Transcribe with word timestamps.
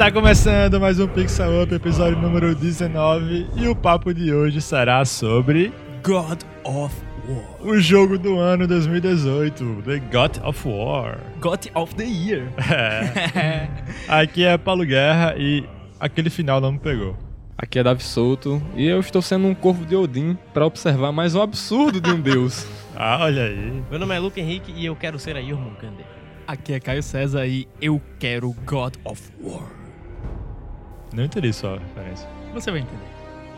Está 0.00 0.10
começando 0.10 0.80
mais 0.80 0.98
um 0.98 1.06
Pixel 1.06 1.62
Up, 1.62 1.74
episódio 1.74 2.18
número 2.18 2.54
19, 2.54 3.48
e 3.54 3.68
o 3.68 3.76
papo 3.76 4.14
de 4.14 4.32
hoje 4.32 4.58
será 4.58 5.04
sobre 5.04 5.70
God 6.02 6.40
of 6.64 6.96
War. 7.28 7.60
o 7.60 7.78
jogo 7.78 8.16
do 8.18 8.38
ano 8.38 8.66
2018, 8.66 9.82
The 9.84 9.98
God 10.10 10.38
of 10.42 10.66
War. 10.66 11.18
God 11.38 11.66
of 11.74 11.94
the 11.96 12.04
Year. 12.04 12.50
É. 12.72 13.68
Aqui 14.08 14.42
é 14.42 14.56
Paulo 14.56 14.86
Guerra 14.86 15.34
e 15.36 15.68
aquele 16.00 16.30
final 16.30 16.62
não 16.62 16.72
me 16.72 16.78
pegou. 16.78 17.14
Aqui 17.58 17.78
é 17.78 17.82
Davi 17.82 18.02
Souto 18.02 18.62
e 18.74 18.86
eu 18.86 19.00
estou 19.00 19.20
sendo 19.20 19.48
um 19.48 19.54
corvo 19.54 19.84
de 19.84 19.94
Odin 19.94 20.34
para 20.54 20.64
observar 20.64 21.12
mais 21.12 21.34
um 21.34 21.42
absurdo 21.42 22.00
de 22.00 22.08
um 22.08 22.18
deus. 22.22 22.66
Ah, 22.96 23.18
olha 23.20 23.44
aí. 23.44 23.82
Meu 23.90 23.98
nome 23.98 24.16
é 24.16 24.18
Luke 24.18 24.40
Henrique 24.40 24.72
e 24.74 24.86
eu 24.86 24.96
quero 24.96 25.18
ser 25.18 25.36
a 25.36 25.42
Jormungandr. 25.42 26.06
Aqui 26.46 26.72
é 26.72 26.80
Caio 26.80 27.02
César 27.02 27.46
e 27.46 27.68
eu 27.82 28.00
quero 28.18 28.56
God 28.64 28.94
of 29.04 29.30
War. 29.42 29.79
Não 31.12 31.24
entendi 31.24 31.52
só 31.52 31.74
a 31.74 31.78
referência. 31.78 32.28
Você 32.54 32.70
vai 32.70 32.80
entender. 32.80 33.02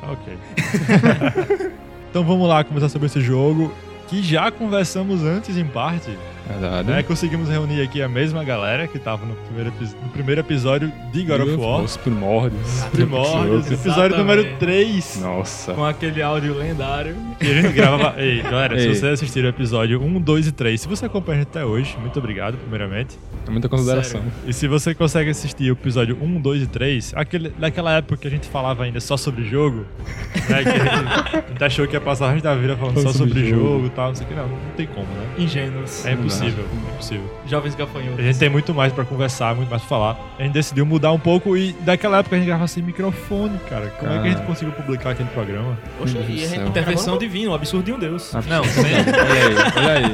Ah, 0.02 0.12
Ok. 0.12 0.38
então 2.10 2.24
vamos 2.24 2.48
lá 2.48 2.64
começar 2.64 2.88
sobre 2.88 3.06
esse 3.06 3.20
jogo 3.20 3.72
que 4.08 4.22
já 4.22 4.50
conversamos 4.50 5.22
antes 5.22 5.56
em 5.56 5.66
parte. 5.66 6.16
Verdade. 6.48 6.88
Né? 6.90 7.02
Conseguimos 7.02 7.48
reunir 7.48 7.82
aqui 7.82 8.02
a 8.02 8.08
mesma 8.08 8.42
galera 8.44 8.86
que 8.86 8.98
tava 8.98 9.24
no 9.24 9.34
primeiro, 9.34 9.72
no 10.02 10.08
primeiro 10.10 10.40
episódio 10.40 10.92
de 11.12 11.22
God 11.24 11.40
of 11.40 11.54
War. 11.56 11.82
Os 11.82 11.96
primórdios. 11.96 12.84
Primórdios, 12.92 13.70
episódio 13.70 14.16
número 14.16 14.44
3. 14.58 15.20
Nossa. 15.20 15.74
Com 15.74 15.84
aquele 15.84 16.22
áudio 16.22 16.54
lendário. 16.54 17.16
E 17.40 17.46
a 17.46 17.62
gente 17.62 17.72
gravava. 17.72 18.14
Ei, 18.20 18.42
galera, 18.42 18.78
se 18.78 18.88
Ei. 18.88 18.94
você 18.94 19.08
assistir 19.08 19.44
o 19.44 19.48
episódio 19.48 20.02
1, 20.02 20.20
2 20.20 20.46
e 20.48 20.52
3, 20.52 20.80
se 20.80 20.88
você 20.88 21.06
acompanha 21.06 21.38
a 21.38 21.40
gente 21.40 21.48
até 21.50 21.64
hoje, 21.64 21.96
muito 22.00 22.18
obrigado, 22.18 22.56
primeiramente. 22.58 23.18
É 23.46 23.50
muita 23.50 23.68
consideração. 23.68 24.20
Sério. 24.20 24.32
E 24.46 24.52
se 24.52 24.68
você 24.68 24.94
consegue 24.94 25.30
assistir 25.30 25.70
o 25.70 25.72
episódio 25.72 26.16
1, 26.20 26.40
2 26.40 26.62
e 26.62 26.66
3, 26.66 27.12
aquele, 27.16 27.48
daquela 27.50 27.92
época 27.92 28.16
que 28.16 28.28
a 28.28 28.30
gente 28.30 28.46
falava 28.48 28.84
ainda 28.84 29.00
só 29.00 29.16
sobre 29.16 29.44
jogo, 29.44 29.84
né? 30.48 30.62
Que 30.62 30.68
a 30.68 30.72
gente, 30.78 31.36
a 31.36 31.48
gente 31.48 31.64
achou 31.64 31.86
que 31.86 31.94
ia 31.94 32.00
passar 32.00 32.26
o 32.26 32.30
resto 32.30 32.44
da 32.44 32.54
vida 32.54 32.76
falando 32.76 32.96
só, 32.96 33.08
Só 33.08 33.12
sobre 33.18 33.32
sobre 33.34 33.50
jogo 33.50 33.62
jogo. 33.62 33.86
e 33.86 33.90
tal, 33.90 34.08
não 34.08 34.14
sei 34.14 34.26
o 34.26 34.28
que, 34.28 34.34
não, 34.34 34.48
não 34.48 34.58
tem 34.76 34.86
como, 34.86 35.06
né? 35.06 35.26
Ingênuos. 35.38 36.06
É 36.06 36.12
impossível, 36.12 36.31
é 36.40 36.48
impossível. 36.92 37.38
Jovens 37.46 37.74
A 37.74 37.78
gafanhotos. 37.78 38.24
gente 38.24 38.38
tem 38.38 38.48
muito 38.48 38.72
mais 38.74 38.92
pra 38.92 39.04
conversar, 39.04 39.54
muito 39.54 39.68
mais 39.68 39.82
pra 39.82 39.88
falar. 39.88 40.34
A 40.38 40.42
gente 40.42 40.52
decidiu 40.52 40.86
mudar 40.86 41.12
um 41.12 41.18
pouco 41.18 41.56
e 41.56 41.72
daquela 41.80 42.18
época 42.18 42.36
a 42.36 42.38
gente 42.38 42.46
gravava 42.46 42.68
sem 42.68 42.82
microfone, 42.82 43.58
cara. 43.68 43.88
Como 43.98 44.12
é 44.12 44.14
que 44.14 44.20
a 44.20 44.24
gente 44.28 44.34
Cara. 44.36 44.46
conseguiu 44.46 44.72
publicar 44.74 45.10
aquele 45.10 45.28
programa? 45.30 45.76
Poxa, 45.98 46.18
e 46.18 46.44
a 46.44 46.48
gente. 46.48 46.68
Intervenção 46.68 47.18
divina, 47.18 47.50
o 47.50 47.54
absurdo 47.54 47.84
de 47.84 47.92
um 47.92 47.98
deus. 47.98 48.32
Não, 48.32 48.62
olha 48.62 48.96
aí, 48.96 49.56
olha 49.76 50.08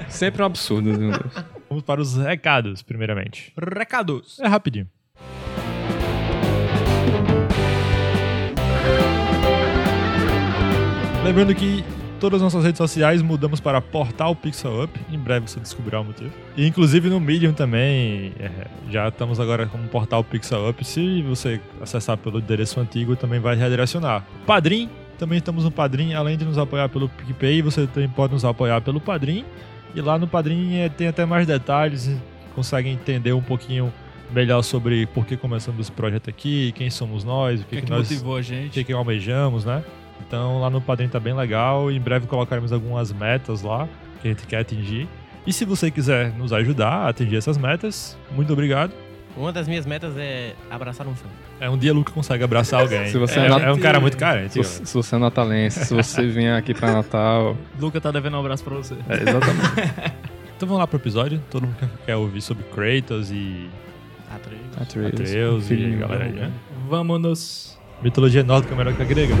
aí. 0.00 0.10
Sempre 0.10 0.42
um 0.42 0.46
absurdo 0.46 0.92
de 0.92 1.04
um 1.04 1.10
deus. 1.10 1.32
Vamos 1.68 1.84
para 1.84 2.00
os 2.00 2.16
recados, 2.16 2.82
primeiramente. 2.82 3.52
recados. 3.56 4.38
É 4.40 4.46
rapidinho. 4.46 4.88
Lembrando 11.24 11.54
que 11.54 11.82
todas 12.24 12.40
as 12.40 12.54
nossas 12.54 12.64
redes 12.64 12.78
sociais 12.78 13.20
mudamos 13.20 13.60
para 13.60 13.82
Portal 13.82 14.34
Pixel 14.34 14.84
Up. 14.84 14.98
Em 15.12 15.18
breve 15.18 15.46
você 15.46 15.60
descobrirá 15.60 16.00
o 16.00 16.04
motivo. 16.06 16.30
E 16.56 16.66
inclusive 16.66 17.10
no 17.10 17.20
Medium 17.20 17.52
também, 17.52 18.32
é, 18.40 18.66
já 18.90 19.08
estamos 19.08 19.38
agora 19.38 19.66
como 19.66 19.86
Portal 19.88 20.24
Pixel 20.24 20.66
Up. 20.70 20.82
Se 20.86 21.20
você 21.20 21.60
acessar 21.82 22.16
pelo 22.16 22.38
endereço 22.38 22.80
antigo, 22.80 23.14
também 23.14 23.40
vai 23.40 23.56
redirecionar. 23.56 24.24
Padrim, 24.46 24.88
também 25.18 25.36
estamos 25.36 25.64
no 25.64 25.70
Padrim. 25.70 26.14
Além 26.14 26.38
de 26.38 26.46
nos 26.46 26.56
apoiar 26.56 26.88
pelo 26.88 27.10
PicPay, 27.10 27.60
você 27.60 27.86
também 27.86 28.08
pode 28.08 28.32
nos 28.32 28.42
apoiar 28.42 28.80
pelo 28.80 29.02
Padrim. 29.02 29.44
E 29.94 30.00
lá 30.00 30.18
no 30.18 30.26
Padrim 30.26 30.76
é, 30.76 30.88
tem 30.88 31.08
até 31.08 31.26
mais 31.26 31.46
detalhes, 31.46 32.10
consegue 32.54 32.88
entender 32.88 33.34
um 33.34 33.42
pouquinho 33.42 33.92
melhor 34.32 34.62
sobre 34.62 35.04
por 35.08 35.26
que 35.26 35.36
começamos 35.36 35.78
esse 35.78 35.92
projeto 35.92 36.30
aqui, 36.30 36.72
quem 36.72 36.88
somos 36.88 37.22
nós, 37.22 37.60
o 37.60 37.64
O 37.64 37.66
que, 37.66 37.70
que, 37.72 37.76
é 37.76 37.80
que 37.80 37.84
que 37.84 37.92
nós 37.92 38.10
motivou 38.10 38.36
a 38.36 38.38
o 38.38 38.42
gente? 38.42 38.70
que, 38.70 38.82
que 38.82 38.92
almejamos, 38.94 39.66
né? 39.66 39.84
Então 40.26 40.60
lá 40.60 40.70
no 40.70 40.80
Padrim 40.80 41.08
tá 41.08 41.20
bem 41.20 41.34
legal. 41.34 41.90
Em 41.90 42.00
breve 42.00 42.26
colocaremos 42.26 42.72
algumas 42.72 43.12
metas 43.12 43.62
lá 43.62 43.88
que 44.22 44.28
a 44.28 44.30
gente 44.30 44.46
quer 44.46 44.58
atingir. 44.58 45.08
E 45.46 45.52
se 45.52 45.64
você 45.64 45.90
quiser 45.90 46.32
nos 46.36 46.52
ajudar 46.52 46.88
a 46.90 47.08
atingir 47.10 47.36
essas 47.36 47.58
metas, 47.58 48.16
muito 48.32 48.52
obrigado. 48.52 48.92
Uma 49.36 49.52
das 49.52 49.66
minhas 49.66 49.84
metas 49.84 50.16
é 50.16 50.54
abraçar 50.70 51.06
um 51.08 51.14
fã. 51.14 51.26
É 51.60 51.68
um 51.68 51.76
dia 51.76 51.90
o 51.92 51.94
Luca 51.96 52.12
consegue 52.12 52.44
abraçar 52.44 52.80
alguém. 52.82 53.08
Se 53.08 53.18
você 53.18 53.40
é, 53.40 53.46
é 53.46 53.48
nat- 53.48 53.62
é 53.64 53.72
um 53.72 53.78
cara 53.78 53.98
muito 54.00 54.16
carente. 54.16 54.52
Se 54.52 54.58
você, 54.58 54.86
se 54.86 54.94
você 54.94 55.16
é 55.16 55.18
natalense, 55.18 55.84
se 55.84 55.92
você 55.94 56.24
vier 56.26 56.56
aqui 56.56 56.72
pra 56.72 56.92
Natal. 56.92 57.56
Luca 57.80 58.00
tá 58.00 58.10
devendo 58.12 58.36
um 58.36 58.40
abraço 58.40 58.62
pra 58.62 58.74
você. 58.76 58.94
É, 59.08 59.14
exatamente. 59.22 60.14
Então 60.56 60.68
vamos 60.68 60.78
lá 60.82 60.86
pro 60.86 60.96
episódio. 60.98 61.42
Todo 61.50 61.64
mundo 61.66 61.76
quer- 62.06 62.14
ouvir 62.14 62.40
sobre 62.40 62.62
Kratos 62.72 63.32
e 63.32 63.68
Atreus. 64.32 64.60
Atreus, 64.80 65.06
Atreus 65.20 65.70
e 65.72 65.96
galera 65.96 66.24
aí, 66.26 66.32
né? 66.32 66.52
Vamos. 66.88 67.76
mitologia 68.00 68.44
nórdica 68.44 68.72
é 68.72 68.78
melhor 68.78 68.94
que 68.94 69.02
a 69.02 69.04
grega. 69.04 69.34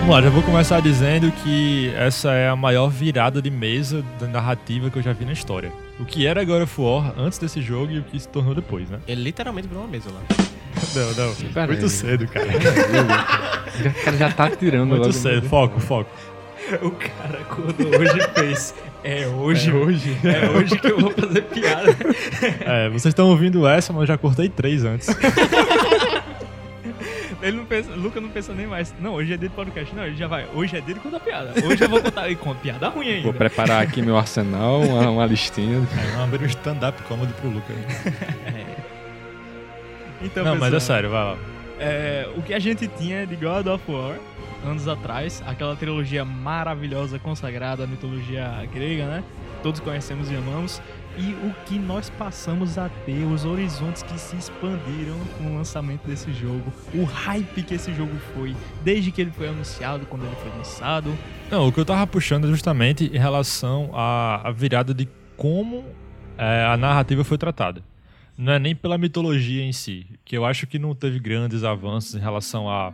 Vamos 0.00 0.14
lá, 0.14 0.22
já 0.22 0.30
vou 0.30 0.42
começar 0.42 0.80
dizendo 0.80 1.30
que 1.30 1.92
essa 1.94 2.32
é 2.32 2.48
a 2.48 2.56
maior 2.56 2.88
virada 2.88 3.40
de 3.40 3.50
mesa 3.50 4.04
da 4.18 4.26
narrativa 4.26 4.90
que 4.90 4.98
eu 4.98 5.02
já 5.02 5.12
vi 5.12 5.24
na 5.24 5.32
história. 5.32 5.70
O 6.00 6.04
que 6.04 6.26
era 6.26 6.42
God 6.42 6.62
of 6.62 6.80
War 6.80 7.12
antes 7.16 7.38
desse 7.38 7.60
jogo 7.60 7.92
e 7.92 7.98
o 7.98 8.02
que 8.02 8.18
se 8.18 8.26
tornou 8.26 8.54
depois, 8.54 8.88
né? 8.88 8.98
Ele 9.06 9.22
literalmente 9.22 9.68
virou 9.68 9.84
uma 9.84 9.90
mesa 9.90 10.10
lá. 10.10 10.20
Não, 10.94 11.26
não. 11.26 11.34
Pera 11.52 11.66
Muito 11.66 11.82
aí. 11.84 11.88
cedo, 11.90 12.26
cara. 12.26 12.46
O 13.80 14.04
cara 14.04 14.16
já 14.16 14.32
tá 14.32 14.50
tirando 14.50 14.88
Muito 14.88 15.02
logo. 15.02 15.12
cedo. 15.12 15.48
Foco, 15.48 15.78
foco. 15.78 16.10
O 16.82 16.90
cara 16.90 17.40
acordou 17.40 17.88
hoje 17.88 18.18
e 18.18 18.40
fez. 18.40 18.74
É 19.02 19.26
hoje. 19.26 19.70
É 19.70 19.74
hoje. 19.74 20.16
É 20.24 20.48
hoje 20.50 20.78
que 20.78 20.86
eu 20.90 21.00
vou 21.00 21.10
fazer 21.10 21.42
piada. 21.42 21.96
É, 22.60 22.88
vocês 22.88 23.06
estão 23.06 23.28
ouvindo 23.28 23.66
essa, 23.66 23.92
mas 23.92 24.02
eu 24.02 24.06
já 24.06 24.18
cortei 24.18 24.48
três 24.48 24.84
antes. 24.84 25.08
Ele 27.42 27.56
não 27.56 27.64
pensa, 27.64 27.90
Luca 27.92 28.20
não 28.20 28.28
pensa 28.28 28.52
nem 28.52 28.66
mais. 28.66 28.92
Não, 29.00 29.14
hoje 29.14 29.32
é 29.32 29.36
dia 29.38 29.48
de 29.48 29.54
podcast. 29.54 29.94
Não, 29.96 30.04
ele 30.04 30.14
já 30.14 30.26
vai. 30.26 30.46
Hoje 30.54 30.76
é 30.76 30.80
dia 30.82 30.92
de 30.92 31.00
contar 31.00 31.20
piada. 31.20 31.54
Hoje 31.64 31.82
eu 31.82 31.88
vou 31.88 31.98
contar. 32.02 32.28
E 32.30 32.36
conta 32.36 32.60
piada 32.60 32.88
ruim 32.90 33.08
ainda. 33.08 33.22
Vou 33.22 33.32
preparar 33.32 33.82
aqui 33.82 34.02
meu 34.02 34.18
arsenal, 34.18 34.82
uma, 34.82 35.08
uma 35.08 35.24
listinha. 35.26 35.78
É, 35.78 36.10
vamos 36.10 36.34
abrir 36.34 36.44
um 36.44 36.48
stand-up 36.48 37.02
comedy 37.04 37.32
pro 37.34 37.48
Luca. 37.48 37.72
Então, 40.22 40.44
Não, 40.44 40.54
mas 40.56 40.68
é 40.68 40.76
pessoal, 40.76 40.80
sério, 40.98 41.08
vai 41.08 41.24
lá. 41.24 41.36
é, 41.80 42.28
o 42.36 42.42
que 42.42 42.52
a 42.52 42.58
gente 42.58 42.86
tinha 42.86 43.26
de 43.26 43.36
God 43.36 43.66
of 43.68 43.82
War 43.90 44.16
anos 44.64 44.88
atrás, 44.88 45.42
aquela 45.46 45.74
trilogia 45.76 46.24
maravilhosa 46.24 47.18
consagrada 47.18 47.84
à 47.84 47.86
mitologia 47.86 48.68
grega, 48.72 49.06
né? 49.06 49.24
Todos 49.62 49.80
conhecemos 49.80 50.30
e 50.30 50.36
amamos. 50.36 50.80
E 51.18 51.32
o 51.44 51.52
que 51.66 51.78
nós 51.78 52.08
passamos 52.08 52.78
a 52.78 52.88
ter, 53.04 53.24
os 53.24 53.44
horizontes 53.44 54.02
que 54.02 54.18
se 54.18 54.36
expandiram 54.36 55.18
com 55.36 55.52
o 55.52 55.56
lançamento 55.56 56.06
desse 56.06 56.32
jogo, 56.32 56.72
o 56.94 57.04
hype 57.04 57.62
que 57.62 57.74
esse 57.74 57.92
jogo 57.92 58.16
foi, 58.32 58.56
desde 58.84 59.10
que 59.10 59.20
ele 59.20 59.32
foi 59.32 59.48
anunciado, 59.48 60.06
quando 60.06 60.24
ele 60.24 60.36
foi 60.36 60.50
lançado. 60.56 61.12
Não, 61.50 61.66
o 61.66 61.72
que 61.72 61.80
eu 61.80 61.84
tava 61.84 62.06
puxando 62.06 62.46
é 62.46 62.48
justamente 62.48 63.10
em 63.12 63.18
relação 63.18 63.90
à, 63.92 64.50
virada 64.54 64.94
de 64.94 65.08
como 65.36 65.84
é, 66.38 66.64
a 66.64 66.76
narrativa 66.76 67.24
foi 67.24 67.36
tratada. 67.36 67.82
Não 68.38 68.52
é 68.52 68.58
nem 68.58 68.74
pela 68.74 68.96
mitologia 68.96 69.62
em 69.62 69.72
si, 69.72 70.06
que 70.24 70.38
eu 70.38 70.46
acho 70.46 70.66
que 70.66 70.78
não 70.78 70.94
teve 70.94 71.18
grandes 71.18 71.64
avanços 71.64 72.14
em 72.14 72.20
relação 72.20 72.70
à 72.70 72.92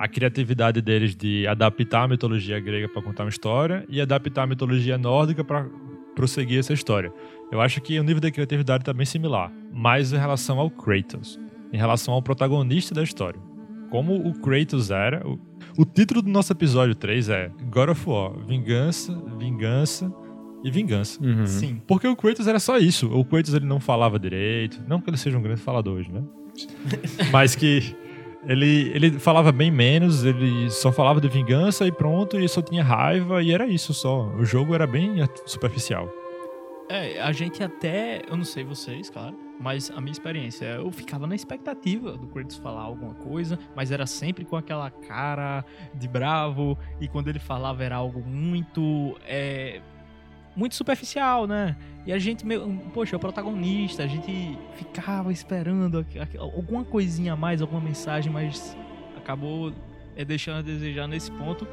a, 0.00 0.08
criatividade 0.08 0.80
deles 0.80 1.14
de 1.14 1.46
adaptar 1.46 2.04
a 2.04 2.08
mitologia 2.08 2.58
grega 2.58 2.88
para 2.88 3.02
contar 3.02 3.24
uma 3.24 3.28
história 3.28 3.84
e 3.88 4.00
adaptar 4.00 4.44
a 4.44 4.46
mitologia 4.46 4.96
nórdica 4.96 5.44
para 5.44 5.66
prosseguir 6.16 6.58
essa 6.58 6.72
história. 6.72 7.12
Eu 7.52 7.60
acho 7.60 7.80
que 7.80 7.98
o 8.00 8.02
nível 8.02 8.20
de 8.20 8.30
criatividade 8.30 8.82
está 8.82 8.92
bem 8.92 9.04
similar, 9.04 9.52
mas 9.72 10.12
em 10.12 10.16
relação 10.16 10.58
ao 10.58 10.70
Kratos, 10.70 11.38
em 11.72 11.76
relação 11.76 12.14
ao 12.14 12.22
protagonista 12.22 12.94
da 12.94 13.02
história. 13.02 13.40
Como 13.90 14.16
o 14.16 14.32
Kratos 14.40 14.90
era, 14.90 15.26
o, 15.26 15.38
o 15.76 15.84
título 15.84 16.22
do 16.22 16.30
nosso 16.30 16.52
episódio 16.52 16.94
3 16.94 17.28
é 17.28 17.50
God 17.70 17.90
of 17.90 18.08
War, 18.08 18.32
Vingança, 18.46 19.12
Vingança 19.38 20.12
e 20.64 20.70
Vingança. 20.70 21.22
Uhum. 21.22 21.46
Sim. 21.46 21.82
Porque 21.86 22.06
o 22.06 22.16
Kratos 22.16 22.46
era 22.46 22.58
só 22.58 22.78
isso. 22.78 23.12
O 23.12 23.24
Kratos 23.24 23.52
ele 23.52 23.66
não 23.66 23.80
falava 23.80 24.18
direito. 24.18 24.82
Não 24.88 25.00
que 25.00 25.10
ele 25.10 25.16
seja 25.16 25.36
um 25.36 25.42
grande 25.42 25.60
falador 25.60 25.98
hoje, 25.98 26.10
né? 26.10 26.22
Mas 27.32 27.54
que 27.54 27.94
ele, 28.44 28.90
ele 28.94 29.18
falava 29.18 29.52
bem 29.52 29.70
menos, 29.70 30.24
ele 30.24 30.70
só 30.70 30.90
falava 30.90 31.20
de 31.20 31.28
vingança 31.28 31.86
e 31.86 31.92
pronto, 31.92 32.38
e 32.38 32.48
só 32.48 32.62
tinha 32.62 32.82
raiva, 32.82 33.42
e 33.42 33.52
era 33.52 33.66
isso 33.66 33.92
só. 33.92 34.26
O 34.36 34.44
jogo 34.44 34.74
era 34.74 34.86
bem 34.86 35.16
superficial. 35.46 36.08
É, 36.88 37.20
a 37.20 37.30
gente 37.30 37.62
até, 37.62 38.22
eu 38.28 38.36
não 38.36 38.42
sei 38.42 38.64
vocês, 38.64 39.08
claro, 39.08 39.38
mas 39.60 39.92
a 39.92 40.00
minha 40.00 40.10
experiência, 40.10 40.64
eu 40.64 40.90
ficava 40.90 41.24
na 41.24 41.36
expectativa 41.36 42.16
do 42.16 42.26
Kratos 42.26 42.56
falar 42.56 42.80
alguma 42.80 43.14
coisa, 43.14 43.56
mas 43.76 43.92
era 43.92 44.06
sempre 44.06 44.44
com 44.44 44.56
aquela 44.56 44.90
cara 44.90 45.64
de 45.94 46.08
bravo, 46.08 46.76
e 47.00 47.06
quando 47.06 47.28
ele 47.28 47.38
falava 47.38 47.84
era 47.84 47.94
algo 47.94 48.20
muito, 48.26 49.16
é, 49.24 49.80
muito 50.56 50.74
superficial, 50.74 51.46
né? 51.46 51.76
E 52.06 52.12
a 52.12 52.18
gente, 52.18 52.46
meio, 52.46 52.68
poxa, 52.92 53.14
é 53.14 53.16
o 53.16 53.20
protagonista, 53.20 54.02
a 54.02 54.06
gente 54.06 54.58
ficava 54.74 55.32
esperando 55.32 56.04
alguma 56.38 56.84
coisinha 56.84 57.34
a 57.34 57.36
mais, 57.36 57.60
alguma 57.60 57.80
mensagem, 57.80 58.32
mas 58.32 58.76
acabou 59.16 59.72
é, 60.16 60.24
deixando 60.24 60.58
a 60.58 60.62
desejar 60.62 61.06
nesse 61.06 61.30
ponto. 61.30 61.66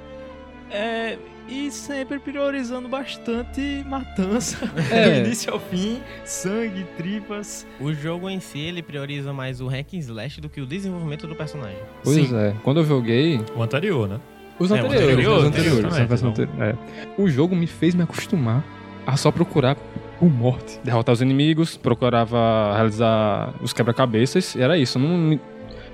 É, 0.70 1.18
e 1.48 1.72
sempre 1.72 2.20
priorizando 2.20 2.90
bastante 2.90 3.84
matança. 3.88 4.58
É. 4.92 5.22
Do 5.22 5.28
início 5.28 5.52
ao 5.54 5.60
fim, 5.60 6.02
sangue, 6.26 6.86
tripas. 6.98 7.66
O 7.80 7.94
jogo 7.94 8.30
em 8.30 8.40
si, 8.40 8.60
ele 8.60 8.82
prioriza 8.82 9.34
mais 9.34 9.62
o 9.62 9.68
hack 9.68 9.94
and 9.94 10.00
slash 10.00 10.42
do 10.42 10.50
que 10.50 10.62
o 10.62 10.66
desenvolvimento 10.66 11.26
do 11.26 11.36
personagem. 11.36 11.80
Pois 12.04 12.16
Sim. 12.28 12.36
é. 12.36 12.54
Quando 12.64 12.82
eu 12.82 12.86
joguei, 12.86 13.40
O 13.56 13.62
anterior, 13.62 14.08
né? 14.08 14.20
Os 14.60 14.72
É, 14.72 14.80
anterior, 14.80 15.38
os 15.40 15.44
anteriores, 15.46 15.86
exatamente, 15.86 16.26
anterior, 16.26 16.64
é. 16.64 16.76
O 17.18 17.30
jogo 17.30 17.56
me 17.56 17.68
fez 17.68 17.94
me 17.94 18.04
acostumar 18.04 18.64
a 19.06 19.16
só 19.16 19.32
procurar 19.32 19.76
por 20.20 20.30
morte. 20.30 20.80
Derrotar 20.84 21.14
os 21.14 21.22
inimigos, 21.22 21.78
procurava 21.78 22.74
realizar 22.74 23.54
os 23.62 23.72
quebra-cabeças, 23.72 24.56
e 24.56 24.62
era 24.62 24.78
isso. 24.78 24.98
Eu, 24.98 25.02
não 25.02 25.40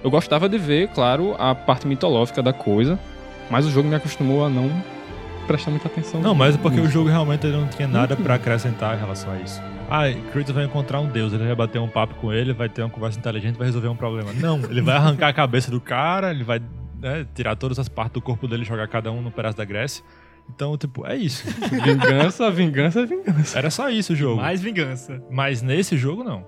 eu 0.04 0.10
gostava 0.10 0.50
de 0.50 0.57
ver, 0.57 0.89
claro, 0.89 1.36
a 1.38 1.54
parte 1.54 1.88
mitológica 1.88 2.42
da 2.42 2.54
coisa, 2.54 3.00
mas 3.50 3.65
o 3.65 3.71
jogo 3.71 3.88
me 3.88 3.95
acostumou 3.95 4.45
a 4.45 4.50
não 4.50 4.69
prestar 5.48 5.71
muita 5.71 5.88
atenção. 5.88 6.21
Não, 6.21 6.33
mas 6.33 6.56
é 6.56 6.57
porque 6.57 6.80
o 6.80 6.89
jogo 6.89 7.09
realmente 7.09 7.48
não 7.48 7.68
tinha 7.68 7.88
nada 7.88 8.16
pra 8.16 8.36
acrescentar 8.36 8.95
em 8.95 9.00
relação 9.00 9.31
a 9.31 9.38
isso. 9.38 9.62
Ah, 9.89 10.04
Kratos 10.31 10.54
vai 10.54 10.63
encontrar 10.63 11.01
um 11.01 11.07
deus, 11.07 11.33
ele 11.33 11.45
vai 11.45 11.56
bater 11.56 11.80
um 11.80 11.88
papo 11.88 12.16
com 12.16 12.33
ele, 12.33 12.54
vai 12.54 12.69
ter 12.69 12.81
uma 12.81 12.89
conversa 12.89 13.19
inteligente, 13.19 13.57
vai 13.57 13.68
resolver 13.68 13.89
um 13.89 13.95
problema. 13.95 14.31
Não, 14.33 14.57
ele 14.69 14.81
vai 14.81 14.95
arrancar 14.95 15.27
a 15.27 15.33
cabeça 15.33 15.69
do 15.69 15.80
cara, 15.80 16.31
ele 16.31 16.44
vai 16.44 16.62
né, 17.04 17.28
tirar 17.36 17.56
todas 17.56 17.78
as 17.78 17.88
partes 17.88 18.14
do 18.14 18.22
corpo 18.22 18.48
dele 18.48 18.64
e 18.64 18.66
jogar 18.66 18.88
cada 18.88 19.12
um 19.12 19.22
no 19.22 19.30
pedaço 19.30 19.58
da 19.58 19.66
Grécia. 19.66 20.04
Então, 20.50 20.76
tipo, 20.78 21.06
é 21.06 21.16
isso. 21.16 21.46
Vingança, 21.84 22.50
vingança, 22.52 23.06
vingança. 23.06 23.58
Era 23.58 23.70
só 23.70 23.90
isso 23.90 24.14
o 24.14 24.16
jogo. 24.16 24.42
Mais 24.42 24.62
vingança. 24.62 25.22
Mas 25.30 25.62
nesse 25.62 25.96
jogo, 25.98 26.24
não. 26.24 26.46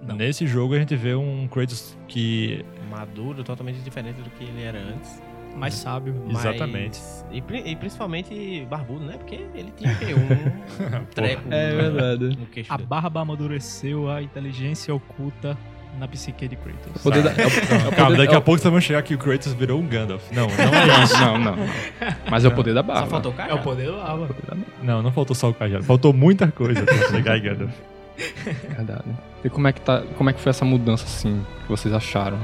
Não. 0.00 0.14
Nesse 0.14 0.46
jogo 0.46 0.74
a 0.74 0.78
gente 0.78 0.94
vê 0.94 1.14
um 1.14 1.48
Kratos 1.48 1.98
que. 2.06 2.64
Maduro, 2.90 3.42
totalmente 3.42 3.78
diferente 3.80 4.20
do 4.20 4.30
que 4.30 4.44
ele 4.44 4.62
era 4.62 4.78
antes. 4.78 5.20
Mais 5.56 5.72
sábio. 5.74 6.14
Mas- 6.26 6.44
Exatamente. 6.44 7.00
E, 7.32 7.42
e 7.70 7.76
principalmente 7.76 8.66
barbudo, 8.70 9.04
né? 9.06 9.16
Porque 9.16 9.36
ele 9.54 9.72
tinha 9.76 9.90
um 9.90 11.04
treco 11.14 11.42
É 11.50 11.72
no- 11.72 11.76
verdade. 11.94 12.38
A 12.68 12.76
barba 12.78 13.20
amadureceu 13.22 14.10
a 14.10 14.22
inteligência 14.22 14.94
oculta 14.94 15.56
na 15.98 16.06
psique 16.08 16.46
de 16.48 16.56
Kratos. 16.56 16.96
O 16.96 16.98
poder 17.00 17.22
da- 17.22 17.30
é 17.30 17.46
o- 17.46 17.88
é 17.92 17.94
Calma, 17.96 18.16
daqui 18.16 18.34
é 18.34 18.36
a 18.36 18.40
pouco 18.40 18.60
vocês 18.60 18.70
vão 18.70 18.80
chegar 18.80 19.02
que 19.02 19.14
o 19.14 19.18
Kratos 19.18 19.52
virou 19.52 19.80
um 19.80 19.86
Gandalf. 19.86 20.22
Não, 20.32 20.46
não 20.46 20.54
é 20.54 21.04
isso. 21.04 21.18
Não, 21.20 21.38
não, 21.38 21.56
não. 21.56 21.66
Mas 22.30 22.44
é 22.44 22.48
o 22.48 22.52
poder 22.52 22.74
da 22.74 22.82
barba. 22.82 23.02
Só 23.04 23.06
faltou 23.10 23.32
o 23.32 23.34
cara? 23.34 23.50
É 23.50 23.54
o 23.54 23.58
poder 23.58 23.86
do 23.86 23.96
lava. 23.96 24.28
Não, 24.82 25.02
não 25.02 25.12
faltou 25.12 25.34
só 25.34 25.48
o 25.50 25.54
cajado. 25.54 25.84
Faltou 25.84 26.12
muita 26.12 26.48
coisa 26.48 26.82
pra 26.82 27.08
chegar 27.08 27.38
em 27.38 27.42
Gandalf. 27.42 27.70
Verdade. 28.76 29.04
E 29.44 29.48
como 29.50 29.68
é 29.68 29.72
que 29.72 29.80
tá, 29.80 30.02
como 30.16 30.30
é 30.30 30.32
que 30.32 30.40
foi 30.40 30.50
essa 30.50 30.64
mudança 30.64 31.04
assim 31.04 31.44
que 31.62 31.68
vocês 31.68 31.92
acharam 31.94 32.38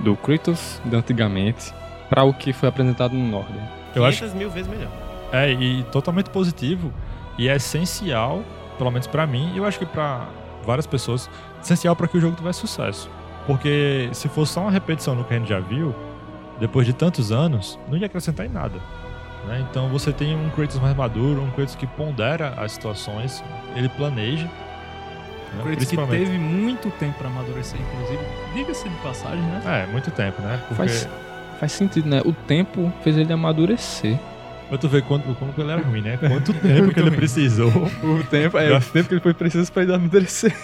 do 0.00 0.16
Kratos 0.16 0.80
de 0.84 0.94
antigamente 0.96 1.72
para 2.08 2.22
o 2.24 2.32
que 2.32 2.52
foi 2.52 2.68
apresentado 2.68 3.12
no 3.14 3.26
Norden? 3.28 3.60
Eu 3.94 4.04
acho 4.04 4.18
500 4.18 4.38
mil 4.38 4.50
vezes 4.50 4.68
melhor. 4.70 4.90
É, 5.32 5.50
e 5.52 5.82
totalmente 5.84 6.30
positivo 6.30 6.92
e 7.36 7.48
é 7.48 7.56
essencial, 7.56 8.42
pelo 8.78 8.90
menos 8.90 9.06
pra 9.06 9.26
mim, 9.26 9.52
e 9.54 9.58
eu 9.58 9.64
acho 9.66 9.78
que 9.78 9.86
pra 9.86 10.26
várias 10.64 10.86
pessoas, 10.86 11.28
essencial 11.72 11.94
pra 11.96 12.08
que 12.08 12.16
o 12.16 12.20
jogo 12.20 12.36
tivesse 12.36 12.60
sucesso. 12.60 13.10
Porque 13.46 14.08
se 14.12 14.28
fosse 14.28 14.52
só 14.52 14.60
uma 14.62 14.70
repetição 14.70 15.16
do 15.16 15.24
que 15.24 15.32
a 15.34 15.38
gente 15.38 15.48
já 15.48 15.60
viu, 15.60 15.94
depois 16.60 16.86
de 16.86 16.92
tantos 16.92 17.32
anos, 17.32 17.78
não 17.88 17.96
ia 17.96 18.06
acrescentar 18.06 18.44
em 18.46 18.48
nada. 18.50 18.74
né? 19.46 19.64
Então 19.70 19.88
você 19.88 20.12
tem 20.12 20.36
um 20.36 20.50
Kratos 20.50 20.78
mais 20.78 20.94
maduro, 20.96 21.42
um 21.42 21.50
Kratos 21.50 21.74
que 21.74 21.86
pondera 21.86 22.54
as 22.58 22.72
situações, 22.72 23.42
ele 23.74 23.88
planeja. 23.88 24.44
né? 24.44 25.62
Kratos 25.62 25.88
que 25.88 25.96
teve 25.96 26.38
muito 26.38 26.90
tempo 26.98 27.16
pra 27.18 27.28
amadurecer, 27.28 27.78
inclusive. 27.80 28.22
Diga-se 28.54 28.88
de 28.88 28.94
passagem, 28.96 29.40
né? 29.42 29.62
É, 29.64 29.92
muito 29.92 30.10
tempo, 30.10 30.42
né? 30.42 30.58
Porque 30.68 30.74
Faz, 30.74 31.08
faz 31.58 31.72
sentido, 31.72 32.08
né? 32.08 32.20
O 32.24 32.32
tempo 32.32 32.92
fez 33.02 33.16
ele 33.16 33.32
amadurecer. 33.32 34.18
pra 34.68 34.76
tu 34.76 34.88
ver 34.88 35.02
quanto, 35.04 35.32
como 35.36 35.54
que 35.54 35.60
ele 35.62 35.70
era 35.72 35.80
ruim, 35.80 36.02
né? 36.02 36.18
Quanto 36.18 36.52
tempo 36.60 36.92
que 36.92 37.00
ele 37.00 37.12
precisou. 37.12 37.68
O 38.02 38.22
tempo, 38.24 38.58
é, 38.58 38.76
o 38.76 38.80
tempo 38.82 39.08
que 39.08 39.14
ele 39.14 39.22
foi 39.22 39.32
preciso 39.32 39.72
para 39.72 39.84
ele 39.84 39.94
amadurecer. 39.94 40.54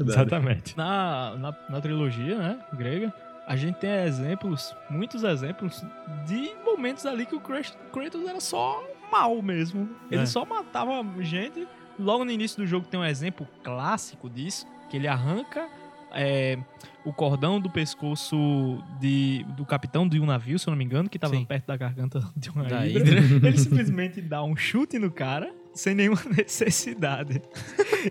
Exatamente. 0.00 0.76
Na, 0.76 1.36
na, 1.36 1.54
na 1.68 1.80
trilogia, 1.80 2.38
né, 2.38 2.58
grega, 2.74 3.12
a 3.46 3.56
gente 3.56 3.76
tem 3.76 3.90
exemplos, 3.90 4.74
muitos 4.88 5.24
exemplos, 5.24 5.84
de 6.26 6.50
momentos 6.64 7.04
ali 7.06 7.26
que 7.26 7.34
o 7.34 7.40
Kratos 7.40 8.26
era 8.28 8.40
só 8.40 8.82
mal 9.10 9.40
mesmo. 9.42 9.88
Ele 10.10 10.22
É. 10.22 10.26
só 10.26 10.44
matava 10.44 10.92
gente. 11.20 11.66
Logo 11.98 12.24
no 12.24 12.30
início 12.30 12.58
do 12.58 12.66
jogo 12.66 12.86
tem 12.86 12.98
um 12.98 13.04
exemplo 13.04 13.46
clássico 13.62 14.30
disso, 14.30 14.66
que 14.88 14.96
ele 14.96 15.08
arranca 15.08 15.68
é, 16.12 16.58
o 17.04 17.12
cordão 17.12 17.60
do 17.60 17.68
pescoço 17.68 18.82
de, 19.00 19.44
do 19.56 19.64
capitão 19.66 20.08
de 20.08 20.18
um 20.20 20.26
navio, 20.26 20.58
se 20.58 20.66
eu 20.66 20.70
não 20.70 20.78
me 20.78 20.84
engano, 20.84 21.08
que 21.08 21.16
estava 21.16 21.34
perto 21.44 21.66
da 21.66 21.76
garganta 21.76 22.20
de 22.36 22.50
uma 22.50 22.64
Da 22.64 22.86
hidra. 22.86 23.18
Ele 23.18 23.58
simplesmente 23.58 24.20
dá 24.20 24.42
um 24.42 24.56
chute 24.56 24.98
no 24.98 25.10
cara, 25.10 25.52
sem 25.74 25.94
nenhuma 25.94 26.20
necessidade. 26.36 27.40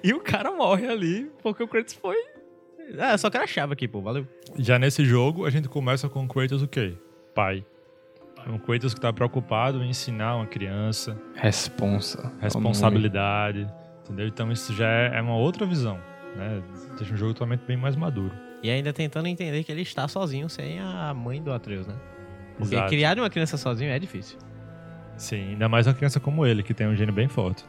E 0.03 0.13
o 0.13 0.19
cara 0.21 0.51
morre 0.51 0.88
ali, 0.88 1.31
porque 1.44 1.63
o 1.63 1.67
Kratos 1.67 1.94
foi 1.94 2.15
Ah, 2.97 3.17
só 3.17 3.29
quero 3.29 3.44
a 3.44 3.47
chave 3.47 3.73
aqui, 3.73 3.88
pô. 3.88 4.01
Valeu. 4.01 4.25
Já 4.57 4.77
nesse 4.79 5.03
jogo, 5.06 5.45
a 5.45 5.50
gente 5.50 5.67
começa 5.67 6.07
com 6.09 6.23
o 6.23 6.27
Kratos 6.27 6.61
o 6.63 6.67
quê? 6.67 6.95
Pai. 7.35 7.65
Um 8.47 8.57
Kratos 8.57 8.94
que 8.94 9.01
tá 9.01 9.11
preocupado 9.11 9.83
em 9.83 9.89
ensinar 9.89 10.35
uma 10.38 10.45
criança, 10.47 11.21
Responsa. 11.35 12.31
responsabilidade, 12.39 13.67
entendeu? 14.06 14.27
Então 14.27 14.51
isso 14.51 14.73
já 14.73 14.88
é 14.89 15.17
é 15.17 15.21
uma 15.21 15.35
outra 15.35 15.65
visão, 15.65 16.00
né? 16.35 16.61
Deixa 16.97 17.13
um 17.13 17.17
jogo 17.17 17.33
totalmente 17.33 17.61
bem 17.65 17.75
mais 17.77 17.95
maduro. 17.95 18.33
E 18.63 18.69
ainda 18.69 18.91
tentando 18.94 19.27
entender 19.27 19.63
que 19.63 19.71
ele 19.71 19.81
está 19.81 20.07
sozinho 20.07 20.50
sem 20.50 20.79
a 20.79 21.13
mãe 21.13 21.41
do 21.41 21.51
Atreus, 21.51 21.85
né? 21.88 21.95
Porque 22.57 22.75
Exato. 22.75 22.89
criar 22.89 23.17
uma 23.17 23.29
criança 23.29 23.56
sozinho 23.57 23.89
é 23.91 23.97
difícil. 24.00 24.38
Sim, 25.19 25.50
ainda 25.50 25.68
mais 25.69 25.86
uma 25.86 25.94
criança 25.94 26.19
como 26.19 26.45
ele, 26.45 26.63
que 26.63 26.74
tem 26.74 26.88
um 26.88 26.95
gênio 26.95 27.13
bem 27.13 27.27
forte. 27.27 27.63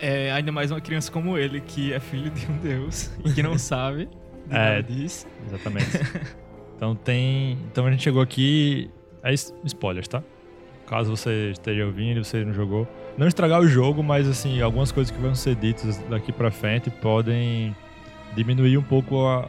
É, 0.00 0.30
ainda 0.32 0.52
mais 0.52 0.70
uma 0.70 0.80
criança 0.80 1.10
como 1.10 1.38
ele, 1.38 1.60
que 1.60 1.92
é 1.92 1.98
filho 2.00 2.30
de 2.30 2.46
um 2.50 2.56
deus 2.58 3.10
e 3.24 3.32
que 3.32 3.42
não 3.42 3.56
sabe 3.58 4.06
de 4.46 4.54
É. 4.54 4.76
nada 4.76 4.82
disso. 4.82 5.26
Exatamente. 5.46 5.90
então 6.76 6.94
tem. 6.94 7.58
Então 7.72 7.86
a 7.86 7.90
gente 7.90 8.02
chegou 8.02 8.20
aqui. 8.20 8.90
É 9.22 9.32
spoilers, 9.32 10.06
tá? 10.06 10.22
Caso 10.86 11.16
você 11.16 11.50
esteja 11.52 11.86
ouvindo 11.86 12.20
e 12.20 12.24
você 12.24 12.44
não 12.44 12.52
jogou. 12.52 12.86
Não 13.16 13.26
estragar 13.26 13.60
o 13.60 13.66
jogo, 13.66 14.02
mas 14.02 14.28
assim, 14.28 14.60
algumas 14.60 14.92
coisas 14.92 15.10
que 15.10 15.18
vão 15.18 15.34
ser 15.34 15.54
ditas 15.56 15.96
daqui 16.10 16.30
pra 16.30 16.50
frente 16.50 16.90
podem 16.90 17.74
diminuir 18.36 18.76
um 18.76 18.82
pouco 18.82 19.26
a, 19.26 19.48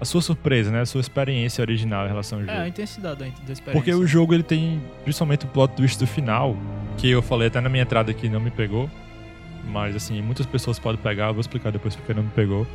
a 0.00 0.04
sua 0.04 0.22
surpresa, 0.22 0.70
né? 0.70 0.80
A 0.80 0.86
sua 0.86 1.00
experiência 1.00 1.62
original 1.62 2.04
em 2.06 2.08
relação 2.08 2.38
ao 2.38 2.44
jogo. 2.44 2.56
É, 2.56 2.62
a 2.62 2.68
intensidade 2.68 3.18
da, 3.18 3.26
experiência. 3.26 3.72
Porque 3.72 3.92
o 3.92 4.06
jogo 4.06 4.34
ele 4.34 4.42
tem 4.42 4.80
principalmente 5.02 5.44
o 5.44 5.48
plot 5.48 5.74
twist 5.74 5.98
do 5.98 6.06
final, 6.06 6.56
que 6.96 7.10
eu 7.10 7.22
falei 7.22 7.48
até 7.48 7.60
na 7.60 7.68
minha 7.68 7.82
entrada 7.82 8.12
que 8.12 8.28
não 8.28 8.40
me 8.40 8.50
pegou. 8.50 8.88
Mas 9.64 9.94
assim, 9.94 10.22
muitas 10.22 10.46
pessoas 10.46 10.78
podem 10.78 11.00
pegar, 11.00 11.28
eu 11.28 11.34
vou 11.34 11.40
explicar 11.40 11.70
depois 11.70 11.94
porque 11.94 12.14
não 12.14 12.22
me 12.22 12.30
pegou. 12.30 12.66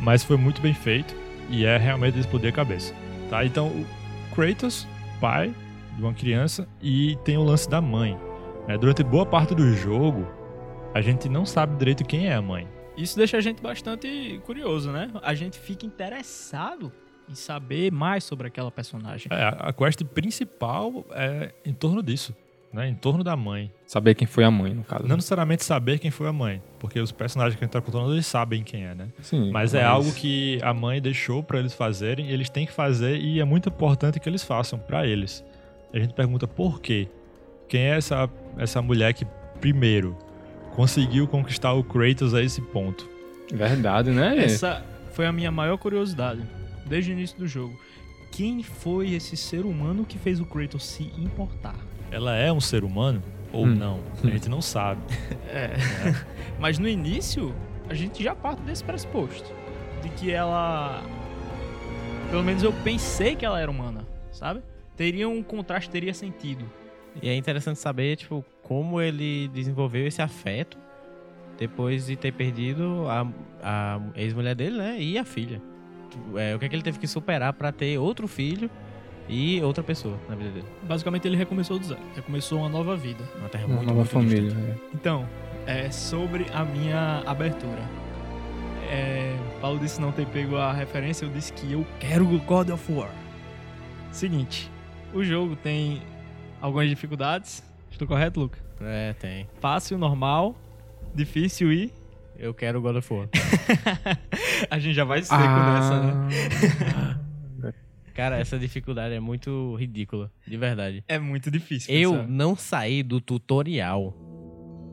Mas 0.00 0.22
foi 0.22 0.36
muito 0.36 0.60
bem 0.60 0.74
feito 0.74 1.14
e 1.48 1.64
é 1.64 1.76
realmente 1.76 2.18
explodir 2.18 2.50
a 2.50 2.52
cabeça. 2.52 2.94
Tá? 3.30 3.44
Então, 3.44 3.68
o 3.68 3.86
Kratos, 4.34 4.86
pai 5.20 5.52
de 5.96 6.02
uma 6.02 6.12
criança, 6.12 6.68
e 6.82 7.16
tem 7.24 7.36
o 7.38 7.42
lance 7.42 7.68
da 7.68 7.80
mãe. 7.80 8.18
né? 8.68 8.76
Durante 8.76 9.02
boa 9.02 9.24
parte 9.24 9.54
do 9.54 9.72
jogo, 9.72 10.26
a 10.94 11.00
gente 11.00 11.28
não 11.28 11.46
sabe 11.46 11.76
direito 11.76 12.04
quem 12.04 12.28
é 12.28 12.34
a 12.34 12.42
mãe. 12.42 12.68
Isso 12.96 13.16
deixa 13.16 13.36
a 13.36 13.40
gente 13.40 13.62
bastante 13.62 14.40
curioso, 14.44 14.90
né? 14.90 15.10
A 15.22 15.34
gente 15.34 15.58
fica 15.58 15.84
interessado 15.84 16.92
em 17.28 17.34
saber 17.34 17.92
mais 17.92 18.24
sobre 18.24 18.46
aquela 18.46 18.70
personagem. 18.70 19.28
É, 19.30 19.54
a 19.58 19.72
quest 19.72 20.02
principal 20.04 21.04
é 21.10 21.52
em 21.64 21.72
torno 21.72 22.02
disso, 22.02 22.34
né? 22.72 22.88
em 22.88 22.94
torno 22.94 23.22
da 23.24 23.36
mãe. 23.36 23.70
Saber 23.86 24.14
quem 24.14 24.26
foi 24.26 24.44
a 24.44 24.50
mãe, 24.50 24.72
no 24.72 24.84
caso. 24.84 25.06
Não 25.06 25.16
necessariamente 25.16 25.64
saber 25.64 25.98
quem 25.98 26.10
foi 26.10 26.28
a 26.28 26.32
mãe, 26.32 26.62
porque 26.78 27.00
os 27.00 27.12
personagens 27.12 27.58
que 27.58 27.64
a 27.64 27.66
gente 27.66 27.72
tá 27.72 27.80
controlando, 27.80 28.14
eles 28.14 28.26
sabem 28.26 28.62
quem 28.62 28.84
é, 28.84 28.94
né? 28.94 29.08
Sim, 29.20 29.50
Mas 29.50 29.74
é 29.74 29.84
algo 29.84 30.12
que 30.12 30.58
a 30.62 30.72
mãe 30.72 31.00
deixou 31.00 31.42
pra 31.42 31.58
eles 31.58 31.74
fazerem, 31.74 32.30
eles 32.30 32.48
têm 32.48 32.66
que 32.66 32.72
fazer 32.72 33.18
e 33.18 33.40
é 33.40 33.44
muito 33.44 33.68
importante 33.68 34.20
que 34.20 34.28
eles 34.28 34.44
façam 34.44 34.78
pra 34.78 35.06
eles. 35.06 35.44
A 35.92 35.98
gente 35.98 36.14
pergunta 36.14 36.46
por 36.46 36.80
quê? 36.80 37.08
Quem 37.68 37.80
é 37.80 37.96
essa, 37.96 38.30
essa 38.56 38.80
mulher 38.80 39.12
que, 39.12 39.26
primeiro, 39.60 40.16
conseguiu 40.76 41.26
conquistar 41.26 41.72
o 41.72 41.82
Kratos 41.82 42.34
a 42.34 42.42
esse 42.42 42.60
ponto? 42.60 43.08
Verdade, 43.52 44.10
né? 44.10 44.36
Essa 44.44 44.84
foi 45.12 45.26
a 45.26 45.32
minha 45.32 45.50
maior 45.50 45.76
curiosidade, 45.78 46.42
desde 46.84 47.10
o 47.10 47.14
início 47.14 47.38
do 47.38 47.48
jogo. 47.48 47.76
Quem 48.30 48.62
foi 48.62 49.12
esse 49.14 49.36
ser 49.36 49.64
humano 49.64 50.04
que 50.04 50.18
fez 50.18 50.38
o 50.40 50.44
Kratos 50.44 50.84
se 50.84 51.04
importar? 51.16 51.76
Ela 52.10 52.36
é 52.36 52.52
um 52.52 52.60
ser 52.60 52.84
humano 52.84 53.22
ou 53.52 53.64
Hum. 53.64 53.74
não? 53.74 54.00
A 54.22 54.26
gente 54.28 54.48
não 54.48 54.60
sabe. 54.60 55.00
É. 55.48 55.74
Mas 56.60 56.78
no 56.78 56.86
início, 56.88 57.54
a 57.88 57.94
gente 57.94 58.22
já 58.22 58.34
parte 58.34 58.60
desse 58.62 58.84
pressuposto. 58.84 59.50
De 60.02 60.08
que 60.10 60.30
ela. 60.30 61.02
Pelo 62.30 62.42
menos 62.42 62.62
eu 62.62 62.72
pensei 62.84 63.34
que 63.34 63.46
ela 63.46 63.58
era 63.60 63.70
humana, 63.70 64.04
sabe? 64.32 64.60
Teria 64.96 65.28
um 65.28 65.42
contraste, 65.42 65.88
teria 65.88 66.12
sentido. 66.12 66.64
E 67.22 67.28
é 67.28 67.34
interessante 67.36 67.78
saber, 67.78 68.16
tipo, 68.16 68.44
como 68.62 69.00
ele 69.00 69.48
desenvolveu 69.48 70.06
esse 70.06 70.20
afeto 70.20 70.76
depois 71.58 72.06
de 72.06 72.16
ter 72.16 72.32
perdido 72.32 73.04
a, 73.08 73.26
a 73.62 74.00
ex-mulher 74.14 74.54
dele, 74.54 74.76
né? 74.76 74.96
E 75.00 75.16
a 75.18 75.24
filha. 75.24 75.60
Tipo, 76.10 76.38
É, 76.38 76.54
o 76.54 76.58
que, 76.58 76.66
é 76.66 76.68
que 76.68 76.76
ele 76.76 76.82
teve 76.82 76.98
que 76.98 77.06
superar 77.06 77.52
pra 77.54 77.72
ter 77.72 77.98
outro 77.98 78.28
filho 78.28 78.70
e 79.28 79.60
outra 79.62 79.82
pessoa 79.82 80.18
na 80.28 80.34
vida 80.36 80.50
dele. 80.50 80.66
Basicamente 80.82 81.26
ele 81.26 81.36
recomeçou 81.36 81.78
do 81.78 81.86
zero. 81.86 82.00
Recomeçou 82.14 82.58
uma 82.58 82.68
nova 82.68 82.94
vida. 82.96 83.24
Uma 83.38 83.48
terra 83.48 83.64
Uma 83.66 83.76
muito, 83.76 83.86
nova 83.88 83.96
muito 84.00 84.10
família. 84.10 84.52
é. 84.52 84.74
Então, 84.94 85.26
é 85.66 85.90
sobre 85.90 86.46
a 86.52 86.64
minha 86.64 87.22
abertura. 87.26 87.82
É, 88.90 89.34
Paulo 89.60 89.78
disse 89.80 90.00
não 90.00 90.12
ter 90.12 90.26
pego 90.26 90.56
a 90.56 90.72
referência, 90.72 91.24
eu 91.24 91.30
disse 91.30 91.52
que 91.52 91.72
eu 91.72 91.84
quero 91.98 92.24
o 92.24 92.38
God 92.38 92.68
of 92.70 92.92
War. 92.92 93.10
Seguinte, 94.12 94.70
o 95.12 95.24
jogo 95.24 95.56
tem 95.56 96.02
algumas 96.60 96.88
dificuldades. 96.88 97.62
Estou 97.90 98.06
correto, 98.06 98.40
Luca? 98.40 98.58
É, 98.80 99.12
tem. 99.14 99.48
Fácil, 99.60 99.98
normal, 99.98 100.54
difícil 101.14 101.72
e. 101.72 101.92
Eu 102.38 102.52
quero 102.52 102.78
o 102.78 102.82
God 102.82 102.96
of 102.96 103.14
War. 103.14 103.28
a 104.70 104.78
gente 104.78 104.94
já 104.94 105.04
vai 105.04 105.22
seco 105.22 105.42
nessa, 105.42 106.00
né? 106.02 106.28
Ah, 106.94 107.72
Cara, 108.14 108.38
essa 108.38 108.58
dificuldade 108.58 109.14
é 109.14 109.20
muito 109.20 109.74
ridícula, 109.76 110.30
de 110.46 110.56
verdade. 110.56 111.04
É 111.06 111.18
muito 111.18 111.50
difícil. 111.50 111.94
Eu 111.94 112.12
pessoal. 112.12 112.28
não 112.28 112.56
saí 112.56 113.02
do 113.02 113.20
tutorial. 113.20 114.14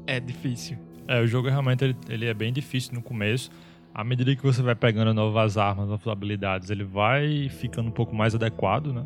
É 0.05 0.19
difícil. 0.19 0.77
É, 1.07 1.21
o 1.21 1.27
jogo 1.27 1.49
realmente 1.49 1.85
ele, 1.85 1.95
ele 2.09 2.25
é 2.25 2.33
bem 2.33 2.51
difícil 2.51 2.93
no 2.93 3.01
começo. 3.01 3.49
À 3.93 4.03
medida 4.03 4.35
que 4.35 4.41
você 4.41 4.61
vai 4.61 4.75
pegando 4.75 5.13
novas 5.13 5.57
armas, 5.57 5.87
novas 5.87 6.07
habilidades, 6.07 6.69
ele 6.69 6.83
vai 6.83 7.47
ficando 7.49 7.89
um 7.89 7.91
pouco 7.91 8.15
mais 8.15 8.33
adequado, 8.35 8.91
né? 8.91 9.05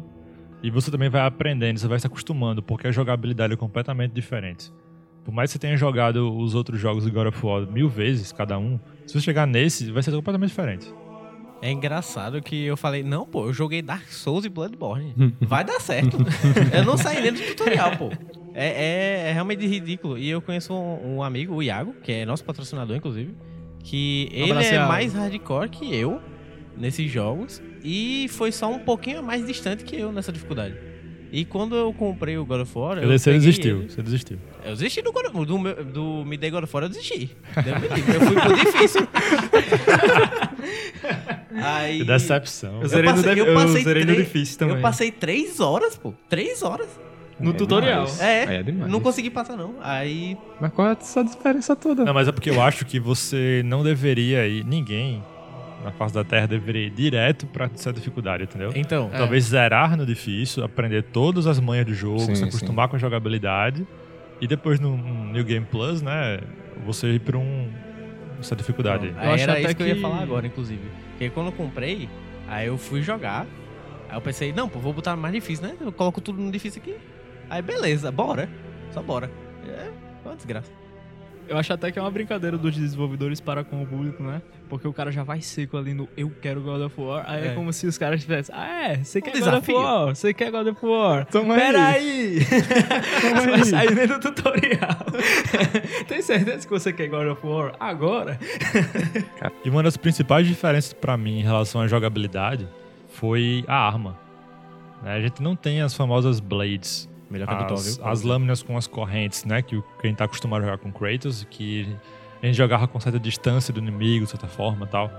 E 0.64 0.70
você 0.72 0.90
também 0.90 1.10
vai 1.10 1.22
aprendendo, 1.22 1.78
você 1.80 1.88
vai 1.88 2.00
se 2.00 2.08
acostumando, 2.08 2.62
porque 2.64 2.88
a 2.88 2.92
jogabilidade 2.92 3.54
é 3.54 3.56
completamente 3.56 4.12
diferente. 4.12 4.72
Por 5.24 5.34
mais 5.34 5.50
que 5.50 5.54
você 5.54 5.60
tenha 5.60 5.78
jogado 5.78 6.36
os 6.36 6.56
outros 6.56 6.80
jogos 6.80 7.04
de 7.04 7.12
God 7.12 7.28
of 7.28 7.46
War 7.46 7.62
mil 7.72 7.88
vezes, 7.90 8.32
cada 8.32 8.58
um, 8.58 8.80
se 9.06 9.14
você 9.14 9.22
chegar 9.22 9.46
nesse, 9.46 9.92
vai 9.92 10.02
ser 10.02 10.12
completamente 10.12 10.50
diferente. 10.50 10.92
É 11.62 11.72
engraçado 11.72 12.42
que 12.42 12.66
eu 12.66 12.78
falei, 12.78 13.04
não, 13.04 13.26
pô, 13.26 13.48
eu 13.48 13.54
joguei 13.54 13.82
Dark 13.82 14.08
Souls 14.10 14.46
e 14.46 14.50
Bloodborne. 14.50 15.14
Vai 15.42 15.64
dar 15.66 15.80
certo. 15.82 16.18
eu 16.74 16.86
não 16.86 16.98
saí 16.98 17.22
dentro 17.22 17.44
do 17.44 17.48
tutorial, 17.50 17.98
pô. 17.98 18.10
É, 18.54 18.68
é- 19.26 19.30
é 19.30 19.34
realmente 19.34 19.66
ridículo. 19.68 20.18
E 20.18 20.30
eu 20.30 20.42
conheço 20.42 20.74
um, 20.74 21.18
um 21.18 21.24
amigo, 21.24 21.56
o 21.56 21.64
Iago, 21.64 21.94
que 22.04 22.12
é 22.12 22.26
nosso 22.26 22.44
patrocinador, 22.46 22.96
inclusive, 22.96 23.36
que 23.84 24.30
ele 24.32 24.52
abraço, 24.52 24.70
é 24.70 24.76
Iago. 24.76 24.88
mais 24.88 25.14
hardcore 25.14 25.70
que 25.70 25.94
eu 25.96 26.22
nesses 26.78 27.12
jogos 27.12 27.62
e 27.84 28.28
foi 28.30 28.52
só 28.52 28.72
um 28.72 28.80
pouquinho 28.80 29.22
mais 29.24 29.46
distante 29.46 29.84
que 29.84 29.96
eu 29.96 30.12
nessa 30.12 30.32
dificuldade. 30.32 30.76
E 31.30 31.44
quando 31.44 31.76
eu 31.76 31.92
comprei 31.94 32.38
o 32.38 32.46
God 32.46 32.62
of 32.62 32.72
War, 32.78 32.98
eu 33.00 33.10
Você 33.20 33.34
desistiu, 33.34 33.80
ele- 33.82 33.90
você 33.90 34.02
desistiu. 34.02 34.38
Eu 34.64 34.72
desisti 34.72 35.02
do, 35.02 35.12
God 35.12 35.26
of- 35.26 35.46
do, 35.46 35.60
meu- 35.60 35.84
do 35.84 36.24
Me 36.26 36.38
Dei 36.38 36.50
God 36.50 36.64
of 36.64 36.74
War, 36.74 36.84
eu 36.86 36.90
desisti. 36.90 37.36
Eu 37.58 38.22
fui 38.22 38.36
pro 38.42 38.56
difícil. 38.56 39.06
Aí... 41.62 42.04
Decepção. 42.04 42.82
Eu 42.82 42.88
zerei, 42.88 43.10
passei- 43.12 43.32
no, 43.36 43.38
eu 43.40 43.46
eu 43.48 43.54
passei 43.54 43.84
zerei 43.84 44.06
no 44.06 44.14
três- 44.14 44.26
difícil 44.28 44.58
também. 44.60 44.76
Eu 44.78 44.82
passei 44.82 45.12
três 45.12 45.60
horas, 45.60 45.98
pô. 45.98 46.14
Três 46.30 46.62
horas. 46.64 46.88
No 47.40 47.52
É 47.52 47.54
tutorial. 47.54 48.06
demais. 48.06 48.22
É, 48.22 48.56
é 48.56 48.64
demais. 48.64 48.92
não 48.92 49.00
consegui 49.00 49.30
passar, 49.30 49.56
não. 49.56 49.76
Aí. 49.82 50.38
Mas 50.60 50.72
qual 50.74 50.88
é 50.90 50.98
essa 51.00 51.24
diferença 51.24 51.76
toda? 51.76 52.04
Não, 52.04 52.14
mas 52.14 52.28
é 52.28 52.32
porque 52.32 52.50
eu 52.50 52.62
acho 52.62 52.84
que 52.86 53.00
você 53.00 53.62
não 53.66 53.84
deveria 53.84 54.48
ir, 54.48 54.64
ninguém 54.66 55.24
na 55.84 55.92
face 55.92 56.14
da 56.14 56.24
Terra 56.24 56.48
deveria 56.48 56.86
ir 56.88 56.90
direto 56.90 57.46
pra 57.48 57.70
essa 57.74 57.94
dificuldade, 57.94 58.44
entendeu? 58.44 58.72
Então. 58.76 59.10
É. 59.14 59.18
Talvez 59.18 59.46
zerar 59.46 59.96
no 59.96 60.06
difícil, 60.06 60.64
aprender 60.64 61.04
todas 61.04 61.46
as 61.48 61.60
manhas 61.60 61.86
do 61.86 61.94
jogo, 61.94 62.20
Sim, 62.20 62.36
se 62.36 62.44
acostumar 62.44 62.88
com 62.88 62.96
a 62.96 63.00
jogabilidade. 63.00 63.86
E 64.42 64.48
depois 64.48 64.80
no 64.80 64.96
no 64.98 65.32
New 65.32 65.44
Game 65.44 65.66
Plus, 65.66 66.02
né? 66.02 66.40
Você 66.86 67.08
ir 67.14 67.20
pra 67.20 67.38
um, 67.38 67.70
essa 68.40 68.56
dificuldade. 68.56 69.08
aí. 69.08 69.14
Aí 69.18 69.34
acho 69.34 69.44
era 69.44 69.54
até 69.54 69.62
isso 69.64 69.76
que... 69.76 69.84
eu 69.84 69.88
ia 69.88 69.96
que- 69.96 70.02
falar 70.02 70.22
agora, 70.22 70.46
inclusive. 70.46 70.82
Porque 71.12 71.30
quando 71.30 71.48
eu 71.48 71.54
comprei, 71.54 72.08
aí 72.48 72.68
eu 72.68 72.78
fui 72.78 73.02
jogar. 73.02 73.46
Aí 74.10 74.16
eu 74.16 74.22
pensei, 74.22 74.54
não, 74.54 74.70
pô, 74.70 74.80
vou 74.80 74.94
botar 74.94 75.16
mais 75.16 75.34
difícil, 75.34 75.68
né? 75.68 75.76
Eu 75.82 75.92
coloco 75.92 76.22
tudo 76.22 76.40
no 76.42 76.52
difícil 76.52 76.82
aqui. 76.82 76.96
Aí 77.50 77.62
beleza, 77.62 78.12
bora. 78.12 78.48
Só 78.92 79.02
bora. 79.02 79.30
É, 79.68 79.90
uma 80.24 80.36
desgraça. 80.36 80.72
Eu 81.48 81.58
acho 81.58 81.72
até 81.74 81.92
que 81.92 81.98
é 81.98 82.02
uma 82.02 82.12
brincadeira 82.12 82.58
dos 82.58 82.76
desenvolvedores 82.76 83.40
para 83.40 83.64
com 83.64 83.82
o 83.82 83.86
público, 83.88 84.22
né? 84.22 84.42
Porque 84.70 84.88
o 84.88 84.92
cara 84.92 85.12
já 85.12 85.24
vai 85.24 85.42
seco 85.42 85.78
ali 85.78 85.94
no 85.94 86.08
Eu 86.18 86.30
quero 86.42 86.62
God 86.62 86.82
of 86.82 87.00
War. 87.00 87.24
Aí 87.28 87.46
é, 87.46 87.48
É. 87.48 87.54
como 87.54 87.72
se 87.72 87.88
os 87.88 87.98
caras 87.98 88.22
tivessem. 88.22 88.54
Ah, 88.58 88.90
é? 88.92 88.98
Você 89.04 89.22
quer 89.22 89.32
God 89.32 89.40
desafio. 89.40 89.78
of 89.78 89.86
War? 89.86 90.08
Você 90.16 90.34
quer 90.34 90.52
God 90.52 90.68
of 90.68 90.86
War? 90.86 91.26
Toma 91.28 91.56
Pera 91.56 91.88
aí. 91.88 92.40
aí! 92.40 92.40
Você 92.40 93.48
vai 93.52 93.64
sair 93.64 93.96
dentro 93.96 94.20
do 94.20 94.32
tutorial. 94.34 94.98
Tem 96.08 96.22
certeza 96.22 96.68
que 96.68 96.70
você 96.74 96.92
quer 96.92 97.08
God 97.08 97.28
of 97.28 97.46
War 97.48 97.74
agora? 97.80 98.38
E 99.64 99.70
uma 99.70 99.84
das 99.84 99.98
principais 99.98 100.46
diferenças 100.48 100.94
pra 100.94 101.16
mim 101.18 101.40
em 101.40 101.44
relação 101.44 101.82
à 101.82 101.88
jogabilidade 101.88 102.68
foi 103.10 103.64
a 103.68 103.76
arma. 103.76 104.18
Né, 105.04 105.14
A 105.14 105.22
gente 105.22 105.42
não 105.42 105.56
tem 105.56 105.82
as 105.82 105.94
famosas 105.94 106.40
blades, 106.40 107.10
Melhor 107.30 107.48
que 107.48 107.54
a 107.54 107.58
do 107.58 107.66
Thor, 107.68 107.78
as, 107.78 107.98
viu? 107.98 108.08
as 108.08 108.22
lâminas 108.22 108.64
com 108.64 108.78
as 108.78 108.88
correntes, 108.88 109.44
né? 109.46 109.62
Que 109.62 109.76
o- 109.76 109.84
quem 110.02 110.14
tá 110.16 110.26
acostumado 110.26 110.62
a 110.62 110.66
jogar 110.66 110.78
com 110.78 110.92
Kratos, 110.92 111.46
que 111.50 111.88
a 112.42 112.46
gente 112.46 112.56
jogava 112.56 112.88
com 112.88 113.00
certa 113.00 113.20
distância 113.20 113.74
do 113.74 113.80
inimigo, 113.80 114.26
de 114.26 114.32
certa 114.32 114.48
forma 114.48 114.86
e 114.86 114.90
tal. 114.90 115.12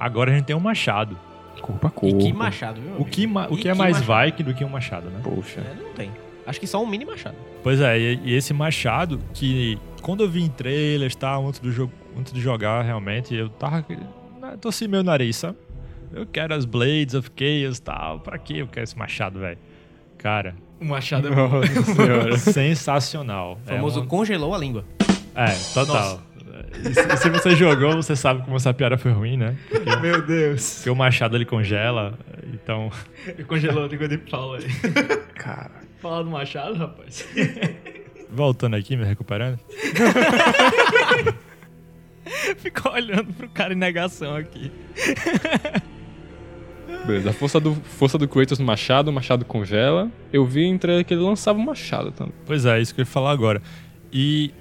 Agora 0.00 0.30
a 0.32 0.34
gente 0.34 0.46
tem 0.46 0.56
um 0.56 0.60
machado. 0.60 1.16
Corpo 1.60 1.86
a 1.86 1.90
E 1.90 1.92
corpo. 1.92 2.18
que 2.18 2.32
machado, 2.32 2.80
viu? 2.80 2.94
O 2.98 3.04
que, 3.04 3.26
ma- 3.26 3.46
o 3.48 3.54
E 3.54 3.62
que 3.62 3.68
é 3.68 3.72
que 3.72 3.78
mais 3.78 4.00
machado? 4.00 4.26
Viking 4.26 4.42
do 4.44 4.54
que 4.54 4.64
um 4.64 4.68
machado, 4.68 5.08
né? 5.08 5.20
Poxa. 5.22 5.60
É, 5.60 5.74
não 5.82 5.92
tem. 5.94 6.10
Acho 6.46 6.60
que 6.60 6.66
só 6.66 6.82
um 6.82 6.86
mini 6.86 7.04
machado. 7.06 7.36
Pois 7.62 7.80
é, 7.80 7.98
e, 7.98 8.20
e 8.24 8.34
esse 8.34 8.52
machado 8.52 9.18
que 9.32 9.78
quando 10.02 10.24
eu 10.24 10.28
vi 10.28 10.42
em 10.42 10.48
trailers, 10.50 11.14
tá, 11.16 11.36
antes 11.36 11.60
do 11.60 11.70
jogo, 11.72 11.92
antes 12.18 12.32
de 12.34 12.40
jogar 12.40 12.82
realmente, 12.82 13.34
eu 13.34 13.48
tava 13.48 13.82
né, 13.88 14.56
torci 14.60 14.86
meu 14.86 15.02
nariz, 15.02 15.36
sabe? 15.36 15.56
Eu 16.12 16.26
quero 16.26 16.52
as 16.54 16.64
Blades 16.66 17.14
of 17.14 17.30
Chaos, 17.34 17.80
tal, 17.80 18.20
pra 18.20 18.36
que 18.36 18.58
eu 18.58 18.66
quero 18.66 18.84
esse 18.84 18.98
machado, 18.98 19.38
velho? 19.40 19.58
Cara, 20.18 20.54
O 20.80 20.84
Machado 20.84 21.28
é 21.28 21.30
bom. 21.34 21.48
Nossa 21.60 21.94
senhora. 21.94 22.36
sensacional. 22.38 23.58
O 23.64 23.68
famoso 23.68 23.98
é, 23.98 24.02
uma- 24.02 24.08
congelou 24.08 24.54
a 24.54 24.58
língua. 24.58 24.84
é, 25.34 25.46
total. 25.72 26.20
E 26.84 26.94
se, 26.94 27.00
e 27.00 27.16
se 27.16 27.30
você 27.30 27.56
jogou, 27.56 27.94
você 27.96 28.14
sabe 28.14 28.42
como 28.44 28.56
essa 28.56 28.72
piada 28.74 28.96
foi 28.98 29.12
ruim, 29.12 29.36
né? 29.36 29.56
Porque, 29.70 29.96
Meu 29.96 30.22
Deus. 30.22 30.74
porque 30.76 30.90
o 30.90 30.94
machado 30.96 31.36
ele 31.36 31.44
congela, 31.44 32.16
então 32.52 32.90
Congelou 33.46 33.84
a 33.84 33.88
língua 33.88 34.08
de 34.08 34.18
Paulo 34.18 34.54
aí. 34.54 34.68
Cara. 35.34 35.70
Fala 36.00 36.22
do 36.22 36.30
Machado, 36.30 36.74
rapaz. 36.76 37.26
voltando 38.30 38.76
aqui, 38.76 38.94
me 38.96 39.04
recuperando. 39.04 39.58
Ficou 42.58 42.92
olhando 42.92 43.32
pro 43.34 43.48
cara 43.48 43.72
em 43.72 43.76
negação 43.76 44.36
aqui. 44.36 44.70
Beleza, 47.06 47.30
a 47.30 47.32
força 47.32 47.60
do, 47.60 47.74
força 47.74 48.16
do 48.16 48.26
Kratos 48.26 48.58
no 48.58 48.64
machado, 48.64 49.08
o 49.08 49.12
machado 49.12 49.44
congela. 49.44 50.10
Eu 50.32 50.46
vi 50.46 50.64
em 50.64 50.78
trailer 50.78 51.04
que 51.04 51.12
ele 51.12 51.22
lançava 51.22 51.58
um 51.58 51.64
machado 51.64 52.10
também. 52.12 52.34
Pois 52.46 52.64
é, 52.64 52.80
isso 52.80 52.94
que 52.94 53.00
eu 53.00 53.02
ia 53.02 53.06
falar 53.06 53.30
agora. 53.30 53.60
E 54.12 54.52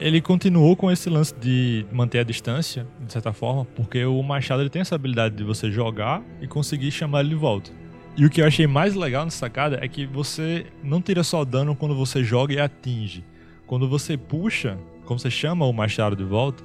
ele 0.00 0.20
continuou 0.20 0.74
com 0.74 0.90
esse 0.90 1.08
lance 1.08 1.32
de 1.34 1.86
manter 1.92 2.18
a 2.18 2.24
distância, 2.24 2.86
de 3.06 3.12
certa 3.12 3.32
forma, 3.32 3.64
porque 3.64 4.04
o 4.04 4.20
Machado 4.22 4.60
ele 4.60 4.68
tem 4.68 4.82
essa 4.82 4.96
habilidade 4.96 5.36
de 5.36 5.44
você 5.44 5.70
jogar 5.70 6.22
e 6.40 6.48
conseguir 6.48 6.90
chamar 6.90 7.20
ele 7.20 7.28
de 7.28 7.34
volta. 7.36 7.70
E 8.16 8.26
o 8.26 8.30
que 8.30 8.40
eu 8.40 8.46
achei 8.46 8.66
mais 8.66 8.94
legal 8.94 9.24
nessa 9.24 9.38
sacada 9.38 9.78
é 9.80 9.86
que 9.86 10.04
você 10.04 10.66
não 10.82 11.00
tira 11.00 11.22
só 11.22 11.44
dano 11.44 11.76
quando 11.76 11.94
você 11.94 12.24
joga 12.24 12.52
e 12.52 12.60
atinge. 12.60 13.24
Quando 13.64 13.88
você 13.88 14.16
puxa, 14.16 14.76
quando 15.06 15.20
você 15.20 15.30
chama 15.30 15.64
o 15.66 15.72
Machado 15.72 16.16
de 16.16 16.24
volta, 16.24 16.64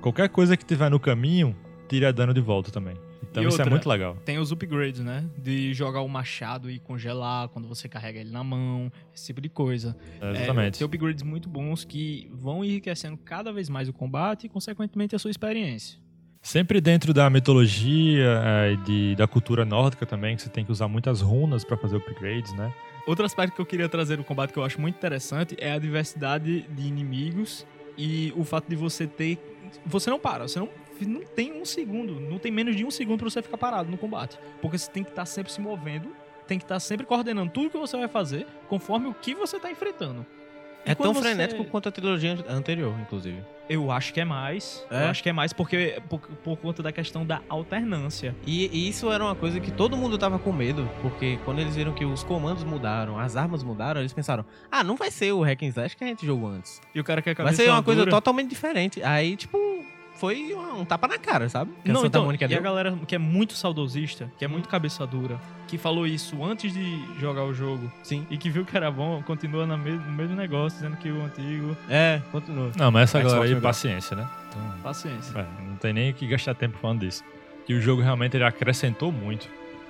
qualquer 0.00 0.28
coisa 0.30 0.56
que 0.56 0.64
tiver 0.64 0.90
no 0.90 0.98
caminho, 0.98 1.54
tira 1.88 2.12
dano 2.12 2.32
de 2.32 2.40
volta 2.40 2.70
também. 2.70 2.94
Então 3.22 3.42
E 3.42 3.46
isso 3.46 3.56
é 3.56 3.62
outra, 3.62 3.70
muito 3.70 3.88
legal. 3.88 4.16
Tem 4.24 4.38
os 4.38 4.50
upgrades, 4.50 5.00
né? 5.00 5.24
De 5.38 5.72
jogar 5.74 6.00
o 6.00 6.08
machado 6.08 6.70
e 6.70 6.78
congelar 6.78 7.48
quando 7.48 7.68
você 7.68 7.88
carrega 7.88 8.18
ele 8.20 8.30
na 8.30 8.42
mão, 8.42 8.90
esse 9.14 9.26
tipo 9.26 9.40
de 9.40 9.48
coisa. 9.48 9.96
É, 10.20 10.26
É, 10.26 10.30
exatamente. 10.32 10.78
tem 10.78 10.84
upgrades 10.86 11.22
muito 11.22 11.48
bons 11.48 11.84
que 11.84 12.30
vão 12.32 12.64
enriquecendo 12.64 13.16
cada 13.16 13.52
vez 13.52 13.68
mais 13.68 13.88
o 13.88 13.92
combate 13.92 14.46
e, 14.46 14.48
consequentemente, 14.48 15.14
a 15.14 15.18
sua 15.18 15.30
experiência. 15.30 15.98
Sempre 16.42 16.80
dentro 16.80 17.12
da 17.12 17.28
mitologia 17.28 18.42
é, 18.42 18.72
e 18.72 18.76
de, 18.78 19.14
da 19.16 19.28
cultura 19.28 19.64
nórdica 19.64 20.06
também, 20.06 20.34
que 20.36 20.42
você 20.42 20.48
tem 20.48 20.64
que 20.64 20.72
usar 20.72 20.88
muitas 20.88 21.20
runas 21.20 21.64
pra 21.64 21.76
fazer 21.76 21.96
upgrades, 21.96 22.52
né? 22.54 22.72
Outro 23.06 23.24
aspecto 23.24 23.54
que 23.54 23.60
eu 23.60 23.66
queria 23.66 23.88
trazer 23.88 24.16
no 24.16 24.24
combate 24.24 24.52
que 24.52 24.58
eu 24.58 24.64
acho 24.64 24.80
muito 24.80 24.96
interessante 24.96 25.54
é 25.58 25.72
a 25.72 25.78
diversidade 25.78 26.62
de 26.62 26.86
inimigos 26.86 27.66
e 28.00 28.32
o 28.34 28.44
fato 28.44 28.66
de 28.66 28.74
você 28.74 29.06
ter. 29.06 29.38
Você 29.84 30.08
não 30.08 30.18
para, 30.18 30.48
você 30.48 30.58
não, 30.58 30.70
não 31.06 31.20
tem 31.20 31.52
um 31.52 31.66
segundo, 31.66 32.18
não 32.18 32.38
tem 32.38 32.50
menos 32.50 32.74
de 32.74 32.84
um 32.84 32.90
segundo 32.90 33.18
pra 33.18 33.28
você 33.28 33.42
ficar 33.42 33.58
parado 33.58 33.90
no 33.90 33.98
combate. 33.98 34.38
Porque 34.62 34.78
você 34.78 34.90
tem 34.90 35.04
que 35.04 35.10
estar 35.10 35.26
sempre 35.26 35.52
se 35.52 35.60
movendo, 35.60 36.10
tem 36.46 36.58
que 36.58 36.64
estar 36.64 36.80
sempre 36.80 37.06
coordenando 37.06 37.52
tudo 37.52 37.70
que 37.70 37.76
você 37.76 37.98
vai 37.98 38.08
fazer 38.08 38.46
conforme 38.68 39.08
o 39.08 39.14
que 39.14 39.34
você 39.34 39.60
tá 39.60 39.70
enfrentando. 39.70 40.24
É 40.84 40.94
tão 40.94 41.12
você- 41.12 41.20
frenético 41.20 41.64
quanto 41.64 41.88
a 41.88 41.92
trilogia 41.92 42.38
anterior, 42.48 42.94
inclusive. 43.00 43.42
Eu 43.68 43.92
acho 43.92 44.12
que 44.12 44.20
é 44.20 44.24
mais. 44.24 44.84
É? 44.90 45.04
Eu 45.04 45.08
acho 45.10 45.22
que 45.22 45.28
é 45.28 45.32
mais 45.32 45.52
porque 45.52 46.02
por, 46.08 46.18
por 46.18 46.56
conta 46.56 46.82
da 46.82 46.90
questão 46.90 47.24
da 47.24 47.40
alternância. 47.48 48.34
E, 48.44 48.66
e 48.66 48.88
isso 48.88 49.12
era 49.12 49.22
uma 49.22 49.36
coisa 49.36 49.60
que 49.60 49.70
todo 49.70 49.96
mundo 49.96 50.18
tava 50.18 50.40
com 50.40 50.52
medo, 50.52 50.90
porque 51.00 51.38
quando 51.44 51.60
eles 51.60 51.76
viram 51.76 51.92
que 51.92 52.04
os 52.04 52.24
comandos 52.24 52.64
mudaram, 52.64 53.16
as 53.16 53.36
armas 53.36 53.62
mudaram, 53.62 54.00
eles 54.00 54.12
pensaram: 54.12 54.44
ah, 54.72 54.82
não 54.82 54.96
vai 54.96 55.10
ser 55.10 55.30
o 55.32 55.42
Hack 55.42 55.62
and 55.62 55.68
Slash 55.68 55.96
que 55.96 56.02
a 56.02 56.06
gente 56.08 56.26
jogou 56.26 56.48
antes. 56.48 56.80
E 56.92 56.98
o 56.98 57.04
cara 57.04 57.22
quer 57.22 57.34
Vai 57.36 57.54
ser 57.54 57.70
uma 57.70 57.82
coisa 57.82 58.04
totalmente 58.06 58.48
diferente. 58.50 59.00
Aí, 59.04 59.36
tipo, 59.36 59.56
foi 60.20 60.54
um 60.54 60.84
tapa 60.84 61.08
na 61.08 61.16
cara, 61.18 61.48
sabe? 61.48 61.70
Que 61.82 61.90
a 61.90 61.94
Não, 61.94 62.04
então, 62.04 62.24
Mônica 62.26 62.44
e 62.44 62.46
a 62.46 62.48
deu. 62.48 62.62
galera 62.62 62.94
que 63.08 63.14
é 63.14 63.18
muito 63.18 63.54
saudosista, 63.54 64.30
que 64.38 64.44
é 64.44 64.48
muito 64.48 64.68
cabeça 64.68 65.06
dura, 65.06 65.40
que 65.66 65.78
falou 65.78 66.06
isso 66.06 66.44
antes 66.44 66.74
de 66.74 67.18
jogar 67.18 67.44
o 67.44 67.54
jogo 67.54 67.90
Sim. 68.02 68.26
e 68.30 68.36
que 68.36 68.50
viu 68.50 68.64
que 68.66 68.76
era 68.76 68.90
bom, 68.90 69.22
continua 69.22 69.66
na 69.66 69.78
me- 69.78 69.92
no 69.92 70.12
mesmo 70.12 70.36
negócio, 70.36 70.78
dizendo 70.78 70.98
que 70.98 71.10
o 71.10 71.22
antigo. 71.24 71.74
É, 71.88 72.20
continua. 72.30 72.70
Não, 72.76 72.90
mas 72.90 73.04
essa 73.04 73.18
Xbox 73.20 73.34
galera 73.34 73.54
aí, 73.56 73.60
paciência, 73.62 74.14
né? 74.16 74.28
Então, 74.50 74.74
Paciência. 74.82 75.38
É, 75.38 75.46
não 75.66 75.76
tem 75.76 75.92
nem 75.94 76.12
que 76.12 76.26
gastar 76.26 76.54
tempo 76.54 76.76
falando 76.76 77.00
disso. 77.00 77.24
Que 77.66 77.72
o 77.72 77.80
jogo 77.80 78.02
realmente 78.02 78.36
ele 78.36 78.44
acrescentou 78.44 79.10
muito 79.10 79.48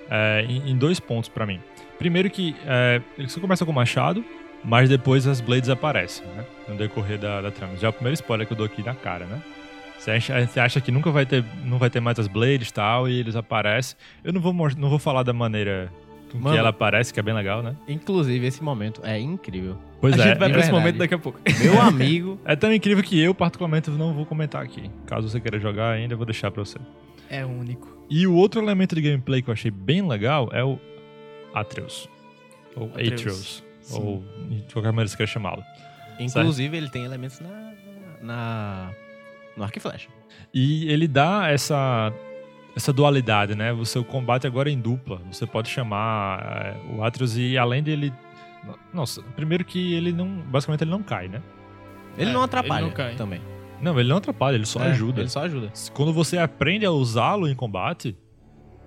é, 0.09 0.45
em, 0.49 0.71
em 0.71 0.77
dois 0.77 1.01
pontos 1.01 1.29
pra 1.29 1.45
mim. 1.45 1.61
Primeiro 1.99 2.31
que 2.31 2.55
é, 2.67 3.01
ele 3.19 3.29
só 3.29 3.41
começa 3.41 3.65
com 3.65 3.73
o 3.73 3.75
machado, 3.75 4.25
mas 4.63 4.89
depois 4.89 5.27
as 5.27 5.41
blades 5.41 5.69
aparecem, 5.71 6.25
né? 6.29 6.45
No 6.69 6.77
decorrer 6.77 7.19
da, 7.19 7.41
da 7.41 7.51
trama. 7.51 7.77
Já 7.79 7.89
é 7.89 7.91
o 7.91 7.93
primeiro 7.93 8.15
spoiler 8.15 8.47
que 8.47 8.53
eu 8.53 8.57
dou 8.57 8.67
aqui 8.67 8.83
na 8.83 8.95
cara, 8.95 9.25
né? 9.25 9.41
Você 10.01 10.13
acha, 10.13 10.47
você 10.47 10.59
acha 10.59 10.81
que 10.81 10.91
nunca 10.91 11.11
vai 11.11 11.27
ter, 11.27 11.45
não 11.63 11.77
vai 11.77 11.91
ter 11.91 12.01
mais 12.01 12.19
as 12.19 12.27
blades 12.27 12.71
e 12.71 12.73
tal, 12.73 13.07
e 13.07 13.21
eles 13.21 13.37
aparecem. 13.37 13.99
Eu 14.25 14.33
não 14.33 14.41
vou, 14.41 14.55
não 14.55 14.89
vou 14.89 14.99
falar 14.99 15.23
da 15.23 15.35
maneira 15.35 15.93
com 16.33 16.39
Mano. 16.39 16.55
que 16.55 16.59
ela 16.59 16.71
aparece, 16.71 17.13
que 17.13 17.21
é 17.21 17.23
bem 17.23 17.35
legal, 17.35 17.63
né? 17.63 17.77
Inclusive, 17.87 18.47
esse 18.47 18.63
momento 18.63 19.03
é 19.05 19.21
incrível. 19.21 19.77
Pois 20.01 20.19
a 20.19 20.25
é. 20.25 20.29
gente 20.29 20.39
vai 20.39 20.49
de 20.49 20.55
pra 20.55 20.63
esse 20.63 20.73
momento 20.73 20.97
daqui 20.97 21.13
a 21.13 21.19
pouco. 21.19 21.39
Meu 21.63 21.79
amigo. 21.79 22.41
É 22.47 22.57
tão 22.57 22.73
incrível 22.73 23.05
que 23.05 23.21
eu, 23.21 23.35
particularmente, 23.35 23.91
não 23.91 24.15
vou 24.15 24.25
comentar 24.25 24.63
aqui. 24.63 24.91
Caso 25.05 25.29
você 25.29 25.39
queira 25.39 25.61
jogar 25.61 25.91
ainda, 25.91 26.15
eu 26.15 26.17
vou 26.17 26.25
deixar 26.25 26.51
pra 26.51 26.65
você. 26.65 26.79
É 27.29 27.45
único. 27.45 28.07
E 28.09 28.27
o 28.27 28.35
outro 28.35 28.63
elemento 28.63 28.95
de 28.95 29.03
gameplay 29.03 29.43
que 29.43 29.51
eu 29.51 29.53
achei 29.53 29.71
bem 29.71 30.07
legal 30.09 30.49
é 30.51 30.65
o 30.65 30.79
Atreus. 31.53 32.09
Ou 32.75 32.87
Atreus. 32.87 33.13
Atreus. 33.13 33.65
Ou 33.93 34.25
de 34.49 34.73
qualquer 34.73 34.93
maneira 34.93 35.09
você 35.09 35.17
quer 35.19 35.29
chamá-lo. 35.29 35.63
Inclusive, 36.19 36.75
ele 36.75 36.89
tem 36.89 37.05
elementos 37.05 37.39
na, 37.41 37.73
na, 38.23 38.91
no 39.61 39.65
arco 39.65 39.79
e 39.79 39.81
flecha. 39.81 40.09
E 40.53 40.91
ele 40.91 41.07
dá 41.07 41.49
essa, 41.49 42.13
essa 42.75 42.93
dualidade, 42.93 43.55
né? 43.55 43.73
O 43.73 43.85
seu 43.85 44.03
combate 44.05 44.47
agora 44.47 44.69
é 44.69 44.73
em 44.73 44.81
dupla. 44.81 45.21
Você 45.31 45.47
pode 45.47 45.69
chamar 45.69 46.41
é, 46.43 46.77
o 46.97 47.05
Atreus 47.05 47.37
e 47.37 47.57
além 47.57 47.83
dele... 47.83 48.13
Nossa, 48.93 49.23
primeiro 49.37 49.65
que 49.65 49.95
ele 49.95 50.13
não... 50.13 50.27
Basicamente 50.27 50.83
ele 50.83 50.91
não 50.91 51.03
cai, 51.03 51.29
né? 51.29 51.41
Ele 52.19 52.31
É, 52.31 52.33
não 52.33 52.43
atrapalha 52.43 52.81
ele 52.81 52.89
não 52.89 52.95
cai. 52.95 53.15
também. 53.15 53.41
Não, 53.81 53.99
ele 53.99 54.09
não 54.09 54.17
atrapalha, 54.17 54.57
ele 54.57 54.67
só 54.67 54.83
É, 54.83 54.91
ajuda. 54.91 55.21
Ele 55.21 55.29
só 55.29 55.43
ajuda. 55.45 55.73
Quando 55.95 56.13
você 56.13 56.37
aprende 56.37 56.85
a 56.85 56.91
usá-lo 56.91 57.49
em 57.49 57.55
combate, 57.55 58.17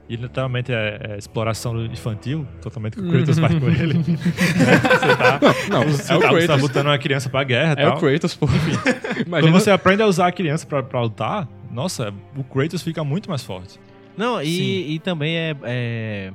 e 0.10 0.16
literalmente 0.16 0.72
é, 0.72 1.00
é 1.12 1.18
exploração 1.18 1.86
infantil, 1.86 2.46
totalmente 2.62 2.96
que 2.98 3.02
o 3.02 3.10
Kratos 3.10 3.38
vai 3.40 3.60
com 3.60 3.68
ele. 3.70 3.94
né? 4.04 4.04
Você 4.04 5.16
tá, 5.16 5.40
Não, 5.70 5.84
você 5.84 6.14
é 6.14 6.16
o 6.16 6.20
tá, 6.20 6.30
você 6.32 6.48
tá 6.48 6.58
botando 6.58 6.88
uma 6.88 6.98
criança 6.98 7.30
pra 7.30 7.44
guerra 7.44 7.76
e 7.78 7.82
É 7.84 7.88
o 7.88 7.92
tal. 7.92 8.00
Kratos, 8.00 8.36
pô. 8.36 8.48
Quando 8.52 9.28
Imagina, 9.28 9.52
você 9.60 9.72
aprende 9.72 10.02
a 10.04 10.08
usar 10.08 10.28
a 10.28 10.32
criança 10.32 10.66
pra, 10.68 10.84
pra 10.84 11.02
lutar, 11.02 11.48
nossa, 11.72 12.14
o 12.36 12.44
Kratos 12.44 12.82
fica 12.82 13.04
muito 13.04 13.30
mais 13.30 13.44
forte. 13.44 13.80
Não, 14.18 14.42
e, 14.42 14.94
e 14.96 15.00
também 15.00 15.36
é, 15.36 15.56
é- 15.64 16.32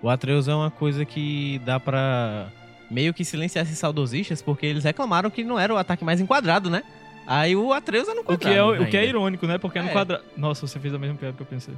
O 0.00 0.08
Atreus 0.08 0.48
é 0.48 0.54
uma 0.54 0.70
coisa 0.70 1.04
que 1.04 1.60
dá 1.64 1.78
pra 1.78 2.46
meio 2.90 3.12
que 3.12 3.24
silenciar 3.24 3.64
esses 3.66 3.78
saudosistas, 3.78 4.40
porque 4.40 4.64
eles 4.64 4.84
reclamaram 4.84 5.28
que 5.28 5.44
não 5.44 5.58
era 5.58 5.74
o 5.74 5.76
ataque 5.76 6.04
mais 6.04 6.20
enquadrado, 6.20 6.70
né? 6.70 6.82
Aí 7.30 7.54
o 7.54 7.72
Atreus 7.74 8.08
é 8.08 8.14
no 8.14 8.22
O 8.22 8.24
quadrado. 8.24 8.54
que, 8.54 8.58
é, 8.58 8.62
o 8.64 8.86
que 8.90 8.96
é 8.96 9.04
irônico, 9.06 9.46
né? 9.46 9.58
Porque 9.58 9.78
é 9.78 9.82
no 9.82 9.88
É. 9.88 9.92
quadrado. 9.92 10.24
Nossa, 10.36 10.66
você 10.66 10.80
fez 10.80 10.94
a 10.94 10.98
mesma 10.98 11.14
piada 11.16 11.36
que 11.36 11.42
eu 11.42 11.46
pensei. 11.46 11.74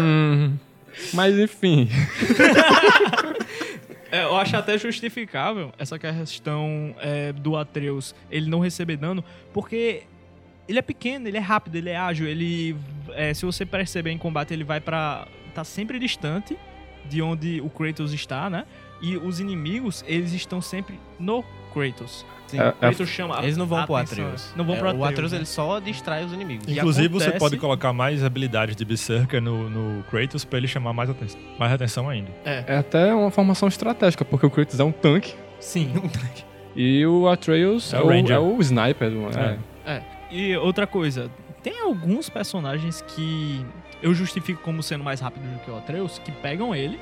Hum, 0.00 0.56
mas 1.14 1.38
enfim. 1.38 1.88
É, 4.10 4.22
eu 4.22 4.36
acho 4.36 4.56
até 4.56 4.78
justificável 4.78 5.72
essa 5.76 5.98
questão 5.98 6.94
é, 7.00 7.32
do 7.32 7.56
Atreus 7.56 8.14
ele 8.30 8.48
não 8.48 8.60
receber 8.60 8.96
dano, 8.96 9.22
porque 9.52 10.04
ele 10.68 10.78
é 10.78 10.82
pequeno, 10.82 11.26
ele 11.26 11.36
é 11.36 11.40
rápido, 11.40 11.74
ele 11.74 11.90
é 11.90 11.96
ágil, 11.96 12.26
ele. 12.26 12.76
é, 13.14 13.34
se 13.34 13.44
você 13.44 13.66
perceber 13.66 14.10
em 14.12 14.18
combate, 14.18 14.54
ele 14.54 14.62
vai 14.62 14.80
pra. 14.80 15.26
tá 15.54 15.64
sempre 15.64 15.98
distante 15.98 16.56
de 17.08 17.20
onde 17.20 17.60
o 17.60 17.68
Kratos 17.68 18.12
está, 18.12 18.48
né? 18.48 18.64
E 19.02 19.16
os 19.16 19.40
inimigos, 19.40 20.04
eles 20.06 20.32
estão 20.32 20.60
sempre 20.62 20.98
no 21.18 21.44
Kratos. 21.74 22.24
Sim. 22.46 22.60
É- 22.60 22.68
O 22.68 22.72
Kratos 22.74 23.08
chama. 23.08 23.38
Eles 23.42 23.56
não 23.56 23.66
vão 23.66 23.84
pro. 23.84 23.96
Atreus. 23.96 24.52
Não 24.56 24.64
vão 24.64 24.74
É, 24.74 24.78
pro 24.78 24.88
Atreus. 24.88 25.02
O 25.04 25.08
Atreus 25.08 25.32
né? 25.32 25.38
ele 25.38 25.46
só 25.46 25.80
distrai 25.80 26.24
os 26.24 26.32
inimigos. 26.32 26.66
Inclusive, 26.68 27.08
você 27.08 27.24
acontece- 27.24 27.38
pode 27.40 27.56
colocar 27.56 27.92
mais 27.92 28.22
habilidades 28.24 28.76
de 28.76 28.84
Berserker 28.84 29.40
no, 29.40 29.68
no 29.68 30.02
Kratos 30.04 30.44
pra 30.44 30.58
ele 30.58 30.68
chamar 30.68 30.92
mais 30.92 31.10
atenção, 31.10 31.40
mais 31.58 31.72
atenção 31.72 32.08
ainda. 32.08 32.30
É 32.44 32.76
até 32.78 33.12
uma 33.14 33.30
formação 33.30 33.68
estratégica, 33.68 34.24
porque 34.24 34.46
o 34.46 34.50
Kratos 34.50 34.78
é 34.78 34.84
um 34.84 34.92
tanque 34.92 35.34
Sim. 35.60 35.92
e 36.74 37.04
o 37.06 37.28
Atreus 37.28 37.92
É 37.92 37.96
é, 37.96 38.00
o 38.00 38.06
o, 38.06 38.12
é 38.12 38.38
o 38.38 38.60
sniper. 38.60 39.10
É. 39.86 39.92
É. 39.94 40.02
E 40.30 40.56
outra 40.56 40.86
coisa, 40.86 41.30
tem 41.62 41.80
alguns 41.80 42.28
personagens 42.28 43.02
que 43.02 43.64
eu 44.02 44.12
justifico 44.14 44.60
como 44.62 44.82
sendo 44.82 45.02
mais 45.02 45.20
rápido 45.20 45.42
do 45.42 45.58
que 45.60 45.70
o 45.70 45.76
Atreus, 45.76 46.18
que 46.18 46.30
pegam 46.30 46.74
ele 46.74 46.98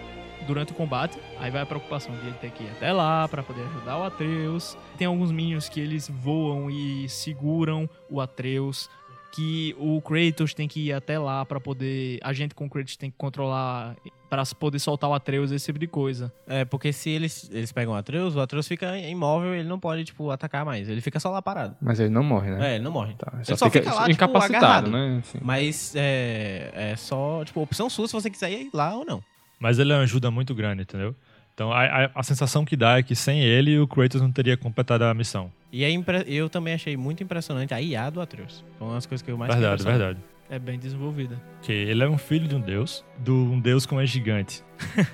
durante 0.46 0.72
o 0.72 0.74
combate, 0.74 1.18
aí 1.38 1.50
vai 1.50 1.62
a 1.62 1.66
preocupação 1.66 2.14
de 2.14 2.26
ele 2.26 2.37
ter 2.40 2.50
que 2.50 2.62
ir 2.64 2.70
até 2.70 2.92
lá 2.92 3.26
pra 3.28 3.42
poder 3.42 3.62
ajudar 3.62 3.98
o 3.98 4.04
Atreus. 4.04 4.76
Tem 4.96 5.07
alguns 5.07 5.30
minions 5.33 5.68
que 5.68 5.80
eles 5.80 6.09
voam 6.09 6.70
e 6.70 7.09
seguram 7.09 7.88
o 8.11 8.20
Atreus, 8.20 8.88
que 9.33 9.74
o 9.78 10.00
Kratos 10.00 10.54
tem 10.54 10.68
que 10.68 10.80
ir 10.88 10.92
até 10.92 11.18
lá 11.18 11.44
pra 11.44 11.59
poder, 11.59 12.20
a 12.22 12.33
gente 12.33 12.54
com 12.54 12.66
o 12.66 12.70
Kratos 12.70 12.96
tem 12.96 13.11
que 13.11 13.16
controlar 13.18 13.96
pra 14.30 14.42
poder 14.59 14.78
soltar 14.78 15.09
o 15.11 15.14
Atreus, 15.14 15.50
esse 15.52 15.66
tipo 15.66 15.78
de 15.78 15.87
coisa. 15.87 16.33
É, 16.46 16.64
porque 16.64 16.92
se 16.92 17.11
eles, 17.11 17.48
eles 17.52 17.70
pegam 17.72 17.94
o 17.94 17.96
Atreus, 17.96 18.35
o 18.35 18.40
Atreus 18.40 18.66
fica 18.66 18.96
imóvel, 18.98 19.54
ele 19.54 19.68
não 19.68 19.78
pode, 19.78 20.04
tipo, 20.04 20.28
atacar 20.30 20.64
mais. 20.64 20.88
Ele 20.88 21.00
fica 21.00 21.20
só 21.20 21.30
lá 21.30 21.40
parado. 21.42 21.76
Mas 21.80 22.00
ele 22.00 22.11
não 22.11 22.22
morre, 22.24 22.50
né? 22.50 22.72
É, 22.72 22.74
ele 22.76 22.85
não 22.85 22.90
morre. 22.90 23.14
Tá, 23.16 23.33
Ele 23.46 23.57
só 23.57 23.70
fica 23.70 23.92
lá, 23.92 24.00
tipo, 24.02 24.12
incapacitado, 24.12 24.64
agarrado. 24.64 24.90
né? 24.90 25.18
Assim. 25.20 25.38
Mas 25.40 25.94
é, 25.96 26.70
é 26.74 26.96
só, 26.96 27.44
tipo, 27.44 27.61
opção 27.61 27.88
sua 27.90 28.07
se 28.09 28.12
você 28.12 28.28
quiser 28.30 28.50
ir 28.50 28.70
lá 28.72 28.94
ou 28.96 29.04
não. 29.04 29.22
Mas 29.64 29.79
ele 29.79 29.92
é 29.92 29.96
uma 29.96 30.03
ajuda 30.03 30.31
muito 30.31 30.55
grande, 30.55 30.83
entendeu? 30.83 31.14
Então 31.55 31.72
a, 31.72 31.85
a, 32.05 32.11
a 32.16 32.22
sensação 32.22 32.66
que 32.66 32.77
dá 32.77 32.98
é 32.98 33.03
que 33.03 33.16
sem 33.16 33.40
ele 33.40 33.79
o 33.79 33.87
Kratos 33.88 34.20
não 34.20 34.31
teria 34.31 34.59
completado 34.59 35.05
a 35.05 35.14
missão. 35.14 35.50
E 35.72 35.83
é 35.85 35.90
impre- 35.90 36.24
eu 36.29 36.50
também 36.50 36.74
achei 36.74 36.98
muito 36.98 37.22
impressionante 37.22 37.72
a 37.72 37.81
IA 37.81 38.11
do 38.11 38.20
Atreus. 38.20 38.62
Foi 38.79 38.87
uma 38.87 38.94
das 38.96 39.07
coisas 39.07 39.24
que 39.24 39.31
eu 39.31 39.38
mais 39.38 39.50
verdade, 39.55 39.83
verdade. 39.83 40.18
É 40.50 40.59
bem 40.59 40.79
desenvolvida. 40.79 41.40
Que 41.62 41.72
ele 41.72 42.03
é 42.05 42.09
um 42.09 42.18
filho 42.18 42.46
de 42.46 42.55
um 42.55 42.61
deus, 42.61 43.03
de 43.18 43.31
um 43.31 43.59
deus 43.59 43.87
que 43.87 43.94
é 43.94 44.05
gigante. 44.05 44.62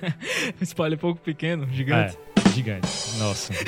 Spoiler 0.61 0.99
pouco 0.99 1.21
pequeno, 1.21 1.65
gigante. 1.71 2.17
É, 2.45 2.49
gigante. 2.49 2.87
Nossa. 3.19 3.53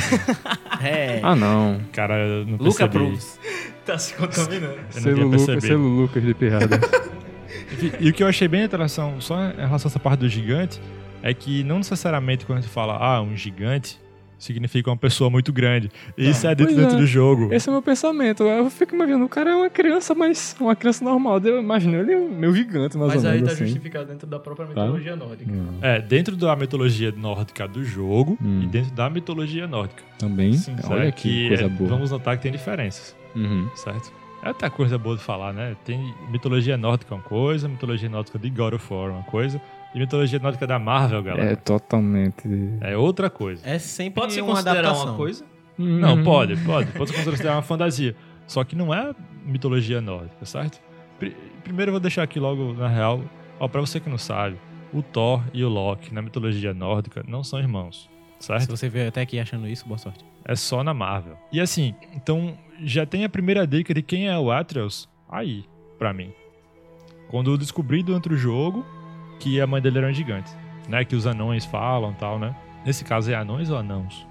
É. 0.84 1.22
Ah, 1.24 1.34
não. 1.34 1.80
Cara, 1.94 2.18
eu 2.18 2.46
não 2.46 2.58
Luca 2.58 2.90
percebi. 2.90 2.92
Proves. 2.92 3.40
Tá 3.86 3.98
se 3.98 4.14
contaminando. 4.16 4.74
Eu 4.76 4.82
não 4.84 4.92
Selo, 4.92 5.16
tinha 5.16 5.26
Lucas, 5.26 5.46
percebido. 5.46 5.68
selo 5.68 5.88
Lucas 6.02 6.24
de 6.24 6.34
piada. 6.34 6.80
E, 7.82 8.06
e 8.08 8.10
o 8.10 8.14
que 8.14 8.24
eu 8.24 8.28
achei 8.28 8.48
bem 8.48 8.64
interessante, 8.64 9.24
só 9.24 9.36
em 9.52 9.56
relação 9.56 9.88
a 9.88 9.92
essa 9.92 10.00
parte 10.00 10.20
do 10.22 10.30
gigante, 10.30 10.80
é 11.22 11.34
que 11.34 11.64
não 11.64 11.78
necessariamente 11.78 12.46
quando 12.46 12.60
a 12.60 12.62
gente 12.62 12.72
fala, 12.72 12.98
ah, 12.98 13.22
um 13.22 13.36
gigante, 13.36 14.00
significa 14.38 14.90
uma 14.92 14.98
pessoa 14.98 15.30
muito 15.30 15.54
grande. 15.54 15.90
Isso 16.18 16.46
é 16.46 16.54
dentro, 16.54 16.76
dentro 16.76 16.96
é. 16.98 17.00
do 17.00 17.08
jogo. 17.08 17.54
Esse 17.54 17.70
é 17.70 17.72
o 17.72 17.76
meu 17.76 17.82
pensamento. 17.82 18.44
Eu 18.44 18.70
fico 18.70 18.94
imaginando, 18.94 19.24
o 19.24 19.30
cara 19.30 19.52
é 19.52 19.56
uma 19.56 19.70
criança, 19.70 20.14
mas 20.14 20.54
uma 20.60 20.76
criança 20.76 21.02
normal. 21.06 21.40
Eu 21.40 21.62
imagino 21.62 21.96
ele 21.96 22.14
meio 22.16 22.54
gigante, 22.54 22.98
mais 22.98 23.14
Mas 23.14 23.24
ou 23.24 23.30
aí 23.30 23.36
menos 23.38 23.50
tá 23.52 23.54
assim. 23.56 23.66
justificado 23.68 24.06
dentro 24.08 24.28
da 24.28 24.38
própria 24.40 24.66
mitologia 24.68 25.16
nórdica. 25.16 25.50
Hum, 25.50 25.78
É, 25.82 26.02
dentro 26.02 26.36
da 26.36 26.54
mitologia 26.58 27.14
nórdica 27.16 27.66
do 27.70 27.86
jogo 27.86 28.38
Hum. 28.44 28.64
e 28.64 28.68
dentro 28.68 28.92
da 28.92 29.10
mitologia 29.10 29.66
nórdica. 29.66 30.04
Também. 30.20 30.52
Sim, 30.54 30.76
Olha 30.90 31.04
certo? 31.04 31.16
que 31.16 31.48
coisa 31.48 31.64
é, 31.64 31.70
boa. 31.70 31.90
Vamos 31.90 32.12
notar 32.12 32.36
que 32.36 32.44
tem 32.44 32.52
diferenças, 32.52 33.16
Uhum. 33.34 33.70
certo? 33.76 34.12
É 34.44 34.50
até 34.50 34.70
coisa 34.70 34.98
boa 34.98 35.16
de 35.16 35.24
falar, 35.24 35.54
né? 35.54 35.76
Tem 35.86 36.14
mitologia 36.30 36.76
nórdica 36.78 37.16
uma 37.16 37.24
coisa, 37.24 37.68
mitologia 37.70 38.10
nórdica 38.10 38.38
de 38.38 38.50
God 38.50 38.74
of 38.74 38.94
War 38.94 39.10
uma 39.12 39.24
coisa, 39.24 39.62
e 39.96 40.00
mitologia 40.00 40.38
nórdica 40.40 40.68
da 40.68 40.78
Marvel, 40.78 41.20
É 41.20 41.22
galera, 41.24 41.56
totalmente. 41.56 42.44
é, 42.82 42.98
outra 42.98 43.30
coisa. 43.30 43.68
É 43.68 43.80
sempre 43.80 44.20
Pode 44.22 44.34
se 44.34 44.42
uma 44.42 44.52
considerar 44.52 44.80
adaptação. 44.80 45.08
uma 45.12 45.16
coisa? 45.18 45.46
Não, 45.78 46.16
Uhum. 46.18 46.24
pode, 46.24 46.56
pode. 46.58 46.92
Pode 46.92 47.12
se 47.16 47.24
considerar 47.24 47.56
uma 47.56 47.62
fantasia. 47.62 48.16
Só 48.46 48.64
que 48.64 48.76
não 48.76 48.94
é 48.94 49.16
mitologia 49.46 50.02
nórdica, 50.02 50.46
certo? 50.46 50.80
Pri- 51.18 51.36
Primeiro 51.64 51.90
eu 51.90 51.94
vou 51.94 52.00
deixar 52.02 52.24
aqui 52.24 52.38
logo, 52.40 52.74
na 52.74 52.90
real, 52.90 53.22
ó, 53.60 53.68
pra 53.70 53.80
você 53.80 53.98
que 54.00 54.10
não 54.10 54.18
sabe, 54.18 54.58
o 54.94 55.02
Thor 55.02 55.42
e 55.54 55.64
o 55.64 55.70
Loki 55.70 56.14
na 56.14 56.22
mitologia 56.22 56.74
nórdica 56.74 57.24
não 57.26 57.42
são 57.44 57.58
irmãos, 57.60 58.10
Se 58.40 58.48
certo? 58.48 58.70
você 58.76 58.90
veio 58.90 59.08
até 59.08 59.22
aqui 59.22 59.40
achando 59.40 59.66
isso, 59.68 59.88
boa 59.88 59.98
sorte. 59.98 60.26
É 60.46 60.56
só 60.56 60.84
na 60.84 60.94
Marvel. 60.94 61.38
E 61.52 61.60
assim, 61.60 61.94
então 62.16 62.54
já 62.84 63.06
tem 63.06 63.24
a 63.24 63.30
primeira 63.30 63.66
dica 63.66 63.94
de 63.94 64.02
quem 64.02 64.28
é 64.28 64.38
o 64.38 64.52
Atreus 64.52 65.08
aí, 65.30 65.64
pra 65.98 66.14
mim. 66.14 66.32
Quando 67.30 67.52
eu 67.52 67.58
descobri 67.58 68.04
durante 68.04 68.30
o 68.30 68.38
jogo 68.38 68.86
que 69.40 69.60
a 69.60 69.66
mãe 69.68 69.82
dele 69.82 69.98
era 70.00 70.08
um 70.10 70.14
gigante, 70.14 70.52
né? 70.88 71.04
Que 71.04 71.16
os 71.16 71.26
anões 71.26 71.66
falam 71.66 72.12
e 72.12 72.16
tal, 72.16 72.38
né? 72.40 72.56
Nesse 72.86 73.04
caso 73.04 73.32
é 73.32 73.36
anões 73.36 73.70
ou 73.70 73.78
anãos? 73.78 74.28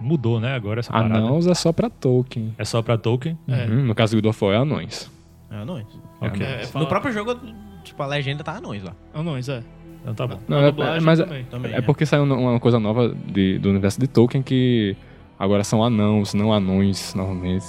Mudou, 0.00 0.38
né? 0.40 0.54
Agora 0.54 0.80
essa 0.80 0.92
parada. 0.92 1.16
Anãos 1.16 1.46
é 1.46 1.54
só 1.54 1.72
pra 1.72 1.88
Tolkien. 1.90 2.54
É 2.58 2.64
só 2.64 2.82
pra 2.82 2.96
Tolkien? 2.98 3.38
É. 3.48 3.64
Uhum. 3.66 3.84
No 3.86 3.94
caso 3.94 4.14
do 4.14 4.22
God 4.22 4.30
of 4.30 4.44
War 4.44 4.54
é 4.54 4.58
anões. 4.58 5.10
É 5.50 5.56
anões. 5.56 5.86
Ok. 6.20 6.44
É, 6.46 6.60
No 6.62 6.66
fala- 6.68 6.86
próprio 6.86 7.12
jogo, 7.12 7.36
tipo, 7.82 8.02
a 8.02 8.06
legenda 8.06 8.44
tá 8.44 8.52
anões 8.56 8.82
lá. 8.82 8.94
Anões, 9.14 9.48
é. 9.48 9.62
Então 10.02 10.14
tá 10.14 10.26
bom. 10.26 10.40
Não, 10.46 10.58
é, 10.58 10.68
é- 10.68 11.00
mas 11.00 11.18
é, 11.18 11.24
também. 11.24 11.44
Também. 11.44 11.72
é 11.74 11.80
porque 11.80 12.06
saiu 12.06 12.24
uma 12.24 12.60
coisa 12.60 12.78
nova 12.78 13.08
de- 13.26 13.58
do 13.58 13.70
universo 13.70 13.98
de 13.98 14.06
Tolkien 14.06 14.42
que 14.42 14.96
agora 15.38 15.62
são 15.64 15.82
anãos, 15.82 16.34
não 16.34 16.52
anões, 16.52 17.14
normalmente. 17.14 17.64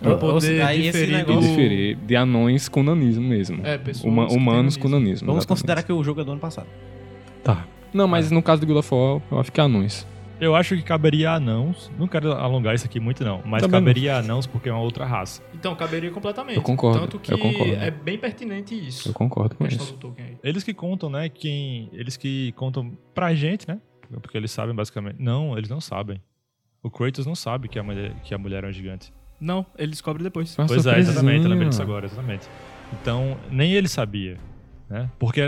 Pra 0.00 0.10
Ou- 0.10 0.14
ou 0.24 0.32
poder 0.32 0.62
aí 0.62 0.86
esse 0.86 0.98
diferir 0.98 1.16
negócio- 1.16 1.48
Diferir 1.48 1.96
de 1.96 2.16
anões 2.16 2.68
com 2.68 2.82
nanismo 2.82 3.22
mesmo. 3.28 3.64
É, 3.64 3.78
têm 3.78 3.94
humanos 4.04 4.76
com 4.76 4.88
nanismo. 4.88 5.26
Vamos 5.26 5.42
exatamente. 5.42 5.46
considerar 5.46 5.82
que 5.84 5.92
o 5.92 6.02
jogo 6.02 6.20
é 6.20 6.24
do 6.24 6.32
ano 6.32 6.40
passado. 6.40 6.66
Tá. 7.44 7.64
Não, 7.92 8.08
mas 8.08 8.30
no 8.30 8.42
caso 8.42 8.60
do 8.62 8.66
God 8.66 8.78
of 8.78 8.92
War, 8.94 9.20
eu 9.30 9.38
acho 9.38 9.52
que 9.52 9.60
é 9.60 9.64
anões. 9.64 10.06
Eu 10.40 10.56
acho 10.56 10.74
que 10.76 10.82
caberia 10.82 11.30
anãos. 11.32 11.88
Não 11.96 12.08
quero 12.08 12.32
alongar 12.32 12.74
isso 12.74 12.84
aqui 12.84 12.98
muito, 12.98 13.22
não. 13.22 13.40
Mas 13.44 13.62
Também 13.62 13.80
não. 13.80 13.86
caberia 13.86 14.16
a 14.16 14.18
anãos 14.18 14.44
porque 14.44 14.68
é 14.68 14.72
uma 14.72 14.80
outra 14.82 15.04
raça. 15.04 15.40
Então, 15.54 15.72
caberia 15.76 16.10
completamente. 16.10 16.56
Eu 16.56 16.62
concordo, 16.62 16.98
Tanto 16.98 17.20
que 17.20 17.32
eu 17.32 17.38
concordo. 17.38 17.72
é 17.74 17.90
bem 17.92 18.18
pertinente 18.18 18.74
isso. 18.74 19.08
Eu 19.08 19.12
concordo 19.14 19.54
com 19.54 19.62
a 19.62 19.68
questão 19.68 19.84
isso. 19.84 19.94
do 19.94 20.00
Tolkien 20.00 20.26
aí. 20.30 20.36
Eles 20.42 20.64
que 20.64 20.74
contam, 20.74 21.08
né? 21.08 21.28
Quem. 21.28 21.88
Eles 21.92 22.16
que 22.16 22.50
contam 22.56 22.90
pra 23.14 23.32
gente, 23.34 23.68
né? 23.68 23.78
Porque 24.20 24.36
eles 24.36 24.50
sabem 24.50 24.74
basicamente. 24.74 25.16
Não, 25.20 25.56
eles 25.56 25.70
não 25.70 25.80
sabem. 25.80 26.20
O 26.84 26.90
Kratos 26.90 27.24
não 27.24 27.36
sabe 27.36 27.68
que 27.68 27.78
a 27.78 27.82
mulher, 27.82 28.12
que 28.24 28.34
a 28.34 28.38
mulher 28.38 28.64
é 28.64 28.66
um 28.66 28.72
gigante. 28.72 29.14
Não, 29.40 29.64
ele 29.78 29.92
descobre 29.92 30.20
depois. 30.20 30.58
Uma 30.58 30.66
pois 30.66 30.84
é, 30.84 30.98
exatamente. 30.98 31.46
Lembrei 31.46 31.68
disso 31.68 31.80
agora, 31.80 32.06
exatamente. 32.06 32.48
Então, 32.92 33.38
nem 33.52 33.72
ele 33.72 33.86
sabia. 33.86 34.36
Né? 34.90 35.08
Porque, 35.16 35.40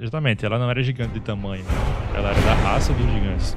exatamente, 0.00 0.44
ela 0.46 0.58
não 0.58 0.70
era 0.70 0.82
gigante 0.82 1.12
de 1.12 1.20
tamanho. 1.20 1.62
né? 1.64 1.70
Ela 2.14 2.30
era 2.30 2.40
da 2.40 2.54
raça 2.54 2.94
dos 2.94 3.02
gigantes. 3.12 3.54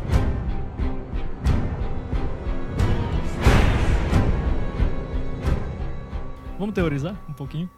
Vamos 6.60 6.76
teorizar 6.76 7.16
um 7.30 7.34
pouquinho? 7.34 7.70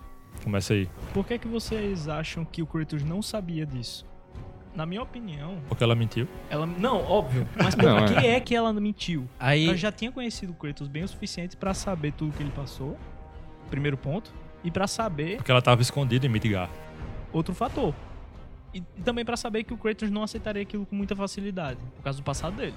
Começa 0.43 0.73
aí. 0.73 0.89
Por 1.13 1.23
que, 1.23 1.37
que 1.37 1.47
vocês 1.47 2.07
acham 2.09 2.43
que 2.43 2.63
o 2.63 2.67
Kratos 2.67 3.03
não 3.03 3.21
sabia 3.21 3.63
disso? 3.63 4.05
Na 4.75 4.85
minha 4.85 5.01
opinião, 5.01 5.57
Porque 5.69 5.83
ela 5.83 5.95
mentiu. 5.95 6.27
ela. 6.49 6.65
Não, 6.65 7.01
óbvio. 7.09 7.47
Mas 7.55 7.73
por 7.75 7.85
Não, 7.85 8.05
que 8.05 8.13
é. 8.15 8.39
que 8.41 8.53
ela 8.53 8.73
mentiu? 8.73 9.27
Aí, 9.39 9.67
Ela 9.67 9.77
já 9.77 9.91
tinha 9.91 10.11
conhecido 10.11 10.51
o 10.51 10.55
Kratos 10.55 10.87
bem 10.89 11.03
o 11.03 11.07
suficiente 11.07 11.55
pra 11.55 11.73
saber 11.73 12.11
tudo 12.11 12.35
que 12.35 12.43
ele 12.43 12.51
passou. 12.51 12.97
Primeiro 13.69 13.95
ponto. 13.95 14.33
E 14.63 14.69
pra 14.71 14.85
saber 14.87 15.37
Porque 15.37 15.49
ela 15.51 15.61
tava 15.61 15.81
escondida 15.81 16.25
em 16.25 16.29
Midgar. 16.29 16.69
outro 17.31 17.53
fator. 17.53 17.93
E, 18.73 18.79
e 18.97 19.01
também 19.01 19.23
pra 19.23 19.37
saber 19.37 19.63
que 19.63 19.73
o 19.73 19.77
Kratos 19.77 20.11
não 20.11 20.23
aceitaria 20.23 20.61
aquilo 20.61 20.85
com 20.85 20.95
muita 20.95 21.15
facilidade, 21.15 21.79
por 21.95 22.03
causa 22.03 22.19
do 22.19 22.23
passado 22.25 22.57
dele. 22.57 22.73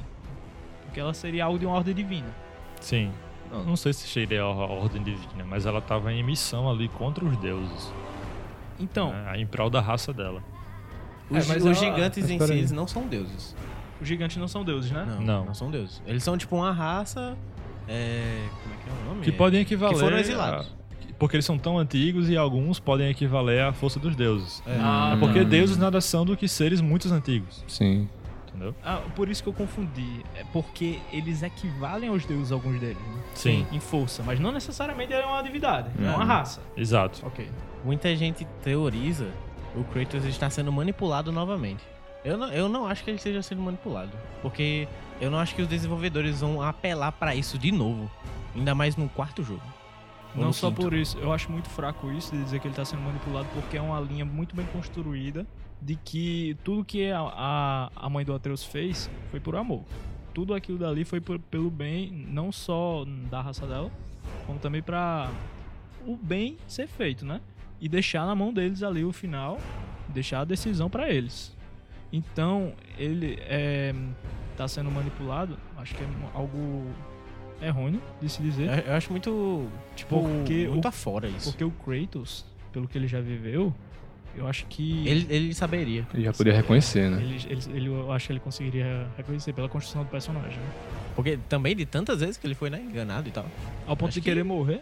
Porque 0.84 1.00
ela 1.00 1.12
seria 1.12 1.46
algo 1.46 1.58
de 1.58 1.66
uma 1.66 1.74
ordem 1.74 1.92
divina. 1.94 2.28
Sim. 2.80 3.10
Não, 3.50 3.64
não 3.64 3.76
sei 3.76 3.92
se 3.92 4.06
cheirei 4.06 4.38
a 4.38 4.46
ordem 4.46 5.02
divina, 5.02 5.44
mas 5.44 5.66
ela 5.66 5.80
tava 5.80 6.12
em 6.12 6.22
missão 6.22 6.70
ali 6.70 6.88
contra 6.90 7.24
os 7.24 7.36
deuses. 7.38 7.92
Então, 8.78 9.10
né? 9.10 9.40
Em 9.40 9.46
prol 9.46 9.68
da 9.68 9.80
raça 9.80 10.12
dela. 10.12 10.40
Os, 11.30 11.36
É, 11.36 11.48
mas 11.48 11.56
os 11.56 11.64
ela- 11.64 11.74
gigantes 11.74 12.22
mas 12.22 12.30
em 12.30 12.38
si, 12.46 12.52
eles 12.52 12.70
não 12.72 12.86
são 12.86 13.06
deuses. 13.06 13.54
os 14.00 14.06
gigantes 14.08 14.36
não 14.36 14.48
são 14.48 14.64
deuses, 14.64 14.90
né? 14.90 15.04
Não, 15.06 15.20
Não. 15.20 15.44
não, 15.46 15.54
são 15.54 15.70
deuses. 15.70 16.02
Eles 16.06 16.22
são 16.22 16.36
tipo 16.38 16.56
uma 16.56 16.72
raça. 16.72 17.36
É, 17.86 18.46
como 18.62 18.74
é 18.74 18.78
que 18.84 18.88
é 18.90 18.92
o 18.92 19.08
nome? 19.08 19.20
Que 19.22 19.32
podem 19.32 19.60
equivaler. 19.60 19.94
Que 19.94 20.00
foram 20.00 20.16
a- 20.16 20.20
exilados. 20.20 20.76
Porque 21.18 21.34
eles 21.34 21.44
são 21.46 21.58
tão 21.58 21.76
antigos 21.78 22.28
e 22.30 22.36
alguns 22.36 22.78
podem 22.78 23.10
equivaler 23.10 23.64
à 23.64 23.72
força 23.72 23.98
dos 23.98 24.14
deuses. 24.14 24.62
É. 24.66 24.76
Ah, 24.80 25.12
É 25.14 25.18
porque 25.18 25.40
Hum. 25.40 25.44
deuses 25.48 25.76
nada 25.76 26.00
são 26.00 26.24
do 26.24 26.36
que 26.36 26.46
seres 26.46 26.80
muito 26.80 27.12
antigos. 27.12 27.64
Sim. 27.66 28.08
Entendeu? 28.46 28.72
Ah, 28.84 29.00
por 29.16 29.28
isso 29.28 29.42
que 29.42 29.48
eu 29.48 29.52
confundi. 29.52 30.22
É 30.36 30.44
porque 30.52 30.98
eles 31.12 31.42
equivalem 31.42 32.08
aos 32.08 32.24
deuses, 32.24 32.52
alguns 32.52 32.78
deles, 32.78 32.96
né? 32.96 33.22
Sim. 33.34 33.66
Em 33.72 33.80
força, 33.80 34.22
mas 34.24 34.38
não 34.38 34.52
necessariamente 34.52 35.12
é 35.12 35.24
uma 35.24 35.42
divindade, 35.42 35.88
é 36.00 36.08
uma 36.10 36.24
raça. 36.24 36.60
Exato. 36.76 37.24
Ok. 37.26 37.48
Muita 37.84 38.14
gente 38.14 38.44
teoriza 38.62 39.26
o 39.76 39.84
Kratos 39.84 40.24
está 40.24 40.48
sendo 40.50 40.72
manipulado 40.72 41.30
novamente. 41.32 41.82
Eu 42.24 42.36
não, 42.36 42.48
eu 42.52 42.68
não 42.68 42.86
acho 42.86 43.04
que 43.04 43.10
ele 43.10 43.16
esteja 43.16 43.42
sendo 43.42 43.62
manipulado. 43.62 44.10
Porque 44.42 44.88
eu 45.20 45.30
não 45.30 45.38
acho 45.38 45.54
que 45.54 45.62
os 45.62 45.68
desenvolvedores 45.68 46.40
vão 46.40 46.60
apelar 46.60 47.12
pra 47.12 47.34
isso 47.34 47.56
de 47.58 47.70
novo. 47.70 48.10
Ainda 48.54 48.74
mais 48.74 48.96
no 48.96 49.08
quarto 49.08 49.42
jogo. 49.42 49.62
Ou 50.36 50.42
Não 50.44 50.52
só 50.52 50.68
quinto. 50.68 50.82
por 50.82 50.92
isso, 50.94 51.16
eu 51.18 51.32
acho 51.32 51.50
muito 51.50 51.68
fraco 51.70 52.10
isso 52.12 52.36
de 52.36 52.42
dizer 52.42 52.60
que 52.60 52.66
ele 52.68 52.74
tá 52.74 52.84
sendo 52.84 53.02
manipulado, 53.02 53.46
porque 53.54 53.76
é 53.76 53.80
uma 53.80 53.98
linha 54.00 54.24
muito 54.24 54.54
bem 54.54 54.66
construída 54.66 55.46
de 55.80 55.94
que 55.96 56.56
tudo 56.64 56.84
que 56.84 57.10
a, 57.10 57.20
a, 57.20 57.90
a 57.96 58.10
mãe 58.10 58.24
do 58.24 58.34
Atreus 58.34 58.64
fez 58.64 59.08
foi 59.30 59.38
por 59.40 59.54
amor. 59.56 59.82
Tudo 60.34 60.54
aquilo 60.54 60.76
dali 60.78 61.04
foi 61.04 61.20
por- 61.20 61.38
pelo 61.38 61.70
bem, 61.70 62.10
não 62.28 62.50
só 62.52 63.04
da 63.30 63.40
raça 63.40 63.66
dela, 63.66 63.90
como 64.46 64.58
também 64.58 64.82
pra 64.82 65.30
o 66.06 66.16
bem 66.16 66.58
ser 66.66 66.86
feito, 66.88 67.24
né? 67.24 67.40
E 67.80 67.88
deixar 67.88 68.26
na 68.26 68.34
mão 68.34 68.52
deles 68.52 68.82
ali 68.82 69.04
o 69.04 69.12
final, 69.12 69.58
deixar 70.08 70.40
a 70.40 70.44
decisão 70.44 70.90
pra 70.90 71.08
eles. 71.10 71.56
Então, 72.12 72.72
ele 72.98 73.38
é, 73.42 73.94
tá 74.56 74.66
sendo 74.66 74.90
manipulado, 74.90 75.56
acho 75.76 75.94
que 75.94 76.02
é 76.02 76.06
algo 76.34 76.86
errôneo 77.62 78.00
de 78.20 78.28
se 78.28 78.42
dizer. 78.42 78.68
Eu, 78.68 78.74
eu 78.90 78.94
acho 78.94 79.10
muito. 79.12 79.68
Tipo, 79.94 80.22
Porque 80.22 80.66
muito 80.68 80.84
o- 80.84 80.88
afora 80.88 81.28
isso. 81.28 81.50
Porque 81.50 81.62
o 81.64 81.70
Kratos, 81.70 82.44
pelo 82.72 82.88
que 82.88 82.96
ele 82.96 83.06
já 83.06 83.20
viveu, 83.20 83.72
eu 84.34 84.46
acho 84.48 84.64
que. 84.66 85.06
Ele, 85.06 85.26
ele 85.28 85.54
saberia. 85.54 86.06
Ele 86.14 86.24
já 86.24 86.32
podia 86.32 86.52
reconhecer, 86.54 87.10
né? 87.10 87.22
ele, 87.22 87.34
ele- 87.48 87.76
ele- 87.76 87.86
eu 87.88 88.10
acho 88.10 88.26
que 88.26 88.32
ele 88.32 88.40
conseguiria 88.40 89.06
reconhecer 89.16 89.52
pela 89.52 89.68
construção 89.68 90.02
do 90.02 90.08
personagem. 90.10 90.58
né? 90.58 90.72
Porque 91.14 91.38
também 91.48 91.76
de 91.76 91.84
tantas 91.84 92.20
vezes 92.20 92.36
que 92.36 92.46
ele 92.46 92.54
foi 92.54 92.70
né, 92.70 92.80
enganado 92.80 93.28
e 93.28 93.32
tal. 93.32 93.46
Ao 93.86 93.96
ponto 93.96 94.08
Acho 94.08 94.20
de 94.20 94.24
querer 94.24 94.42
que- 94.42 94.48
morrer. 94.48 94.80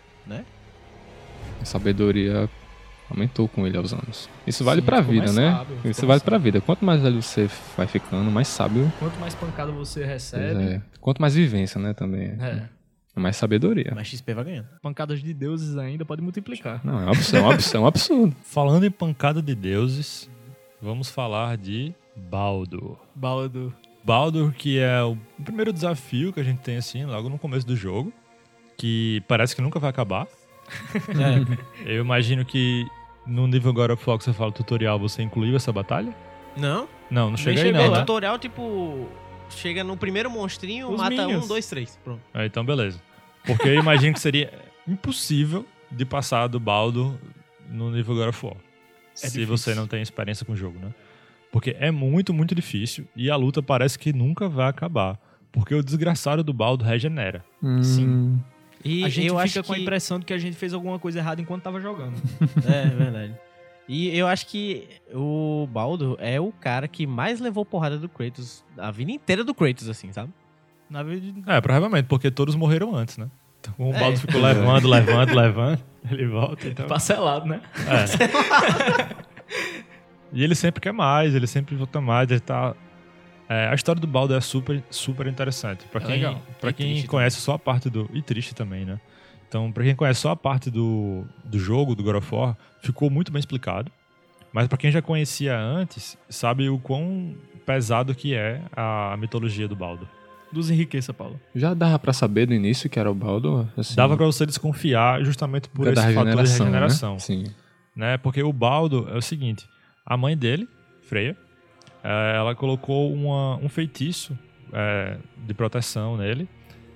A 1.61 1.64
sabedoria 1.64 2.48
aumentou 3.11 3.47
com 3.49 3.66
ele 3.66 3.77
aos 3.77 3.92
anos. 3.92 4.29
Isso 4.47 4.64
vale 4.64 4.81
Sim, 4.81 4.87
pra 4.87 5.01
vida, 5.01 5.25
mais 5.27 5.37
né? 5.37 5.53
sábio, 5.53 5.77
Isso 5.85 6.01
mais 6.01 6.07
vale 6.07 6.21
pra 6.21 6.38
vida. 6.38 6.61
Quanto 6.61 6.85
mais 6.85 7.01
velho 7.01 7.23
você 7.23 7.49
vai 7.77 7.87
ficando, 7.87 8.31
mais 8.31 8.49
sábio. 8.49 8.92
Quanto 8.99 9.19
mais 9.21 9.35
pancada 9.35 9.71
você 9.73 10.05
recebe, 10.05 10.62
é. 10.62 10.83
Quanto 11.01 11.21
mais 11.21 11.35
vivência, 11.35 11.81
né? 11.81 11.95
Também. 11.95 12.37
é, 12.40 12.62
Mais 13.14 13.37
sabedoria. 13.37 13.92
Mas 13.95 14.09
XP 14.09 14.35
vai 14.35 14.45
ganhando. 14.45 14.66
pancadas 14.83 15.21
de 15.23 15.33
deuses 15.33 15.77
ainda 15.77 16.05
pode 16.05 16.21
multiplicar. 16.21 16.81
Não, 16.85 16.99
é 17.01 17.05
uma 17.05 17.12
opção, 17.12 17.38
é 17.38 17.42
uma 17.42 17.55
opção, 17.55 17.81
é 17.81 17.85
um 17.85 17.87
absurdo. 17.87 18.37
Falando 18.42 18.85
em 18.85 18.90
pancada 18.90 19.40
de 19.40 19.55
deuses, 19.55 20.29
vamos 20.83 21.09
falar 21.09 21.57
de 21.57 21.95
Baldur. 22.16 22.97
Baldo. 23.14 23.73
Baldur, 24.05 24.53
que 24.53 24.79
é 24.79 25.03
o 25.03 25.16
primeiro 25.45 25.73
desafio 25.73 26.33
que 26.33 26.40
a 26.40 26.45
gente 26.45 26.59
tem 26.59 26.77
assim, 26.77 27.05
logo 27.05 27.29
no 27.29 27.38
começo 27.38 27.66
do 27.66 27.75
jogo, 27.77 28.12
que 28.77 29.23
parece 29.27 29.55
que 29.55 29.62
nunca 29.62 29.79
vai 29.79 29.90
acabar. 29.90 30.27
É. 31.09 31.87
Eu 31.92 32.03
imagino 32.05 32.45
que 32.45 32.85
no 33.26 33.46
nível 33.46 33.72
God 33.72 33.90
of 33.90 34.08
War 34.08 34.18
que 34.18 34.24
você 34.24 34.32
fala 34.32 34.52
tutorial, 34.52 34.98
você 34.98 35.22
incluiu 35.22 35.56
essa 35.56 35.72
batalha? 35.72 36.14
Não? 36.56 36.88
Não, 37.10 37.30
não 37.30 37.36
chega 37.36 37.60
aí 37.60 37.66
chegou, 37.66 37.80
não, 37.82 37.88
o 37.88 37.92
né? 37.94 38.00
tutorial, 38.00 38.38
tipo. 38.38 39.08
Chega 39.48 39.84
no 39.84 39.96
primeiro 39.96 40.28
monstrinho, 40.30 40.90
Os 40.90 40.98
mata 40.98 41.10
minions. 41.10 41.44
um, 41.44 41.48
dois, 41.48 41.68
três. 41.68 41.98
Pronto. 42.02 42.20
Ah, 42.34 42.44
então 42.44 42.64
beleza. 42.64 43.00
Porque 43.44 43.68
eu 43.68 43.74
imagino 43.74 44.12
que 44.12 44.20
seria 44.20 44.52
impossível 44.88 45.64
de 45.90 46.04
passar 46.04 46.48
do 46.48 46.58
Baldur 46.58 47.14
no 47.70 47.90
nível 47.90 48.14
God 48.16 48.28
of 48.28 48.46
War. 48.46 48.56
se 49.14 49.26
difícil. 49.26 49.46
você 49.46 49.74
não 49.74 49.86
tem 49.86 50.02
experiência 50.02 50.44
com 50.44 50.52
o 50.52 50.56
jogo, 50.56 50.78
né? 50.80 50.92
Porque 51.52 51.76
é 51.78 51.92
muito, 51.92 52.34
muito 52.34 52.54
difícil 52.56 53.06
e 53.14 53.30
a 53.30 53.36
luta 53.36 53.62
parece 53.62 53.96
que 53.98 54.12
nunca 54.12 54.48
vai 54.48 54.68
acabar. 54.68 55.16
Porque 55.52 55.74
o 55.74 55.82
desgraçado 55.82 56.42
do 56.42 56.52
Baldur 56.52 56.86
regenera. 56.86 57.44
Sim. 57.82 58.42
E 58.87 59.05
a 59.05 59.09
gente 59.09 59.27
eu 59.29 59.38
fica 59.40 59.62
com 59.62 59.72
a 59.72 59.77
que- 59.77 59.83
impressão 59.83 60.18
de 60.18 60.25
que 60.27 60.33
a 60.33 60.38
gente 60.38 60.57
fez 60.57 60.72
alguma 60.75 60.99
coisa 60.99 61.18
errada 61.18 61.40
enquanto 61.40 61.62
tava 61.62 61.81
jogando. 61.81 62.14
É, 62.68 62.83
é 62.87 62.87
verdade. 62.87 63.35
E 63.88 64.16
eu 64.18 64.27
acho 64.27 64.46
que 64.46 64.88
o 65.14 65.68
Baldo 65.70 66.16
é 66.20 66.40
o 66.40 66.51
cara 66.53 66.88
que 66.88 67.07
mais 67.07 67.38
levou 67.40 67.64
porrada 67.64 67.96
do 67.99 68.09
Kratos, 68.09 68.64
a 68.77 68.90
vida 68.90 69.12
inteira 69.12 69.44
do 69.44 69.55
Kratos, 69.55 69.88
assim, 69.88 70.11
sabe? 70.12 70.33
Na 70.90 71.03
verdade, 71.03 71.35
É, 71.46 71.61
provavelmente, 71.61 72.07
porque 72.07 72.31
todos 72.31 72.55
morreram 72.57 72.94
antes, 72.96 73.16
né? 73.18 73.29
Então 73.61 73.75
o 73.79 73.94
É. 73.94 73.99
Baldur 74.01 74.18
ficou 74.20 74.40
levando, 74.40 74.88
levando, 74.88 75.35
levando. 75.35 75.81
Ele 76.11 76.27
volta, 76.27 76.66
então... 76.68 76.87
parcelado, 76.87 77.46
né? 77.46 77.61
É. 77.88 79.16
e 80.33 80.42
ele 80.42 80.55
sempre 80.55 80.81
quer 80.81 80.92
mais, 80.92 81.35
ele 81.35 81.46
sempre 81.46 81.75
volta 81.77 82.01
mais, 82.01 82.31
ele 82.31 82.40
tá... 82.40 82.75
É, 83.48 83.68
a 83.68 83.74
história 83.74 84.00
do 84.00 84.06
Baldur 84.06 84.37
é 84.37 84.40
super, 84.40 84.82
super 84.90 85.26
interessante. 85.26 85.85
Pra 85.87 86.00
É 86.02 86.04
quem, 86.04 86.14
legal. 86.16 86.42
pra 86.61 86.72
quem 86.72 87.06
conhece 87.06 87.40
só 87.40 87.52
a 87.54 87.59
parte 87.59 87.88
do... 87.88 88.09
E 88.12 88.20
triste 88.22 88.54
também, 88.54 88.85
né? 88.85 89.00
Então, 89.48 89.70
pra 89.70 89.85
quem 89.85 89.94
conhece 89.94 90.20
só 90.20 90.30
a 90.30 90.37
parte 90.37 90.70
do, 90.70 91.24
do 91.44 91.59
jogo, 91.59 91.94
do 91.94 92.02
God 92.02 92.16
of 92.16 92.35
War, 92.35 92.56
ficou 92.82 93.09
muito 93.09 93.30
bem 93.30 93.38
explicado. 93.38 93.90
Mas 94.52 94.66
pra 94.66 94.76
quem 94.78 94.90
já 94.90 95.00
conhecia 95.00 95.56
antes, 95.56 96.16
sabe 96.28 96.68
o 96.68 96.78
quão 96.78 97.35
pesado 97.64 98.14
que 98.14 98.35
é 98.35 98.61
a 98.76 99.16
mitologia 99.18 99.68
do 99.68 99.76
Baldur. 99.76 100.09
Dos 100.50 100.70
enriqueça, 100.70 101.12
Paulo. 101.12 101.38
Já 101.54 101.74
dava 101.74 101.98
pra 101.98 102.12
saber 102.12 102.48
no 102.48 102.54
início 102.54 102.88
que 102.88 102.98
era 102.98 103.11
o 103.11 103.14
Baldo? 103.14 103.68
Assim, 103.76 103.94
Dava 103.94 104.16
pra 104.16 104.26
você 104.26 104.46
desconfiar 104.46 105.22
justamente 105.24 105.68
por 105.68 105.87
esse 105.88 105.94
fator 105.94 106.12
de 106.12 106.18
regeneração, 106.18 106.66
regeneração. 106.66 107.12
Né? 107.14 107.18
Sim. 107.18 107.44
né? 107.94 108.16
Porque 108.16 108.42
o 108.42 108.52
Baldo 108.52 109.09
é 109.12 109.16
o 109.16 109.20
seguinte: 109.22 109.66
a 110.04 110.16
mãe 110.16 110.37
dele, 110.37 110.68
Freya, 111.02 111.37
eh, 112.04 112.32
ela 112.37 112.54
colocou 112.54 113.12
uma- 113.12 113.56
um 113.56 113.68
feitiço 113.68 114.37
eh, 114.72 115.16
de 115.46 115.54
proteção 115.54 116.16
nele 116.16 116.48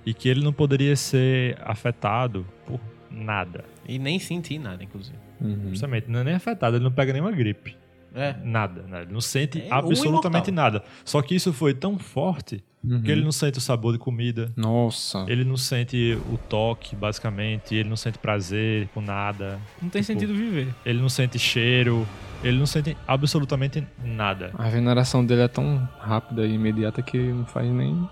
e 0.05 0.13
que 0.13 0.27
ele 0.29 0.43
não 0.43 0.51
poderia 0.53 0.95
ser 0.95 1.57
afetado 1.63 2.45
por 2.65 2.79
nada. 3.09 3.63
E 3.87 3.97
nem 3.99 4.19
senti 4.19 4.57
nada, 4.59 4.83
inclusive. 4.83 5.17
Uhum. 5.39 5.69
Justamente, 5.69 6.09
não 6.09 6.19
é 6.19 6.23
nem 6.23 6.33
afetado, 6.35 6.75
ele 6.77 6.83
não 6.83 6.91
pega 6.91 7.11
nenhuma 7.13 7.31
gripe. 7.31 7.75
É. 8.13 8.35
Nada, 8.43 8.81
né? 8.83 9.03
Ele 9.03 9.13
não 9.13 9.21
sente 9.21 9.61
É, 9.61 9.67
absolutamente 9.71 10.51
nada. 10.51 10.83
Só 11.05 11.21
que 11.21 11.33
isso 11.33 11.53
foi 11.53 11.73
tão 11.73 11.97
forte 11.97 12.61
Uhum. 12.83 13.01
que 13.03 13.11
ele 13.11 13.23
não 13.23 13.31
sente 13.31 13.59
o 13.59 13.61
sabor 13.61 13.93
de 13.93 13.99
comida, 13.99 14.51
Nossa. 14.57 15.23
ele 15.27 15.43
não 15.43 15.55
sente 15.55 16.17
o 16.31 16.37
toque, 16.37 16.95
basicamente, 16.95 17.75
ele 17.75 17.87
não 17.87 17.95
sente 17.95 18.17
prazer 18.17 18.87
com 18.93 19.01
nada, 19.01 19.59
Não 19.79 19.87
tem 19.89 20.01
Tipo, 20.01 20.13
sentido 20.19 20.33
viver. 20.33 20.73
ele 20.83 20.99
não 20.99 21.07
sente 21.09 21.37
cheiro, 21.37 22.07
ele 22.43 22.57
não 22.57 22.65
sente 22.65 22.97
absolutamente 23.07 23.85
nada. 24.03 24.51
A 24.57 24.67
veneração 24.67 25.23
dele 25.23 25.41
é 25.41 25.47
tão 25.47 25.87
rápida 25.99 26.43
e 26.45 26.53
imediata 26.55 27.03
que 27.03 27.17
não 27.19 27.45
faz 27.45 27.69
nem. 27.71 28.09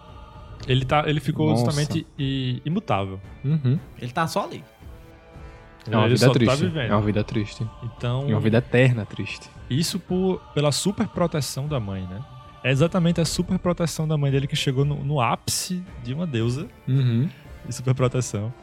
Ele, 0.67 0.85
tá, 0.85 1.03
ele 1.07 1.19
ficou 1.19 1.49
Nossa. 1.49 1.65
justamente 1.65 2.05
i- 2.19 2.61
imutável. 2.63 3.19
Uhum. 3.43 3.79
Ele 3.99 4.11
tá 4.11 4.27
só 4.27 4.43
ali. 4.45 4.63
É 5.89 5.95
uma 5.95 6.05
ele 6.05 6.13
vida 6.13 6.25
só 6.27 6.31
triste. 6.33 6.49
tá 6.51 6.55
vivendo. 6.55 6.91
É 6.91 6.95
uma 6.95 7.01
vida 7.01 7.23
triste. 7.23 7.65
Então, 7.81 8.29
E 8.29 8.33
uma 8.33 8.39
vida 8.39 8.57
eterna 8.59 9.05
triste. 9.05 9.49
isso 9.69 9.97
por, 9.99 10.39
pela 10.53 10.71
super 10.71 11.07
proteção 11.07 11.67
da 11.67 11.79
mãe, 11.79 12.03
né? 12.03 12.19
É 12.63 12.71
exatamente 12.71 13.21
a 13.21 13.25
super 13.25 13.57
proteção 13.57 14.07
da 14.07 14.17
mãe 14.17 14.31
dele 14.31 14.47
que 14.47 14.55
chegou 14.55 14.83
no, 14.83 14.95
no 15.03 15.21
ápice 15.21 15.83
de 16.03 16.13
uma 16.13 16.27
deusa 16.27 16.67
Uhum. 16.87 17.29
de 17.65 17.73
super 17.73 17.93
proteção 17.93 18.53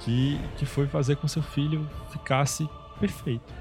que, 0.00 0.38
que 0.56 0.64
foi 0.66 0.86
fazer 0.86 1.16
com 1.16 1.26
que 1.26 1.32
seu 1.32 1.42
filho 1.42 1.88
ficasse 2.10 2.68
perfeito 2.98 3.52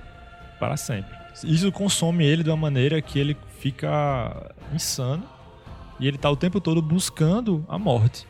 para 0.59 0.77
sempre. 0.77 1.13
Isso 1.43 1.69
consome 1.71 2.25
ele 2.25 2.43
de 2.43 2.49
uma 2.49 2.55
maneira 2.57 3.01
que 3.01 3.19
ele 3.19 3.35
fica 3.59 4.53
insano 4.73 5.23
e 5.99 6.07
ele 6.07 6.17
tá 6.17 6.29
o 6.29 6.35
tempo 6.37 6.61
todo 6.61 6.81
buscando 6.81 7.65
a 7.67 7.77
morte. 7.77 8.25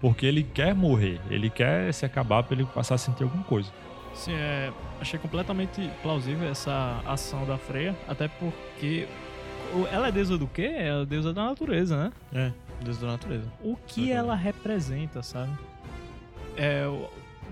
Porque 0.00 0.26
ele 0.26 0.42
quer 0.44 0.74
morrer, 0.74 1.20
ele 1.30 1.50
quer 1.50 1.92
se 1.92 2.04
acabar 2.06 2.42
para 2.44 2.54
ele 2.54 2.64
passar 2.66 2.94
a 2.94 2.98
sentir 2.98 3.24
alguma 3.24 3.42
coisa. 3.44 3.68
Sim, 4.14 4.32
é, 4.32 4.72
achei 5.00 5.18
completamente 5.18 5.88
plausível 6.02 6.48
essa 6.48 7.00
ação 7.06 7.44
da 7.46 7.56
Freya, 7.58 7.96
até 8.08 8.26
porque 8.28 9.06
ela 9.90 10.08
é 10.08 10.12
deusa 10.12 10.36
do 10.38 10.46
quê? 10.46 10.62
É 10.62 10.90
a 10.90 11.04
deusa 11.04 11.32
da 11.32 11.44
natureza, 11.44 11.96
né? 11.96 12.12
É, 12.32 12.52
Deus 12.82 12.98
da 12.98 13.08
natureza. 13.08 13.50
O 13.62 13.76
que 13.76 14.10
ela 14.12 14.34
representa, 14.34 15.22
sabe? 15.22 15.52
É, 16.56 16.84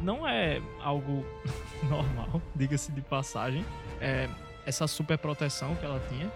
não 0.03 0.27
é 0.27 0.61
algo 0.81 1.25
normal, 1.89 2.41
diga-se 2.55 2.93
de 2.93 3.01
passagem, 3.01 3.65
é, 4.01 4.29
essa 4.65 4.87
super 4.87 5.19
proteção 5.19 5.75
que 5.77 5.85
ela 5.85 6.01
tinha, 6.09 6.31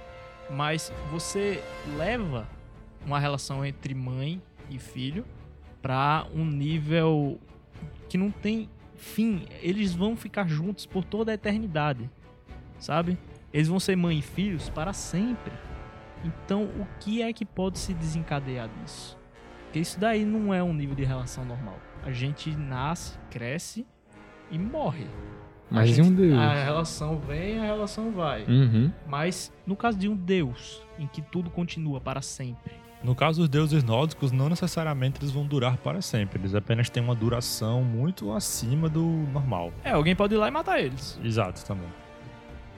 mas 0.51 0.93
você 1.11 1.63
leva 1.97 2.47
uma 3.05 3.19
relação 3.19 3.65
entre 3.65 3.95
mãe 3.95 4.43
e 4.69 4.79
filho 4.79 5.25
pra 5.81 6.27
um 6.35 6.45
nível 6.45 7.41
que 8.09 8.19
não 8.19 8.31
tem 8.31 8.69
fim. 8.97 9.47
Eles 9.61 9.95
vão 9.95 10.17
ficar 10.17 10.47
juntos 10.49 10.87
por 10.87 11.05
toda 11.05 11.33
a 11.33 11.35
eternidade, 11.35 12.11
sabe? 12.79 13.17
Eles 13.53 13.69
vão 13.69 13.81
ser 13.81 13.97
mãe 13.97 14.19
e 14.19 14.23
filhos 14.23 14.69
para 14.69 14.93
sempre. 14.93 15.53
Então, 16.25 16.65
o 16.65 16.87
que 17.01 17.23
é 17.23 17.33
que 17.33 17.45
pode 17.45 17.79
se 17.79 17.95
desencadear 17.95 18.69
disso? 18.83 19.17
Porque 19.65 19.79
isso 19.79 19.99
daí 19.99 20.25
não 20.25 20.53
é 20.53 20.63
um 20.63 20.73
nível 20.75 20.95
de 20.95 21.05
relação 21.05 21.45
normal. 21.45 21.79
A 22.03 22.11
gente 22.11 22.51
nasce, 22.57 23.19
cresce 23.31 23.87
e 24.51 24.59
morre. 24.59 25.07
Mas 25.71 25.91
A 25.91 25.95
de 25.95 26.01
um 26.01 26.05
gente- 26.07 26.17
Deus. 26.17 26.39
A 26.39 26.65
relação 26.65 27.19
vem, 27.21 27.59
a 27.59 27.63
relação 27.63 28.11
vai. 28.11 28.45
Uhum. 28.45 28.93
Mas 29.07 29.53
no 29.67 29.77
caso 29.77 29.97
de 29.97 30.09
um 30.09 30.17
Deus, 30.17 30.83
em 30.99 31.07
que 31.07 31.23
tudo 31.23 31.49
continua 31.51 32.01
para 32.01 32.21
sempre. 32.21 32.73
No 33.05 33.15
caso 33.15 33.41
dos 33.41 33.49
deuses 33.49 33.83
nórdicos, 33.85 34.31
não 34.33 34.49
necessariamente 34.51 35.21
eles 35.21 35.31
vão 35.31 35.47
durar 35.47 35.79
para 35.79 36.03
sempre. 36.03 36.39
Eles 36.41 36.55
apenas 36.55 36.91
têm 36.91 37.03
uma 37.03 37.15
duração 37.15 37.83
muito 37.83 38.33
acima 38.33 38.89
do 38.91 39.01
normal. 39.33 39.73
É, 39.85 39.93
alguém 39.93 40.15
pode 40.15 40.35
ir 40.35 40.39
lá 40.39 40.49
e 40.49 40.51
matar 40.51 40.81
eles. 40.81 41.19
Exato, 41.25 41.65
também. 41.65 41.89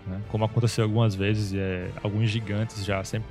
Né? 0.07 0.21
Como 0.29 0.45
aconteceu 0.45 0.85
algumas 0.85 1.15
vezes, 1.15 1.53
e 1.53 1.59
é, 1.59 1.89
alguns 2.03 2.29
gigantes 2.31 2.85
já 2.85 3.03
sempre 3.05 3.29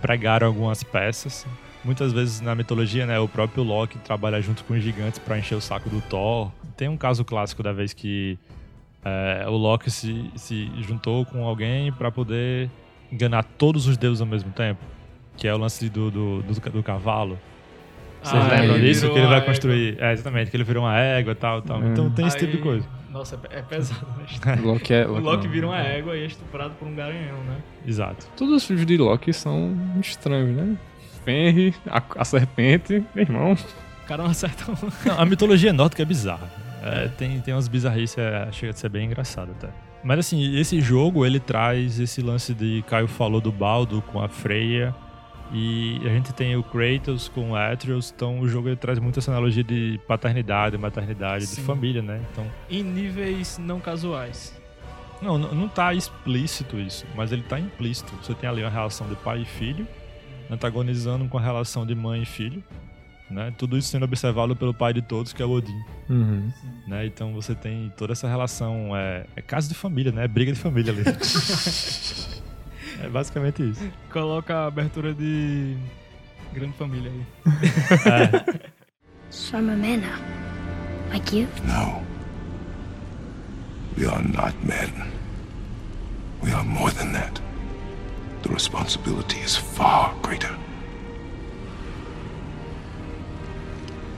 pregaram 0.00 0.46
algumas 0.46 0.82
peças. 0.82 1.46
Muitas 1.84 2.12
vezes 2.12 2.40
na 2.40 2.54
mitologia, 2.54 3.06
né, 3.06 3.18
o 3.18 3.28
próprio 3.28 3.62
Loki 3.62 3.98
trabalha 3.98 4.40
junto 4.42 4.64
com 4.64 4.74
os 4.74 4.82
gigantes 4.82 5.18
para 5.18 5.38
encher 5.38 5.54
o 5.54 5.60
saco 5.60 5.88
do 5.88 6.00
Thor. 6.02 6.50
Tem 6.76 6.88
um 6.88 6.96
caso 6.96 7.24
clássico 7.24 7.62
da 7.62 7.72
vez 7.72 7.92
que 7.92 8.36
é, 9.04 9.44
o 9.48 9.52
Loki 9.56 9.90
se, 9.90 10.30
se 10.36 10.70
juntou 10.82 11.24
com 11.24 11.44
alguém 11.44 11.92
para 11.92 12.10
poder 12.10 12.68
enganar 13.12 13.42
todos 13.44 13.86
os 13.86 13.96
deuses 13.96 14.20
ao 14.20 14.26
mesmo 14.26 14.50
tempo. 14.50 14.80
Que 15.36 15.46
é 15.46 15.54
o 15.54 15.58
lance 15.58 15.88
do, 15.88 16.10
do, 16.10 16.42
do, 16.42 16.70
do 16.72 16.82
cavalo. 16.82 17.38
Vocês 18.22 18.42
Ah, 18.44 18.48
lembram 18.60 18.80
disso? 18.80 19.08
Que 19.08 19.16
ele 19.18 19.28
vai 19.28 19.44
construir. 19.44 19.96
É, 20.00 20.12
exatamente, 20.12 20.50
que 20.50 20.56
ele 20.56 20.64
virou 20.64 20.82
uma 20.84 20.98
égua 20.98 21.30
e 21.32 21.36
tal, 21.36 21.62
tal. 21.62 21.80
É. 21.80 21.86
Então 21.86 22.10
tem 22.10 22.26
esse 22.26 22.36
tipo 22.36 22.50
de 22.50 22.56
Aí- 22.58 22.62
coisa. 22.62 22.88
Nossa, 23.18 23.38
é 23.50 23.58
é 23.58 23.62
pesado. 23.62 24.06
né? 24.46 24.54
Loki 24.62 24.94
é. 24.94 25.06
O 25.06 25.18
Loki 25.18 25.46
não. 25.46 25.52
vira 25.52 25.66
uma 25.66 25.78
égua 25.78 26.16
e 26.16 26.22
é 26.22 26.26
estuprado 26.26 26.74
por 26.74 26.86
um 26.86 26.94
garanhão, 26.94 27.42
né? 27.44 27.56
Exato. 27.84 28.28
Todos 28.36 28.54
os 28.54 28.64
filhos 28.64 28.86
de 28.86 28.96
Loki 28.96 29.32
são 29.32 29.76
estranhos, 30.00 30.56
né? 30.56 30.76
Fenrir, 31.24 31.74
a, 31.88 32.00
a 32.16 32.24
serpente, 32.24 33.04
meu 33.14 33.24
irmão. 33.24 33.52
O 33.52 34.06
cara 34.06 34.22
não 34.22 34.30
acerta 34.30 34.70
um. 34.70 34.76
Não, 35.04 35.20
a 35.20 35.26
mitologia 35.26 35.72
nórdica 35.72 36.02
é 36.02 36.06
bizarra. 36.06 36.48
É, 36.82 37.08
tem, 37.08 37.40
tem 37.40 37.52
umas 37.52 37.66
bizarrices, 37.66 38.16
é, 38.16 38.48
chega 38.52 38.72
de 38.72 38.78
ser 38.78 38.88
bem 38.88 39.06
engraçado 39.06 39.50
até. 39.50 39.68
Mas 40.02 40.20
assim, 40.20 40.56
esse 40.56 40.80
jogo 40.80 41.26
ele 41.26 41.40
traz 41.40 41.98
esse 41.98 42.22
lance 42.22 42.54
de 42.54 42.84
Caio 42.86 43.08
falou 43.08 43.40
do 43.40 43.50
Baldo 43.50 44.00
com 44.00 44.22
a 44.22 44.28
Freya. 44.28 44.94
E 45.52 45.98
a 46.04 46.08
gente 46.10 46.32
tem 46.34 46.56
o 46.56 46.62
Kratos 46.62 47.28
com 47.28 47.52
o 47.52 47.56
Atreus, 47.56 48.12
então 48.14 48.38
o 48.40 48.48
jogo 48.48 48.68
ele 48.68 48.76
traz 48.76 48.98
muito 48.98 49.18
essa 49.18 49.30
analogia 49.30 49.64
de 49.64 49.98
paternidade, 50.06 50.76
maternidade, 50.76 51.46
de 51.46 51.52
Sim. 51.52 51.62
família, 51.64 52.02
né? 52.02 52.20
Então, 52.32 52.46
Em 52.68 52.82
níveis 52.82 53.56
não 53.58 53.80
casuais. 53.80 54.54
não, 55.22 55.38
não 55.38 55.54
não 55.54 55.68
tá 55.68 55.94
explícito 55.94 56.78
isso, 56.78 57.06
mas 57.16 57.32
ele 57.32 57.42
tá 57.42 57.58
implícito. 57.58 58.12
Você 58.22 58.34
tem 58.34 58.48
ali 58.48 58.62
uma 58.62 58.68
relação 58.70 59.08
de 59.08 59.16
pai 59.16 59.40
e 59.40 59.44
filho, 59.46 59.88
antagonizando 60.50 61.26
com 61.28 61.38
a 61.38 61.40
relação 61.40 61.86
de 61.86 61.94
mãe 61.94 62.22
e 62.22 62.26
filho, 62.26 62.62
né? 63.30 63.50
Tudo 63.56 63.76
isso 63.78 63.88
sendo 63.88 64.04
observado 64.04 64.54
pelo 64.54 64.74
pai 64.74 64.92
de 64.92 65.00
todos, 65.02 65.32
que 65.32 65.42
é 65.42 65.46
o 65.46 65.50
Odin. 65.50 65.80
Uhum. 66.10 66.50
né? 66.86 67.06
Então 67.06 67.32
você 67.32 67.54
tem 67.54 67.90
toda 67.96 68.12
essa 68.12 68.28
relação, 68.28 68.94
é, 68.94 69.24
é 69.34 69.40
casa 69.42 69.66
de 69.66 69.74
família, 69.74 70.12
né? 70.12 70.24
É 70.24 70.28
briga 70.28 70.52
de 70.52 70.58
família 70.58 70.92
ali. 70.92 71.02
é 73.02 73.08
basicamente 73.08 73.62
isso. 73.70 73.90
Coloca 74.12 74.54
a 74.54 74.66
abertura 74.66 75.12
de 75.14 75.76
Grande 76.52 76.76
Família 76.76 77.10
aí. 77.10 77.26
É, 78.64 78.70
So 79.30 79.58
I'm 79.58 79.68
a 79.70 79.76
man 79.76 79.98
now. 80.00 80.18
Like 81.12 81.36
you? 81.36 81.46
No. 81.66 82.02
We 83.96 84.06
are 84.06 84.22
not 84.22 84.54
men. 84.64 85.12
We 86.42 86.50
are 86.52 86.64
more 86.64 86.90
than 86.92 87.12
that. 87.12 87.40
The 88.42 88.48
responsibility 88.50 89.38
is 89.40 89.56
far 89.56 90.14
greater. 90.22 90.56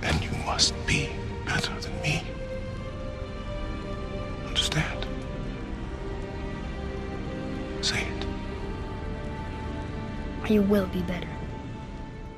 And 0.03 0.23
you 0.23 0.31
must 0.47 0.75
be 0.87 1.09
better 1.45 1.73
than 1.81 1.93
me. 2.03 2.23
Understand? 4.47 5.07
Say 7.81 8.01
it. 8.03 8.20
You 10.49 10.63
will 10.69 10.87
be 10.89 11.03
better. 11.03 11.29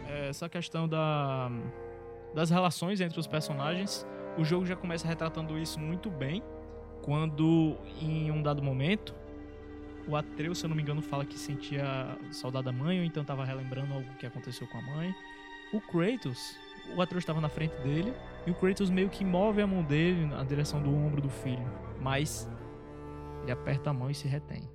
É, 0.07 0.29
Essa 0.29 0.49
questão 0.49 0.89
da, 0.89 1.51
das 2.35 2.51
relações 2.51 3.01
entre 3.01 3.19
os 3.19 3.27
personagens, 3.27 4.07
o 4.37 4.45
jogo 4.45 4.67
já 4.67 4.77
começa 4.77 5.07
retratando 5.07 5.59
isso 5.59 5.79
muito 5.81 6.11
bem. 6.11 6.43
Quando, 7.03 7.77
em 8.01 8.31
um 8.31 8.43
dado 8.43 8.63
momento, 8.63 9.15
o 10.07 10.15
Atreus, 10.17 10.59
se 10.59 10.65
eu 10.65 10.69
não 10.69 10.77
me 10.77 10.83
engano, 10.83 11.03
fala 11.03 11.25
que 11.25 11.39
sentia 11.39 11.85
saudade 12.31 12.67
da 12.67 12.73
mãe, 12.73 12.99
ou 12.99 13.05
então 13.05 13.25
tava 13.25 13.45
relembrando 13.45 13.93
algo 13.95 14.15
que 14.19 14.27
aconteceu 14.27 14.67
com 14.69 14.79
a 14.79 14.83
mãe. 14.83 15.15
O 15.73 15.81
Kratos, 15.81 16.57
o 16.95 17.01
Atreus 17.01 17.23
estava 17.23 17.41
na 17.41 17.49
frente 17.49 17.75
dele, 17.83 18.15
e 18.47 18.51
o 18.51 18.55
Kratos 18.55 18.91
meio 18.91 19.09
que 19.09 19.25
move 19.25 19.63
a 19.63 19.67
mão 19.67 19.83
dele 19.83 20.27
na 20.27 20.45
direção 20.45 20.83
do 20.83 20.95
ombro 20.95 21.21
do 21.21 21.31
filho. 21.31 21.65
Mas 22.01 22.49
ele 23.43 23.53
aperta 23.53 23.91
a 23.91 23.93
mão 23.93 24.11
e 24.11 24.15
se 24.15 24.29
retém. 24.29 24.69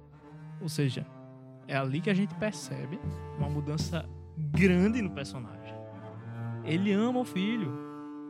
Ou 0.60 0.68
seja, 0.68 1.06
é 1.68 1.76
ali 1.76 2.02
que 2.02 2.10
a 2.10 2.14
gente 2.14 2.34
percebe 2.36 3.00
uma 3.38 3.50
mudança 3.50 4.08
grande 4.38 5.02
no 5.02 5.12
personagem. 5.12 5.76
Ele 6.64 6.92
ama 6.92 7.20
o 7.20 7.26
filho. 7.26 7.86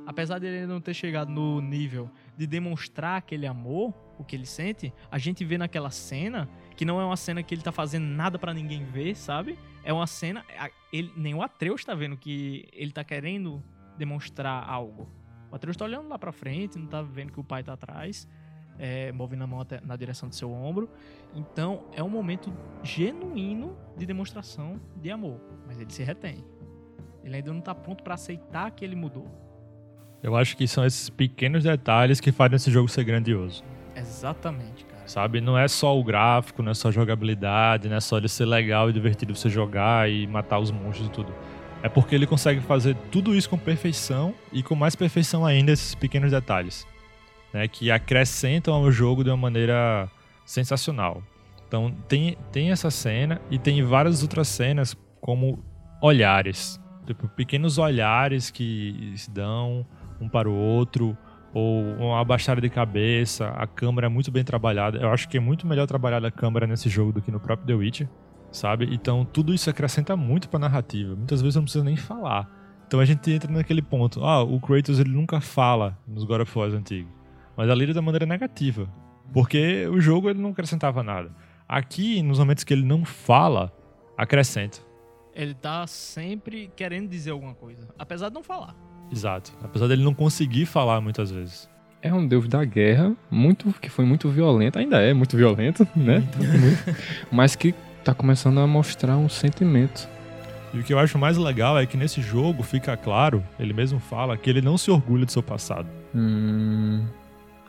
Apesar 0.05 0.39
dele 0.39 0.65
não 0.65 0.79
ter 0.79 0.93
chegado 0.93 1.29
no 1.29 1.59
nível 1.59 2.09
de 2.37 2.47
demonstrar 2.47 3.17
aquele 3.17 3.45
amor, 3.45 3.93
o 4.17 4.23
que 4.23 4.35
ele 4.35 4.45
sente, 4.45 4.93
a 5.11 5.17
gente 5.17 5.43
vê 5.43 5.57
naquela 5.57 5.91
cena 5.91 6.49
que 6.77 6.85
não 6.85 7.01
é 7.01 7.05
uma 7.05 7.17
cena 7.17 7.43
que 7.43 7.53
ele 7.53 7.61
tá 7.61 7.71
fazendo 7.71 8.05
nada 8.05 8.39
pra 8.39 8.53
ninguém 8.53 8.85
ver, 8.85 9.15
sabe? 9.15 9.59
É 9.83 9.91
uma 9.91 10.07
cena. 10.07 10.45
Ele, 10.93 11.11
nem 11.17 11.33
o 11.33 11.41
Atreus 11.41 11.83
tá 11.83 11.93
vendo 11.93 12.15
que 12.15 12.67
ele 12.71 12.91
tá 12.91 13.03
querendo 13.03 13.61
demonstrar 13.97 14.67
algo. 14.67 15.09
O 15.51 15.55
Atreus 15.55 15.75
tá 15.75 15.85
olhando 15.85 16.07
lá 16.07 16.17
pra 16.17 16.31
frente, 16.31 16.77
não 16.77 16.87
tá 16.87 17.01
vendo 17.01 17.33
que 17.33 17.39
o 17.39 17.43
pai 17.43 17.63
tá 17.63 17.73
atrás, 17.73 18.27
é, 18.79 19.11
movendo 19.11 19.43
a 19.43 19.47
mão 19.47 19.61
até 19.61 19.81
na 19.81 19.95
direção 19.95 20.29
do 20.29 20.35
seu 20.35 20.51
ombro. 20.51 20.89
Então 21.35 21.83
é 21.93 22.03
um 22.03 22.09
momento 22.09 22.53
genuíno 22.83 23.75
de 23.97 24.05
demonstração 24.05 24.79
de 24.95 25.11
amor. 25.11 25.39
Mas 25.65 25.79
ele 25.79 25.91
se 25.91 26.03
retém. 26.03 26.43
Ele 27.23 27.35
ainda 27.35 27.51
não 27.51 27.61
tá 27.61 27.75
pronto 27.75 28.03
pra 28.03 28.13
aceitar 28.13 28.71
que 28.71 28.85
ele 28.85 28.95
mudou. 28.95 29.27
eu 30.23 30.35
acho 30.35 30.55
que 30.57 30.67
são 30.67 30.85
esses 30.85 31.09
pequenos 31.09 31.63
detalhes 31.63 32.19
que 32.19 32.31
fazem 32.31 32.55
esse 32.55 32.71
jogo 32.71 32.87
ser 32.87 33.03
grandioso. 33.03 33.63
Exatamente, 33.95 34.85
cara. 34.85 35.07
sabe? 35.07 35.41
Não 35.41 35.57
é 35.57 35.67
só 35.67 35.97
o 35.97 36.03
gráfico, 36.03 36.61
não 36.61 36.71
é 36.71 36.73
só 36.73 36.89
a 36.89 36.91
jogabilidade, 36.91 37.89
não 37.89 37.95
é 37.97 37.99
só 37.99 38.17
ele 38.17 38.27
ser 38.29 38.45
legal 38.45 38.89
e 38.89 38.93
divertido 38.93 39.35
você 39.35 39.49
jogar 39.49 40.09
e 40.09 40.27
matar 40.27 40.59
os 40.59 40.71
monstros 40.71 41.07
e 41.07 41.11
tudo. 41.11 41.33
É 41.83 41.89
porque 41.89 42.15
ele 42.15 42.25
consegue 42.27 42.61
fazer 42.61 42.95
tudo 43.11 43.35
isso 43.35 43.49
com 43.49 43.57
perfeição 43.57 44.33
e 44.51 44.61
com 44.63 44.75
mais 44.75 44.95
perfeição 44.95 45.45
ainda 45.45 45.71
esses 45.71 45.95
pequenos 45.95 46.31
detalhes, 46.31 46.87
né? 47.57 47.67
Que 47.67 47.89
acrescentam 47.89 48.73
ao 48.73 48.91
jogo 48.91 49.23
de 49.23 49.29
uma 49.29 49.37
maneira 49.37 50.09
sensacional. 50.45 51.23
Então 51.67 51.91
tem, 52.07 52.37
tem 52.51 52.71
essa 52.71 52.89
cena 52.89 53.41
e 53.49 53.57
tem 53.57 53.83
várias 53.83 54.21
outras 54.21 54.47
cenas 54.47 54.95
como 55.19 55.59
olhares, 56.01 56.79
tipo 57.05 57.27
pequenos 57.27 57.77
olhares 57.77 58.49
que 58.49 59.13
se 59.17 59.29
dão 59.29 59.85
um 60.21 60.29
para 60.29 60.49
o 60.49 60.53
outro 60.53 61.17
ou 61.53 61.83
uma 61.95 62.23
baixada 62.23 62.61
de 62.61 62.69
cabeça, 62.69 63.49
a 63.49 63.65
câmera 63.65 64.07
é 64.07 64.09
muito 64.09 64.31
bem 64.31 64.43
trabalhada. 64.43 64.99
Eu 64.99 65.09
acho 65.09 65.27
que 65.27 65.37
é 65.37 65.39
muito 65.39 65.65
melhor 65.65 65.87
trabalhada 65.87 66.27
a 66.27 66.31
câmera 66.31 66.67
nesse 66.67 66.87
jogo 66.87 67.11
do 67.11 67.21
que 67.21 67.31
no 67.31 67.39
próprio 67.39 67.67
The 67.67 67.73
Witcher, 67.73 68.09
sabe? 68.51 68.87
Então 68.91 69.25
tudo 69.25 69.53
isso 69.53 69.69
acrescenta 69.69 70.15
muito 70.15 70.47
para 70.47 70.57
a 70.57 70.69
narrativa. 70.69 71.15
Muitas 71.15 71.41
vezes 71.41 71.55
não 71.55 71.63
preciso 71.63 71.83
nem 71.83 71.97
falar. 71.97 72.47
Então 72.87 73.01
a 73.01 73.05
gente 73.05 73.29
entra 73.29 73.51
naquele 73.51 73.81
ponto, 73.81 74.23
ah, 74.23 74.41
o 74.41 74.61
Kratos 74.61 74.97
ele 74.97 75.09
nunca 75.09 75.41
fala 75.41 75.97
nos 76.07 76.23
God 76.23 76.41
of 76.41 76.57
War 76.57 76.69
antigos, 76.69 77.11
mas 77.57 77.69
ali 77.69 77.83
ele 77.83 77.93
da 77.93 78.01
maneira 78.01 78.25
negativa, 78.25 78.87
porque 79.33 79.87
o 79.87 79.99
jogo 79.99 80.29
ele 80.29 80.39
não 80.39 80.51
acrescentava 80.51 81.01
nada. 81.01 81.31
Aqui, 81.67 82.21
nos 82.21 82.39
momentos 82.39 82.63
que 82.63 82.73
ele 82.73 82.85
não 82.85 83.03
fala, 83.03 83.73
acrescenta. 84.15 84.77
Ele 85.35 85.53
tá 85.53 85.85
sempre 85.87 86.71
querendo 86.75 87.09
dizer 87.09 87.31
alguma 87.31 87.53
coisa, 87.53 87.87
apesar 87.99 88.29
de 88.29 88.35
não 88.35 88.43
falar. 88.43 88.75
Exato. 89.11 89.51
Apesar 89.63 89.87
dele 89.87 90.03
não 90.03 90.13
conseguir 90.13 90.65
falar 90.65 91.01
muitas 91.01 91.31
vezes. 91.31 91.69
É 92.01 92.13
um 92.13 92.25
deus 92.27 92.47
da 92.47 92.63
guerra, 92.63 93.15
muito 93.29 93.73
que 93.81 93.89
foi 93.89 94.05
muito 94.05 94.29
violento, 94.29 94.77
ainda 94.77 95.01
é 95.01 95.13
muito 95.13 95.35
violento, 95.35 95.87
né? 95.95 96.19
Muito. 96.37 97.01
Mas 97.31 97.55
que 97.55 97.73
tá 98.03 98.13
começando 98.13 98.59
a 98.59 98.67
mostrar 98.67 99.17
um 99.17 99.27
sentimento. 99.27 100.07
E 100.73 100.79
o 100.79 100.83
que 100.83 100.93
eu 100.93 100.99
acho 100.99 101.17
mais 101.17 101.37
legal 101.37 101.77
é 101.77 101.85
que 101.85 101.97
nesse 101.97 102.21
jogo 102.21 102.61
fica 102.61 102.95
claro, 102.95 103.43
ele 103.59 103.73
mesmo 103.73 103.99
fala, 103.99 104.37
que 104.37 104.49
ele 104.49 104.61
não 104.61 104.77
se 104.77 104.91
orgulha 104.91 105.25
do 105.25 105.31
seu 105.31 105.41
passado. 105.41 105.87
Hum, 106.13 107.05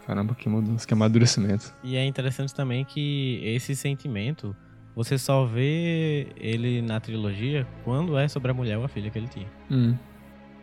caramba, 0.08 0.34
que 0.34 0.48
mudança, 0.48 0.86
que 0.86 0.94
amadurecimento. 0.94 1.74
E 1.84 1.94
é 1.94 2.02
interessante 2.02 2.54
também 2.54 2.82
que 2.82 3.42
esse 3.44 3.76
sentimento 3.76 4.56
você 4.96 5.18
só 5.18 5.44
vê 5.44 6.28
ele 6.34 6.80
na 6.80 6.98
trilogia 6.98 7.66
quando 7.84 8.16
é 8.16 8.26
sobre 8.26 8.50
a 8.50 8.54
mulher 8.54 8.78
ou 8.78 8.84
a 8.84 8.88
filha 8.88 9.10
que 9.10 9.18
ele 9.18 9.28
tinha. 9.28 9.46
Hum. 9.70 9.94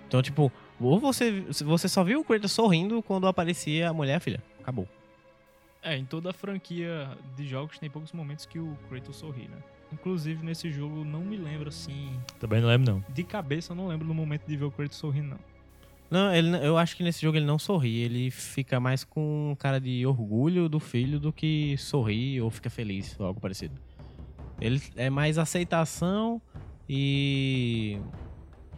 Então, 0.08 0.20
tipo, 0.22 0.52
ou 0.80 1.00
você, 1.00 1.42
você 1.64 1.88
só 1.88 2.04
viu 2.04 2.22
o 2.22 2.24
Kratos 2.24 2.52
sorrindo 2.52 3.04
quando 3.04 3.28
aparecia 3.28 3.88
a 3.88 3.94
mulher 3.94 4.14
e 4.14 4.16
a 4.16 4.20
filha. 4.20 4.44
Acabou. 4.60 4.88
É, 5.84 5.96
em 5.96 6.06
toda 6.06 6.32
a 6.32 6.34
franquia 6.34 7.08
de 7.38 7.48
jogos 7.48 7.78
tem 7.78 7.88
poucos 7.88 8.12
momentos 8.12 8.48
que 8.48 8.58
o 8.58 8.76
Kratos 8.90 9.16
sorri, 9.16 9.48
né? 9.48 9.58
Inclusive 9.94 10.44
nesse 10.44 10.72
jogo 10.72 11.06
não 11.06 11.22
me 11.22 11.38
lembro 11.38 11.70
assim. 11.70 12.20
Também 12.40 12.62
não 12.62 12.68
lembro, 12.68 12.94
não. 12.94 13.06
De 13.14 13.24
cabeça 13.24 13.74
eu 13.74 13.76
não 13.76 13.88
lembro 13.88 14.08
do 14.08 14.14
momento 14.14 14.44
de 14.48 14.58
ver 14.58 14.66
o 14.66 14.72
Kratos 14.72 14.98
sorrindo, 14.98 15.30
não. 15.30 15.55
Não, 16.10 16.34
ele, 16.34 16.56
eu 16.66 16.78
acho 16.78 16.96
que 16.96 17.04
nesse 17.04 17.22
jogo 17.22 17.38
ele 17.38 17.46
não 17.46 17.58
sorri. 17.58 17.98
Ele 18.00 18.30
fica 18.30 18.80
mais 18.80 19.04
com 19.04 19.56
cara 19.60 19.80
de 19.80 20.06
orgulho 20.06 20.70
do 20.70 20.80
filho 20.80 21.20
do 21.20 21.34
que 21.34 21.76
sorrir 21.78 22.42
ou 22.42 22.50
fica 22.50 22.70
feliz 22.70 23.16
ou 23.20 23.26
algo 23.26 23.40
parecido. 23.40 23.76
Ele 24.62 24.82
é 24.96 25.10
mais 25.10 25.38
aceitação 25.38 26.42
e 26.88 28.00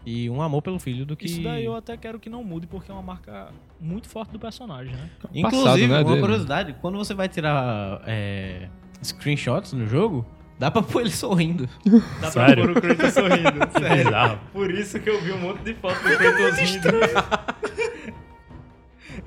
e 0.10 0.30
um 0.30 0.42
amor 0.42 0.62
pelo 0.62 0.80
filho 0.80 1.06
do 1.06 1.18
que 1.18 1.26
Isso 1.26 1.44
daí 1.44 1.66
eu 1.66 1.76
até 1.76 1.98
quero 1.98 2.18
que 2.18 2.30
não 2.30 2.42
mude, 2.42 2.66
porque 2.66 2.90
é 2.90 2.94
uma 2.94 3.04
marca 3.04 3.50
muito 3.78 4.08
forte 4.08 4.32
do 4.32 4.40
personagem, 4.40 4.96
né? 4.96 5.10
Inclusive, 5.34 5.64
Passado, 5.64 5.80
né, 5.82 6.00
uma 6.00 6.04
dele. 6.06 6.22
curiosidade, 6.22 6.76
quando 6.80 6.98
você 6.98 7.14
vai 7.14 7.28
tirar 7.28 8.02
é, 8.08 8.70
screenshots 9.04 9.74
no 9.74 9.86
jogo, 9.86 10.26
dá 10.58 10.72
pra 10.72 10.82
pôr 10.82 11.02
ele 11.02 11.12
sorrindo. 11.12 11.68
Dá 12.22 12.32
Sério? 12.32 12.64
pra 12.66 12.74
pôr 12.74 12.92
o 12.92 12.96
Kratos 12.96 13.14
sorrindo. 13.14 13.68
Bizarro. 14.04 14.40
Por 14.52 14.72
isso 14.72 15.00
que 15.00 15.10
eu 15.10 15.22
vi 15.22 15.32
um 15.32 15.40
monte 15.40 15.62
de 15.62 15.74
foto 15.76 15.96
do 15.96 16.18
Kratos 16.18 16.58
rindo. 16.60 16.88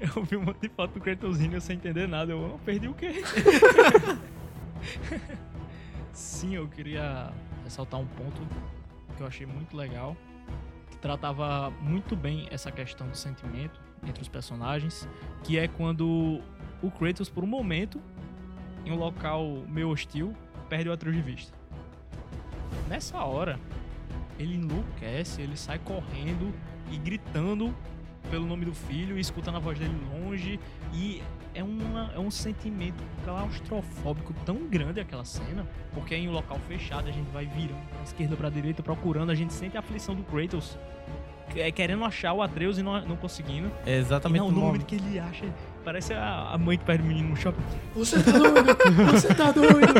Eu 0.01 0.23
vi 0.25 0.37
um 0.37 0.43
monte 0.43 0.61
de 0.61 0.69
foto 0.71 0.95
do 0.95 1.01
Kratos 1.01 1.39
rindo 1.39 1.61
sem 1.61 1.77
entender 1.77 2.09
nada. 2.09 2.33
Eu 2.33 2.41
não 2.41 2.59
perdi 2.59 2.89
o 2.89 2.95
quê? 2.95 3.23
Sim, 6.13 6.55
eu 6.55 6.67
queria 6.69 7.31
ressaltar 7.65 8.01
um 8.01 8.07
ponto 8.07 8.41
que 9.17 9.23
eu 9.23 9.27
achei 9.27 9.47
muito 9.47 9.77
legal, 9.77 10.17
que 10.91 10.97
tratava 10.97 11.71
muito 11.83 12.17
bem 12.17 12.49
essa 12.51 12.71
questão 12.71 13.07
do 13.09 13.17
sentimento 13.17 13.79
entre 14.07 14.23
os 14.23 14.29
personagens, 14.29 15.07
que 15.45 15.59
é 15.59 15.69
quando 15.69 16.41
o 16.83 16.91
Kratos, 16.91 17.29
por 17.29 17.45
um 17.45 17.47
momento, 17.47 18.01
em 18.87 18.93
um 18.93 18.97
local 18.97 19.45
meio 19.69 19.91
hostil, 19.91 20.35
perde 20.71 20.89
o 20.89 20.93
atriz 20.93 21.15
de 21.15 21.21
vista. 21.21 21.53
Nessa 22.89 23.19
hora, 23.19 23.59
ele 24.39 24.55
enlouquece, 24.55 25.43
ele 25.43 25.57
sai 25.57 25.79
correndo 25.81 26.55
e 26.91 26.97
gritando 26.97 27.75
pelo 28.31 28.47
nome 28.47 28.65
do 28.65 28.73
filho 28.73 29.19
e 29.19 29.21
escutando 29.21 29.57
a 29.57 29.59
voz 29.59 29.79
dele 29.79 29.95
longe 30.13 30.61
e 30.95 31.21
é, 31.53 31.65
uma, 31.65 32.13
é 32.15 32.19
um 32.19 32.31
sentimento 32.31 33.03
claustrofóbico 33.25 34.33
tão 34.47 34.69
grande 34.69 35.01
aquela 35.01 35.25
cena, 35.25 35.67
porque 35.93 36.15
é 36.15 36.19
em 36.19 36.29
um 36.29 36.33
local 36.33 36.59
fechado, 36.69 37.09
a 37.09 37.13
gente 37.13 37.29
vai 37.31 37.47
virando 37.47 37.89
pra 37.89 38.03
esquerda 38.03 38.37
pra 38.37 38.49
direita 38.49 38.83
procurando, 38.83 39.31
a 39.31 39.35
gente 39.35 39.53
sente 39.53 39.77
a 39.77 39.81
aflição 39.81 40.15
do 40.15 40.23
Kratos 40.23 40.79
é, 41.57 41.73
querendo 41.73 42.05
achar 42.05 42.33
o 42.33 42.43
Atreus 42.43 42.79
e 42.79 42.83
não, 42.83 43.01
não 43.05 43.17
conseguindo. 43.17 43.71
É 43.85 43.97
E 43.97 43.99
exatamente 43.99 44.41
não, 44.41 44.49
no 44.49 44.55
no 44.55 44.61
momento 44.61 44.83
momento 44.83 44.87
que 44.87 44.95
ele 44.95 45.19
acha, 45.19 45.47
parece 45.85 46.13
a, 46.15 46.51
a 46.53 46.59
mãe 46.59 46.77
que 46.79 46.85
perde 46.85 47.03
o 47.03 47.07
menino 47.07 47.31
no 47.31 47.37
shopping. 47.37 47.63
Você 47.95 48.23
tá 48.23 48.33
doido? 48.33 49.13
Você 49.13 49.35
tá 49.35 49.53
doido? 49.53 49.95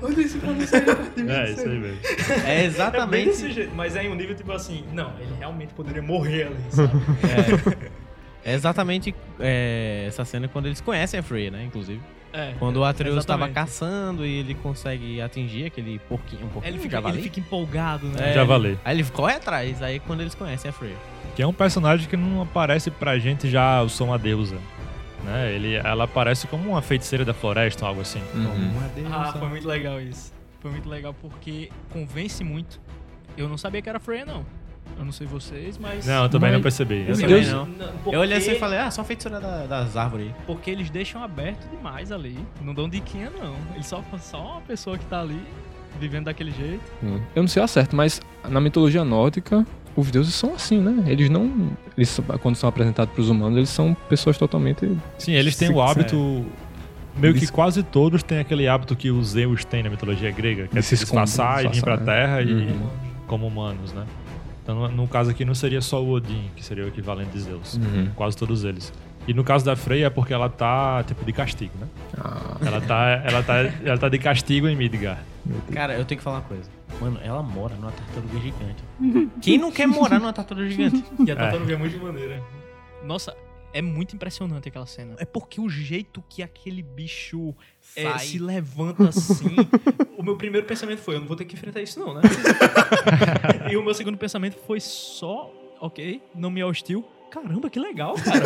Eu 0.00 0.12
disse 0.14 0.38
pra 0.38 0.52
você. 0.52 0.76
É, 0.76 1.50
isso 1.50 1.60
aí 1.68 1.78
mesmo. 1.78 1.98
É 2.46 2.60
É 2.62 2.64
exatamente. 2.64 3.26
desse 3.30 3.50
jeito, 3.52 3.74
mas 3.74 3.96
é 3.96 4.04
em 4.04 4.08
um 4.10 4.14
nível 4.14 4.34
tipo 4.34 4.52
assim, 4.52 4.84
não, 4.92 5.12
ele 5.20 5.34
realmente 5.38 5.74
poderia 5.74 6.02
morrer 6.02 6.44
ali, 6.44 6.56
sabe? 6.70 6.92
É, 8.44 8.52
é 8.52 8.54
exatamente 8.54 9.14
é, 9.40 10.04
essa 10.06 10.24
cena 10.24 10.46
quando 10.48 10.66
eles 10.66 10.80
conhecem 10.80 11.18
a 11.18 11.22
Freya, 11.22 11.50
né? 11.50 11.64
Inclusive. 11.64 12.00
É. 12.32 12.52
Quando 12.58 12.76
o 12.76 12.84
Atreus 12.84 13.16
estava 13.18 13.48
caçando 13.48 14.24
e 14.24 14.38
ele 14.40 14.54
consegue 14.54 15.20
atingir 15.20 15.64
aquele 15.64 15.98
porquinho, 16.08 16.44
um 16.44 16.48
porquinho 16.48 16.72
Ele 16.74 16.78
fica, 16.78 16.96
javali. 16.98 17.16
ele 17.16 17.22
fica 17.22 17.40
empolgado, 17.40 18.06
né? 18.06 18.30
É, 18.30 18.34
Já 18.34 18.44
valei. 18.44 18.78
Aí 18.84 18.96
ele 19.00 19.10
corre 19.10 19.34
atrás, 19.34 19.82
aí 19.82 19.98
quando 19.98 20.20
eles 20.20 20.34
conhecem 20.34 20.68
a 20.68 20.72
Freya. 20.72 20.94
Que 21.34 21.42
é 21.42 21.46
um 21.46 21.52
personagem 21.54 22.06
que 22.06 22.16
não 22.16 22.42
aparece 22.42 22.90
pra 22.90 23.18
gente 23.18 23.48
já, 23.50 23.80
eu 23.80 23.88
sou 23.88 24.08
uma 24.08 24.18
deusa. 24.18 24.56
Né? 25.28 25.52
Ele, 25.52 25.74
ela 25.74 26.04
aparece 26.04 26.46
como 26.46 26.70
uma 26.70 26.82
feiticeira 26.82 27.24
da 27.24 27.34
floresta 27.34 27.84
ou 27.84 27.88
algo 27.90 28.00
assim. 28.00 28.20
Uhum. 28.34 28.72
Ah, 29.12 29.32
foi 29.38 29.48
muito 29.48 29.68
legal 29.68 30.00
isso. 30.00 30.32
Foi 30.60 30.70
muito 30.70 30.88
legal 30.88 31.14
porque 31.20 31.70
convence 31.90 32.42
muito. 32.42 32.80
Eu 33.36 33.48
não 33.48 33.56
sabia 33.58 33.80
que 33.82 33.88
era 33.88 34.00
Freya, 34.00 34.24
não. 34.26 34.44
Eu 34.98 35.04
não 35.04 35.12
sei 35.12 35.26
vocês, 35.26 35.78
mas. 35.78 36.06
Não, 36.06 36.24
eu 36.24 36.28
também 36.28 36.50
não 36.50 36.58
Mas- 36.58 36.62
percebi. 36.76 37.04
Eu 37.08 37.14
também 37.20 37.46
não. 37.46 37.66
porque- 38.02 38.16
Eu 38.16 38.20
olhei 38.20 38.38
assim 38.38 38.52
e 38.52 38.58
falei, 38.58 38.78
ah, 38.78 38.90
só 38.90 39.04
feiticeira 39.04 39.38
da- 39.38 39.66
das 39.66 39.96
árvores 39.96 40.26
aí. 40.28 40.34
Porque 40.46 40.70
eles 40.70 40.90
deixam 40.90 41.22
aberto 41.22 41.68
demais 41.68 42.10
ali. 42.10 42.36
Não 42.62 42.74
dão 42.74 42.88
diquinha, 42.88 43.30
não. 43.30 43.54
Eles 43.74 43.86
só 43.86 44.02
só 44.18 44.52
uma 44.54 44.60
pessoa 44.62 44.96
que 44.98 45.04
tá 45.04 45.20
ali 45.20 45.40
vivendo 46.00 46.24
daquele 46.24 46.50
jeito. 46.50 46.82
Hum. 47.02 47.20
Eu 47.36 47.42
não 47.42 47.48
sei 47.48 47.60
ao 47.62 47.68
certo, 47.68 47.94
mas 47.94 48.20
na 48.48 48.60
mitologia 48.60 49.04
nórdica, 49.04 49.64
os 50.00 50.10
deuses 50.10 50.34
são 50.34 50.54
assim, 50.54 50.78
né? 50.80 51.04
Eles 51.10 51.28
não. 51.28 51.70
Eles, 51.96 52.20
quando 52.40 52.56
são 52.56 52.68
apresentados 52.68 53.12
pros 53.14 53.28
humanos, 53.28 53.56
eles 53.56 53.68
são 53.70 53.94
pessoas 54.08 54.36
totalmente. 54.38 54.90
Sim, 55.18 55.32
eles 55.32 55.56
têm 55.56 55.70
o 55.70 55.80
hábito. 55.80 56.16
Meio 57.16 57.34
que 57.34 57.40
Eles- 57.40 57.50
quase 57.50 57.82
todos 57.82 58.22
têm 58.22 58.38
aquele 58.38 58.68
hábito 58.68 58.94
que 58.94 59.10
os 59.10 59.30
Zeus 59.30 59.64
têm 59.64 59.82
na 59.82 59.90
mitologia 59.90 60.30
grega, 60.30 60.68
que 60.68 60.78
é 60.78 60.82
se 60.82 60.94
disfarçar 60.96 61.54
e 61.64 61.68
vir 61.68 61.82
pra 61.82 61.96
disfarçar, 61.96 62.04
terra 62.04 62.42
e 62.42 62.52
Uhum. 62.54 62.86
como 63.26 63.46
humanos, 63.46 63.92
né? 63.92 64.04
Então, 64.62 64.86
no- 64.88 65.08
caso 65.08 65.30
aqui, 65.30 65.44
não 65.44 65.54
seria 65.54 65.80
só 65.80 66.00
o 66.00 66.10
Odin, 66.10 66.44
que 66.54 66.64
seria 66.64 66.84
o 66.84 66.88
equivalente 66.88 67.30
de 67.30 67.40
Zeus. 67.40 67.74
Uhum. 67.74 68.08
Quase 68.14 68.36
todos 68.36 68.62
eles. 68.64 68.92
E 69.26 69.34
no 69.34 69.42
caso 69.42 69.64
da 69.64 69.74
Freya 69.74 70.06
é 70.06 70.10
porque 70.10 70.32
ela 70.32 70.48
tá, 70.48 71.02
tipo, 71.04 71.24
de 71.24 71.32
castigo, 71.32 71.72
né? 71.80 71.86
Ah, 72.16 72.56
Ela 72.64 72.80
tá, 72.80 73.22
ela 73.24 73.42
tá, 73.42 73.54
ela 73.84 73.98
tá 73.98 74.08
de 74.08 74.18
castigo 74.18 74.68
em 74.68 74.76
Midgard. 74.76 75.20
Cara, 75.72 75.94
eu 75.94 76.04
tenho 76.04 76.18
que 76.18 76.24
falar 76.24 76.36
uma 76.36 76.42
coisa. 76.42 76.64
Mano, 77.00 77.20
ela 77.22 77.42
mora 77.42 77.74
numa 77.76 77.92
tartaruga 77.92 78.38
gigante. 78.40 78.82
Quem 79.40 79.58
não 79.58 79.70
quer 79.70 79.86
morar 79.86 80.18
numa 80.18 80.32
tartaruga 80.32 80.68
gigante? 80.68 81.04
E 81.24 81.30
a 81.30 81.36
tartaruga 81.36 81.74
é 81.74 81.76
muito 81.76 81.98
maneira. 81.98 82.42
Nossa, 83.04 83.36
é 83.72 83.80
muito 83.80 84.16
impressionante 84.16 84.68
aquela 84.68 84.86
cena. 84.86 85.14
É 85.18 85.24
porque 85.24 85.60
o 85.60 85.68
jeito 85.68 86.22
que 86.28 86.42
aquele 86.42 86.82
bicho 86.82 87.54
é, 87.94 88.18
se 88.18 88.38
levanta 88.40 89.08
assim. 89.08 89.54
o 90.16 90.22
meu 90.22 90.36
primeiro 90.36 90.66
pensamento 90.66 91.00
foi: 91.00 91.16
eu 91.16 91.20
não 91.20 91.26
vou 91.26 91.36
ter 91.36 91.44
que 91.44 91.54
enfrentar 91.54 91.82
isso, 91.82 92.00
não, 92.00 92.14
né? 92.14 92.22
e 93.70 93.76
o 93.76 93.82
meu 93.82 93.94
segundo 93.94 94.18
pensamento 94.18 94.56
foi 94.66 94.80
só: 94.80 95.52
ok, 95.80 96.22
não 96.34 96.50
me 96.50 96.60
é 96.60 96.66
hostil. 96.66 97.04
Caramba, 97.30 97.68
que 97.68 97.78
legal, 97.78 98.14
cara. 98.14 98.42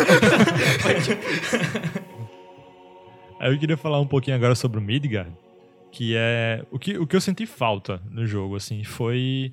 Aí 3.38 3.52
eu 3.52 3.58
queria 3.58 3.76
falar 3.76 4.00
um 4.00 4.06
pouquinho 4.06 4.36
agora 4.36 4.54
sobre 4.54 4.78
o 4.78 4.82
Midgard, 4.82 5.32
que 5.92 6.16
é 6.16 6.64
o 6.70 6.78
que, 6.78 6.98
o 6.98 7.06
que 7.06 7.14
eu 7.14 7.20
senti 7.20 7.46
falta 7.46 8.02
no 8.10 8.26
jogo, 8.26 8.56
assim, 8.56 8.82
foi 8.82 9.52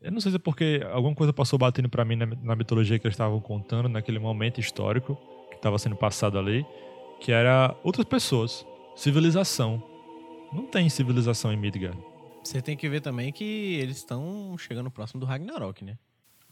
eu 0.00 0.10
não 0.10 0.20
sei 0.20 0.32
se 0.32 0.36
é 0.36 0.40
porque 0.40 0.80
alguma 0.90 1.14
coisa 1.14 1.32
passou 1.32 1.58
batendo 1.58 1.88
pra 1.88 2.04
mim 2.04 2.16
na, 2.16 2.26
na 2.26 2.56
mitologia 2.56 2.98
que 2.98 3.06
eles 3.06 3.14
estavam 3.14 3.38
contando 3.40 3.88
naquele 3.88 4.18
momento 4.18 4.58
histórico 4.58 5.16
que 5.50 5.56
estava 5.56 5.78
sendo 5.78 5.94
passado 5.94 6.38
ali, 6.38 6.66
que 7.20 7.30
era 7.30 7.76
outras 7.84 8.04
pessoas, 8.04 8.66
civilização. 8.96 9.80
Não 10.52 10.66
tem 10.66 10.88
civilização 10.88 11.52
em 11.52 11.56
Midgard. 11.56 11.96
Você 12.42 12.60
tem 12.60 12.76
que 12.76 12.88
ver 12.88 13.00
também 13.00 13.30
que 13.30 13.44
eles 13.80 13.98
estão 13.98 14.56
chegando 14.58 14.90
próximo 14.90 15.20
do 15.20 15.26
Ragnarok, 15.26 15.84
né? 15.84 15.96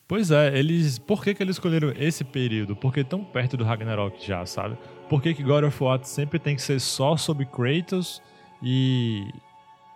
Pois 0.07 0.31
é, 0.31 0.57
eles. 0.57 0.99
Por 0.99 1.23
que, 1.23 1.35
que 1.35 1.43
eles 1.43 1.57
escolheram 1.57 1.93
esse 1.97 2.23
período? 2.23 2.77
Porque 2.77 3.03
tão 3.03 3.25
perto 3.25 3.57
do 3.57 3.65
Ragnarok 3.65 4.25
já, 4.25 4.47
sabe? 4.47 4.79
Por 5.09 5.21
que, 5.21 5.35
que 5.35 5.43
God 5.43 5.65
of 5.65 5.83
War 5.83 6.03
sempre 6.05 6.39
tem 6.39 6.55
que 6.55 6.63
ser 6.63 6.81
só 6.81 7.17
sobre 7.17 7.47
Kratos 7.47 8.23
e 8.63 9.29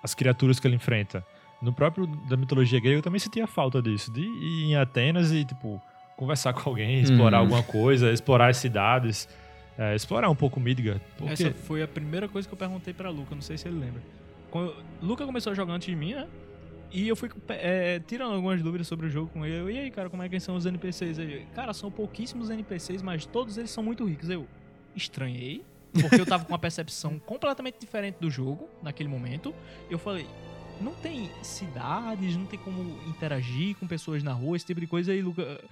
as 0.02 0.14
criaturas 0.14 0.58
que 0.60 0.66
ele 0.66 0.76
enfrenta? 0.76 1.24
No 1.62 1.72
próprio 1.72 2.06
da 2.06 2.36
mitologia 2.36 2.78
grega 2.80 2.98
eu 2.98 3.02
também 3.02 3.18
sentia 3.18 3.46
falta 3.46 3.80
disso, 3.80 4.12
de 4.12 4.20
ir 4.20 4.64
em 4.64 4.76
Atenas 4.76 5.32
e, 5.32 5.44
tipo, 5.44 5.80
conversar 6.16 6.52
com 6.52 6.68
alguém, 6.68 7.00
explorar 7.00 7.38
Uhum. 7.38 7.42
alguma 7.44 7.62
coisa, 7.62 8.12
explorar 8.12 8.48
as 8.48 8.58
cidades, 8.58 9.28
é, 9.78 9.94
explorar 9.94 10.28
um 10.28 10.34
pouco 10.36 10.60
Midgard. 10.60 11.00
Porque 11.16 11.32
Essa 11.32 11.52
foi 11.52 11.82
a 11.82 11.88
primeira 11.88 12.28
coisa 12.28 12.46
que 12.46 12.52
eu 12.52 12.58
perguntei 12.58 12.92
pra 12.92 13.08
Luca, 13.10 13.34
não 13.34 13.42
sei 13.42 13.56
se 13.56 13.66
ele 13.66 13.78
lembra. 13.78 14.02
Quando 14.50 14.74
Luca 15.02 15.24
começou 15.24 15.52
a 15.52 15.54
jogar 15.54 15.72
antes 15.74 15.86
de 15.88 15.96
mim, 15.96 16.14
né? 16.14 16.26
E 16.92 17.08
eu 17.08 17.16
fui 17.16 17.28
é, 17.48 17.98
tirando 18.06 18.34
algumas 18.34 18.62
dúvidas 18.62 18.86
sobre 18.86 19.06
o 19.06 19.10
jogo 19.10 19.28
com 19.32 19.44
ele. 19.44 19.56
Eu, 19.56 19.70
e 19.70 19.78
aí, 19.78 19.90
cara, 19.90 20.08
como 20.08 20.22
é 20.22 20.28
que 20.28 20.38
são 20.38 20.54
os 20.54 20.64
NPCs? 20.64 21.18
Ele, 21.18 21.44
cara, 21.52 21.72
são 21.72 21.90
pouquíssimos 21.90 22.50
NPCs, 22.50 23.02
mas 23.02 23.26
todos 23.26 23.58
eles 23.58 23.70
são 23.70 23.82
muito 23.82 24.04
ricos. 24.04 24.28
Eu 24.30 24.46
estranhei, 24.94 25.64
porque 26.00 26.20
eu 26.20 26.26
tava 26.26 26.44
com 26.44 26.52
uma 26.52 26.58
percepção 26.58 27.18
completamente 27.18 27.78
diferente 27.78 28.16
do 28.20 28.30
jogo 28.30 28.68
naquele 28.82 29.08
momento. 29.08 29.54
Eu 29.90 29.98
falei, 29.98 30.26
não 30.80 30.92
tem 30.94 31.30
cidades, 31.42 32.36
não 32.36 32.46
tem 32.46 32.58
como 32.58 32.98
interagir 33.08 33.76
com 33.76 33.86
pessoas 33.86 34.22
na 34.22 34.32
rua, 34.32 34.56
esse 34.56 34.66
tipo 34.66 34.80
de 34.80 34.86
coisa. 34.86 35.12
Aí, 35.12 35.22
Luca, 35.22 35.62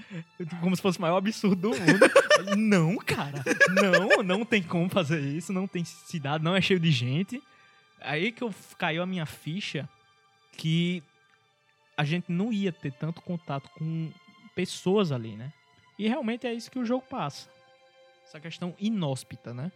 como 0.60 0.74
se 0.76 0.82
fosse 0.82 0.98
o 0.98 1.02
maior 1.02 1.16
absurdo 1.16 1.56
do 1.56 1.68
mundo. 1.70 2.56
não, 2.56 2.96
cara, 2.96 3.42
não, 3.70 4.22
não 4.22 4.44
tem 4.44 4.62
como 4.62 4.88
fazer 4.88 5.20
isso, 5.20 5.52
não 5.52 5.66
tem 5.66 5.84
cidade, 5.84 6.44
não 6.44 6.54
é 6.54 6.60
cheio 6.60 6.80
de 6.80 6.90
gente. 6.90 7.42
Aí 8.00 8.32
que 8.32 8.42
eu 8.42 8.54
caiu 8.78 9.02
a 9.02 9.06
minha 9.06 9.26
ficha 9.26 9.88
que 10.56 11.02
a 11.96 12.04
gente 12.04 12.30
não 12.30 12.52
ia 12.52 12.72
ter 12.72 12.92
tanto 12.92 13.20
contato 13.20 13.68
com 13.70 14.10
pessoas 14.54 15.12
ali, 15.12 15.36
né? 15.36 15.52
E 15.98 16.08
realmente 16.08 16.46
é 16.46 16.54
isso 16.54 16.70
que 16.70 16.78
o 16.78 16.84
jogo 16.84 17.04
passa. 17.08 17.48
Essa 18.26 18.40
questão 18.40 18.74
inóspita, 18.78 19.52
né? 19.52 19.70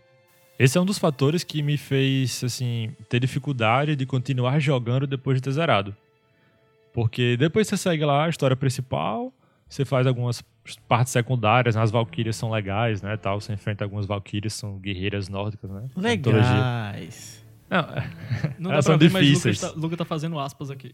Esse 0.58 0.78
é 0.78 0.80
um 0.80 0.84
dos 0.84 0.98
fatores 0.98 1.44
que 1.44 1.62
me 1.62 1.76
fez, 1.76 2.42
assim, 2.42 2.90
ter 3.08 3.20
dificuldade 3.20 3.94
de 3.94 4.06
continuar 4.06 4.58
jogando 4.58 5.06
depois 5.06 5.36
de 5.36 5.42
ter 5.42 5.52
zerado. 5.52 5.94
Porque 6.94 7.36
depois 7.36 7.68
você 7.68 7.76
segue 7.76 8.04
lá 8.04 8.24
a 8.24 8.28
história 8.28 8.56
principal, 8.56 9.32
você 9.68 9.84
faz 9.84 10.06
algumas 10.06 10.42
partes 10.88 11.12
secundárias, 11.12 11.76
né? 11.76 11.82
as 11.82 11.90
Valkyrias 11.90 12.36
são 12.36 12.50
legais, 12.50 13.02
né, 13.02 13.16
tal, 13.16 13.40
você 13.40 13.52
enfrenta 13.52 13.84
algumas 13.84 14.06
Valkyrias, 14.06 14.54
são 14.54 14.78
guerreiras 14.78 15.28
nórdicas, 15.28 15.70
né? 15.70 15.88
Legais. 15.94 17.44
Não, 17.68 17.82
Não 18.58 18.72
Elas 18.72 18.84
dá 18.84 18.92
pra 18.96 18.98
são 18.98 18.98
ver, 18.98 19.10
mas 19.10 19.26
difíceis. 19.26 19.60
Luca 19.60 19.74
tá, 19.74 19.80
Luca 19.80 19.96
tá 19.98 20.04
fazendo 20.04 20.38
aspas 20.38 20.70
aqui. 20.70 20.92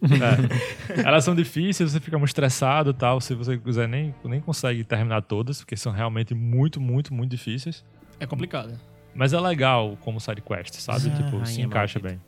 É. 0.97 1.03
Elas 1.07 1.25
são 1.25 1.35
difíceis, 1.35 1.93
você 1.93 2.01
fica 2.01 2.19
muito 2.19 2.31
estressado 2.31 2.91
e 2.91 2.95
tal. 2.95 3.21
Se 3.21 3.35
você 3.35 3.59
quiser, 3.59 3.87
nem, 3.87 4.15
nem 4.25 4.41
consegue 4.41 4.83
terminar 4.83 5.23
todas, 5.23 5.61
porque 5.61 5.77
são 5.77 5.93
realmente 5.93 6.35
muito, 6.35 6.81
muito, 6.81 7.13
muito 7.13 7.31
difíceis. 7.31 7.85
É 8.19 8.27
complicado. 8.27 8.79
Mas 9.15 9.33
é 9.33 9.41
legal 9.41 9.97
como 10.01 10.19
side 10.21 10.41
quest, 10.41 10.75
sabe? 10.77 11.11
Ah, 11.13 11.17
tipo, 11.17 11.45
se 11.47 11.53
rainha 11.55 11.67
encaixa 11.67 11.99
maldita. 12.01 12.21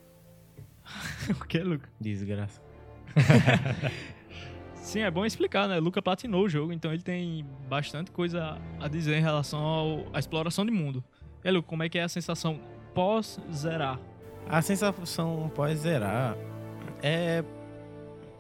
bem. 1.26 1.35
o 1.41 1.45
que, 1.47 1.59
Luca? 1.61 1.89
Desgraça. 2.01 2.61
Sim, 4.76 5.01
é 5.01 5.11
bom 5.11 5.24
explicar, 5.24 5.66
né? 5.66 5.78
Luca 5.80 6.03
platinou 6.03 6.45
o 6.45 6.49
jogo, 6.49 6.72
então 6.72 6.93
ele 6.93 7.03
tem 7.03 7.45
bastante 7.68 8.11
coisa 8.11 8.59
a 8.78 8.87
dizer 8.87 9.16
em 9.16 9.22
relação 9.22 9.61
ao- 9.61 10.07
à 10.12 10.18
exploração 10.18 10.64
de 10.64 10.70
mundo. 10.70 11.03
E 11.43 11.49
aí, 11.49 11.55
Luca, 11.55 11.66
como 11.68 11.82
é 11.82 11.89
que 11.89 11.99
é 11.99 12.03
a 12.03 12.09
sensação 12.09 12.61
pós-zerar? 12.95 13.99
A 14.47 14.61
sensação 14.61 15.51
pós 15.55 15.78
zerar 15.80 16.37
é. 17.03 17.43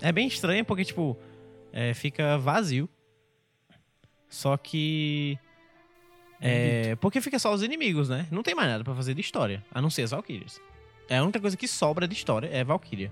É 0.02 0.12
bem 0.12 0.26
estranha 0.26 0.62
porque, 0.64 0.84
tipo, 0.84 1.16
é, 1.72 1.94
fica 1.94 2.36
vazio. 2.36 2.88
Só 4.28 4.56
que. 4.58 5.38
É. 6.46 6.96
Porque 6.96 7.20
fica 7.20 7.38
só 7.38 7.52
os 7.52 7.62
inimigos, 7.62 8.08
né? 8.08 8.26
Não 8.30 8.42
tem 8.42 8.54
mais 8.54 8.68
nada 8.68 8.84
pra 8.84 8.94
fazer 8.94 9.14
de 9.14 9.20
história, 9.20 9.64
a 9.72 9.80
não 9.80 9.88
ser 9.90 10.02
as 10.02 10.10
Valkyrias. 10.10 10.60
É 11.08 11.18
a 11.18 11.22
única 11.22 11.40
coisa 11.40 11.56
que 11.56 11.66
sobra 11.68 12.06
de 12.06 12.14
história 12.14 12.48
é 12.52 12.62
Valkyria. 12.64 13.10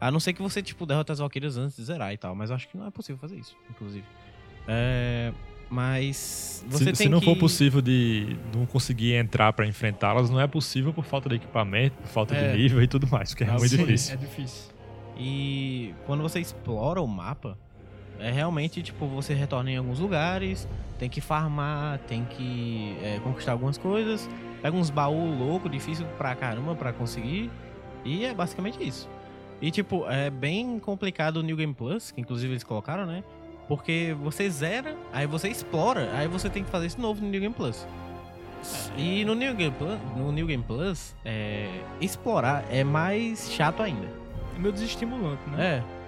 A 0.00 0.10
não 0.10 0.18
ser 0.18 0.32
que 0.32 0.42
você, 0.42 0.62
tipo, 0.62 0.84
derrote 0.86 1.12
as 1.12 1.18
Valkyrias 1.20 1.56
antes 1.56 1.76
de 1.76 1.84
zerar 1.84 2.12
e 2.12 2.16
tal. 2.16 2.34
Mas 2.34 2.50
eu 2.50 2.56
acho 2.56 2.68
que 2.68 2.76
não 2.76 2.86
é 2.86 2.90
possível 2.90 3.18
fazer 3.20 3.36
isso, 3.36 3.56
inclusive. 3.70 4.04
É. 4.66 5.32
Mas. 5.70 6.64
Você 6.68 6.78
Se, 6.78 6.84
tem 6.86 6.94
se 6.94 7.08
não 7.08 7.18
que... 7.20 7.24
for 7.24 7.36
possível 7.36 7.80
de 7.80 8.36
não 8.54 8.66
conseguir 8.66 9.14
entrar 9.14 9.52
pra 9.54 9.66
enfrentá-las, 9.66 10.28
não 10.28 10.38
é 10.40 10.46
possível 10.46 10.92
por 10.92 11.04
falta 11.04 11.28
de 11.28 11.36
equipamento, 11.36 11.96
por 11.96 12.08
falta 12.08 12.34
É. 12.34 12.52
de 12.52 12.58
nível 12.58 12.82
e 12.82 12.86
tudo 12.88 13.06
mais, 13.08 13.30
porque 13.30 13.44
é 13.44 13.48
Ah, 13.48 13.52
muito 13.52 13.68
sim, 13.70 13.76
difícil. 13.78 14.14
É 14.14 14.16
difícil. 14.18 14.70
E 15.16 15.94
quando 16.04 16.22
você 16.22 16.40
explora 16.40 17.00
o 17.00 17.06
mapa, 17.06 17.56
é 18.18 18.30
realmente 18.30 18.82
tipo 18.82 19.06
você 19.06 19.34
retorna 19.34 19.70
em 19.70 19.76
alguns 19.76 19.98
lugares, 19.98 20.68
tem 20.98 21.08
que 21.08 21.20
farmar, 21.20 21.98
tem 22.00 22.24
que 22.24 22.96
é, 23.02 23.18
conquistar 23.22 23.52
algumas 23.52 23.76
coisas, 23.76 24.28
pega 24.60 24.76
uns 24.76 24.90
baús 24.90 25.38
loucos, 25.38 25.70
difícil 25.70 26.06
pra 26.16 26.34
caramba 26.34 26.74
pra 26.74 26.92
conseguir, 26.92 27.50
e 28.04 28.24
é 28.24 28.34
basicamente 28.34 28.82
isso. 28.86 29.08
E 29.60 29.70
tipo, 29.70 30.04
é 30.08 30.28
bem 30.30 30.78
complicado 30.78 31.36
o 31.36 31.42
New 31.42 31.56
Game 31.56 31.74
Plus, 31.74 32.10
que 32.10 32.20
inclusive 32.20 32.52
eles 32.52 32.64
colocaram, 32.64 33.06
né? 33.06 33.22
Porque 33.68 34.14
você 34.20 34.50
zera, 34.50 34.96
aí 35.12 35.26
você 35.26 35.48
explora, 35.48 36.10
aí 36.14 36.26
você 36.26 36.50
tem 36.50 36.64
que 36.64 36.70
fazer 36.70 36.86
isso 36.86 37.00
novo 37.00 37.22
no 37.22 37.28
New 37.28 37.40
Game 37.40 37.54
Plus. 37.54 37.86
E 38.96 39.24
no 39.24 39.34
New 39.34 39.54
Game 39.54 39.74
Plus, 39.76 39.98
no 40.16 40.30
New 40.30 40.46
Game 40.46 40.62
Plus 40.62 41.14
é, 41.24 41.68
explorar 42.00 42.64
é 42.70 42.84
mais 42.84 43.50
chato 43.50 43.82
ainda. 43.82 44.06
É 44.56 44.58
meio 44.58 44.72
desestimulante, 44.72 45.42
né? 45.50 45.76
É. 45.76 46.01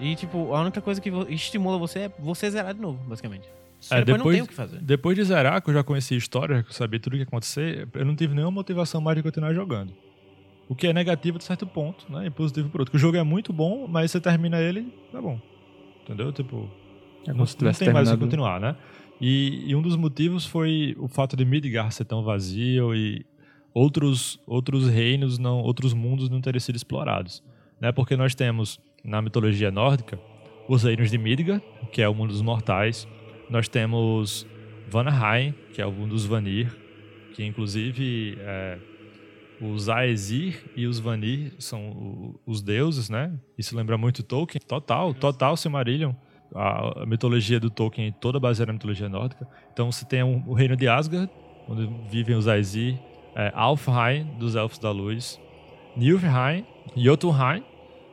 E, 0.00 0.14
tipo, 0.16 0.54
a 0.54 0.60
única 0.62 0.80
coisa 0.80 1.00
que 1.00 1.10
estimula 1.28 1.78
você 1.78 2.00
é 2.00 2.12
você 2.18 2.50
zerar 2.50 2.74
de 2.74 2.80
novo, 2.80 2.98
basicamente. 3.08 3.48
É, 3.90 3.96
depois, 4.04 4.06
não 4.06 4.16
depois- 4.18 4.36
tem 4.36 4.42
o 4.44 4.46
que 4.48 4.54
fazer. 4.54 4.78
Depois 4.80 5.16
de 5.16 5.24
zerar, 5.24 5.62
que 5.62 5.70
eu 5.70 5.74
já 5.74 5.82
conhecia 5.82 6.16
a 6.16 6.18
história, 6.18 6.62
que 6.62 6.68
eu 6.70 6.74
sabia 6.74 7.00
tudo 7.00 7.14
o 7.14 7.16
que 7.16 7.22
ia 7.22 7.26
acontecer, 7.26 7.88
eu 7.94 8.04
não 8.04 8.14
tive 8.14 8.34
nenhuma 8.34 8.50
motivação 8.50 9.00
mais 9.00 9.16
de 9.16 9.22
continuar 9.22 9.52
jogando. 9.54 9.92
O 10.68 10.74
que 10.74 10.86
é 10.86 10.92
negativo 10.92 11.38
de 11.38 11.44
certo 11.44 11.66
ponto, 11.66 12.10
né? 12.12 12.26
E 12.26 12.30
positivo 12.30 12.68
por 12.68 12.80
outro. 12.82 12.92
Que 12.92 12.96
o 12.96 13.00
jogo 13.00 13.16
é 13.16 13.22
muito 13.22 13.52
bom, 13.52 13.86
mas 13.88 14.10
você 14.10 14.20
termina 14.20 14.60
ele, 14.60 14.92
tá 15.10 15.20
bom. 15.20 15.40
Entendeu? 16.04 16.30
Tipo, 16.32 16.68
É 17.26 17.32
não, 17.32 17.38
não 17.38 17.46
tem 17.46 17.64
mais 17.64 17.76
o 17.76 17.78
que 17.78 17.84
terminado. 17.84 18.18
continuar, 18.18 18.60
né? 18.60 18.76
E, 19.20 19.64
e 19.70 19.74
um 19.74 19.82
dos 19.82 19.96
motivos 19.96 20.46
foi 20.46 20.94
o 20.98 21.08
fato 21.08 21.36
de 21.36 21.44
Midgard 21.44 21.92
ser 21.94 22.04
tão 22.04 22.22
vazio 22.22 22.94
e 22.94 23.26
outros, 23.74 24.38
outros 24.46 24.88
reinos, 24.88 25.38
não, 25.38 25.58
outros 25.60 25.92
mundos 25.92 26.28
não 26.28 26.40
terem 26.40 26.60
sido 26.60 26.76
explorados. 26.76 27.42
Né? 27.80 27.90
Porque 27.92 28.16
nós 28.16 28.34
temos, 28.34 28.78
na 29.04 29.20
mitologia 29.22 29.70
nórdica, 29.70 30.18
os 30.68 30.84
reinos 30.84 31.10
de 31.10 31.18
Midgard, 31.18 31.62
que 31.92 32.02
é 32.02 32.08
o 32.08 32.14
mundo 32.14 32.30
dos 32.30 32.42
mortais. 32.42 33.08
Nós 33.48 33.68
temos 33.68 34.46
Vanaheim, 34.88 35.54
que 35.72 35.82
é 35.82 35.86
o 35.86 35.92
mundo 35.92 36.10
dos 36.10 36.26
Vanir, 36.26 36.74
que 37.34 37.44
inclusive 37.44 38.36
é, 38.40 38.78
os 39.60 39.88
Aesir 39.88 40.62
e 40.76 40.86
os 40.86 40.98
Vanir 40.98 41.52
são 41.58 42.34
os 42.46 42.62
deuses, 42.62 43.10
né? 43.10 43.32
Isso 43.58 43.76
lembra 43.76 43.98
muito 43.98 44.22
Tolkien. 44.22 44.60
Total, 44.66 45.12
total 45.14 45.56
Silmarillion. 45.56 46.12
A, 46.54 47.02
a 47.02 47.06
mitologia 47.06 47.60
do 47.60 47.70
Tolkien 47.70 48.08
é 48.08 48.12
toda 48.12 48.40
baseada 48.40 48.72
na 48.72 48.74
mitologia 48.74 49.08
nórdica. 49.08 49.46
Então 49.72 49.90
você 49.90 50.04
tem 50.04 50.22
o 50.22 50.52
reino 50.52 50.76
de 50.76 50.88
Asgard, 50.88 51.30
onde 51.68 51.88
vivem 52.08 52.36
os 52.36 52.48
Aesir, 52.48 52.98
é, 53.34 53.52
Alfheim, 53.54 54.24
dos 54.38 54.56
Elfos 54.56 54.78
da 54.78 54.90
Luz, 54.90 55.40
Nilfheim, 55.96 56.64
Jotunheim, 56.96 57.62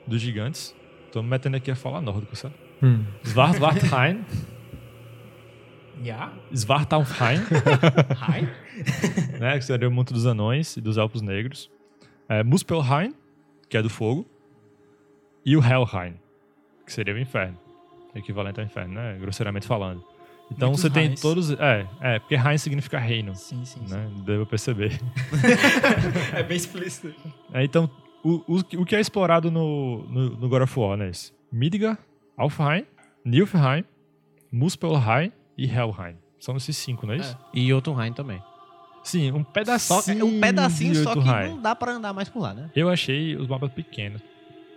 dos 0.05 0.21
Gigantes. 0.21 0.75
Tô 1.11 1.21
me 1.23 1.29
metendo 1.29 1.57
aqui 1.57 1.71
a 1.71 1.75
falar 1.75 2.01
nórdico, 2.01 2.35
sabe? 2.35 2.53
Hum. 2.83 3.03
Svartalfheim, 3.23 4.23
Já? 6.03 6.31
Svartalfheim, 6.53 7.39
Hi? 8.29 9.39
né, 9.39 9.57
que 9.57 9.65
seria 9.65 9.87
o 9.87 9.91
mundo 9.91 10.13
dos 10.13 10.25
anões 10.27 10.77
e 10.77 10.81
dos 10.81 10.97
elfos 10.97 11.21
negros. 11.21 11.71
É, 12.29 12.43
Muspelheim, 12.43 13.15
que 13.69 13.77
é 13.77 13.81
do 13.81 13.89
fogo. 13.89 14.25
E 15.45 15.55
o 15.55 15.61
Helheim, 15.63 16.15
que 16.85 16.91
seria 16.93 17.15
o 17.15 17.17
inferno. 17.17 17.57
Equivalente 18.13 18.59
ao 18.59 18.65
inferno, 18.65 18.93
né? 18.95 19.17
Grosseiramente 19.19 19.65
falando. 19.65 20.03
Então 20.51 20.69
Muitos 20.69 20.81
você 20.81 20.89
tem 20.89 21.05
Heims. 21.07 21.21
todos. 21.21 21.51
É, 21.51 21.87
é, 22.01 22.19
porque 22.19 22.35
Heim 22.35 22.57
significa 22.57 22.99
reino, 22.99 23.33
Sim, 23.35 23.63
sim, 23.65 23.81
né? 23.87 24.09
Devo 24.25 24.45
perceber. 24.45 24.91
sim. 24.91 24.99
É 26.35 26.43
bem 26.43 26.57
explícito. 26.57 27.13
É, 27.53 27.63
então, 27.63 27.89
o, 28.23 28.43
o, 28.47 28.81
o 28.81 28.85
que 28.85 28.95
é 28.95 28.99
explorado 28.99 29.49
no, 29.51 30.03
no, 30.09 30.29
no 30.37 30.49
God 30.49 30.63
of 30.63 30.79
War, 30.79 30.97
né? 30.97 31.09
esse? 31.09 31.31
Midgard, 31.51 31.99
Alfheim, 32.35 32.85
Nilfheim, 33.23 33.83
Muspelheim 34.51 35.31
e 35.57 35.65
Helheim. 35.65 36.17
São 36.39 36.55
esses 36.55 36.77
cinco, 36.77 37.05
não 37.05 37.13
é 37.13 37.17
isso? 37.17 37.37
E 37.53 37.67
Jotunheim 37.67 38.13
também. 38.13 38.41
Sim, 39.03 39.31
um 39.31 39.43
Só, 39.43 39.51
pedacinho. 39.51 40.25
um 40.25 40.39
pedacinho, 40.39 40.95
só 40.95 41.13
que 41.13 41.19
não 41.19 41.61
dá 41.61 41.73
pra 41.73 41.93
andar 41.93 42.13
mais 42.13 42.27
por 42.27 42.41
lá, 42.41 42.53
né? 42.53 42.69
Eu 42.75 42.89
achei 42.89 43.35
os 43.35 43.47
mapas 43.47 43.71
pequenos 43.71 44.21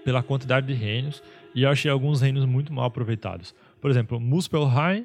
pela 0.05 0.22
quantidade 0.22 0.66
de 0.66 0.72
reinos 0.72 1.22
e 1.55 1.64
eu 1.64 1.70
achei 1.70 1.91
alguns 1.91 2.20
reinos 2.20 2.45
muito 2.45 2.72
mal 2.72 2.84
aproveitados. 2.84 3.55
Por 3.80 3.91
exemplo, 3.91 4.20
Muspelheim 4.20 5.05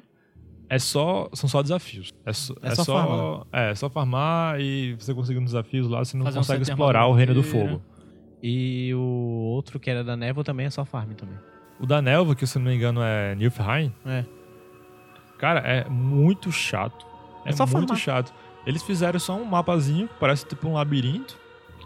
é 0.68 0.78
só, 0.78 1.28
são 1.32 1.48
só 1.48 1.60
desafios. 1.60 2.12
É, 2.24 2.32
só, 2.32 2.54
É 2.62 2.74
só 2.74 2.84
farmar. 2.84 3.46
É, 3.52 3.74
só 3.74 3.90
farmar 3.90 4.60
e 4.60 4.94
você 4.94 5.12
conseguindo 5.12 5.44
desafios 5.44 5.88
lá, 5.88 6.04
você 6.04 6.16
não 6.16 6.24
Fazer 6.24 6.38
um 6.38 6.40
consegue 6.42 6.64
de 6.64 6.70
explorar 6.70 7.06
o 7.06 7.12
reino 7.12 7.34
do 7.34 7.42
fogo. 7.42 7.82
E 8.48 8.94
o 8.94 9.00
outro 9.54 9.80
que 9.80 9.90
era 9.90 10.04
da 10.04 10.16
névoa 10.16 10.44
também 10.44 10.66
é 10.66 10.70
só 10.70 10.84
farm 10.84 11.10
também. 11.14 11.36
O 11.80 11.86
da 11.86 12.00
Nelva, 12.00 12.34
que 12.36 12.46
se 12.46 12.58
não 12.58 12.66
me 12.66 12.74
engano 12.76 13.00
é 13.02 13.34
Nilfheim, 13.34 13.92
É. 14.06 14.24
cara, 15.38 15.60
é 15.60 15.88
muito 15.88 16.52
chato. 16.52 17.04
É, 17.44 17.50
É 17.50 17.52
só 17.52 17.66
muito 17.66 17.96
chato. 17.96 18.32
Eles 18.66 18.82
fizeram 18.82 19.18
só 19.18 19.36
um 19.36 19.44
mapazinho, 19.44 20.06
que 20.08 20.14
parece 20.18 20.46
tipo 20.46 20.68
um 20.68 20.74
labirinto, 20.74 21.36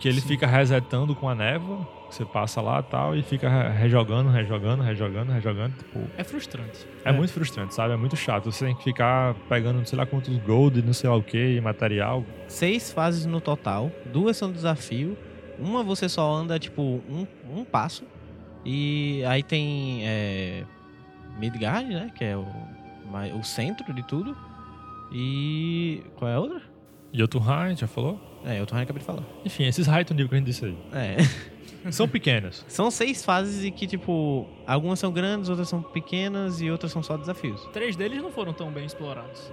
que 0.01 0.09
ele 0.09 0.21
fica 0.21 0.47
resetando 0.47 1.15
com 1.15 1.29
a 1.29 1.35
névoa. 1.35 1.87
Você 2.11 2.25
passa 2.25 2.61
lá 2.61 2.81
e 2.81 2.83
tal, 2.91 3.17
e 3.17 3.23
fica 3.23 3.49
re- 3.49 3.69
rejogando, 3.79 4.31
rejogando, 4.31 4.83
rejogando, 4.83 5.31
rejogando. 5.33 5.77
Tipo, 5.77 6.01
É 6.17 6.25
frustrante. 6.25 6.87
é, 7.05 7.13
muito 7.13 7.33
frustrante, 7.33 7.75
sabe? 7.75 7.95
É 7.95 7.97
muito 7.97 8.17
chato. 8.17 8.51
Você 8.51 8.65
tem 8.67 8.75
que 8.75 8.83
ficar 8.85 9.35
pegando 9.49 9.77
não 9.79 9.85
sei 9.87 9.97
lá 9.99 10.05
quantos 10.07 10.37
gold, 10.39 10.83
não 10.83 10.93
sei 10.93 11.09
lá 11.09 11.17
o 11.17 11.23
que, 11.23 11.61
material. 11.61 12.25
Seis 12.49 12.93
fases 12.93 13.27
no 13.27 13.41
total, 13.41 13.91
duas 14.13 14.37
são 14.37 14.51
desafio, 14.51 15.17
uma 15.61 15.83
você 15.83 16.09
só 16.09 16.33
anda 16.35 16.59
tipo 16.59 16.83
um, 16.83 17.27
um 17.55 17.65
passo. 17.65 18.05
E 18.65 19.23
aí 19.27 19.43
tem 19.43 20.01
é, 20.07 20.65
Midgard, 21.39 21.89
né? 21.89 22.11
Que 22.15 22.25
é 22.25 22.37
o, 22.37 22.45
o 23.39 23.43
centro 23.45 23.93
de 23.95 24.03
tudo. 24.07 24.37
E. 25.13 26.03
Qual 26.17 26.31
é 26.31 26.35
a 26.35 26.41
outra? 26.41 26.63
Jotunheim, 27.13 27.77
já 27.77 27.87
falou? 27.87 28.21
É, 28.45 28.61
eu 28.61 28.67
tô 28.67 28.75
acabei 28.77 29.01
de 29.01 29.05
falar. 29.05 29.23
Enfim, 29.45 29.65
esses 29.65 29.87
height 29.89 30.13
nível 30.15 30.29
que 30.29 30.35
a 30.37 30.39
gente 30.39 30.47
disse 30.47 30.65
aí. 30.65 30.77
É. 30.93 31.17
São 31.91 32.07
pequenos. 32.07 32.65
São 32.69 32.91
seis 32.91 33.25
fases 33.25 33.65
e 33.65 33.71
que, 33.71 33.87
tipo, 33.87 34.47
algumas 34.67 34.99
são 34.99 35.11
grandes, 35.11 35.49
outras 35.49 35.67
são 35.67 35.81
pequenas 35.83 36.61
e 36.61 36.71
outras 36.71 36.93
são 36.93 37.03
só 37.03 37.17
desafios. 37.17 37.67
Três 37.73 37.97
deles 37.97 38.23
não 38.23 38.31
foram 38.31 38.53
tão 38.53 38.71
bem 38.71 38.85
explorados. 38.85 39.51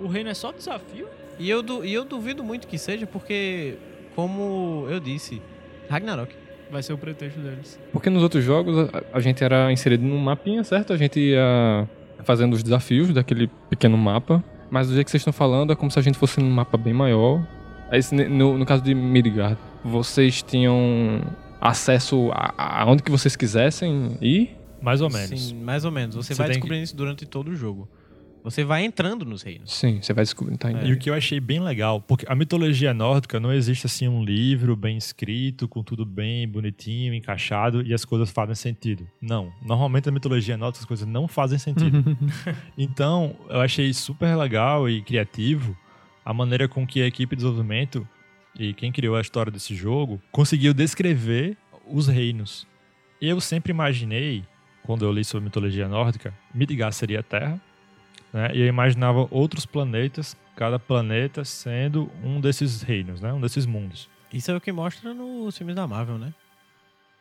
O 0.00 0.06
reino 0.08 0.30
é 0.30 0.34
só 0.34 0.50
desafio? 0.52 1.06
E 1.38 1.48
eu, 1.50 1.62
du- 1.62 1.84
e 1.84 1.92
eu 1.92 2.02
duvido 2.04 2.42
muito 2.42 2.66
que 2.66 2.78
seja, 2.78 3.06
porque, 3.06 3.76
como 4.14 4.86
eu 4.88 5.00
disse, 5.00 5.40
Ragnarok. 5.88 6.34
Vai 6.70 6.82
ser 6.82 6.92
o 6.94 6.98
pretexto 6.98 7.38
deles. 7.40 7.78
Porque 7.92 8.08
nos 8.10 8.22
outros 8.22 8.42
jogos 8.42 8.88
a, 8.92 9.02
a 9.12 9.20
gente 9.20 9.44
era 9.44 9.70
inserido 9.70 10.02
num 10.04 10.18
mapinha, 10.18 10.64
certo? 10.64 10.92
A 10.92 10.96
gente 10.96 11.20
ia 11.20 11.88
fazendo 12.24 12.54
os 12.54 12.62
desafios 12.62 13.12
daquele 13.12 13.48
pequeno 13.68 13.96
mapa. 13.98 14.42
Mas 14.70 14.88
do 14.88 14.94
jeito 14.94 15.04
que 15.04 15.10
vocês 15.10 15.20
estão 15.20 15.32
falando 15.32 15.72
é 15.72 15.76
como 15.76 15.90
se 15.90 15.98
a 15.98 16.02
gente 16.02 16.18
fosse 16.18 16.40
num 16.40 16.50
mapa 16.50 16.76
bem 16.76 16.94
maior. 16.94 17.46
Ne- 18.10 18.28
no, 18.28 18.58
no 18.58 18.64
caso 18.66 18.82
de 18.82 18.92
Midgard, 18.94 19.56
vocês 19.84 20.42
tinham 20.42 21.20
acesso 21.60 22.30
a, 22.32 22.80
a 22.82 22.86
onde 22.90 23.02
que 23.02 23.10
vocês 23.10 23.36
quisessem 23.36 24.16
ir? 24.20 24.56
Mais 24.82 25.00
ou 25.00 25.08
menos. 25.10 25.48
Sim, 25.48 25.62
mais 25.62 25.84
ou 25.84 25.92
menos. 25.92 26.16
Você, 26.16 26.34
Você 26.34 26.38
vai 26.38 26.46
tem 26.48 26.54
que- 26.54 26.60
descobrindo 26.60 26.84
isso 26.84 26.96
durante 26.96 27.24
todo 27.26 27.48
o 27.48 27.54
jogo. 27.56 27.88
Você 28.44 28.62
vai 28.62 28.84
entrando 28.84 29.24
nos 29.24 29.42
reinos. 29.42 29.72
Sim, 29.72 30.02
você 30.02 30.12
vai 30.12 30.22
descobrindo, 30.22 30.58
tá 30.58 30.70
indo. 30.70 30.86
E 30.86 30.92
o 30.92 30.98
que 30.98 31.08
eu 31.08 31.14
achei 31.14 31.40
bem 31.40 31.60
legal, 31.60 31.98
porque 31.98 32.26
a 32.28 32.34
mitologia 32.34 32.92
nórdica 32.92 33.40
não 33.40 33.50
existe 33.50 33.86
assim 33.86 34.06
um 34.06 34.22
livro 34.22 34.76
bem 34.76 34.98
escrito, 34.98 35.66
com 35.66 35.82
tudo 35.82 36.04
bem 36.04 36.46
bonitinho, 36.46 37.14
encaixado 37.14 37.80
e 37.80 37.94
as 37.94 38.04
coisas 38.04 38.30
fazem 38.30 38.54
sentido. 38.54 39.08
Não. 39.18 39.50
Normalmente 39.62 40.10
a 40.10 40.12
mitologia 40.12 40.58
nórdica 40.58 40.82
as 40.82 40.86
coisas 40.86 41.08
não 41.08 41.26
fazem 41.26 41.58
sentido. 41.58 42.04
então, 42.76 43.34
eu 43.48 43.62
achei 43.62 43.94
super 43.94 44.36
legal 44.36 44.90
e 44.90 45.00
criativo 45.00 45.74
a 46.22 46.34
maneira 46.34 46.68
com 46.68 46.86
que 46.86 47.00
a 47.00 47.06
equipe 47.06 47.34
de 47.34 47.40
desenvolvimento 47.42 48.06
e 48.58 48.74
quem 48.74 48.92
criou 48.92 49.16
a 49.16 49.22
história 49.22 49.50
desse 49.50 49.74
jogo 49.74 50.20
conseguiu 50.30 50.74
descrever 50.74 51.56
os 51.86 52.08
reinos. 52.08 52.66
Eu 53.22 53.40
sempre 53.40 53.72
imaginei, 53.72 54.44
quando 54.82 55.02
eu 55.06 55.10
li 55.10 55.24
sobre 55.24 55.46
mitologia 55.46 55.88
nórdica, 55.88 56.34
Midgard 56.54 56.94
seria 56.94 57.20
a 57.20 57.22
Terra, 57.22 57.58
né? 58.34 58.50
E 58.52 58.62
eu 58.62 58.66
imaginava 58.66 59.28
outros 59.30 59.64
planetas, 59.64 60.36
cada 60.56 60.76
planeta 60.76 61.44
sendo 61.44 62.10
um 62.22 62.40
desses 62.40 62.82
reinos, 62.82 63.20
né? 63.20 63.32
Um 63.32 63.40
desses 63.40 63.64
mundos. 63.64 64.10
Isso 64.32 64.50
é 64.50 64.56
o 64.56 64.60
que 64.60 64.72
mostra 64.72 65.14
nos 65.14 65.56
filmes 65.56 65.76
da 65.76 65.86
Marvel, 65.86 66.18
né? 66.18 66.34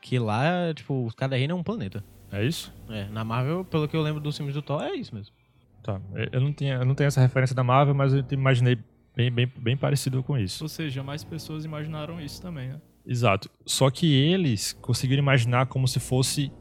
Que 0.01 0.17
lá, 0.17 0.73
tipo, 0.73 1.07
cada 1.15 1.35
reino 1.35 1.51
é 1.51 1.55
um 1.55 1.61
planeta. 1.61 2.03
É 2.31 2.43
isso? 2.43 2.73
É, 2.89 3.05
na 3.09 3.23
Marvel, 3.23 3.63
pelo 3.63 3.87
que 3.87 3.95
eu 3.95 4.01
lembro 4.01 4.19
dos 4.19 4.35
filmes 4.35 4.55
do 4.55 4.61
Thor, 4.63 4.81
é 4.81 4.95
isso 4.95 5.13
mesmo. 5.13 5.31
Tá. 5.83 6.01
Eu 6.31 6.41
não, 6.41 6.51
tinha, 6.51 6.75
eu 6.75 6.85
não 6.85 6.95
tenho 6.95 7.09
essa 7.09 7.21
referência 7.21 7.55
da 7.55 7.63
Marvel, 7.63 7.93
mas 7.93 8.11
eu 8.11 8.25
imaginei 8.31 8.79
bem, 9.15 9.29
bem, 9.29 9.51
bem 9.55 9.77
parecido 9.77 10.23
com 10.23 10.35
isso. 10.35 10.63
Ou 10.63 10.69
seja, 10.69 11.03
mais 11.03 11.23
pessoas 11.23 11.63
imaginaram 11.63 12.19
isso 12.19 12.41
também, 12.41 12.69
né? 12.69 12.81
Exato. 13.05 13.51
Só 13.65 13.91
que 13.91 14.11
eles 14.11 14.73
conseguiram 14.81 15.21
imaginar 15.21 15.67
como 15.67 15.87
se 15.87 15.99
fosse 15.99 16.51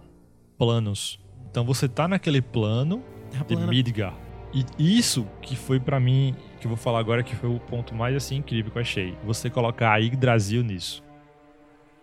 planos. 0.59 1.19
Então 1.51 1.65
você 1.65 1.89
tá 1.89 2.07
naquele 2.07 2.43
plano 2.43 3.03
Terra 3.31 3.45
de 3.45 3.55
plana. 3.55 3.71
Midgard. 3.71 4.22
E 4.53 4.65
isso 4.99 5.27
que 5.41 5.57
foi 5.57 5.81
pra 5.81 5.99
mim, 5.99 6.35
que 6.61 6.67
eu 6.67 6.69
vou 6.69 6.77
falar 6.77 6.99
agora, 6.99 7.23
que 7.23 7.35
foi 7.35 7.49
o 7.49 7.59
ponto 7.59 7.95
mais 7.95 8.15
assim 8.15 8.37
incrível 8.37 8.71
que 8.71 8.77
eu 8.79 8.83
achei. 8.83 9.15
Você 9.25 9.49
colocar 9.49 9.93
a 9.93 9.97
Yggdrasil 9.99 10.63
nisso. 10.63 11.03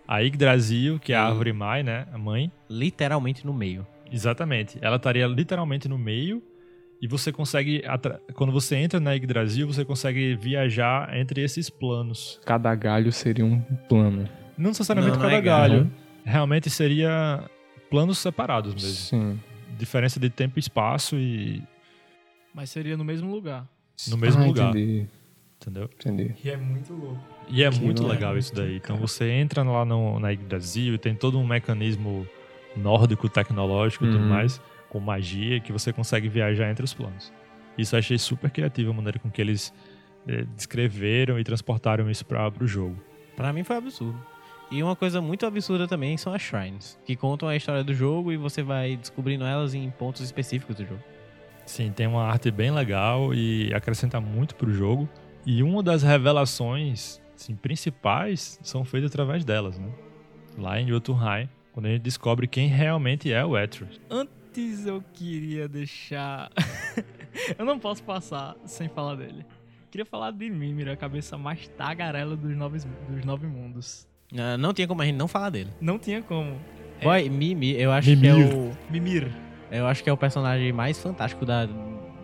A 0.08 0.20
Yggdrasil, 0.22 1.00
que 1.00 1.14
é 1.14 1.16
a 1.16 1.26
Sim. 1.26 1.28
árvore 1.32 1.54
mãe, 1.54 1.84
né? 1.84 2.08
A 2.12 2.18
mãe. 2.18 2.52
Literalmente 2.70 3.46
no 3.46 3.54
meio. 3.54 3.86
Exatamente. 4.12 4.80
Ela 4.82 4.96
estaria 4.96 5.28
literalmente 5.28 5.88
no 5.88 5.98
meio 6.00 6.42
e 7.00 7.08
você 7.08 7.32
consegue, 7.32 7.84
quando 8.34 8.52
você 8.52 8.76
entra 8.76 9.00
na 9.00 9.14
Yggdrasil, 9.14 9.68
você 9.68 9.86
consegue 9.86 10.36
viajar 10.36 11.16
entre 11.16 11.42
esses 11.44 11.70
planos. 11.70 12.42
Cada 12.44 12.74
galho 12.74 13.12
seria 13.12 13.46
um 13.46 13.62
plano. 13.88 14.28
Não 14.58 14.70
necessariamente 14.72 15.16
Não, 15.16 15.24
não 15.24 15.30
cada 15.30 15.38
é 15.40 15.42
galho. 15.42 15.74
galho. 15.82 15.92
Realmente 16.26 16.70
seria 16.72 17.44
planos 17.92 18.18
separados 18.18 18.74
mesmo. 18.74 18.90
Sim. 18.90 19.40
Diferença 19.78 20.20
de 20.20 20.30
tempo 20.32 20.58
e 20.58 20.60
espaço 20.60 21.16
e 21.16 21.62
Mas 22.54 22.70
seria 22.70 22.98
no 22.98 23.04
mesmo 23.04 23.30
lugar. 23.32 23.68
no 24.08 24.18
mesmo 24.18 24.44
Ah, 24.44 24.48
lugar, 24.48 24.70
Entendi, 24.70 25.08
entendeu? 25.62 25.90
entendi. 26.00 26.36
E 26.44 26.50
é 26.50 26.58
muito 26.58 26.94
louco. 26.94 27.20
E 27.50 27.64
é 27.64 27.70
Que 27.70 27.80
muito 27.80 28.06
legal 28.08 28.38
isso 28.38 28.54
daí. 28.56 28.78
Então 28.78 28.98
você 28.98 29.30
entra 29.32 29.64
lá 29.64 29.84
no, 29.86 30.20
na 30.20 30.30
Yggdrasil 30.30 30.94
e 30.94 30.98
tem 30.98 31.16
todo 31.16 31.38
um 31.40 31.46
mecanismo 31.46 32.28
nórdico, 32.76 33.28
tecnológico 33.28 34.06
e 34.06 34.12
tudo 34.12 34.22
Uhum. 34.22 34.30
mais, 34.30 34.62
com 34.90 35.00
magia, 35.00 35.60
que 35.60 35.72
você 35.72 35.92
consegue 35.92 36.28
viajar 36.30 36.70
entre 36.70 36.84
os 36.86 36.94
planos. 36.94 37.32
Isso 37.78 37.96
eu 37.96 38.00
achei 38.00 38.18
super 38.18 38.50
criativo 38.52 38.92
a 38.92 38.94
maneira 38.94 39.20
com 39.20 39.30
que 39.30 39.42
eles 39.42 39.74
eh, 40.28 40.44
descreveram 40.56 41.40
e 41.40 41.44
transportaram 41.44 42.10
isso 42.10 42.26
para 42.26 42.52
o 42.62 42.68
jogo. 42.68 42.96
Pra 43.36 43.52
mim 43.54 43.64
foi 43.64 43.78
absurdo. 43.78 44.20
E 44.72 44.84
uma 44.84 44.96
coisa 44.96 45.20
muito 45.22 45.46
absurda 45.46 45.88
também 45.88 46.16
são 46.18 46.32
as 46.34 46.42
shrines, 46.42 47.00
que 47.06 47.16
contam 47.16 47.50
a 47.50 47.56
história 47.56 47.84
do 47.84 47.94
jogo 47.94 48.32
e 48.32 48.38
você 48.38 48.62
vai 48.62 48.96
descobrindo 48.96 49.44
elas 49.44 49.74
em 49.74 49.90
pontos 49.90 50.22
específicos 50.22 50.76
do 50.76 50.86
jogo. 50.86 51.02
Sim, 51.70 51.92
tem 51.92 52.08
uma 52.08 52.24
arte 52.24 52.50
bem 52.50 52.72
legal 52.72 53.32
e 53.32 53.72
acrescenta 53.76 54.20
muito 54.20 54.56
pro 54.56 54.74
jogo. 54.74 55.08
E 55.46 55.62
uma 55.62 55.84
das 55.84 56.02
revelações 56.02 57.22
assim, 57.36 57.56
principais 57.56 58.60
são 58.64 58.84
feitas 58.84 59.12
através 59.12 59.46
delas, 59.46 59.78
né? 59.78 59.88
Lá 60.58 60.82
em 60.82 60.88
Jotunheim, 60.88 61.48
quando 61.72 61.86
a 61.86 61.90
gente 61.90 62.02
descobre 62.02 62.48
quem 62.48 62.68
realmente 62.68 63.32
é 63.32 63.46
o 63.46 63.56
Atreus. 63.56 64.02
Antes 64.10 64.88
eu 64.88 65.04
queria 65.14 65.68
deixar. 65.68 66.50
eu 67.56 67.64
não 67.64 67.78
posso 67.78 68.02
passar 68.02 68.56
sem 68.66 68.90
falar 68.90 69.14
dele. 69.14 69.46
Queria 69.92 70.06
falar 70.06 70.32
de 70.32 70.50
Mimir, 70.50 70.90
a 70.90 70.98
cabeça 70.98 71.38
mais 71.38 71.68
tagarela 71.68 72.36
dos 72.36 72.58
nove, 72.58 72.80
dos 73.08 73.24
nove 73.24 73.46
mundos. 73.46 74.08
Ah, 74.36 74.58
não 74.58 74.74
tinha 74.74 74.88
como 74.88 75.04
a 75.04 75.06
gente 75.06 75.18
não 75.18 75.28
falar 75.28 75.52
dele. 75.52 75.70
Não 75.80 76.00
tinha 76.00 76.24
como. 76.24 76.60
Boy, 77.04 77.30
Mimi, 77.30 77.80
eu 77.80 77.92
acho 77.92 78.08
que 78.08 78.28
é 78.28 78.34
Mimir. 78.34 78.58
o. 78.58 78.72
Mimir. 78.90 79.49
Eu 79.72 79.88
acho 79.88 80.04
que 80.04 80.10
é 80.10 80.14
o 80.14 80.18
personagem 80.18 80.72
mais 80.74 81.00
fantástico 81.02 81.46
da, 81.46 81.66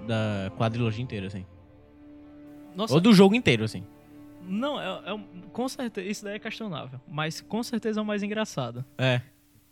da 0.07 0.51
quadrilogia 0.57 1.03
inteira, 1.03 1.27
assim. 1.27 1.45
Nossa, 2.75 2.93
Ou 2.93 2.99
do 2.99 3.13
jogo 3.13 3.35
inteiro, 3.35 3.63
assim. 3.63 3.83
não, 4.41 4.79
é, 4.81 5.13
é 5.13 5.19
com 5.53 5.67
certeza, 5.69 6.07
isso 6.07 6.23
daí 6.25 6.35
é 6.35 6.39
questionável. 6.39 6.99
Mas 7.07 7.39
com 7.41 7.61
certeza 7.63 7.99
é 7.99 8.03
o 8.03 8.05
mais 8.05 8.21
engraçado. 8.23 8.83
É, 8.97 9.21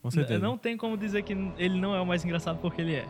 com 0.01 0.09
certeza. 0.11 0.39
Não 0.39 0.57
tem 0.57 0.77
como 0.77 0.97
dizer 0.97 1.23
que 1.23 1.33
ele 1.57 1.79
não 1.79 1.93
é 1.95 1.99
o 2.01 2.05
mais 2.05 2.23
engraçado 2.23 2.59
porque 2.59 2.81
ele 2.81 2.95
é. 2.95 3.05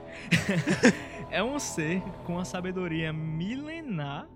é 1.30 1.44
um 1.44 1.60
ser 1.60 2.02
com 2.26 2.34
uma 2.34 2.46
sabedoria 2.46 3.12
milenar. 3.14 4.28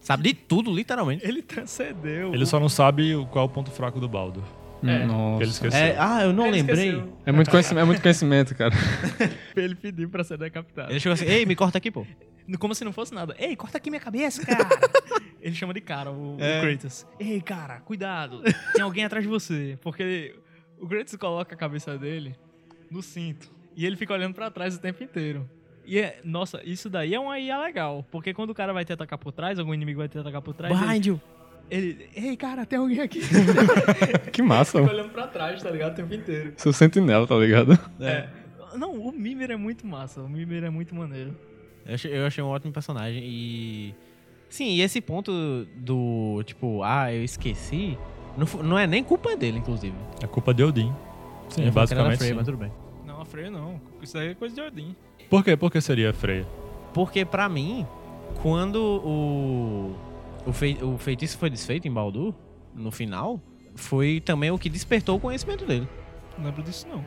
Sabe 0.00 0.22
de 0.22 0.34
tudo, 0.34 0.70
literalmente. 0.72 1.26
Ele 1.26 1.40
transcendeu. 1.42 2.34
Ele 2.34 2.44
só 2.46 2.60
não 2.60 2.68
sabe 2.68 3.14
o- 3.14 3.24
qual 3.26 3.46
é 3.46 3.48
o 3.48 3.50
ponto 3.50 3.70
fraco 3.70 3.98
do 3.98 4.08
Baldo. 4.08 4.44
É. 4.86 5.06
Nossa. 5.06 5.42
Ele 5.42 5.50
esqueceu. 5.50 5.80
É, 5.80 5.96
ah, 5.98 6.22
eu 6.22 6.32
não 6.32 6.46
Ele 6.46 6.56
lembrei. 6.56 6.88
esqueceu. 6.90 7.18
É 7.24 7.32
muito 7.32 7.50
conhecimento, 7.50 7.82
é 7.82 7.84
muito 7.84 8.02
conhecimento, 8.02 8.54
cara. 8.54 8.74
Ele 9.56 9.74
pediu 9.74 10.08
pra 10.10 10.22
ser 10.24 10.38
decapitado. 10.38 10.90
Ele 10.92 11.00
chegou 11.00 11.14
assim, 11.14 11.26
ei, 11.26 11.46
me 11.46 11.56
corta 11.56 11.78
aqui, 11.78 11.90
pô. 11.90 12.06
Como 12.58 12.74
se 12.74 12.84
não 12.84 12.92
fosse 12.92 13.14
nada. 13.14 13.34
Ei, 13.38 13.56
corta 13.56 13.78
aqui 13.78 13.88
minha 13.90 14.00
cabeça, 14.00 14.44
cara. 14.44 14.68
ele 15.40 15.54
chama 15.54 15.72
de 15.72 15.80
cara 15.80 16.10
o, 16.10 16.36
o 16.36 16.40
É. 16.40 16.60
Kratos. 16.60 17.06
Ei, 17.18 17.40
cara, 17.40 17.80
cuidado. 17.80 18.42
Tem 18.74 18.82
alguém 18.82 19.04
atrás 19.04 19.24
de 19.24 19.30
você. 19.30 19.78
Porque 19.80 20.34
o 20.78 20.86
Kratos 20.86 21.16
coloca 21.16 21.54
a 21.54 21.58
cabeça 21.58 21.96
dele 21.96 22.36
no 22.90 23.02
cinto. 23.02 23.50
E 23.76 23.86
ele 23.86 23.96
fica 23.96 24.12
olhando 24.12 24.34
pra 24.34 24.50
trás 24.50 24.76
o 24.76 24.80
tempo 24.80 25.02
inteiro. 25.02 25.48
E 25.86 25.98
é, 25.98 26.20
nossa, 26.24 26.62
isso 26.64 26.88
daí 26.88 27.14
é 27.14 27.20
uma 27.20 27.38
IA 27.38 27.60
legal. 27.60 28.04
Porque 28.10 28.32
quando 28.32 28.50
o 28.50 28.54
cara 28.54 28.72
vai 28.72 28.84
te 28.84 28.92
atacar 28.92 29.18
por 29.18 29.32
trás, 29.32 29.58
algum 29.58 29.74
inimigo 29.74 29.98
vai 29.98 30.08
te 30.08 30.18
atacar 30.18 30.40
por 30.40 30.54
trás. 30.54 30.74
Ele, 30.74 30.86
Behind 30.86 31.06
you. 31.06 31.20
Ele, 31.70 32.08
ei, 32.14 32.36
cara, 32.36 32.66
tem 32.66 32.78
alguém 32.78 33.00
aqui. 33.00 33.20
Que 34.32 34.42
massa. 34.42 34.80
fica 34.80 34.92
olhando 34.92 35.10
pra 35.10 35.26
trás, 35.26 35.62
tá 35.62 35.70
ligado? 35.70 35.92
O 35.92 35.94
tempo 35.94 36.14
inteiro. 36.14 36.54
Seu 36.56 36.72
sentinela, 36.72 37.26
tá 37.26 37.36
ligado? 37.36 37.78
É. 38.00 38.28
Não, 38.76 38.92
o 38.92 39.12
Mimir 39.12 39.50
é 39.50 39.56
muito 39.56 39.86
massa. 39.86 40.20
O 40.20 40.28
Mimir 40.28 40.64
é 40.64 40.70
muito 40.70 40.94
maneiro. 40.94 41.36
Eu 41.86 41.94
achei, 41.94 42.18
eu 42.18 42.26
achei 42.26 42.42
um 42.42 42.48
ótimo 42.48 42.72
personagem 42.72 43.22
e. 43.24 43.94
Sim, 44.48 44.70
e 44.70 44.82
esse 44.82 45.00
ponto 45.00 45.32
do 45.76 46.42
tipo, 46.44 46.82
ah, 46.82 47.12
eu 47.12 47.24
esqueci, 47.24 47.98
não, 48.36 48.62
não 48.62 48.78
é 48.78 48.86
nem 48.86 49.02
culpa 49.02 49.36
dele, 49.36 49.58
inclusive. 49.58 49.94
É 50.22 50.26
culpa 50.26 50.52
de 50.54 50.62
Odin. 50.62 50.92
Sim, 51.48 51.64
da 51.64 51.70
basicamente 51.70 52.18
Freya, 52.18 52.32
sim. 52.32 52.36
mas 52.36 52.46
tudo 52.46 52.58
bem. 52.58 52.72
Não, 53.06 53.20
a 53.20 53.24
Freya 53.24 53.50
não. 53.50 53.80
Isso 54.02 54.16
aí 54.18 54.28
é 54.28 54.34
coisa 54.34 54.54
de 54.54 54.60
Odin. 54.60 54.94
Por 55.28 55.44
quê? 55.44 55.56
Por 55.56 55.70
que 55.70 55.80
seria 55.80 56.10
a 56.10 56.12
Freya? 56.12 56.46
Porque 56.92 57.24
pra 57.24 57.48
mim, 57.48 57.86
quando 58.42 58.76
o, 58.76 59.96
o, 60.46 60.52
fei- 60.52 60.78
o 60.82 60.96
feitiço 60.98 61.38
foi 61.38 61.50
desfeito 61.50 61.86
em 61.88 61.92
Baldur, 61.92 62.34
no 62.74 62.90
final, 62.90 63.40
foi 63.74 64.20
também 64.20 64.50
o 64.50 64.58
que 64.58 64.68
despertou 64.68 65.16
o 65.16 65.20
conhecimento 65.20 65.64
dele. 65.64 65.88
Não 66.38 66.44
lembro 66.46 66.62
disso, 66.62 66.86
não. 66.88 67.04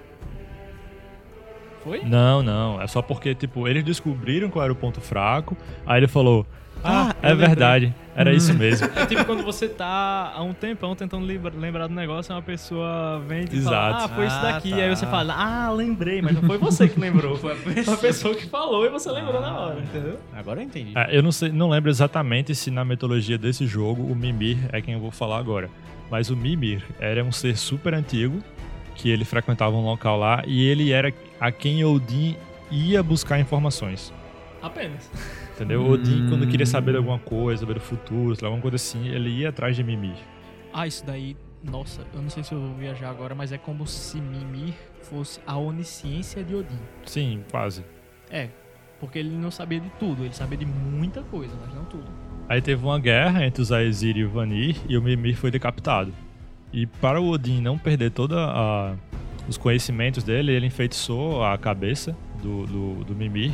Foi? 1.84 2.04
Não, 2.04 2.42
não. 2.44 2.82
É 2.82 2.88
só 2.88 3.02
porque, 3.02 3.34
tipo, 3.36 3.68
eles 3.68 3.84
descobriram 3.84 4.50
qual 4.50 4.64
era 4.64 4.74
o 4.74 4.76
ponto 4.76 5.00
fraco. 5.00 5.56
Aí 5.86 6.00
ele 6.00 6.08
falou: 6.08 6.46
Ah, 6.84 7.10
Ah, 7.12 7.16
é 7.22 7.30
lembrei." 7.30 7.48
verdade. 7.48 7.96
Era 8.16 8.34
isso 8.34 8.52
mesmo. 8.54 8.90
É 8.96 9.06
tipo 9.06 9.24
quando 9.26 9.44
você 9.44 9.70
tá 9.70 10.32
há 10.36 10.42
um 10.42 10.52
tempão 10.52 10.96
tentando 10.96 11.24
lembra- 11.24 11.54
lembrar 11.56 11.86
do 11.86 11.94
negócio, 11.94 12.34
uma 12.34 12.42
pessoa 12.42 13.22
vem 13.28 13.46
e 13.52 13.62
fala, 13.62 14.06
ah, 14.06 14.08
foi 14.08 14.26
isso 14.26 14.36
Ah, 14.38 14.42
daqui. 14.54 14.70
tá. 14.72 14.76
Aí 14.78 14.90
você 14.90 15.06
fala, 15.06 15.36
ah, 15.38 15.70
lembrei, 15.72 16.20
mas 16.22 16.34
não 16.34 16.42
foi 16.42 16.58
você 16.58 16.88
que 16.88 17.00
lembrou. 17.00 17.38
Foi 17.38 17.54
a 17.54 17.98
pessoa 17.98 18.34
que 18.34 18.48
falou 18.48 18.84
e 18.86 18.90
você 18.90 19.12
lembrou 19.12 19.40
na 19.40 19.56
hora, 19.56 19.80
entendeu? 19.80 20.20
Agora 20.36 20.60
eu 20.60 20.66
entendi. 20.66 20.94
É, 20.96 21.16
eu 21.16 21.22
não 21.22 21.32
sei, 21.32 21.52
não 21.52 21.70
lembro 21.70 21.92
exatamente 21.92 22.56
se 22.56 22.72
na 22.72 22.84
mitologia 22.84 23.38
desse 23.38 23.68
jogo 23.68 24.02
o 24.02 24.16
Mimir 24.16 24.58
é 24.74 24.82
quem 24.82 24.96
eu 24.96 25.00
vou 25.00 25.12
falar 25.12 25.38
agora. 25.38 25.70
Mas 26.10 26.32
o 26.32 26.36
Mimir 26.36 26.82
era 27.00 27.24
um 27.24 27.32
ser 27.32 27.56
super 27.56 27.94
antigo, 27.94 28.40
que 28.96 29.12
ele 29.12 29.26
frequentava 29.26 29.76
um 29.76 29.86
local 29.86 30.18
lá 30.18 30.42
e 30.48 30.66
ele 30.68 30.92
era 30.92 31.14
a 31.40 31.52
quem 31.52 31.86
Odin 31.86 32.36
ia 32.72 33.04
buscar 33.04 33.40
informações. 33.40 34.12
Apenas. 34.60 35.12
Entendeu? 35.58 35.84
Odin, 35.90 36.30
quando 36.30 36.48
queria 36.48 36.68
saber 36.68 36.92
de 36.92 36.98
alguma 36.98 37.18
coisa, 37.18 37.62
saber 37.62 37.74
do 37.74 37.80
futuro, 37.80 38.36
sei 38.36 38.44
lá, 38.44 38.50
alguma 38.50 38.62
coisa 38.62 38.76
assim, 38.76 39.08
ele 39.08 39.28
ia 39.32 39.50
atrás 39.50 39.76
de 39.76 39.84
Mimir. 39.84 40.16
Ah, 40.72 40.86
isso 40.86 41.04
daí, 41.04 41.36
nossa, 41.64 42.06
eu 42.14 42.22
não 42.22 42.30
sei 42.30 42.44
se 42.44 42.52
eu 42.52 42.60
vou 42.60 42.76
viajar 42.76 43.10
agora, 43.10 43.34
mas 43.34 43.52
é 43.52 43.58
como 43.58 43.88
se 43.88 44.22
Mimir 44.22 44.76
fosse 45.02 45.40
a 45.48 45.58
onisciência 45.58 46.44
de 46.44 46.54
Odin. 46.54 46.78
Sim, 47.08 47.44
quase. 47.50 47.84
É, 48.30 48.50
porque 49.00 49.18
ele 49.18 49.36
não 49.36 49.50
sabia 49.50 49.80
de 49.80 49.90
tudo, 50.00 50.24
ele 50.24 50.34
sabia 50.36 50.60
de 50.60 50.66
muita 50.68 51.24
coisa, 51.24 51.56
mas 51.60 51.74
não 51.74 51.86
tudo. 51.86 52.06
Aí 52.48 52.62
teve 52.62 52.86
uma 52.86 53.00
guerra 53.00 53.44
entre 53.44 53.60
os 53.60 53.72
Aesir 53.72 54.16
e 54.16 54.26
o 54.26 54.30
Vanir 54.30 54.76
e 54.88 54.96
o 54.96 55.02
Mimir 55.02 55.36
foi 55.38 55.50
decapitado. 55.50 56.14
E 56.72 56.86
para 56.86 57.20
o 57.20 57.30
Odin 57.30 57.62
não 57.62 57.80
perder 57.80 58.12
todos 58.12 58.38
os 59.50 59.58
conhecimentos 59.58 60.24
dele, 60.24 60.52
ele 60.52 60.68
enfeitiçou 60.68 61.44
a 61.44 61.58
cabeça 61.58 62.16
do, 62.44 62.68
do, 62.68 63.04
do 63.06 63.16
Mimir 63.16 63.54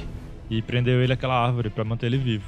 e 0.57 0.61
prendeu 0.61 1.01
ele 1.01 1.13
àquela 1.13 1.35
árvore 1.35 1.69
para 1.69 1.83
manter 1.83 2.07
ele 2.07 2.17
vivo. 2.17 2.45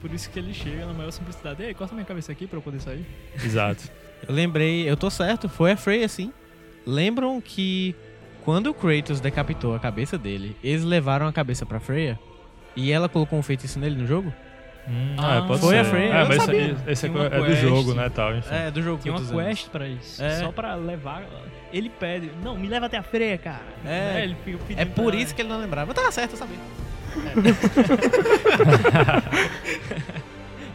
Por 0.00 0.12
isso 0.12 0.28
que 0.30 0.38
ele 0.38 0.52
chega 0.52 0.84
na 0.84 0.92
maior 0.92 1.12
simplicidade. 1.12 1.62
Ei, 1.62 1.74
corta 1.74 1.94
minha 1.94 2.04
cabeça 2.04 2.32
aqui 2.32 2.46
pra 2.46 2.58
eu 2.58 2.62
poder 2.62 2.80
sair. 2.80 3.06
Exato. 3.42 3.88
Eu 4.26 4.32
lembrei, 4.32 4.88
eu 4.88 4.96
tô 4.96 5.10
certo, 5.10 5.48
foi 5.48 5.72
a 5.72 5.76
Freya 5.76 6.06
sim. 6.06 6.32
Lembram 6.86 7.40
que 7.40 7.92
quando 8.44 8.68
o 8.68 8.74
Kratos 8.74 9.20
decapitou 9.20 9.74
a 9.74 9.80
cabeça 9.80 10.16
dele, 10.16 10.56
eles 10.62 10.84
levaram 10.84 11.26
a 11.26 11.32
cabeça 11.32 11.66
pra 11.66 11.80
Freya? 11.80 12.16
E 12.76 12.92
ela 12.92 13.08
colocou 13.08 13.36
um 13.36 13.42
feitiço 13.42 13.80
nele 13.80 13.96
no 13.96 14.06
jogo? 14.06 14.32
Hum, 14.88 15.14
Ah, 15.16 15.36
é, 15.36 15.40
pode 15.46 15.60
foi 15.60 15.74
ser. 15.74 15.80
a 15.80 15.84
Freya, 15.84 16.04
É, 16.12 16.22
eu 16.22 16.26
mas 16.26 16.36
esse, 16.36 16.46
sabia. 16.46 16.76
esse 16.88 17.06
é, 17.06 17.08
é 17.08 17.12
do 17.38 17.44
quest. 17.46 17.60
jogo, 17.62 17.94
né, 17.94 18.08
tal, 18.12 18.36
enfim. 18.36 18.52
É, 18.54 18.70
do 18.70 18.82
jogo. 18.82 19.02
Tem 19.02 19.12
uma 19.12 19.20
quest 19.44 19.68
pra 19.68 19.86
isso. 19.86 20.22
É. 20.22 20.40
Só 20.40 20.50
pra 20.50 20.74
levar. 20.74 21.22
Ele 21.72 21.88
pede. 21.88 22.30
Não, 22.42 22.56
me 22.58 22.66
leva 22.68 22.86
até 22.86 22.98
a 22.98 23.02
freia, 23.02 23.38
cara. 23.38 23.62
É. 23.86 24.24
ele 24.24 24.36
fica 24.44 24.58
pedindo 24.58 24.80
É 24.80 24.84
por 24.84 25.12
pra- 25.12 25.20
isso 25.20 25.34
que 25.34 25.40
ele 25.42 25.48
não 25.48 25.60
lembrava. 25.60 25.94
Tá 25.94 26.10
certo, 26.10 26.32
eu 26.32 26.36
sabia. 26.36 26.58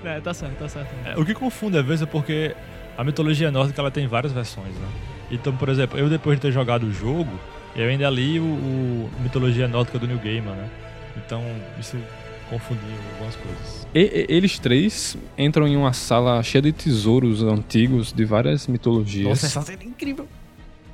É, 0.06 0.20
tá 0.22 0.34
certo, 0.34 0.56
tá 0.58 0.70
certo. 0.70 0.90
É, 1.06 1.18
o 1.20 1.26
que 1.26 1.34
confunde 1.34 1.78
às 1.78 1.86
vezes 1.86 2.04
é 2.04 2.06
porque 2.06 2.56
a 2.98 3.04
mitologia 3.04 3.52
nórdica 3.52 3.82
ela 3.82 3.92
tem 3.92 4.08
várias 4.08 4.32
versões, 4.32 4.74
né? 4.76 4.88
Então, 5.30 5.56
por 5.56 5.70
exemplo, 5.70 5.98
eu 6.00 6.10
depois 6.10 6.38
de 6.38 6.42
ter 6.44 6.52
jogado 6.52 6.84
o 6.84 6.94
jogo, 6.94 7.30
eu 7.76 7.90
ainda 7.90 8.10
li 8.10 8.40
o, 8.40 8.44
o 8.44 9.10
mitologia 9.20 9.68
nórdica 9.68 10.00
do 10.00 10.08
New 10.08 10.18
Gamer, 10.20 10.54
né? 10.54 10.70
Então, 11.18 11.44
isso 11.80 11.98
confundiu 12.50 12.88
algumas 13.14 13.36
coisas. 13.36 13.87
E- 13.98 14.26
e- 14.30 14.36
eles 14.36 14.60
três 14.60 15.18
entram 15.38 15.68
em 15.68 15.76
uma 15.76 15.92
sala 15.94 16.42
cheia 16.44 16.62
de 16.62 16.72
tesouros 16.72 17.42
antigos 17.42 18.12
de 18.14 18.26
várias 18.26 18.68
mitologias. 18.68 19.28
Nossa, 19.28 19.46
essa 19.48 19.62
cena 19.62 19.82
é 19.82 19.86
incrível. 19.86 20.28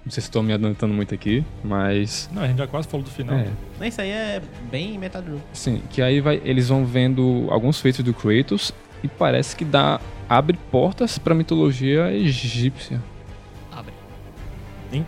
Não 0.06 0.12
sei 0.12 0.22
se 0.22 0.28
estou 0.30 0.43
me 0.43 0.54
adiantando 0.54 0.93
muito 0.93 1.14
aqui, 1.14 1.43
mas. 1.64 2.30
Não, 2.34 2.43
a 2.43 2.47
gente 2.47 2.58
já 2.58 2.68
quase 2.68 2.88
falou 2.88 3.06
do 3.06 3.10
final. 3.12 3.36
É, 3.36 3.47
Não, 3.80 3.88
Isso 3.88 3.99
aí 4.01 4.10
é 4.10 4.41
bem 4.72 4.97
metade 4.97 5.26
do 5.26 5.32
jogo. 5.34 5.43
sim, 5.54 5.82
que 5.89 6.01
aí 6.01 6.22
vai, 6.22 6.41
eles 6.45 6.68
vão 6.70 6.86
vendo 6.86 7.47
alguns 7.49 7.80
feitos 7.82 8.04
do 8.04 8.14
Kratos 8.14 8.74
e 9.04 9.08
parece 9.08 9.56
que 9.56 9.64
dá 9.66 9.99
abre 10.30 10.58
portas 10.72 11.18
pra 11.18 11.34
mitologia 11.36 12.12
egípcia. 12.14 13.01
Abre. 13.72 13.93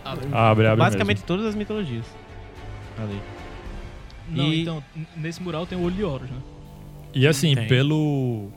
Abre. 0.03 0.27
Abre, 0.33 0.67
abre 0.67 0.79
Basicamente 0.83 1.17
mesmo. 1.17 1.27
todas 1.27 1.45
as 1.45 1.55
mitologias. 1.55 2.05
Ali. 2.97 3.19
Não, 4.29 4.45
E- 4.51 4.61
então, 4.63 4.83
nesse 5.15 5.41
mural 5.43 5.65
tem 5.65 5.77
o 5.77 5.81
olho 5.83 5.95
de 5.95 6.03
Horus, 6.03 6.29
né? 6.29 6.37
E 7.16 7.26
assim, 7.26 7.55
Tem. 7.55 7.68
pelo... 7.68 8.51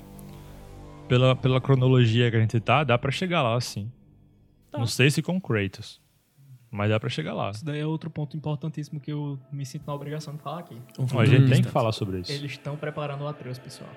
Pela, 1.08 1.34
pela 1.34 1.58
cronologia 1.58 2.30
que 2.30 2.36
a 2.36 2.40
gente 2.40 2.60
tá, 2.60 2.84
dá 2.84 2.98
pra 2.98 3.10
chegar 3.10 3.42
lá, 3.42 3.58
sim. 3.60 3.90
Tá. 4.70 4.78
Não 4.78 4.86
sei 4.86 5.10
se 5.10 5.22
com 5.22 5.40
Kratos, 5.40 6.02
mas 6.70 6.90
dá 6.90 7.00
pra 7.00 7.08
chegar 7.08 7.32
lá. 7.32 7.48
Isso 7.48 7.64
daí 7.64 7.80
é 7.80 7.86
outro 7.86 8.10
ponto 8.10 8.36
importantíssimo 8.36 9.00
que 9.00 9.10
eu 9.10 9.38
me 9.50 9.64
sinto 9.64 9.86
na 9.86 9.94
obrigação 9.94 10.34
de 10.34 10.42
falar 10.42 10.58
aqui. 10.58 10.76
A 11.18 11.24
gente 11.24 11.50
tem 11.50 11.62
que 11.62 11.70
falar 11.70 11.92
sobre 11.92 12.18
isso. 12.20 12.30
Eles 12.30 12.50
estão 12.50 12.76
preparando 12.76 13.22
o 13.22 13.26
Atreus, 13.26 13.58
pessoal. 13.58 13.88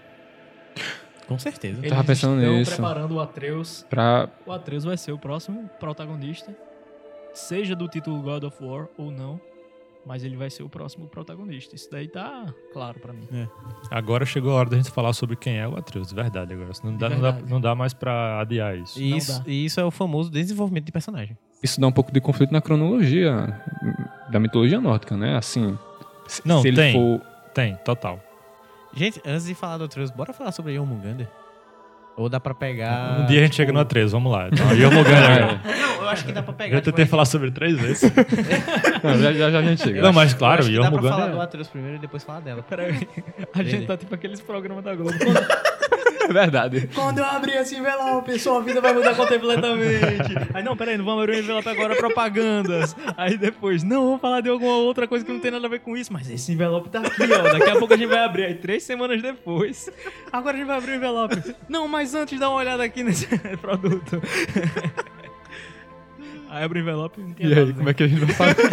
Com 1.27 1.37
certeza. 1.37 1.79
Eles 1.79 1.89
tava 1.89 2.03
pensando 2.05 2.39
estão 2.39 2.55
nisso. 2.57 2.71
preparando 2.71 3.15
o 3.15 3.19
Atreus. 3.19 3.85
Pra. 3.89 4.29
O 4.45 4.51
Atreus 4.53 4.85
vai 4.85 4.95
ser 4.95 5.11
o 5.11 5.17
próximo 5.17 5.69
protagonista, 5.81 6.55
seja 7.33 7.75
do 7.75 7.89
título 7.89 8.21
God 8.21 8.43
of 8.43 8.63
War 8.63 8.87
ou 8.97 9.11
não, 9.11 9.39
mas 10.05 10.23
ele 10.23 10.35
vai 10.35 10.49
ser 10.49 10.63
o 10.63 10.69
próximo 10.69 11.07
protagonista. 11.07 11.75
Isso 11.75 11.89
daí 11.91 12.07
tá 12.07 12.45
claro 12.73 12.99
pra 12.99 13.13
mim. 13.13 13.27
Agora 13.89 14.25
chegou 14.25 14.51
a 14.51 14.55
hora 14.55 14.69
da 14.69 14.77
gente 14.77 14.89
falar 14.91 15.13
sobre 15.13 15.35
quem 15.35 15.57
é 15.57 15.67
o 15.67 15.77
Atreus, 15.77 16.07
de 16.09 16.15
verdade 16.15 16.53
agora. 16.53 16.69
Não 16.83 16.95
dá, 16.97 17.09
não 17.09 17.19
dá, 17.21 17.31
verdade. 17.31 17.51
não 17.51 17.61
dá 17.61 17.75
mais 17.75 17.93
pra 17.93 18.39
adiar 18.41 18.75
isso. 18.77 18.99
E 18.99 19.15
isso, 19.15 19.43
isso 19.47 19.79
é 19.79 19.85
o 19.85 19.91
famoso 19.91 20.29
desenvolvimento 20.31 20.85
de 20.85 20.91
personagem. 20.91 21.37
Isso 21.61 21.79
dá 21.79 21.85
um 21.87 21.91
pouco 21.91 22.11
de 22.11 22.19
conflito 22.19 22.51
na 22.51 22.61
cronologia 22.61 23.55
da 24.31 24.39
mitologia 24.39 24.81
nórdica, 24.81 25.15
né? 25.15 25.37
Assim. 25.37 25.77
se- 26.27 26.41
Não, 26.43 26.61
se 26.61 26.69
ele 26.69 26.77
tem. 26.77 26.93
for. 26.93 27.21
Tem, 27.53 27.75
total. 27.85 28.19
Gente, 28.93 29.21
antes 29.25 29.45
de 29.45 29.53
falar 29.53 29.77
do 29.77 29.83
Atreus, 29.83 30.09
bora 30.09 30.33
falar 30.33 30.51
sobre 30.51 30.73
Jormungandr? 30.73 31.27
Ou 32.17 32.27
dá 32.27 32.39
pra 32.41 32.53
pegar... 32.53 33.21
um 33.21 33.25
dia 33.25 33.39
a 33.39 33.43
gente 33.43 33.51
tipo- 33.51 33.55
chega 33.57 33.71
no 33.71 33.79
Atreus, 33.79 34.11
vamos 34.11 34.31
lá. 34.31 34.49
Então, 34.51 34.69
eu 34.73 34.89
vou 34.91 35.03
ganhar. 35.03 35.63
Não, 35.63 36.03
eu 36.03 36.09
acho 36.09 36.25
que 36.25 36.31
dá 36.33 36.43
pra 36.43 36.51
pegar... 36.53 36.75
Eu 36.75 36.81
tipo, 36.81 36.91
tentei 36.91 37.05
a 37.05 37.07
falar 37.07 37.25
sobre 37.25 37.51
três 37.51 37.79
vezes. 37.79 38.11
Não, 39.03 39.17
já, 39.17 39.33
já, 39.33 39.51
já 39.51 39.59
a 39.59 39.61
gente 39.63 39.83
chega. 39.83 40.01
Não, 40.01 40.13
mas 40.13 40.33
claro, 40.33 40.61
eu 40.61 40.65
acho 40.65 40.69
que 40.69 40.79
dá 40.79 40.91
pra 40.91 41.01
falar 41.01 41.09
Jormungandr 41.09 41.35
do 41.35 41.41
é... 41.41 41.43
Atreus 41.43 41.67
primeiro 41.67 41.97
e 41.97 41.99
depois 41.99 42.23
falar 42.23 42.39
dela. 42.41 42.63
Peraí, 42.63 43.07
a 43.53 43.59
Ele. 43.59 43.69
gente 43.69 43.87
tá 43.87 43.97
tipo 43.97 44.13
aqueles 44.13 44.41
programas 44.41 44.83
da 44.83 44.95
Globo. 44.95 45.13
É 46.23 46.33
verdade. 46.33 46.87
Quando 46.93 47.17
eu 47.17 47.25
abrir 47.25 47.57
esse 47.57 47.75
envelope, 47.75 48.39
sua 48.39 48.61
vida 48.61 48.79
vai 48.79 48.93
mudar 48.93 49.15
completamente. 49.15 50.33
Aí, 50.53 50.63
não, 50.63 50.77
peraí, 50.77 50.97
não 50.97 51.03
vamos 51.03 51.23
abrir 51.23 51.37
o 51.37 51.39
envelope 51.39 51.67
agora, 51.67 51.95
propagandas. 51.95 52.95
Aí 53.17 53.37
depois, 53.37 53.83
não, 53.83 54.05
vamos 54.05 54.21
falar 54.21 54.39
de 54.39 54.49
alguma 54.49 54.77
outra 54.77 55.07
coisa 55.07 55.25
que 55.25 55.31
não 55.31 55.39
tem 55.39 55.51
nada 55.51 55.65
a 55.65 55.69
ver 55.69 55.79
com 55.79 55.97
isso. 55.97 56.13
Mas 56.13 56.29
esse 56.29 56.51
envelope 56.53 56.89
tá 56.89 56.99
aqui, 56.99 57.23
ó. 57.23 57.51
Daqui 57.51 57.69
a 57.69 57.75
pouco 57.77 57.93
a 57.93 57.97
gente 57.97 58.07
vai 58.07 58.19
abrir. 58.23 58.45
Aí, 58.45 58.55
três 58.55 58.83
semanas 58.83 59.21
depois, 59.21 59.89
agora 60.31 60.55
a 60.55 60.59
gente 60.59 60.67
vai 60.67 60.77
abrir 60.77 60.91
o 60.91 60.95
envelope. 60.95 61.55
Não, 61.67 61.87
mas 61.87 62.13
antes 62.15 62.39
dá 62.39 62.49
uma 62.49 62.59
olhada 62.59 62.83
aqui 62.83 63.03
nesse 63.03 63.27
produto. 63.59 64.21
Aí 66.51 66.65
abre 66.65 66.79
o 66.79 66.81
envelope 66.81 67.17
e 67.17 67.23
não 67.23 67.33
tinha 67.33 67.47
E 67.47 67.55
nada 67.55 67.67
aí, 67.67 67.73
como 67.73 67.89
é 67.89 67.93
que 67.93 68.03
a 68.03 68.07
gente 68.07 68.25
vai 68.25 68.35
fazer? 68.35 68.69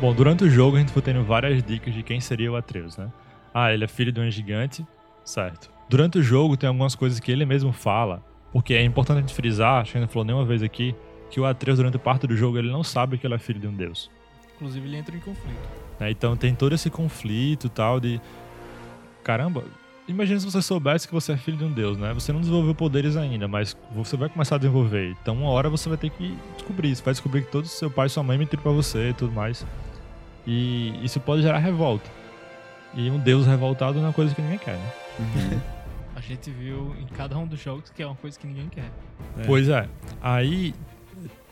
Bom, 0.00 0.14
durante 0.14 0.44
o 0.44 0.50
jogo 0.50 0.76
a 0.76 0.80
gente 0.80 0.92
foi 0.92 1.02
tendo 1.02 1.24
várias 1.24 1.62
dicas 1.62 1.92
de 1.92 2.02
quem 2.02 2.20
seria 2.20 2.50
o 2.52 2.56
Atreus, 2.56 2.96
né? 2.96 3.10
Ah, 3.52 3.72
ele 3.72 3.84
é 3.84 3.88
filho 3.88 4.12
de 4.12 4.20
um 4.20 4.30
gigante, 4.30 4.86
certo. 5.24 5.68
Durante 5.88 6.18
o 6.18 6.22
jogo 6.22 6.56
tem 6.56 6.68
algumas 6.68 6.94
coisas 6.94 7.18
que 7.18 7.32
ele 7.32 7.44
mesmo 7.44 7.72
fala, 7.72 8.22
porque 8.52 8.74
é 8.74 8.82
importante 8.84 9.18
a 9.18 9.20
gente 9.20 9.34
frisar, 9.34 9.82
acho 9.82 9.92
que 9.92 9.98
a 9.98 10.00
gente 10.00 10.08
não 10.08 10.12
falou 10.12 10.24
nenhuma 10.24 10.44
vez 10.44 10.62
aqui, 10.62 10.94
que 11.30 11.40
o 11.40 11.44
Atreus 11.44 11.78
durante 11.78 11.98
parte 11.98 12.26
do 12.26 12.36
jogo 12.36 12.58
ele 12.58 12.70
não 12.70 12.84
sabe 12.84 13.18
que 13.18 13.26
ele 13.26 13.34
é 13.34 13.38
filho 13.38 13.58
de 13.58 13.66
um 13.66 13.74
deus. 13.74 14.08
Inclusive, 14.54 14.86
ele 14.86 14.96
entra 14.96 15.14
em 15.16 15.20
conflito. 15.20 15.68
né? 16.00 16.10
Então 16.10 16.36
tem 16.36 16.54
todo 16.54 16.74
esse 16.74 16.90
conflito 16.90 17.66
e 17.66 17.70
tal 17.70 18.00
de. 18.00 18.20
Caramba, 19.28 19.62
imagina 20.08 20.40
se 20.40 20.46
você 20.46 20.62
soubesse 20.62 21.06
que 21.06 21.12
você 21.12 21.32
é 21.32 21.36
filho 21.36 21.58
de 21.58 21.64
um 21.64 21.70
deus, 21.70 21.98
né? 21.98 22.14
Você 22.14 22.32
não 22.32 22.40
desenvolveu 22.40 22.74
poderes 22.74 23.14
ainda, 23.14 23.46
mas 23.46 23.76
você 23.92 24.16
vai 24.16 24.26
começar 24.30 24.54
a 24.54 24.58
desenvolver. 24.58 25.14
Então 25.20 25.36
uma 25.36 25.50
hora 25.50 25.68
você 25.68 25.86
vai 25.86 25.98
ter 25.98 26.08
que 26.08 26.34
descobrir. 26.54 26.96
Você 26.96 27.02
vai 27.02 27.12
descobrir 27.12 27.42
que 27.42 27.50
todos 27.50 27.70
seu 27.70 27.90
pai 27.90 28.06
e 28.06 28.08
sua 28.08 28.22
mãe 28.22 28.38
mentiram 28.38 28.62
pra 28.62 28.72
você 28.72 29.10
e 29.10 29.12
tudo 29.12 29.30
mais. 29.30 29.66
E 30.46 30.98
isso 31.04 31.20
pode 31.20 31.42
gerar 31.42 31.58
revolta. 31.58 32.08
E 32.94 33.10
um 33.10 33.18
deus 33.18 33.46
revoltado 33.46 33.98
não 33.98 34.04
é 34.04 34.06
uma 34.06 34.14
coisa 34.14 34.34
que 34.34 34.40
ninguém 34.40 34.56
quer, 34.56 34.78
né? 34.78 34.92
A 36.16 36.20
gente 36.22 36.50
viu 36.50 36.96
em 36.98 37.06
cada 37.14 37.36
um 37.36 37.46
dos 37.46 37.60
jogos 37.60 37.90
que 37.90 38.02
é 38.02 38.06
uma 38.06 38.16
coisa 38.16 38.38
que 38.38 38.46
ninguém 38.46 38.70
quer. 38.70 38.90
Pois 39.44 39.68
é. 39.68 39.86
Aí 40.22 40.74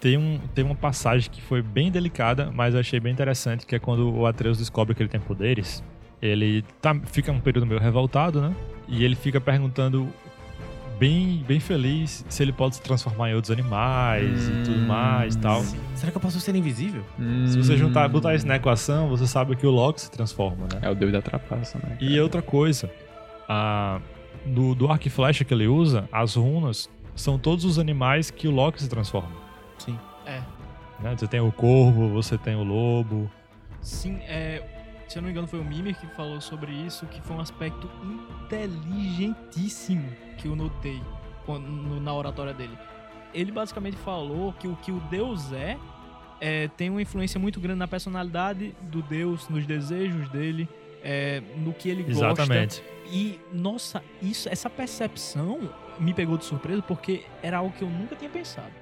tem, 0.00 0.16
um, 0.16 0.40
tem 0.54 0.64
uma 0.64 0.74
passagem 0.74 1.30
que 1.30 1.42
foi 1.42 1.60
bem 1.60 1.90
delicada, 1.90 2.50
mas 2.50 2.72
eu 2.72 2.80
achei 2.80 2.98
bem 2.98 3.12
interessante, 3.12 3.66
que 3.66 3.76
é 3.76 3.78
quando 3.78 4.16
o 4.16 4.24
Atreus 4.24 4.56
descobre 4.56 4.94
que 4.94 5.02
ele 5.02 5.10
tem 5.10 5.20
poderes. 5.20 5.84
Ele 6.20 6.62
tá, 6.80 6.94
fica 7.04 7.30
um 7.30 7.40
período 7.40 7.66
meio 7.66 7.80
revoltado, 7.80 8.40
né? 8.40 8.54
E 8.88 9.04
ele 9.04 9.14
fica 9.14 9.40
perguntando 9.40 10.08
bem, 10.98 11.44
bem 11.46 11.60
feliz 11.60 12.24
se 12.28 12.42
ele 12.42 12.52
pode 12.52 12.76
se 12.76 12.82
transformar 12.82 13.30
em 13.30 13.34
outros 13.34 13.50
animais 13.50 14.48
e 14.48 14.64
tudo 14.64 14.78
mais 14.80 15.34
e 15.34 15.38
tal. 15.38 15.62
Será 15.94 16.10
que 16.10 16.16
eu 16.16 16.20
posso 16.20 16.40
ser 16.40 16.54
invisível? 16.54 17.04
Se 17.48 17.56
você 17.56 17.76
juntar, 17.76 18.08
botar 18.08 18.34
isso 18.34 18.46
na 18.46 18.56
equação, 18.56 19.08
você 19.08 19.26
sabe 19.26 19.56
que 19.56 19.66
o 19.66 19.70
Loki 19.70 20.00
se 20.00 20.10
transforma, 20.10 20.66
né? 20.72 20.80
É 20.82 20.90
o 20.90 20.94
deus 20.94 21.12
da 21.12 21.22
trapaça, 21.22 21.78
né? 21.78 21.96
E 22.00 22.18
outra 22.18 22.42
coisa, 22.42 22.90
a, 23.48 24.00
do, 24.44 24.74
do 24.74 24.90
arco 24.90 25.06
e 25.06 25.10
flecha 25.10 25.44
que 25.44 25.52
ele 25.52 25.66
usa, 25.66 26.08
as 26.10 26.34
runas 26.34 26.88
são 27.14 27.38
todos 27.38 27.64
os 27.64 27.78
animais 27.78 28.30
que 28.30 28.48
o 28.48 28.50
Loki 28.50 28.82
se 28.82 28.88
transforma. 28.88 29.36
Sim. 29.78 29.98
É. 30.24 30.40
né? 31.00 31.14
Você 31.16 31.26
tem 31.26 31.40
o 31.40 31.52
corvo, 31.52 32.08
você 32.08 32.36
tem 32.36 32.56
o 32.56 32.62
lobo. 32.62 33.30
Sim, 33.80 34.18
é, 34.26 34.62
se 35.09 35.18
eu 35.18 35.22
não 35.22 35.26
me 35.26 35.32
engano 35.32 35.46
foi 35.46 35.61
o 35.61 35.64
Mimir 35.64 35.98
que 35.98 36.07
falou 36.09 36.40
sobre 36.40 36.72
isso, 36.72 37.07
que 37.07 37.20
foi 37.20 37.36
um 37.36 37.40
aspecto 37.40 37.88
inteligentíssimo 38.02 40.09
que 40.38 40.48
eu 40.48 40.57
notei 40.57 41.00
na 42.02 42.12
oratória 42.12 42.52
dele. 42.52 42.76
Ele 43.32 43.52
basicamente 43.52 43.96
falou 43.96 44.52
que 44.52 44.66
o 44.66 44.74
que 44.76 44.90
o 44.90 45.00
Deus 45.11 45.52
é, 45.52 45.78
é, 46.40 46.68
tem 46.68 46.90
uma 46.90 47.00
influência 47.00 47.38
muito 47.38 47.61
grande 47.61 47.78
na 47.78 47.88
personalidade 47.88 48.74
do 48.82 49.02
Deus, 49.02 49.48
nos 49.48 49.66
desejos 49.66 50.28
dele, 50.28 50.68
é, 51.02 51.42
no 51.57 51.72
que 51.72 51.88
ele 51.88 52.02
gosta. 52.02 52.42
Exatamente. 52.42 52.82
E, 53.11 53.38
nossa, 53.52 54.02
isso, 54.20 54.48
essa 54.48 54.68
percepção 54.68 55.70
me 55.98 56.12
pegou 56.12 56.36
de 56.36 56.44
surpresa 56.44 56.82
porque 56.82 57.24
era 57.42 57.59
algo 57.59 57.72
que 57.72 57.82
eu 57.82 57.88
nunca 57.88 58.16
tinha 58.16 58.30
pensado. 58.30 58.72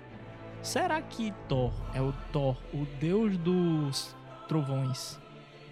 Será 0.63 1.01
que 1.03 1.33
Thor 1.47 1.73
é 1.93 2.01
o 2.01 2.13
Thor, 2.33 2.57
o 2.73 2.87
deus 2.99 3.37
dos 3.37 4.17
trovões? 4.49 5.21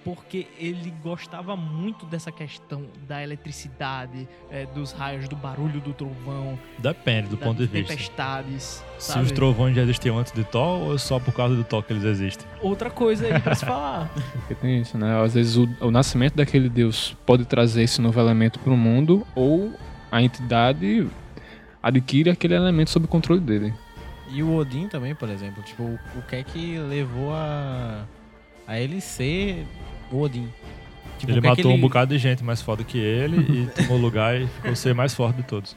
Porque 0.05 0.49
ele 0.59 0.93
gostava 1.03 1.55
muito 1.55 2.05
dessa 2.07 2.33
questão 2.33 2.85
da 3.07 3.23
eletricidade, 3.23 4.29
é, 4.51 4.67
dos 4.67 4.91
raios, 4.93 5.29
do 5.29 5.37
barulho 5.37 5.81
do 5.81 5.93
trovão, 5.93 6.59
Depende 6.79 7.29
do 7.29 7.37
ponto 7.37 7.59
de 7.59 7.67
vista. 7.67 7.93
tempestades. 7.93 8.85
Se 8.99 9.13
sabe? 9.13 9.27
os 9.27 9.33
trovões 9.33 9.77
já 9.77 9.83
existiam 9.83 10.19
antes 10.19 10.33
de 10.33 10.43
Thor 10.45 10.81
ou 10.81 10.95
é 10.95 10.99
só 10.99 11.21
por 11.21 11.33
causa 11.33 11.55
do 11.55 11.63
Thor 11.63 11.83
que 11.83 11.93
eles 11.93 12.05
existem? 12.05 12.47
Outra 12.61 12.91
coisa 12.91 13.27
aí 13.27 13.41
pra 13.41 13.55
se 13.55 13.65
falar. 13.65 14.11
Porque 14.35 14.55
tem 14.57 14.81
isso, 14.81 14.99
né? 14.99 15.23
Às 15.23 15.35
vezes 15.35 15.57
o, 15.57 15.69
o 15.81 15.91
nascimento 15.91 16.35
daquele 16.35 16.69
deus 16.69 17.17
pode 17.25 17.45
trazer 17.45 17.83
esse 17.83 18.01
novo 18.01 18.19
elemento 18.21 18.59
pro 18.59 18.77
mundo 18.77 19.27
ou 19.37 19.73
a 20.11 20.21
entidade 20.21 21.09
adquire 21.83 22.31
aquele 22.31 22.55
elemento 22.55 22.91
sob 22.91 23.07
o 23.07 23.09
controle 23.09 23.41
dele. 23.41 23.73
E 24.31 24.43
o 24.43 24.55
Odin 24.57 24.89
também, 24.89 25.15
por 25.15 25.29
exemplo. 25.29 25.63
Tipo, 25.63 25.83
o 25.83 25.99
o 26.17 26.23
que 26.23 26.37
é 26.37 26.43
que 26.43 26.79
levou 26.79 27.33
a, 27.35 28.05
a 28.67 28.79
ele 28.79 29.01
ser 29.01 29.67
o 30.17 30.23
Odin? 30.23 30.49
Tipo, 31.19 31.33
ele 31.33 31.39
é 31.39 31.51
matou 31.51 31.73
um 31.73 31.81
bocado 31.81 32.15
de 32.15 32.19
gente 32.19 32.43
mais 32.43 32.61
foda 32.61 32.83
que 32.83 32.99
ele 32.99 33.37
e 33.63 33.67
tomou 33.83 33.99
lugar 33.99 34.41
e 34.41 34.47
ficou 34.47 34.75
ser 34.75 34.95
mais 34.95 35.15
forte 35.15 35.37
de 35.37 35.43
todos. 35.45 35.77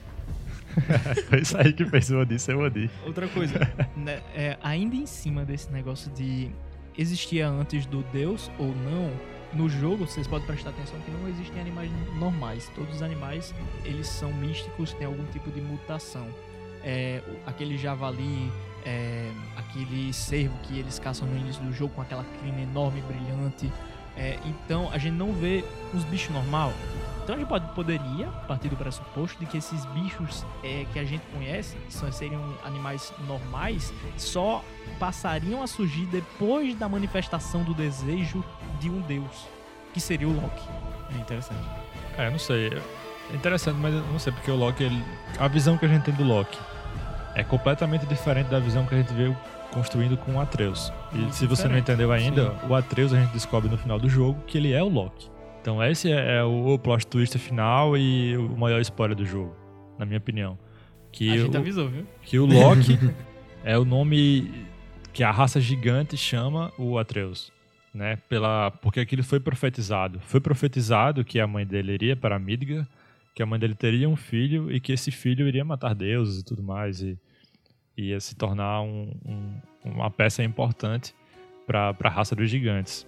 Foi 1.29 1.39
isso 1.39 1.57
aí 1.57 1.71
que 1.71 1.86
fez 1.86 2.09
o 2.09 2.19
Odin 2.19 2.38
ser 2.38 2.55
o 2.55 2.61
Odin. 2.61 2.89
Outra 3.05 3.27
coisa, 3.27 3.59
né, 3.95 4.21
é, 4.33 4.57
ainda 4.61 4.95
em 4.95 5.05
cima 5.05 5.45
desse 5.45 5.71
negócio 5.71 6.11
de 6.11 6.49
existia 6.97 7.47
antes 7.47 7.86
do 7.86 8.03
Deus 8.11 8.49
ou 8.57 8.67
não, 8.67 9.11
no 9.53 9.69
jogo 9.69 10.05
vocês 10.05 10.27
podem 10.27 10.45
prestar 10.45 10.71
atenção 10.71 10.99
que 11.01 11.11
não 11.11 11.27
existem 11.29 11.61
animais 11.61 11.89
normais. 12.17 12.69
Todos 12.75 12.95
os 12.95 13.01
animais 13.01 13.53
eles 13.83 14.07
são 14.07 14.33
místicos, 14.33 14.93
têm 14.93 15.07
algum 15.07 15.25
tipo 15.25 15.49
de 15.51 15.61
mutação. 15.61 16.27
É, 16.83 17.21
aquele 17.45 17.77
javali, 17.77 18.51
é, 18.86 19.31
aquele 19.55 20.13
cervo 20.13 20.55
que 20.63 20.77
eles 20.77 20.99
caçam 20.99 21.27
no 21.27 21.38
início 21.38 21.63
do 21.63 21.73
jogo 21.73 21.93
com 21.95 22.01
aquela 22.01 22.25
crina 22.39 22.61
enorme, 22.61 23.01
brilhante. 23.01 23.71
É, 24.18 24.39
então 24.45 24.89
a 24.91 24.97
gente 24.97 25.13
não 25.16 25.34
vê 25.34 25.63
os 25.93 26.03
bichos 26.05 26.34
normal. 26.34 26.72
Então 27.24 27.36
a 27.36 27.39
gente 27.39 27.47
pode, 27.47 27.68
poderia 27.74 28.28
partir 28.47 28.70
do 28.70 28.76
pressuposto 28.78 29.38
de 29.39 29.47
que 29.47 29.57
esses 29.57 29.84
bichos 29.88 30.45
é, 30.63 30.86
que 30.93 30.99
a 30.99 31.03
gente 31.03 31.24
conhece, 31.34 31.76
que 31.88 31.93
são, 31.93 32.11
seriam 32.11 32.41
animais 32.63 33.11
normais, 33.28 33.91
só 34.16 34.63
passariam 34.99 35.63
a 35.63 35.68
surgir 35.68 36.05
depois 36.05 36.76
da 36.76 36.88
manifestação 36.88 37.63
do 37.63 37.74
desejo 37.74 38.43
de 38.80 38.89
um 38.91 39.01
deus, 39.01 39.47
que 39.91 39.99
seria 39.99 40.28
o 40.28 40.34
Loki. 40.39 40.63
É 41.16 41.18
interessante. 41.18 41.68
É, 42.18 42.30
não 42.30 42.38
sei. 42.39 42.68
É 43.32 43.36
interessante, 43.36 43.78
mas 43.80 43.91
não 43.93 44.20
sei, 44.20 44.32
porque 44.32 44.51
o 44.51 44.55
Loki, 44.55 44.84
ele- 44.84 45.03
a 45.39 45.47
visão 45.47 45.78
que 45.80 45.86
a 45.86 45.89
gente 45.89 46.03
tem 46.03 46.13
do 46.13 46.24
Loki 46.24 46.59
é 47.34 47.43
completamente 47.43 48.05
diferente 48.05 48.47
da 48.47 48.59
visão 48.59 48.86
que 48.86 48.93
a 48.93 48.97
gente 48.99 49.11
veio 49.13 49.36
construindo 49.76 50.17
com 50.17 50.36
o 50.36 50.39
Atreus. 50.39 50.91
E 51.13 51.17
Muito 51.17 51.36
se 51.36 51.45
você 51.45 51.67
não 51.67 51.78
entendeu 51.78 52.11
ainda, 52.11 52.53
o 52.67 52.73
Atreus 52.73 53.13
a 53.13 53.19
gente 53.21 53.32
descobre 53.34 53.69
no 53.69 53.78
final 53.78 53.99
do 53.99 54.09
jogo 54.09 54.41
que 54.47 54.57
ele 54.57 54.71
é 54.71 54.82
o 54.82 54.88
Loki. 54.89 55.30
Então 55.61 55.84
esse 55.84 56.11
é, 56.11 56.38
é 56.38 56.43
o 56.43 56.80
plot 56.80 57.05
twist 57.05 57.38
final 57.38 57.97
e 57.97 58.36
o 58.38 58.57
maior 58.57 58.80
spoiler 58.82 59.15
do 59.15 59.26
jogo, 59.26 59.55
na 59.99 60.05
minha 60.05 60.17
opinião. 60.17 60.57
Que 61.11 61.30
a 61.30 61.38
gente 61.38 61.55
o- 61.55 61.59
avisou, 61.59 61.89
viu? 61.89 62.05
que 62.23 62.39
o 62.39 62.45
Loki 62.45 62.97
é 63.63 63.78
o 63.78 63.84
nome 63.86 64.51
que 65.13 65.23
a 65.23 65.32
raça 65.32 65.59
gigante 65.61 66.15
chama 66.17 66.71
o 66.78 66.97
Atreus, 66.97 67.51
né? 67.93 68.17
Pela 68.30 68.71
porque 68.71 68.99
aquilo 68.99 69.23
foi 69.23 69.39
profetizado. 69.39 70.19
Foi 70.26 70.39
profetizado 70.39 71.23
que 71.26 71.39
a 71.39 71.47
mãe 71.47 71.65
dele 71.65 71.93
iria 71.93 72.15
para 72.15 72.38
Midgard, 72.39 72.88
que 73.34 73.41
a 73.43 73.45
mãe 73.45 73.59
dele 73.59 73.76
teria 73.76 74.07
um 74.09 74.15
filho 74.15 74.71
e 74.71 74.80
que 74.80 74.91
esse 74.93 75.11
filho 75.11 75.47
iria 75.47 75.63
matar 75.65 75.93
deuses 75.95 76.41
e 76.41 76.45
tudo 76.45 76.61
mais 76.63 77.01
e 77.01 77.17
ia 77.97 78.19
se 78.19 78.35
tornar 78.35 78.81
um- 78.81 79.11
um- 79.25 79.61
uma 79.83 80.09
peça 80.09 80.43
importante 80.43 81.13
para 81.65 81.95
a 82.03 82.09
raça 82.09 82.35
dos 82.35 82.49
gigantes, 82.49 83.07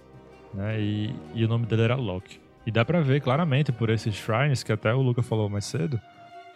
né? 0.54 0.80
E, 0.80 1.14
e 1.34 1.44
o 1.44 1.48
nome 1.48 1.66
dele 1.66 1.82
era 1.82 1.94
Loki. 1.94 2.40
E 2.66 2.70
dá 2.70 2.84
pra 2.84 3.00
ver 3.00 3.20
claramente 3.20 3.72
por 3.72 3.88
esses 3.90 4.14
shrines 4.14 4.62
que 4.62 4.72
até 4.72 4.92
o 4.92 5.00
Luca 5.00 5.22
falou 5.22 5.48
mais 5.48 5.64
cedo, 5.64 6.00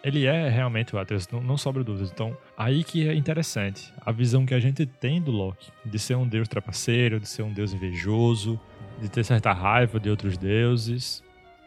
ele 0.03 0.25
é 0.25 0.49
realmente 0.49 0.93
o 0.95 0.99
Atreus, 0.99 1.27
não, 1.29 1.41
não 1.41 1.57
sobra 1.57 1.83
dúvidas. 1.83 2.11
Então, 2.11 2.35
aí 2.57 2.83
que 2.83 3.07
é 3.07 3.15
interessante. 3.15 3.93
A 4.05 4.11
visão 4.11 4.45
que 4.45 4.53
a 4.53 4.59
gente 4.59 4.85
tem 4.85 5.21
do 5.21 5.31
Loki, 5.31 5.71
de 5.85 5.97
ser 5.97 6.15
um 6.15 6.27
deus 6.27 6.47
trapaceiro, 6.47 7.19
de 7.19 7.27
ser 7.27 7.41
um 7.43 7.53
deus 7.53 7.73
invejoso, 7.73 8.59
de 9.01 9.09
ter 9.09 9.23
certa 9.23 9.53
raiva 9.53 9.99
de 9.99 10.09
outros 10.09 10.37
deuses. 10.37 11.23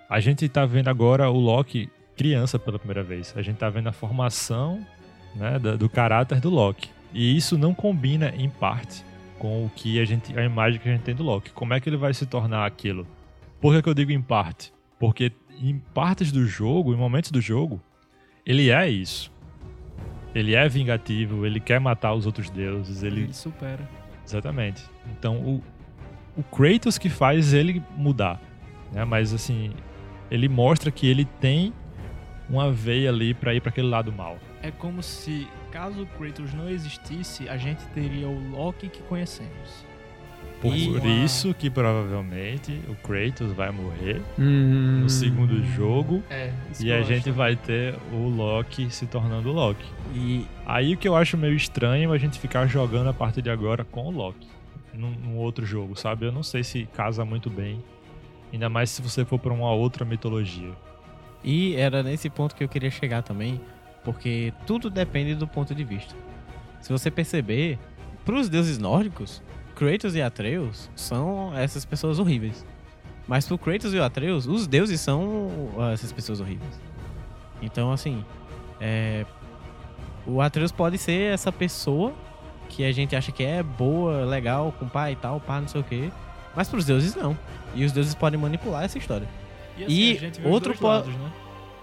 A 0.08 0.20
gente 0.20 0.46
tá 0.48 0.66
vendo 0.66 0.88
agora 0.88 1.28
o 1.30 1.38
Loki 1.40 1.90
criança 2.16 2.58
pela 2.58 2.78
primeira 2.78 3.02
vez. 3.02 3.34
A 3.36 3.42
gente 3.42 3.56
tá 3.56 3.68
vendo 3.70 3.88
a 3.88 3.92
formação 3.92 4.86
né, 5.37 5.59
da- 5.59 5.76
do 5.76 5.89
caráter 5.89 6.41
do 6.41 6.51
Loki. 6.51 6.91
E 7.12 7.37
isso 7.37 7.57
não 7.57 7.72
combina, 7.72 8.32
em 8.37 8.49
parte, 8.49 9.05
com 9.39 9.64
o 9.64 9.70
que 9.70 10.01
a 10.01 10.05
gente, 10.05 10.37
a 10.39 10.45
imagem 10.45 10.80
que 10.80 10.89
a 10.89 10.93
gente 10.93 11.03
tem 11.03 11.14
do 11.14 11.22
Loki. 11.22 11.51
Como 11.51 11.72
é 11.74 11.80
que 11.80 11.89
ele 11.89 11.97
vai 11.97 12.12
se 12.12 12.26
tornar 12.26 12.66
aquilo? 12.66 13.07
Por 13.61 13.74
que, 13.74 13.82
que 13.82 13.89
eu 13.89 13.95
digo 13.95 14.11
em 14.12 14.20
parte? 14.20 14.72
Porque 14.99 15.32
em 15.61 15.78
partes 15.95 16.30
do 16.32 16.47
jogo, 16.47 16.93
em 16.93 16.97
momentos 16.97 17.30
do 17.30 17.41
jogo, 17.41 17.80
ele 18.45 18.70
é 18.70 18.89
isso. 18.89 19.32
Ele 20.34 20.55
é 20.55 20.68
vingativo, 20.68 21.47
ele 21.47 21.61
quer 21.61 21.80
matar 21.80 22.12
os 22.12 22.26
outros 22.26 22.51
deuses, 22.51 23.03
ele 23.03 23.22
Ele 23.22 23.32
supera. 23.32 23.89
Exatamente. 24.26 24.82
Então, 25.12 25.37
o, 25.39 25.62
o 26.37 26.43
Kratos 26.43 26.99
que 26.99 27.09
faz 27.09 27.55
ele 27.55 27.82
mudar, 27.97 28.41
né? 28.93 29.05
Mas, 29.05 29.32
assim, 29.32 29.72
ele 30.30 30.49
mostra 30.49 30.91
que 30.91 31.07
ele 31.07 31.24
tem 31.41 31.72
uma 32.49 32.70
veia 32.72 33.11
ali 33.11 33.34
pra 33.34 33.55
ir 33.55 33.61
pra 33.61 33.70
aquele 33.70 33.88
lado 33.88 34.12
mal. 34.12 34.38
É 34.62 34.70
como 34.70 35.03
se, 35.03 35.47
caso 35.70 36.03
o 36.03 36.07
Kratos 36.07 36.53
não 36.55 36.68
existisse, 36.68 37.49
a 37.49 37.57
gente 37.57 37.84
teria 37.94 38.28
o 38.28 38.51
Loki 38.51 38.88
que 38.88 39.03
conhecemos. 39.03 39.84
Por 40.61 40.74
E- 40.74 41.24
isso 41.24 41.53
que, 41.53 41.68
provavelmente, 41.68 42.80
o 42.88 42.94
Kratos 42.94 43.53
vai 43.53 43.70
morrer 43.70 44.22
Hum. 44.38 45.01
no 45.03 45.11
segundo 45.11 45.62
jogo 45.74 46.22
É, 46.30 46.51
e 46.80 46.90
a 46.90 47.03
gente 47.03 47.30
vai 47.30 47.55
ter 47.57 47.94
o 48.11 48.28
Loki 48.28 48.90
se 48.90 49.07
tornando 49.07 49.51
o 49.51 49.53
Loki. 49.53 49.84
E 50.14 50.47
Aí 50.64 50.94
o 50.94 50.97
que 50.97 51.07
eu 51.07 51.14
acho 51.14 51.36
meio 51.36 51.55
estranho 51.55 52.11
é 52.12 52.16
a 52.16 52.18
gente 52.18 52.38
ficar 52.40 52.66
jogando 52.66 53.09
a 53.09 53.12
partir 53.14 53.42
de 53.42 53.51
agora 53.51 53.84
com 53.84 54.07
o 54.07 54.11
Loki. 54.11 54.49
Num, 54.94 55.11
num 55.11 55.36
outro 55.36 55.64
jogo, 55.66 55.94
sabe? 55.94 56.24
Eu 56.26 56.32
não 56.32 56.42
sei 56.42 56.64
se 56.64 56.86
casa 56.94 57.22
muito 57.24 57.51
bem. 57.51 57.84
Ainda 58.53 58.68
mais 58.70 58.88
se 58.90 59.03
você 59.03 59.24
for 59.26 59.38
pra 59.38 59.53
uma 59.53 59.70
outra 59.70 60.05
mitologia. 60.07 60.72
E 61.47 61.76
era 61.76 62.03
nesse 62.03 62.28
ponto 62.28 62.57
que 62.57 62.64
eu 62.64 62.68
queria 62.68 62.90
chegar 62.90 63.22
também, 63.22 63.61
porque 64.05 64.53
tudo 64.66 64.90
depende 64.90 65.36
do 65.36 65.47
ponto 65.47 65.72
de 65.72 65.84
vista. 65.84 66.12
Se 66.80 66.92
você 66.92 67.09
perceber, 67.09 67.78
para 68.24 68.34
os 68.34 68.49
deuses 68.49 68.78
nórdicos, 68.78 69.40
Kratos 69.76 70.16
e 70.16 70.20
Atreus 70.20 70.90
são 70.97 71.57
essas 71.57 71.84
pessoas 71.84 72.18
horríveis. 72.18 72.66
Mas 73.28 73.47
pro 73.47 73.57
Kratos 73.57 73.94
e 73.94 73.97
o 73.97 74.03
Atreus, 74.03 74.47
os 74.47 74.66
deuses 74.66 75.01
são 75.01 75.70
ah, 75.78 75.92
essas 75.92 76.11
pessoas 76.11 76.40
horríveis. 76.40 76.80
Então, 77.62 77.92
assim, 77.92 78.24
é, 78.80 79.24
o 80.26 80.40
Atreus 80.40 80.72
pode 80.72 80.99
ser 80.99 81.32
essa 81.32 81.53
pessoa 81.53 82.12
que 82.68 82.84
a 82.84 82.90
gente 82.90 83.14
acha 83.14 83.30
que 83.30 83.44
é 83.44 83.62
boa, 83.62 84.24
legal, 84.24 84.72
com 84.72 84.88
pai 84.88 85.12
e 85.12 85.16
tal, 85.16 85.40
pá, 85.40 85.61
não 85.61 85.68
sei 85.68 85.80
o 85.80 85.84
quê. 85.84 86.11
Mas 86.57 86.68
pros 86.68 86.84
deuses 86.84 87.14
não. 87.14 87.38
E 87.72 87.84
os 87.84 87.92
deuses 87.92 88.14
podem 88.16 88.40
manipular 88.40 88.82
essa 88.82 88.99
história. 88.99 89.28
E, 89.77 89.85
assim, 89.85 89.95
E 89.95 90.16
a 90.16 90.20
gente 90.20 90.41
vê 90.41 90.49
os 90.49 90.55
outro 90.55 90.74
lados, 90.87 91.14
né? 91.14 91.33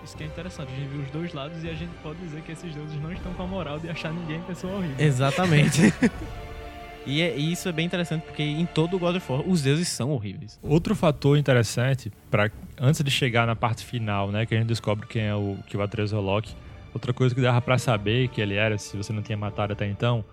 Isso 0.03 0.17
que 0.17 0.23
é 0.23 0.25
interessante, 0.27 0.69
a 0.71 0.75
gente 0.75 0.89
viu 0.89 1.01
os 1.01 1.09
dois 1.11 1.33
lados 1.33 1.63
e 1.63 1.69
a 1.69 1.73
gente 1.73 1.91
pode 2.03 2.19
dizer 2.19 2.41
que 2.41 2.51
esses 2.51 2.73
deuses 2.75 3.01
não 3.01 3.11
estão 3.13 3.33
com 3.33 3.43
a 3.43 3.47
moral 3.47 3.79
de 3.79 3.89
achar 3.89 4.11
ninguém 4.11 4.41
pessoa 4.41 4.73
horrível. 4.75 4.95
Exatamente. 4.99 5.93
e, 7.07 7.21
é- 7.21 7.37
e 7.37 7.51
isso 7.53 7.69
é 7.69 7.71
bem 7.71 7.85
interessante 7.85 8.23
porque 8.23 8.43
em 8.43 8.65
todo 8.65 8.95
o 8.95 8.99
God 8.99 9.15
of 9.15 9.31
War 9.31 9.41
os 9.47 9.61
deuses 9.61 9.87
são 9.87 10.11
horríveis. 10.11 10.59
Outro 10.61 10.93
fator 10.93 11.37
interessante, 11.37 12.11
para 12.29 12.51
antes 12.77 13.01
de 13.01 13.09
chegar 13.09 13.47
na 13.47 13.55
parte 13.55 13.85
final, 13.85 14.29
né, 14.29 14.45
que 14.45 14.53
a 14.53 14.57
gente 14.57 14.67
descobre 14.67 15.07
quem 15.07 15.23
é 15.23 15.35
o 15.35 15.57
que 15.67 15.77
o 15.77 15.81
Atreus 15.81 16.11
é 16.11 16.17
o 16.17 16.21
Loki, 16.21 16.53
outra 16.93 17.13
coisa 17.13 17.33
que 17.33 17.39
dava 17.39 17.61
pra 17.61 17.77
saber 17.77 18.27
que 18.27 18.41
ele 18.41 18.55
era, 18.55 18.77
se 18.77 18.97
você 18.97 19.13
não 19.13 19.21
tinha 19.21 19.37
matado 19.37 19.71
até 19.71 19.87
então, 19.87 20.23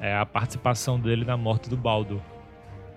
é 0.00 0.16
a 0.16 0.24
participação 0.24 1.00
dele 1.00 1.24
na 1.24 1.36
morte 1.36 1.68
do 1.68 1.76
Baldur, 1.76 2.20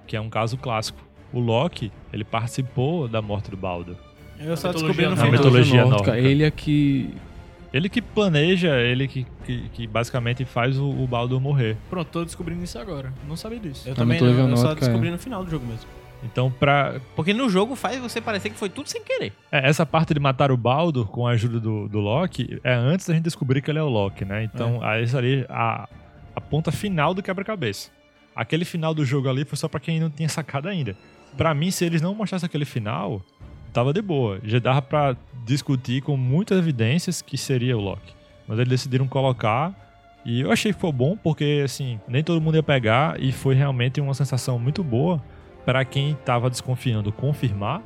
que 0.05 0.15
é 0.15 0.21
um 0.21 0.29
caso 0.29 0.57
clássico. 0.57 0.99
O 1.33 1.39
Loki, 1.39 1.91
ele 2.13 2.23
participou 2.23 3.07
da 3.07 3.19
morte 3.21 3.49
do 3.49 3.57
Baldur. 3.57 3.95
Eu 4.39 4.55
só 4.55 4.71
descobri 4.71 5.05
no 5.05 5.15
final. 5.15 5.31
mitologia 5.31 5.85
nórdica. 5.85 6.17
Ele 6.17 6.43
é 6.43 6.51
que. 6.51 7.13
Ele 7.71 7.87
que 7.87 8.01
planeja, 8.01 8.75
ele 8.77 9.07
que, 9.07 9.27
que, 9.45 9.69
que 9.69 9.85
basicamente 9.85 10.43
faz 10.43 10.79
o, 10.79 10.89
o 10.89 11.05
Baldur 11.05 11.39
morrer. 11.39 11.77
Pronto, 11.87 12.07
tô 12.07 12.25
descobrindo 12.25 12.63
isso 12.63 12.79
agora. 12.79 13.13
Não 13.27 13.35
sabia 13.35 13.59
disso. 13.59 13.87
Eu 13.87 13.93
também 13.93 14.19
não, 14.19 14.27
mitologia 14.27 14.51
eu 14.51 14.57
só 14.57 14.63
nórdica, 14.63 14.87
descobri 14.87 15.09
é. 15.09 15.11
no 15.11 15.19
final 15.19 15.43
do 15.43 15.51
jogo 15.51 15.67
mesmo. 15.67 15.85
Então, 16.23 16.51
pra, 16.51 16.99
Porque 17.15 17.33
no 17.33 17.47
jogo 17.47 17.75
faz 17.75 17.99
você 17.99 18.19
parecer 18.19 18.49
que 18.49 18.57
foi 18.57 18.69
tudo 18.69 18.89
sem 18.89 19.03
querer. 19.03 19.31
É, 19.51 19.69
essa 19.69 19.85
parte 19.85 20.13
de 20.13 20.19
matar 20.19 20.51
o 20.51 20.57
Baldur 20.57 21.07
com 21.07 21.27
a 21.27 21.31
ajuda 21.31 21.59
do, 21.59 21.87
do 21.87 21.99
Loki 21.99 22.59
é 22.63 22.73
antes 22.73 23.07
da 23.07 23.13
gente 23.13 23.23
descobrir 23.23 23.61
que 23.61 23.69
ele 23.69 23.79
é 23.79 23.83
o 23.83 23.87
Loki, 23.87 24.25
né? 24.25 24.43
Então, 24.43 24.83
aí 24.83 25.03
isso 25.03 25.17
ali 25.17 25.45
a, 25.47 25.87
a 26.35 26.41
ponta 26.41 26.71
final 26.71 27.13
do 27.13 27.21
quebra-cabeça. 27.21 27.89
Aquele 28.35 28.65
final 28.65 28.93
do 28.93 29.05
jogo 29.05 29.29
ali 29.29 29.45
foi 29.45 29.57
só 29.57 29.67
pra 29.67 29.79
quem 29.79 29.99
não 29.99 30.09
tinha 30.09 30.29
sacado 30.29 30.67
ainda. 30.67 30.95
Pra 31.37 31.53
mim, 31.53 31.71
se 31.71 31.85
eles 31.85 32.01
não 32.01 32.15
mostrassem 32.15 32.47
aquele 32.47 32.65
final, 32.65 33.21
tava 33.73 33.93
de 33.93 34.01
boa. 34.01 34.39
Já 34.43 34.59
dava 34.59 34.81
pra 34.81 35.15
discutir 35.45 36.01
com 36.01 36.17
muitas 36.17 36.57
evidências 36.57 37.21
que 37.21 37.37
seria 37.37 37.77
o 37.77 37.81
Loki. 37.81 38.13
Mas 38.47 38.57
eles 38.59 38.69
decidiram 38.69 39.07
colocar 39.07 39.73
e 40.25 40.41
eu 40.41 40.51
achei 40.51 40.73
que 40.73 40.79
foi 40.79 40.91
bom 40.91 41.15
porque, 41.15 41.61
assim, 41.63 41.99
nem 42.07 42.23
todo 42.23 42.41
mundo 42.41 42.55
ia 42.55 42.63
pegar 42.63 43.21
e 43.21 43.31
foi 43.31 43.55
realmente 43.55 44.01
uma 44.01 44.13
sensação 44.13 44.59
muito 44.59 44.83
boa 44.83 45.21
pra 45.65 45.85
quem 45.85 46.15
tava 46.25 46.49
desconfiando 46.49 47.11
confirmar 47.11 47.81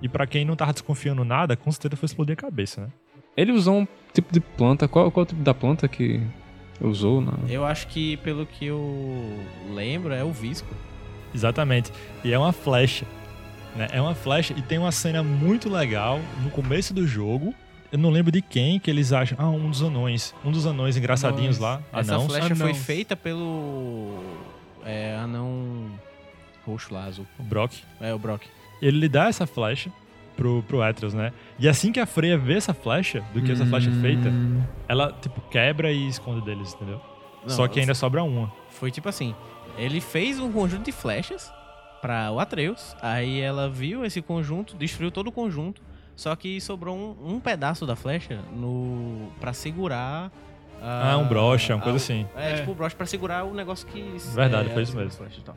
e 0.00 0.08
pra 0.08 0.26
quem 0.26 0.44
não 0.44 0.56
tava 0.56 0.72
desconfiando 0.72 1.24
nada, 1.24 1.56
com 1.56 1.70
certeza 1.70 1.96
foi 1.96 2.06
explodir 2.06 2.34
a 2.34 2.36
cabeça, 2.36 2.82
né? 2.82 2.88
Ele 3.36 3.52
usou 3.52 3.80
um 3.80 3.88
tipo 4.12 4.32
de 4.32 4.40
planta. 4.40 4.86
Qual, 4.86 5.10
qual 5.10 5.22
é 5.22 5.24
o 5.24 5.28
tipo 5.28 5.42
da 5.42 5.54
planta 5.54 5.88
que 5.88 6.22
usou? 6.80 7.20
Na... 7.20 7.32
Eu 7.48 7.64
acho 7.64 7.88
que, 7.88 8.16
pelo 8.18 8.46
que 8.46 8.66
eu 8.66 9.36
lembro, 9.72 10.12
é 10.12 10.22
o 10.22 10.30
Visco. 10.30 10.72
Exatamente. 11.34 11.90
E 12.22 12.32
é 12.32 12.38
uma 12.38 12.52
flecha. 12.52 13.04
Né? 13.74 13.88
É 13.92 14.00
uma 14.00 14.14
flecha 14.14 14.54
e 14.56 14.62
tem 14.62 14.78
uma 14.78 14.92
cena 14.92 15.22
muito 15.22 15.68
legal 15.68 16.20
no 16.42 16.50
começo 16.50 16.94
do 16.94 17.06
jogo. 17.06 17.54
Eu 17.90 17.98
não 17.98 18.10
lembro 18.10 18.30
de 18.32 18.42
quem 18.42 18.78
que 18.80 18.90
eles 18.90 19.12
acham. 19.12 19.36
Ah, 19.40 19.48
um 19.48 19.70
dos 19.70 19.82
anões. 19.82 20.34
Um 20.44 20.50
dos 20.50 20.66
anões 20.66 20.96
engraçadinhos 20.96 21.58
lá. 21.58 21.80
Essa 21.92 22.14
Anãos. 22.14 22.26
flecha 22.26 22.54
foi 22.56 22.66
Anãos. 22.70 22.78
feita 22.78 23.16
pelo. 23.16 24.22
É, 24.84 25.16
anão 25.16 25.90
roxo 26.66 26.92
lá, 26.92 27.04
azul. 27.04 27.26
O 27.38 27.42
Brock. 27.42 27.72
É, 28.00 28.12
o 28.12 28.18
Brock. 28.18 28.42
Ele 28.82 28.98
lhe 28.98 29.08
dá 29.08 29.28
essa 29.28 29.46
flecha 29.46 29.90
pro, 30.36 30.62
pro 30.64 30.82
Atreus, 30.82 31.14
né? 31.14 31.32
E 31.58 31.68
assim 31.68 31.92
que 31.92 32.00
a 32.00 32.06
Freya 32.06 32.36
vê 32.36 32.54
essa 32.54 32.74
flecha, 32.74 33.22
do 33.32 33.40
que 33.42 33.52
essa 33.52 33.64
flecha 33.64 33.88
é 33.90 34.00
feita, 34.00 34.28
Hum, 34.28 34.62
ela, 34.88 35.12
tipo, 35.22 35.40
quebra 35.42 35.92
e 35.92 36.08
esconde 36.08 36.44
deles, 36.44 36.74
entendeu? 36.74 37.00
Não, 37.42 37.50
Só 37.50 37.68
que 37.68 37.78
ainda 37.80 37.94
sobra 37.94 38.22
uma. 38.24 38.52
Foi 38.70 38.90
tipo 38.90 39.08
assim: 39.08 39.34
ele 39.78 40.00
fez 40.00 40.40
um 40.40 40.50
conjunto 40.50 40.84
de 40.84 40.92
flechas 40.92 41.50
pra 42.04 42.30
o 42.30 42.38
Atreus. 42.38 42.94
Aí 43.00 43.40
ela 43.40 43.70
viu 43.70 44.04
esse 44.04 44.20
conjunto, 44.20 44.76
destruiu 44.76 45.10
todo 45.10 45.28
o 45.28 45.32
conjunto. 45.32 45.80
Só 46.14 46.36
que 46.36 46.60
sobrou 46.60 46.94
um, 46.94 47.36
um 47.36 47.40
pedaço 47.40 47.86
da 47.86 47.96
flecha 47.96 48.40
no 48.54 49.30
para 49.40 49.54
segurar. 49.54 50.30
a- 50.82 51.12
Ah, 51.12 51.16
um 51.16 51.26
broche, 51.26 51.72
uma 51.72 51.78
a- 51.78 51.82
coisa 51.82 51.96
assim. 51.96 52.26
É, 52.36 52.50
É. 52.50 52.54
tipo 52.56 52.72
o 52.72 52.74
broche 52.74 52.94
pra 52.94 53.06
segurar 53.06 53.44
o 53.44 53.54
negócio 53.54 53.86
que. 53.86 54.02
Verdade, 54.34 54.68
é, 54.68 54.72
foi 54.74 54.82
isso 54.82 54.94
mesmo. 54.94 55.08
as 55.08 55.16
flechas 55.16 55.38
e 55.38 55.40
tal. 55.40 55.56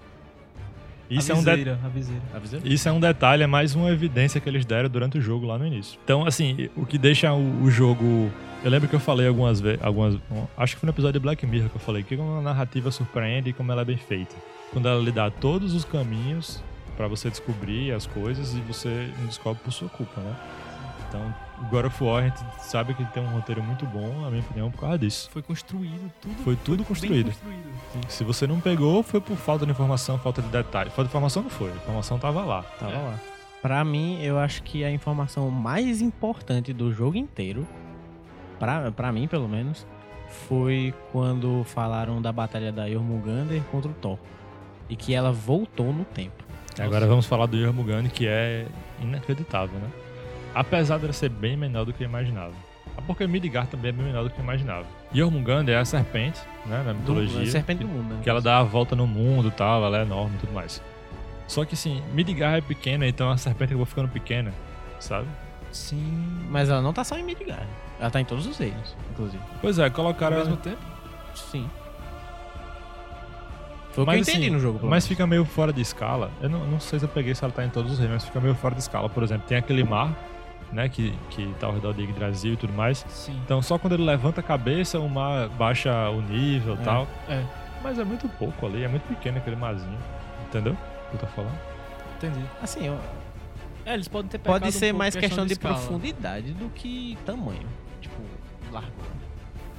Isso 1.09 1.31
a 1.31 1.35
é 1.35 1.37
um 1.37 1.41
detalhe. 1.43 1.63
viseira, 1.93 2.21
a 2.33 2.39
viseira. 2.39 2.67
Isso 2.67 2.87
é 2.89 2.91
um 2.93 2.99
detalhe, 2.99 3.43
é 3.43 3.47
mais 3.47 3.75
uma 3.75 3.89
evidência 3.89 4.39
que 4.41 4.47
eles 4.49 4.65
deram 4.65 4.89
durante 4.89 5.17
o 5.17 5.21
jogo 5.21 5.45
lá 5.45 5.57
no 5.57 5.65
início. 5.67 5.99
Então, 6.03 6.25
assim, 6.25 6.69
o 6.77 6.85
que 6.85 6.97
deixa 6.97 7.31
o, 7.33 7.63
o 7.63 7.69
jogo. 7.69 8.31
Eu 8.63 8.71
lembro 8.71 8.87
que 8.89 8.95
eu 8.95 8.99
falei 8.99 9.27
algumas 9.27 9.59
vezes. 9.61 9.79
Algumas, 9.83 10.17
acho 10.57 10.75
que 10.75 10.79
foi 10.79 10.87
no 10.87 10.91
episódio 10.93 11.19
de 11.19 11.23
Black 11.23 11.45
Mirror 11.45 11.69
que 11.69 11.75
eu 11.75 11.79
falei 11.81 12.03
que 12.03 12.15
como 12.17 12.39
a 12.39 12.41
narrativa 12.41 12.89
surpreende 12.89 13.49
e 13.49 13.53
como 13.53 13.69
ela 13.71 13.81
é 13.81 13.85
bem 13.85 13.97
feita. 13.97 14.35
Quando 14.71 14.87
ela 14.87 15.01
lhe 15.01 15.11
dá 15.11 15.29
todos 15.31 15.73
os 15.73 15.85
caminhos 15.85 16.61
pra 16.95 17.07
você 17.07 17.29
descobrir 17.29 17.91
as 17.91 18.05
coisas 18.05 18.53
e 18.53 18.59
você 18.61 19.11
não 19.19 19.25
descobre 19.27 19.61
por 19.63 19.71
sua 19.71 19.87
culpa, 19.89 20.19
né? 20.21 20.35
Então, 21.07 21.33
o 21.61 21.65
God 21.69 21.85
of 21.85 22.03
War 22.03 22.23
a 22.23 22.27
gente 22.27 22.39
sabe 22.59 22.93
que 22.93 23.05
tem 23.05 23.23
um 23.23 23.27
roteiro 23.29 23.63
muito 23.63 23.85
bom, 23.85 24.21
na 24.21 24.29
minha 24.29 24.41
opinião, 24.41 24.69
por 24.69 24.81
causa 24.81 24.97
disso. 24.99 25.29
Foi 25.31 25.41
construído 25.41 26.11
tudo. 26.21 26.35
Foi 26.43 26.55
tudo 26.57 26.77
bem 26.77 26.85
construído. 26.85 27.25
construído. 27.27 28.09
Se 28.09 28.23
você 28.25 28.45
não 28.45 28.59
pegou, 28.59 29.01
foi 29.03 29.21
por 29.21 29.37
falta 29.37 29.65
de 29.65 29.71
informação, 29.71 30.17
falta 30.19 30.41
de 30.41 30.49
detalhe. 30.49 30.89
Falta 30.89 31.03
de 31.03 31.09
informação 31.09 31.43
não 31.43 31.49
foi, 31.49 31.71
a 31.71 31.75
informação 31.75 32.19
tava 32.19 32.43
lá. 32.43 32.63
Tava 32.77 32.91
É. 32.91 32.95
lá. 32.97 33.19
Pra 33.61 33.83
mim, 33.85 34.21
eu 34.21 34.37
acho 34.37 34.61
que 34.63 34.83
a 34.83 34.91
informação 34.91 35.49
mais 35.49 36.01
importante 36.01 36.73
do 36.73 36.91
jogo 36.93 37.15
inteiro, 37.17 37.65
pra, 38.59 38.91
pra 38.91 39.11
mim 39.11 39.27
pelo 39.27 39.47
menos, 39.47 39.87
foi 40.47 40.93
quando 41.13 41.63
falaram 41.63 42.21
da 42.21 42.31
batalha 42.33 42.71
da 42.71 42.89
Jormungandr 42.89 43.61
contra 43.71 43.89
o 43.89 43.93
Thor. 43.93 44.19
E 44.89 44.95
que 44.95 45.13
ela 45.13 45.31
voltou 45.31 45.91
no 45.93 46.05
tempo. 46.05 46.43
Agora 46.79 47.07
vamos 47.07 47.25
falar 47.25 47.45
do 47.47 47.59
Jormungand, 47.59 48.07
que 48.09 48.27
é 48.27 48.65
inacreditável, 49.01 49.79
né? 49.79 49.89
Apesar 50.53 50.97
dela 50.99 51.13
ser 51.13 51.29
bem 51.29 51.57
menor 51.57 51.85
do 51.85 51.93
que 51.93 52.03
eu 52.03 52.07
imaginava. 52.07 52.53
Ah, 52.97 53.01
Porque 53.05 53.25
Midgard 53.27 53.69
também 53.69 53.89
é 53.89 53.91
bem 53.91 54.05
menor 54.05 54.23
do 54.23 54.29
que 54.29 54.37
eu 54.39 54.43
imaginava. 54.43 54.85
Jormungand 55.13 55.65
é 55.67 55.75
a 55.77 55.85
serpente, 55.85 56.39
né, 56.65 56.83
na 56.85 56.93
Do, 56.93 56.99
mitologia. 56.99 57.41
a 57.41 57.45
serpente 57.47 57.83
do 57.83 57.87
mundo, 57.87 58.13
né? 58.15 58.19
Que 58.23 58.29
ela 58.29 58.41
dá 58.41 58.59
a 58.59 58.63
volta 58.63 58.95
no 58.95 59.05
mundo 59.07 59.47
e 59.49 59.51
tal, 59.51 59.83
ela 59.83 59.99
é 59.99 60.01
enorme 60.03 60.35
e 60.35 60.39
tudo 60.39 60.53
mais. 60.53 60.81
Só 61.47 61.63
que 61.65 61.73
assim, 61.75 62.01
Midgard 62.13 62.57
é 62.57 62.61
pequena, 62.61 63.07
então 63.07 63.29
a 63.29 63.37
serpente 63.37 63.69
acabou 63.71 63.85
ficando 63.85 64.09
pequena, 64.09 64.53
sabe? 64.99 65.27
Sim. 65.71 66.45
Mas 66.49 66.69
ela 66.69 66.81
não 66.81 66.93
tá 66.93 67.03
só 67.03 67.17
em 67.17 67.23
Midgard. 67.23 67.67
Ela 67.99 68.09
tá 68.11 68.21
em 68.21 68.25
todos 68.25 68.45
os 68.45 68.57
reinos, 68.57 68.95
inclusive. 69.11 69.41
Pois 69.61 69.79
é, 69.79 69.89
colocaram... 69.89 70.37
Ao 70.37 70.43
mesmo 70.43 70.57
tempo? 70.57 70.81
Sim. 71.35 71.69
Foi 73.97 74.03
o 74.03 74.07
que 74.07 74.15
Mas, 74.17 74.27
eu 74.27 74.33
entendi 74.33 74.45
assim, 74.47 74.53
no 74.55 74.59
jogo. 74.59 74.77
pelo 74.79 74.89
Mas 74.91 75.03
menos. 75.03 75.07
fica 75.07 75.25
meio 75.25 75.43
fora 75.43 75.73
de 75.73 75.81
escala. 75.81 76.29
Eu 76.39 76.49
não, 76.49 76.65
não 76.67 76.79
sei 76.79 76.99
se 76.99 77.05
eu 77.05 77.09
peguei 77.09 77.33
se 77.33 77.43
ela 77.43 77.51
tá 77.51 77.65
em 77.65 77.69
todos 77.69 77.93
os 77.93 77.97
reinos, 77.97 78.15
mas 78.17 78.25
fica 78.25 78.39
meio 78.39 78.53
fora 78.53 78.75
de 78.75 78.81
escala. 78.81 79.09
Por 79.09 79.23
exemplo, 79.23 79.47
tem 79.47 79.57
aquele 79.57 79.83
mar, 79.83 80.15
né, 80.71 80.87
que, 80.87 81.17
que 81.31 81.51
tá 81.59 81.65
ao 81.65 81.73
redor 81.73 81.93
de 81.95 82.03
Yggdrasil 82.03 82.53
e 82.53 82.57
tudo 82.57 82.73
mais. 82.73 83.03
Sim. 83.09 83.39
Então 83.43 83.59
só 83.61 83.77
quando 83.79 83.93
ele 83.93 84.03
levanta 84.05 84.39
a 84.41 84.43
cabeça, 84.43 84.99
o 84.99 85.09
mar 85.09 85.49
baixa 85.49 86.09
o 86.11 86.21
nível 86.21 86.75
e 86.75 86.79
É, 86.79 86.83
tal. 86.83 87.07
é. 87.27 87.43
Mas 87.83 87.97
é 87.97 88.03
muito 88.03 88.27
pouco 88.37 88.65
ali, 88.67 88.83
é 88.83 88.87
muito 88.87 89.03
pequeno 89.07 89.37
aquele 89.39 89.55
marzinho. 89.55 89.97
Entendeu? 90.47 90.73
O 90.73 91.09
que 91.09 91.15
eu 91.15 91.19
tô 91.21 91.27
falando? 91.27 91.57
Entendi. 92.17 92.45
Assim, 92.61 92.85
eu- 92.87 92.99
É, 93.85 93.93
eles 93.95 94.07
podem 94.07 94.29
ter 94.29 94.37
pode 94.39 94.67
um 94.67 94.71
ser 94.71 94.87
pouco 94.87 94.97
mais 94.99 95.15
questão 95.15 95.45
de, 95.45 95.53
escala. 95.53 95.73
profundidade 95.75 96.51
do 96.53 96.69
que 96.69 97.17
tamanho. 97.25 97.65
Tipo, 98.01 98.21
largura. 98.71 99.07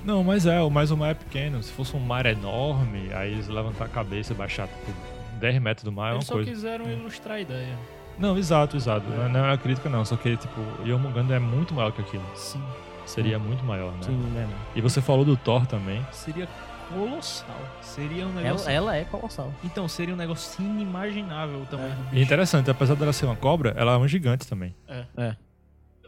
Não, 0.05 0.23
mas 0.25 0.47
é, 0.47 0.61
o- 0.61 0.71
mas 0.71 0.91
o 0.91 0.97
mar 0.97 1.11
é 1.11 1.15
pequeno. 1.15 1.63
Se 1.63 1.73
fosse 1.73 1.95
um 1.97 2.01
mar 2.01 2.25
enorme, 2.27 3.13
aí 3.13 3.33
eles 3.33 3.49
levantar 3.49 3.85
a 3.87 3.89
cabeça 3.89 4.33
e 4.33 4.37
baixar 4.37 4.67
tipo 4.69 4.93
10 5.39 5.61
metros 5.61 5.85
do 5.85 5.93
mar 5.93 6.09
é 6.09 6.13
uma 6.13 6.17
Eles 6.17 6.27
só 6.27 6.35
coisa. 6.35 6.51
quiseram 6.51 6.91
ilustrar 6.91 7.37
a 7.37 7.41
ideia. 7.41 7.77
Não, 8.19 8.37
exato, 8.37 8.77
exato. 8.77 9.07
Não 9.09 9.25
é- 9.25 9.29
Não 9.29 9.41
é 9.45 9.51
uma 9.51 9.59
crítica 9.59 9.89
não, 9.89 10.05
só 10.05 10.17
que 10.17 10.37
tipo, 10.37 10.61
Jormungandr 10.85 11.33
é 11.35 11.39
muito 11.39 11.75
maior 11.75 11.93
que 11.93 12.01
aquilo. 12.01 12.25
Sim. 12.35 12.63
Seria 13.07 13.39
muito 13.39 13.65
maior, 13.65 13.93
né? 13.93 14.03
Sim, 14.03 14.17
né? 14.35 14.47
E 14.75 14.81
você 14.81 15.01
falou 15.01 15.25
do 15.25 15.37
Thor 15.37 15.67
também. 15.67 16.05
Seria 16.13 16.47
colossal. 16.91 17.57
Seria 17.81 18.27
um 18.27 18.31
Ela, 18.33 18.43
negócio. 18.43 18.71
ela 18.71 18.97
é 18.97 19.05
colossal. 19.05 19.53
Então, 19.65 19.87
seria 19.89 20.13
um 20.15 20.17
negócio 20.17 20.63
inimaginável 20.63 21.61
o 21.63 21.67
tamanho 21.67 21.95
do 21.95 22.03
E 22.03 22.11
bicho. 22.11 22.23
interessante, 22.25 22.71
apesar 22.71 22.95
dela 22.97 23.13
ser 23.13 23.25
uma 23.27 23.37
cobra, 23.37 23.73
ela 23.77 23.93
é 23.93 23.97
um 23.97 24.07
gigante 24.09 24.47
também. 24.47 24.75
É. 25.17 25.37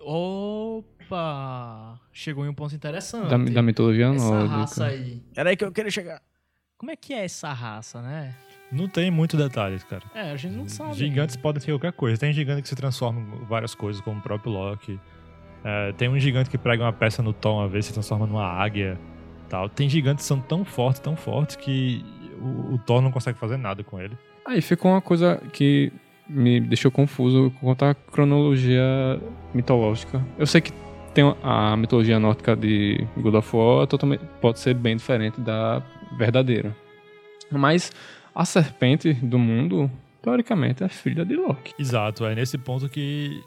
Opa! 0.02 0.99
Chegou 2.12 2.44
em 2.44 2.48
um 2.48 2.54
ponto 2.54 2.74
interessante. 2.74 3.28
Da, 3.28 3.36
da 3.36 3.62
mitologia 3.62 4.06
Essa 4.06 4.24
nórdica. 4.30 4.56
raça 4.56 4.84
aí. 4.86 5.22
Era 5.34 5.50
aí 5.50 5.56
que 5.56 5.64
eu 5.64 5.72
queria 5.72 5.90
chegar. 5.90 6.22
Como 6.78 6.90
é 6.90 6.96
que 6.96 7.12
é 7.12 7.24
essa 7.24 7.52
raça, 7.52 8.00
né? 8.00 8.34
Não 8.72 8.88
tem 8.88 9.10
muito 9.10 9.36
detalhes, 9.36 9.82
cara. 9.84 10.02
É, 10.14 10.30
a 10.30 10.36
gente 10.36 10.56
não 10.56 10.68
sabe. 10.68 10.94
Gigantes 10.94 11.36
podem 11.36 11.60
ser 11.60 11.72
qualquer 11.72 11.92
coisa. 11.92 12.18
Tem 12.18 12.32
gigante 12.32 12.62
que 12.62 12.68
se 12.68 12.76
transforma 12.76 13.20
em 13.20 13.44
várias 13.44 13.74
coisas, 13.74 14.00
como 14.00 14.18
o 14.18 14.22
próprio 14.22 14.52
Loki. 14.52 14.98
É, 15.64 15.92
tem 15.92 16.08
um 16.08 16.18
gigante 16.18 16.48
que 16.48 16.56
prega 16.56 16.84
uma 16.84 16.92
peça 16.92 17.22
no 17.22 17.32
tom, 17.32 17.60
a 17.60 17.66
ver 17.66 17.82
se 17.82 17.92
transforma 17.92 18.26
numa 18.26 18.46
águia. 18.46 18.98
Tal. 19.48 19.68
Tem 19.68 19.88
gigantes 19.88 20.24
que 20.24 20.28
são 20.28 20.40
tão 20.40 20.64
fortes, 20.64 21.00
tão 21.00 21.16
fortes, 21.16 21.56
que 21.56 22.04
o, 22.40 22.74
o 22.74 22.78
Thor 22.78 23.02
não 23.02 23.10
consegue 23.10 23.38
fazer 23.38 23.56
nada 23.56 23.82
com 23.82 24.00
ele. 24.00 24.16
Aí 24.46 24.62
ficou 24.62 24.92
uma 24.92 25.02
coisa 25.02 25.42
que 25.52 25.92
me 26.28 26.60
deixou 26.60 26.90
confuso 26.90 27.52
quanto 27.60 27.84
à 27.84 27.94
cronologia 27.94 29.20
mitológica. 29.52 30.24
Eu 30.38 30.46
sei 30.46 30.60
que 30.60 30.72
tem 31.14 31.34
a 31.42 31.76
mitologia 31.76 32.18
nórdica 32.18 32.56
de 32.56 33.06
God 33.16 33.34
of 33.34 33.56
War 33.56 33.86
totalmente, 33.86 34.24
pode 34.40 34.58
ser 34.58 34.74
bem 34.74 34.96
diferente 34.96 35.40
da 35.40 35.82
verdadeira. 36.16 36.76
Mas 37.50 37.92
a 38.34 38.44
serpente 38.44 39.12
do 39.14 39.38
mundo, 39.38 39.90
teoricamente, 40.22 40.84
é 40.84 40.88
filha 40.88 41.24
de 41.24 41.34
Loki. 41.34 41.74
Exato, 41.78 42.24
é 42.24 42.34
nesse 42.34 42.56
ponto 42.56 42.88
que 42.88 43.42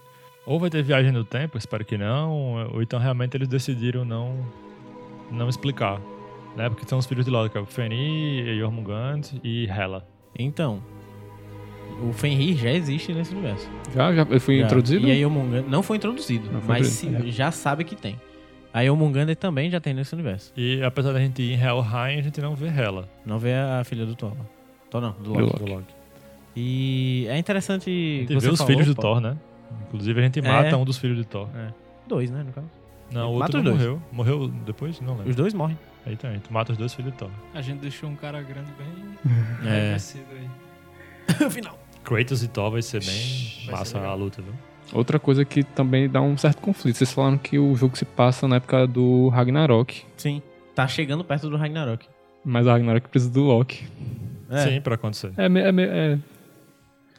Ou 0.45 0.59
vai 0.59 0.69
ter 0.69 0.83
viagem 0.83 1.11
no 1.11 1.23
tempo, 1.23 1.57
espero 1.57 1.85
que 1.85 1.97
não, 1.97 2.67
ou 2.73 2.81
então 2.81 2.99
realmente 2.99 3.37
eles 3.37 3.47
decidiram 3.47 4.03
não, 4.03 4.45
não 5.31 5.47
explicar. 5.47 6.01
Né? 6.55 6.67
Porque 6.69 6.85
são 6.87 6.99
os 6.99 7.05
filhos 7.05 7.23
de 7.23 7.31
Loki, 7.31 7.57
é 7.57 7.61
o 7.61 7.65
Fenrir, 7.65 8.57
Jormungand 8.59 9.21
e 9.41 9.65
Hela. 9.67 10.05
Então, 10.37 10.83
o 12.01 12.13
Fenrir 12.13 12.57
já 12.57 12.71
existe 12.71 13.13
nesse 13.13 13.33
universo. 13.33 13.69
Já, 13.93 14.13
já 14.13 14.25
foi 14.39 14.59
Já. 14.59 14.65
introduzido? 14.65 15.07
E 15.07 15.11
a 15.11 15.15
Jormungandr 15.21 15.69
não 15.69 15.83
foi 15.83 15.97
introduzido, 15.97 16.51
Não 16.51 16.59
foi 16.61 16.67
mas 16.79 17.03
introduzido, 17.03 17.31
se- 17.31 17.37
já 17.37 17.51
sabe 17.51 17.83
que 17.83 17.95
tem. 17.95 18.19
A 18.73 18.83
Jormungandr 18.85 19.35
também 19.35 19.69
já 19.69 19.79
tem 19.79 19.93
nesse 19.93 20.13
universo. 20.13 20.51
E 20.57 20.81
apesar 20.83 21.13
da 21.13 21.19
gente 21.19 21.41
ir 21.41 21.51
em 21.53 21.59
Helheim, 21.59 22.19
a 22.19 22.21
gente 22.21 22.41
não 22.41 22.55
vê 22.55 22.67
Hela. 22.67 23.07
Não 23.25 23.37
vê 23.37 23.53
a 23.53 23.83
filha 23.83 24.05
do 24.05 24.15
Thor. 24.15 24.31
lá. 24.31 24.45
Thor 24.89 25.01
não, 25.01 25.11
do 25.11 25.33
Do 25.33 25.39
Loki. 25.39 25.59
Do 25.63 25.71
Loki. 25.71 25.93
E 26.55 27.25
é 27.29 27.37
interessante 27.37 27.89
A 27.89 28.21
gente 28.31 28.33
você 28.33 28.47
vê 28.47 28.53
os 28.53 28.59
falou, 28.59 28.73
filhos 28.79 28.95
pô. 28.95 29.01
Thor, 29.01 29.21
né? 29.21 29.37
Inclusive 29.87 30.19
a 30.19 30.23
gente 30.23 30.39
É. 30.39 30.41
mata 30.41 30.75
um 30.77 30.85
dos 30.85 30.97
filhos 30.97 31.17
de 31.17 31.23
Thor. 31.25 31.47
Dois, 32.07 32.29
né, 32.31 32.43
no 32.43 32.51
caso. 32.51 32.67
Não, 33.11 33.31
o 33.31 33.35
outro 33.41 33.61
não 33.61 33.73
morreu. 33.73 34.01
Morreu 34.11 34.47
depois? 34.65 34.99
Não 35.01 35.13
lembro. 35.15 35.29
Os 35.29 35.35
dois 35.35 35.53
morrem. 35.53 35.77
Aí 36.05 36.15
também, 36.17 36.39
tu 36.39 36.51
mata 36.51 36.71
os 36.71 36.77
dois 36.77 36.93
filhos 36.93 37.11
de 37.11 37.17
Thor. 37.17 37.29
A 37.53 37.61
gente 37.61 37.79
deixou 37.79 38.09
um 38.09 38.15
cara 38.15 38.41
grande 38.41 38.69
bem 38.77 38.87
É. 39.69 39.93
aí. 39.95 41.49
Final. 41.49 41.77
Kratos 42.03 42.43
e 42.43 42.47
Thor 42.47 42.71
vai 42.71 42.81
ser 42.81 42.99
bem 43.03 43.09
Vai 43.09 43.65
ser 43.65 43.71
massa 43.71 43.97
legal. 43.97 44.11
a 44.11 44.15
luta, 44.15 44.41
viu? 44.41 44.53
Outra 44.91 45.19
coisa 45.19 45.43
que 45.43 45.63
também 45.63 46.07
dá 46.09 46.21
um 46.21 46.37
certo 46.37 46.61
conflito. 46.61 46.97
Vocês 46.97 47.11
falaram 47.11 47.37
que 47.37 47.57
o 47.57 47.75
jogo 47.75 47.97
se 47.97 48.05
passa 48.05 48.47
na 48.47 48.57
época 48.57 48.85
do 48.85 49.29
Ragnarok. 49.29 50.03
Sim. 50.17 50.41
Tá 50.75 50.87
chegando 50.87 51.23
perto 51.23 51.49
do 51.49 51.57
Ragnarok. 51.57 52.05
Mas 52.45 52.65
o 52.67 52.69
Ragnarok 52.69 53.07
precisa 53.07 53.31
do 53.31 53.41
Loki. 53.43 53.87
É. 54.49 54.57
Sim, 54.67 54.81
pra 54.81 54.95
acontecer. 54.95 55.31
É, 55.37 55.45
é, 55.45 55.49
é- 55.49 56.19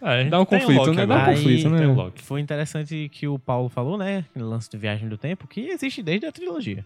É, 0.02 0.06
a 0.08 0.20
gente 0.22 0.30
Dá 0.30 0.40
um 0.40 0.44
conflito, 0.44 0.92
né? 0.92 1.06
Dá 1.06 1.16
um 1.16 1.24
conflito, 1.34 1.70
né? 1.70 1.86
Loki. 1.86 2.22
Foi 2.22 2.40
interessante 2.40 3.08
que 3.10 3.26
o 3.26 3.38
Paulo 3.38 3.68
falou, 3.70 3.96
né? 3.96 4.24
No 4.36 4.48
lance 4.48 4.68
de 4.70 4.76
Viagem 4.76 5.08
do 5.08 5.16
Tempo, 5.16 5.48
que 5.48 5.62
existe 5.68 6.02
desde 6.02 6.26
a 6.26 6.32
trilogia. 6.32 6.84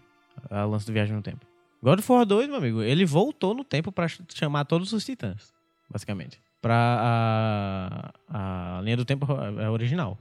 O 0.49 0.65
lance 0.69 0.85
do 0.85 0.93
Viagem 0.93 1.13
no 1.15 1.21
Tempo. 1.21 1.45
God 1.83 1.99
of 1.99 2.11
War 2.11 2.25
2, 2.25 2.47
meu 2.47 2.57
amigo, 2.57 2.81
ele 2.81 3.05
voltou 3.05 3.53
no 3.53 3.63
tempo 3.63 3.91
pra 3.91 4.07
ch- 4.07 4.21
chamar 4.33 4.63
todos 4.65 4.91
os 4.93 5.05
titãs, 5.05 5.51
basicamente. 5.89 6.39
Pra 6.61 8.13
a, 8.29 8.77
a 8.77 8.81
linha 8.81 8.97
do 8.97 9.05
tempo 9.05 9.25
é 9.59 9.69
original. 9.69 10.17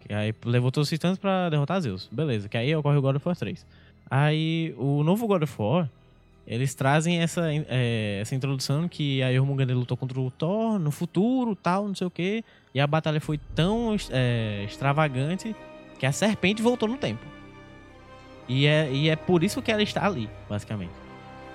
Que 0.00 0.12
aí 0.12 0.34
levou 0.44 0.70
todos 0.70 0.86
os 0.86 0.90
titãs 0.90 1.18
pra 1.18 1.48
derrotar 1.48 1.80
Zeus. 1.80 2.08
Beleza, 2.12 2.48
que 2.48 2.56
aí 2.56 2.74
ocorre 2.74 2.96
o 2.98 3.02
God 3.02 3.16
of 3.16 3.26
War 3.26 3.36
3. 3.36 3.66
Aí 4.10 4.74
o 4.76 5.02
novo 5.02 5.26
God 5.26 5.42
of 5.44 5.54
War, 5.58 5.88
eles 6.46 6.74
trazem 6.74 7.20
essa, 7.20 7.42
é, 7.50 8.18
essa 8.20 8.34
introdução 8.34 8.88
que 8.88 9.22
a 9.22 9.32
Jormungandr 9.32 9.74
lutou 9.74 9.96
contra 9.96 10.20
o 10.20 10.30
Thor 10.30 10.78
no 10.78 10.90
futuro, 10.90 11.56
tal, 11.56 11.88
não 11.88 11.94
sei 11.94 12.06
o 12.06 12.10
quê. 12.10 12.44
E 12.74 12.80
a 12.80 12.86
batalha 12.86 13.20
foi 13.20 13.38
tão 13.54 13.96
é, 14.10 14.64
extravagante 14.64 15.54
que 15.98 16.04
a 16.04 16.12
serpente 16.12 16.60
voltou 16.60 16.88
no 16.88 16.98
tempo. 16.98 17.24
E 18.48 18.66
é, 18.66 18.90
e 18.92 19.08
é 19.08 19.16
por 19.16 19.42
isso 19.42 19.62
que 19.62 19.70
ela 19.70 19.82
está 19.82 20.04
ali, 20.04 20.28
basicamente. 20.48 20.92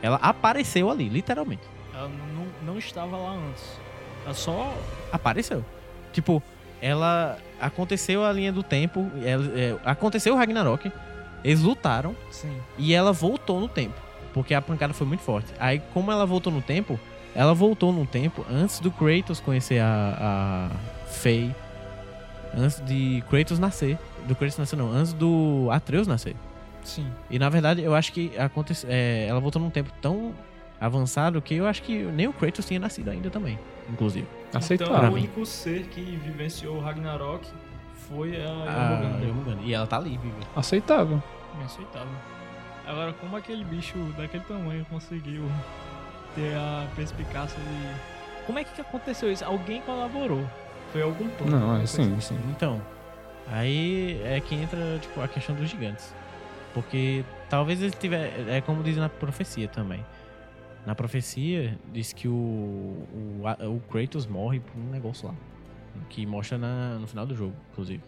Ela 0.02 0.18
apareceu 0.18 0.90
ali, 0.90 1.10
literalmente. 1.10 1.64
Ela 1.94 2.08
não, 2.08 2.74
não 2.74 2.80
estava 2.80 3.18
lá 3.18 3.32
antes. 3.32 3.80
Ela 4.28 4.34
só. 4.36 4.74
Apareceu. 5.12 5.64
Tipo, 6.12 6.44
ela. 6.82 7.38
Aconteceu 7.60 8.24
a 8.26 8.32
linha 8.32 8.52
do 8.52 8.62
tempo. 8.62 9.10
ela- 9.24 9.48
é, 9.58 9.76
aconteceu 9.86 10.34
o 10.34 10.38
Ragnarok. 10.38 10.92
Eles 11.44 11.62
lutaram. 11.62 12.16
Sim. 12.30 12.56
E 12.78 12.94
ela 12.94 13.14
voltou 13.14 13.60
no 13.60 13.68
tempo. 13.70 13.96
Porque 14.34 14.54
a 14.54 14.62
pancada 14.62 14.94
foi 14.94 15.08
muito 15.08 15.22
forte. 15.22 15.52
Aí, 15.60 15.82
como 15.94 16.12
ela 16.12 16.26
voltou 16.26 16.52
no 16.52 16.62
tempo, 16.62 17.00
ela 17.34 17.54
voltou 17.54 17.92
no 17.94 18.06
tempo 18.06 18.46
antes 18.52 18.80
do 18.80 18.92
Kratos 18.92 19.40
conhecer 19.40 19.80
a, 19.80 20.70
a 20.70 21.08
Faye. 21.10 21.56
Antes 22.56 22.80
de 22.86 23.24
Kratos 23.30 23.58
nascer. 23.60 23.98
Do 24.28 24.36
Kratos 24.36 24.58
nascer, 24.58 24.76
não. 24.76 24.92
Antes 24.92 25.14
do 25.14 25.70
Atreus 25.72 26.06
nascer. 26.06 26.36
Sim. 26.84 27.08
E 27.30 27.40
na 27.40 27.50
verdade, 27.50 27.82
eu 27.82 27.96
acho 27.96 28.12
que 28.14 28.32
acontece, 28.38 28.86
é, 28.90 29.26
ela 29.28 29.40
voltou 29.40 29.62
num 29.62 29.70
tempo 29.70 29.92
tão 30.02 30.34
avançado 30.80 31.42
que 31.42 31.56
eu 31.56 31.66
acho 31.68 31.82
que 31.82 32.04
nem 32.04 32.28
o 32.28 32.34
Kratos 32.34 32.66
tinha 32.66 32.80
nascido 32.80 33.10
ainda 33.10 33.30
também. 33.30 33.58
Inclusive. 33.90 34.28
Então, 34.50 34.60
aceitável. 34.60 35.10
o 35.10 35.14
único 35.14 35.46
ser 35.46 35.84
que 35.88 36.02
vivenciou 36.02 36.78
o 36.78 36.82
Ragnarok 36.82 37.48
foi 38.08 38.36
a 38.42 38.50
A 38.50 38.90
Jormungandr. 38.90 39.26
Jormungandr. 39.26 39.64
E 39.64 39.74
ela 39.74 39.88
tá 39.88 39.98
ali, 39.98 40.18
viva. 40.18 40.38
Aceitável. 40.56 41.22
Inaceitável. 41.56 42.14
Agora, 42.86 43.14
como 43.14 43.36
aquele 43.36 43.66
bicho 43.66 43.98
daquele 44.18 44.44
tamanho 44.46 44.86
conseguiu 44.86 45.44
ter 46.36 46.56
a 46.56 46.88
perspicácia 46.96 47.60
de. 47.60 48.46
Como 48.46 48.60
é 48.60 48.64
que 48.64 48.80
aconteceu 48.80 49.32
isso? 49.32 49.44
Alguém 49.44 49.82
colaborou. 49.82 50.48
Foi 50.94 51.02
algum 51.02 51.28
plano. 51.30 51.52
Não, 51.52 51.60
é 51.60 51.62
alguma 51.64 51.88
sim, 51.88 52.10
coisa 52.12 52.22
sim. 52.22 52.40
Então, 52.50 52.82
aí 53.52 54.22
é 54.24 54.40
que 54.40 54.56
entra 54.56 55.00
tipo, 55.02 55.20
a 55.22 55.28
questão 55.28 55.54
dos 55.54 55.70
gigantes. 55.70 56.14
Porque 56.74 57.26
talvez 57.50 57.82
ele 57.82 57.92
tiver. 57.92 58.32
É 58.48 58.62
como 58.62 58.82
diz 58.84 58.96
na 58.96 59.10
profecia 59.10 59.68
também. 59.68 60.06
Na 60.88 60.96
profecia, 60.96 61.78
diz 61.92 62.14
que 62.14 62.30
o, 62.30 62.32
o, 62.32 63.42
o 63.76 63.80
Kratos 63.92 64.26
morre 64.26 64.62
por 64.62 64.80
um 64.80 64.90
negócio 64.90 65.28
lá. 65.28 65.36
Que 66.08 66.26
mostra 66.26 66.58
na- 66.58 66.98
no 66.98 67.06
final 67.08 67.26
do 67.26 67.36
jogo, 67.36 67.54
inclusive. 67.74 68.02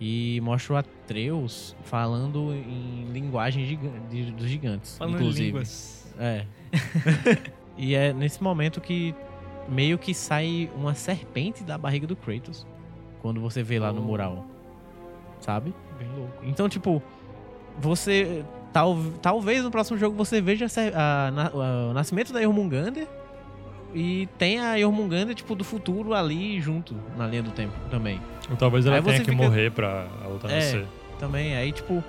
E 0.00 0.40
mostra 0.42 0.72
o 0.72 0.76
Atreus 0.78 1.76
falando 1.82 2.54
em 2.54 3.04
linguagem 3.12 3.66
giga- 3.66 3.90
de- 4.08 4.32
dos 4.32 4.46
gigantes. 4.48 4.96
Falando 4.96 5.16
em 5.16 5.18
inclusive. 5.18 5.46
línguas. 5.48 6.14
É. 6.18 6.46
e 7.76 7.94
é 7.94 8.12
nesse 8.14 8.42
momento 8.42 8.80
que 8.80 9.14
meio 9.68 9.98
que 9.98 10.14
sai 10.14 10.70
uma 10.74 10.94
serpente 10.94 11.62
da 11.62 11.76
barriga 11.76 12.06
do 12.06 12.16
Kratos. 12.16 12.66
Quando 13.20 13.38
você 13.38 13.62
vê 13.62 13.78
lá 13.78 13.92
no 13.92 14.00
Oh. 14.00 14.04
mural. 14.04 14.46
Sabe? 15.40 15.74
Bem 15.98 16.08
louco. 16.16 16.32
Então, 16.42 16.70
tipo, 16.70 17.02
você. 17.78 18.42
Tal, 18.78 18.96
talvez 19.20 19.64
no 19.64 19.72
próximo 19.72 19.98
jogo 19.98 20.14
você 20.16 20.40
veja 20.40 20.66
a 20.66 20.68
a- 20.94 21.46
a- 21.48 21.90
o 21.90 21.92
nascimento 21.92 22.32
da 22.32 22.40
Jormungandr 22.40 23.08
e 23.92 24.28
tem 24.38 24.60
a 24.60 24.78
Jormungandr, 24.78 25.34
tipo, 25.34 25.56
do 25.56 25.64
futuro 25.64 26.14
ali 26.14 26.60
junto 26.60 26.94
na 27.16 27.26
linha 27.26 27.42
do 27.42 27.50
tempo 27.50 27.72
também. 27.90 28.20
Ou 28.48 28.56
talvez 28.56 28.86
ela 28.86 28.94
Aí 28.96 29.02
tenha 29.02 29.18
que 29.18 29.30
fica- 29.32 29.36
morrer 29.42 29.72
pra 29.72 30.06
a 30.24 30.28
outra 30.28 30.52
É. 30.52 30.54
nascer. 30.56 30.86
Também, 31.18 31.56
aí, 31.56 31.72
tipo. 31.72 32.04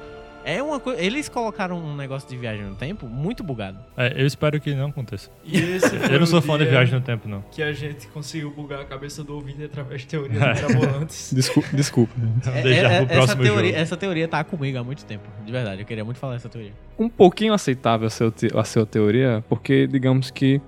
É 0.45 0.61
uma 0.63 0.79
coisa. 0.79 1.01
Eles 1.01 1.27
colocaram 1.29 1.77
um 1.77 1.95
negócio 1.95 2.27
de 2.29 2.35
viagem 2.37 2.63
no 2.65 2.75
tempo 2.75 3.05
muito 3.07 3.43
bugado. 3.43 3.77
É, 3.97 4.21
eu 4.21 4.25
espero 4.25 4.59
que 4.59 4.73
não 4.73 4.87
aconteça. 4.89 5.29
E 5.43 5.57
esse 5.57 5.95
Eu 6.11 6.19
não 6.19 6.25
sou 6.25 6.41
fã 6.41 6.57
de 6.57 6.65
viagem 6.65 6.93
no 6.95 7.01
tempo, 7.01 7.27
não. 7.27 7.41
Que 7.51 7.61
a 7.61 7.71
gente 7.73 8.07
conseguiu 8.07 8.49
bugar 8.51 8.79
a 8.79 8.85
cabeça 8.85 9.23
do 9.23 9.35
ouvinte 9.35 9.63
através 9.63 10.01
de 10.01 10.07
teorias 10.07 10.39
mirabolantes. 10.39 11.31
Desculpa. 11.35 11.69
desculpa. 11.73 12.13
Vamos 12.17 12.47
É- 12.47 12.61
deixar 12.61 12.91
é- 12.91 13.05
pro 13.05 13.05
essa, 13.05 13.13
próximo 13.15 13.43
teoria, 13.43 13.69
jogo. 13.71 13.81
essa 13.81 13.97
teoria 13.97 14.27
tá 14.27 14.43
comigo 14.43 14.77
há 14.77 14.83
muito 14.83 15.05
tempo. 15.05 15.23
De 15.45 15.51
verdade, 15.51 15.81
eu 15.81 15.85
queria 15.85 16.03
muito 16.05 16.17
falar 16.19 16.35
essa 16.35 16.49
teoria. 16.49 16.71
um 16.97 17.09
pouquinho 17.09 17.53
aceitável 17.53 18.07
a 18.07 18.09
sua, 18.09 18.31
te- 18.31 18.49
a 18.57 18.63
sua 18.63 18.85
teoria, 18.85 19.43
porque 19.49 19.85
digamos 19.87 20.31
que 20.31 20.61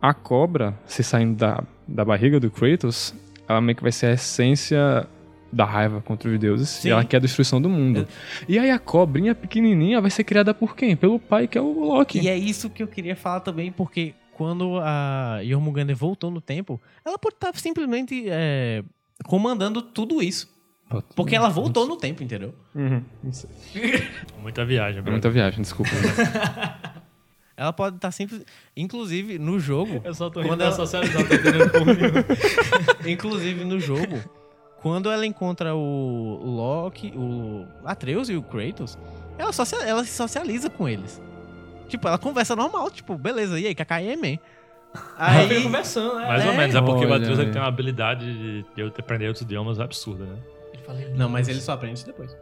a 0.00 0.14
cobra, 0.14 0.74
se 0.86 1.02
saindo 1.02 1.36
da, 1.36 1.62
da 1.86 2.04
barriga 2.04 2.40
do 2.40 2.50
Kratos, 2.50 3.14
ela 3.48 3.60
meio 3.60 3.76
que 3.76 3.82
vai 3.82 3.92
ser 3.92 4.06
a 4.06 4.12
essência 4.12 5.06
da 5.52 5.64
raiva 5.64 6.00
contra 6.00 6.30
os 6.30 6.38
deuses. 6.38 6.68
Sim. 6.68 6.88
E 6.88 6.90
ela 6.92 7.04
quer 7.04 7.16
a 7.16 7.20
destruição 7.20 7.60
do 7.60 7.68
mundo. 7.68 8.06
E 8.48 8.58
aí 8.58 8.70
a 8.70 8.78
cobrinha 8.78 9.34
pequenininha 9.34 10.00
vai 10.00 10.10
ser 10.10 10.24
criada 10.24 10.52
por 10.54 10.76
quem? 10.76 10.94
Pelo 10.96 11.18
pai, 11.18 11.46
que 11.48 11.58
é 11.58 11.60
o 11.60 11.84
Loki. 11.86 12.20
E 12.20 12.28
é 12.28 12.36
isso 12.36 12.70
que 12.70 12.82
eu 12.82 12.88
queria 12.88 13.16
falar 13.16 13.40
também, 13.40 13.70
porque 13.72 14.14
quando 14.32 14.78
a 14.80 15.40
Jormungandr 15.44 15.94
voltou 15.94 16.30
no 16.30 16.40
tempo, 16.40 16.80
ela 17.04 17.18
pode 17.18 17.34
estar 17.34 17.54
simplesmente 17.56 18.24
é, 18.28 18.82
comandando 19.24 19.82
tudo 19.82 20.22
isso. 20.22 20.48
Porque 21.14 21.36
ela 21.36 21.48
voltou 21.48 21.86
no 21.86 21.96
tempo, 21.96 22.22
entendeu? 22.22 22.52
Uhum, 22.74 23.02
não 23.22 23.32
sei. 23.32 23.48
Muita 24.42 24.64
viagem, 24.64 25.00
bro. 25.02 25.12
muita 25.12 25.30
viagem, 25.30 25.62
desculpa. 25.62 25.90
Ela 27.56 27.72
pode 27.74 27.96
estar 27.96 28.10
simples. 28.10 28.42
Inclusive, 28.74 29.38
no 29.38 29.60
jogo. 29.60 30.00
Eu 30.02 30.14
só 30.14 30.30
tô 30.30 30.40
Quando 30.40 30.52
rindo 30.52 30.62
ela- 30.62 30.70
da 30.70 30.76
socializar, 30.76 31.28
tô 31.28 31.34
entendendo 31.34 31.70
porra 31.70 31.92
nenhuma. 31.94 32.24
inclusive, 33.06 33.64
no 33.64 33.78
jogo, 33.78 34.18
quando 34.82 35.10
ela 35.10 35.24
encontra 35.26 35.74
o 35.74 36.40
Loki, 36.44 37.12
o 37.16 37.66
Atreus 37.84 38.28
e 38.28 38.36
o 38.36 38.42
Kratos, 38.42 38.98
ela, 39.38 39.52
socia- 39.52 39.82
ela 39.84 40.04
se 40.04 40.10
socializa 40.12 40.68
com 40.70 40.88
eles. 40.88 41.20
Tipo, 41.88 42.08
ela 42.08 42.18
conversa 42.18 42.54
normal, 42.56 42.90
tipo, 42.90 43.16
beleza, 43.16 43.58
e 43.58 43.66
aí, 43.66 44.16
man. 44.16 44.38
Aí 45.18 45.42
fica 45.48 45.54
Aí, 45.58 45.62
conversando, 45.62 46.16
né? 46.18 46.26
Mais 46.28 46.44
ou 46.46 46.52
É. 46.52 46.56
menos, 46.56 46.74
é 46.74 46.80
porque 46.80 47.04
o 47.04 47.08
Olha 47.08 47.16
Atreus 47.16 47.38
ele 47.38 47.50
tem 47.52 47.60
uma 47.60 47.68
habilidade 47.68 48.62
de 48.74 48.82
aprender 48.98 49.26
outros 49.28 49.42
idiomas 49.42 49.78
absurda, 49.80 50.24
né? 50.24 50.36
Não, 51.14 51.28
mas 51.28 51.46
ele 51.48 51.60
só 51.60 51.72
aprende 51.72 51.94
isso 51.98 52.06
depois. 52.06 52.36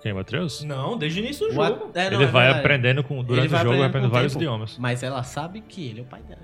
Quem, 0.00 0.12
o 0.12 0.18
Atreus? 0.18 0.62
Não, 0.64 0.96
desde 0.98 1.20
o 1.20 1.24
início 1.24 1.48
do 1.48 1.58
O 1.58 1.62
At- 1.62 1.78
jogo. 1.78 1.90
é, 1.94 2.10
não, 2.10 2.16
ele 2.18 2.24
é 2.24 2.26
vai 2.26 2.44
verdade. 2.44 2.60
aprendendo 2.60 3.02
com, 3.04 3.22
durante 3.24 3.46
o 3.46 3.50
jogo, 3.50 3.56
aprendendo 3.56 3.78
vai 3.78 3.88
aprendendo 3.88 4.10
o 4.10 4.12
vários 4.14 4.32
tempo. 4.32 4.42
idiomas. 4.44 4.78
Mas 4.78 5.02
ela 5.02 5.22
sabe 5.22 5.60
que 5.62 5.86
ele 5.88 6.00
é 6.00 6.02
o 6.02 6.06
pai 6.06 6.22
dela. 6.22 6.40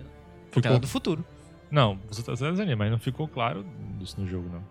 Ficou- 0.51 0.63
ela 0.69 0.77
é 0.77 0.81
do 0.81 0.87
futuro. 0.87 1.25
Não, 1.71 1.99
você 2.09 2.23
tá 2.23 2.33
dizendo, 2.33 2.77
mas 2.77 2.91
não 2.91 2.99
ficou 2.99 3.29
claro 3.29 3.65
isso 4.01 4.21
no 4.21 4.27
jogo, 4.27 4.49
não. 4.53 4.63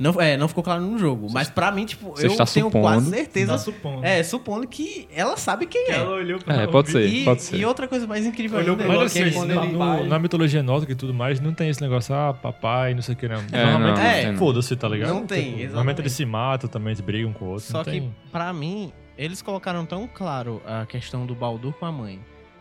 Não, 0.00 0.20
é, 0.20 0.36
não 0.36 0.48
ficou 0.48 0.64
claro 0.64 0.80
no 0.82 0.98
jogo. 0.98 1.28
Mas 1.30 1.50
pra 1.50 1.70
mim, 1.70 1.84
tipo, 1.84 2.10
Você 2.10 2.26
eu 2.26 2.30
está 2.32 2.44
tenho 2.46 2.66
supondo. 2.66 2.84
quase 2.84 3.10
certeza. 3.10 3.52
Tá 3.52 3.58
supondo. 3.58 4.04
É, 4.04 4.22
supondo 4.22 4.66
que 4.66 5.06
ela 5.14 5.36
sabe 5.36 5.66
quem 5.66 5.84
Que 5.86 5.92
é. 5.92 5.96
ela 5.96 6.16
olhou 6.16 6.38
pra 6.40 6.62
É, 6.62 6.66
pode 6.66 6.90
ser, 6.90 7.06
E, 7.06 7.24
pode 7.24 7.42
ser. 7.42 7.56
e 7.56 7.64
outra 7.64 7.86
coisa 7.86 8.06
mais 8.06 8.24
incrível 8.24 8.58
Olhou 8.58 8.72
ainda 8.76 8.84
pro 8.84 9.02
é 9.02 9.04
assim, 9.04 9.30
quando 9.30 9.50
ele- 9.50 9.72
No- 9.72 10.06
na 10.06 10.18
mitologia 10.18 10.62
nórdica 10.62 10.92
e 10.92 10.94
tudo 10.96 11.12
mais, 11.12 11.38
não 11.38 11.52
tem 11.52 11.68
esse 11.68 11.80
negócio, 11.82 12.14
ah, 12.14 12.32
papai, 12.32 12.94
não 12.94 13.02
sei 13.02 13.14
o 13.14 13.18
que, 13.18 13.28
não. 13.28 13.42
É, 13.52 13.66
Normalmente, 13.72 14.00
é, 14.00 14.36
foda-se, 14.36 14.74
tá 14.74 14.88
ligado? 14.88 15.10
Não 15.12 15.26
tem, 15.26 15.38
Tipo, 15.38 15.46
exatamente. 15.48 15.66
Normalmente 15.68 16.00
eles 16.00 16.12
se 16.12 16.24
matam 16.24 16.68
também, 16.70 16.88
eles 16.92 17.00
brigam 17.00 17.32
com 17.32 17.44
o 17.44 17.48
outro. 17.50 17.64
Só 17.66 17.78
não 17.78 17.84
que, 17.84 17.90
tem... 17.90 18.14
pra 18.32 18.52
mim, 18.52 18.92
eles 19.18 19.42
colocaram 19.42 19.84
tão 19.84 20.08
claro 20.08 20.62
a 20.66 20.86
questão 20.86 21.26
do 21.26 21.34
Baldur 21.34 21.72
com 21.74 21.84
a 21.84 21.92
mãe 21.92 22.18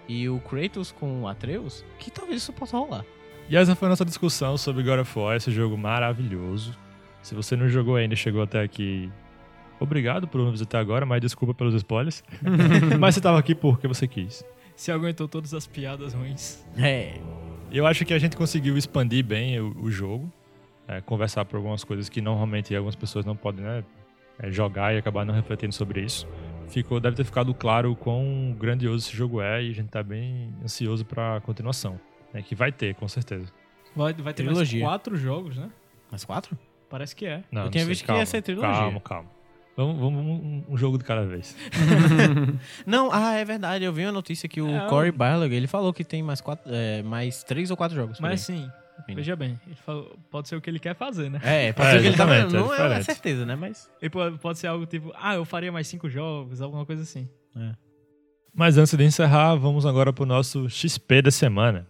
e 0.09 0.27
o 0.27 0.39
Kratos 0.39 0.91
com 0.91 1.21
o 1.21 1.27
Atreus, 1.27 1.85
que 1.99 2.11
talvez 2.11 2.41
isso 2.41 2.51
possa 2.51 2.77
rolar. 2.77 3.05
E 3.49 3.55
essa 3.55 3.75
foi 3.75 3.87
a 3.87 3.89
nossa 3.89 4.05
discussão 4.05 4.57
sobre 4.57 4.83
God 4.83 4.99
of 4.99 5.17
War, 5.19 5.35
esse 5.37 5.49
jogo 5.51 5.77
maravilhoso. 5.77 6.77
Se 7.21 7.35
você 7.35 7.55
não 7.55 7.67
jogou 7.67 7.95
ainda 7.95 8.13
e 8.13 8.17
chegou 8.17 8.41
até 8.41 8.61
aqui, 8.61 9.11
obrigado 9.79 10.27
por 10.27 10.39
nos 10.41 10.51
visitar 10.51 10.79
agora, 10.79 11.05
mas 11.05 11.21
desculpa 11.21 11.53
pelos 11.53 11.73
spoilers. 11.75 12.23
mas 12.99 13.15
você 13.15 13.21
tava 13.21 13.37
aqui 13.39 13.53
porque 13.53 13.87
você 13.87 14.07
quis. 14.07 14.43
Se 14.75 14.91
aguentou 14.91 15.27
todas 15.27 15.53
as 15.53 15.67
piadas 15.67 16.13
ruins. 16.13 16.65
É. 16.77 17.19
Eu 17.71 17.85
acho 17.85 18.05
que 18.05 18.13
a 18.13 18.19
gente 18.19 18.35
conseguiu 18.37 18.77
expandir 18.77 19.23
bem 19.23 19.59
o, 19.59 19.75
o 19.81 19.91
jogo, 19.91 20.31
é, 20.87 21.01
conversar 21.01 21.45
por 21.45 21.57
algumas 21.57 21.83
coisas 21.83 22.09
que 22.09 22.21
normalmente 22.21 22.73
algumas 22.75 22.95
pessoas 22.95 23.25
não 23.25 23.35
podem 23.35 23.63
né, 23.63 23.83
é, 24.39 24.49
jogar 24.49 24.95
e 24.95 24.97
acabar 24.97 25.25
não 25.25 25.33
refletindo 25.33 25.73
sobre 25.73 26.01
isso. 26.01 26.27
Ficou, 26.69 26.99
deve 26.99 27.15
ter 27.17 27.23
ficado 27.23 27.53
claro 27.53 27.91
o 27.91 27.95
quão 27.95 28.55
grandioso 28.57 29.07
esse 29.07 29.15
jogo 29.15 29.41
é 29.41 29.63
e 29.63 29.69
a 29.69 29.73
gente 29.73 29.89
tá 29.89 30.01
bem 30.01 30.53
ansioso 30.63 31.03
pra 31.03 31.41
continuação. 31.41 31.99
né, 32.33 32.41
que 32.41 32.55
vai 32.55 32.71
ter, 32.71 32.95
com 32.95 33.07
certeza. 33.07 33.51
Vai, 33.95 34.13
vai 34.13 34.33
ter 34.33 34.43
Trilogia. 34.43 34.79
mais 34.79 34.91
quatro 34.91 35.15
jogos, 35.17 35.57
né? 35.57 35.69
Mais 36.09 36.23
quatro? 36.23 36.57
Parece 36.89 37.15
que 37.15 37.25
é. 37.25 37.43
Não, 37.51 37.65
Eu 37.65 37.69
tinha 37.69 37.83
sei, 37.83 37.89
visto 37.89 38.01
que 38.05 38.11
ia 38.11 38.15
calma, 38.15 38.25
ser 38.25 38.41
trilogia. 38.41 38.69
Calma, 38.71 38.99
calma. 39.01 39.29
Vamos, 39.77 39.97
vamos 39.99 40.19
um, 40.25 40.63
um 40.69 40.77
jogo 40.77 40.97
de 40.97 41.03
cada 41.05 41.25
vez. 41.25 41.55
Não, 42.85 43.09
ah, 43.13 43.33
é 43.35 43.45
verdade. 43.45 43.85
Eu 43.85 43.93
vi 43.93 44.03
uma 44.05 44.11
notícia 44.11 44.49
que 44.49 44.61
o 44.61 44.67
É, 44.69 44.87
Corey 44.89 45.11
Barlog, 45.11 45.53
ele 45.53 45.67
falou 45.67 45.93
que 45.93 46.03
tem 46.03 46.21
mais, 46.21 46.41
quatro, 46.41 46.69
é, 46.73 47.01
mais 47.03 47.43
três 47.43 47.71
ou 47.71 47.77
quatro 47.77 47.95
jogos. 47.95 48.19
Mas 48.19 48.49
aí. 48.49 48.57
sim, 48.57 48.69
veja 49.15 49.35
bem, 49.37 49.57
ele 49.65 49.75
falou- 49.75 50.17
pode 50.29 50.49
ser 50.49 50.55
o 50.57 50.61
que 50.61 50.69
ele 50.69 50.79
quer 50.79 50.95
fazer, 50.95 51.29
né? 51.29 51.39
É, 51.43 51.71
pode 51.71 51.87
É, 51.87 51.91
ser 51.93 52.01
que 52.01 52.07
ele 52.07 52.17
tá 52.17 52.25
vendo. 52.25 52.55
é 52.55 52.59
Não 52.59 52.73
é, 52.73 52.77
diferente. 52.77 53.05
certeza, 53.05 53.45
né? 53.45 53.55
Mas. 53.55 53.89
E 54.01 54.09
pode, 54.09 54.37
pode 54.39 54.59
ser 54.59 54.67
algo 54.67 54.85
tipo, 54.85 55.13
ah, 55.15 55.35
eu 55.35 55.45
faria 55.45 55.71
mais 55.71 55.87
cinco 55.87 56.09
jogos, 56.09 56.61
alguma 56.61 56.85
coisa 56.85 57.03
assim. 57.03 57.29
Mas 58.53 58.77
antes 58.77 58.93
de 58.97 59.03
encerrar, 59.05 59.55
vamos 59.55 59.85
agora 59.85 60.11
pro 60.11 60.25
nosso 60.25 60.67
XP 60.69 61.21
da 61.21 61.31
semana. 61.31 61.87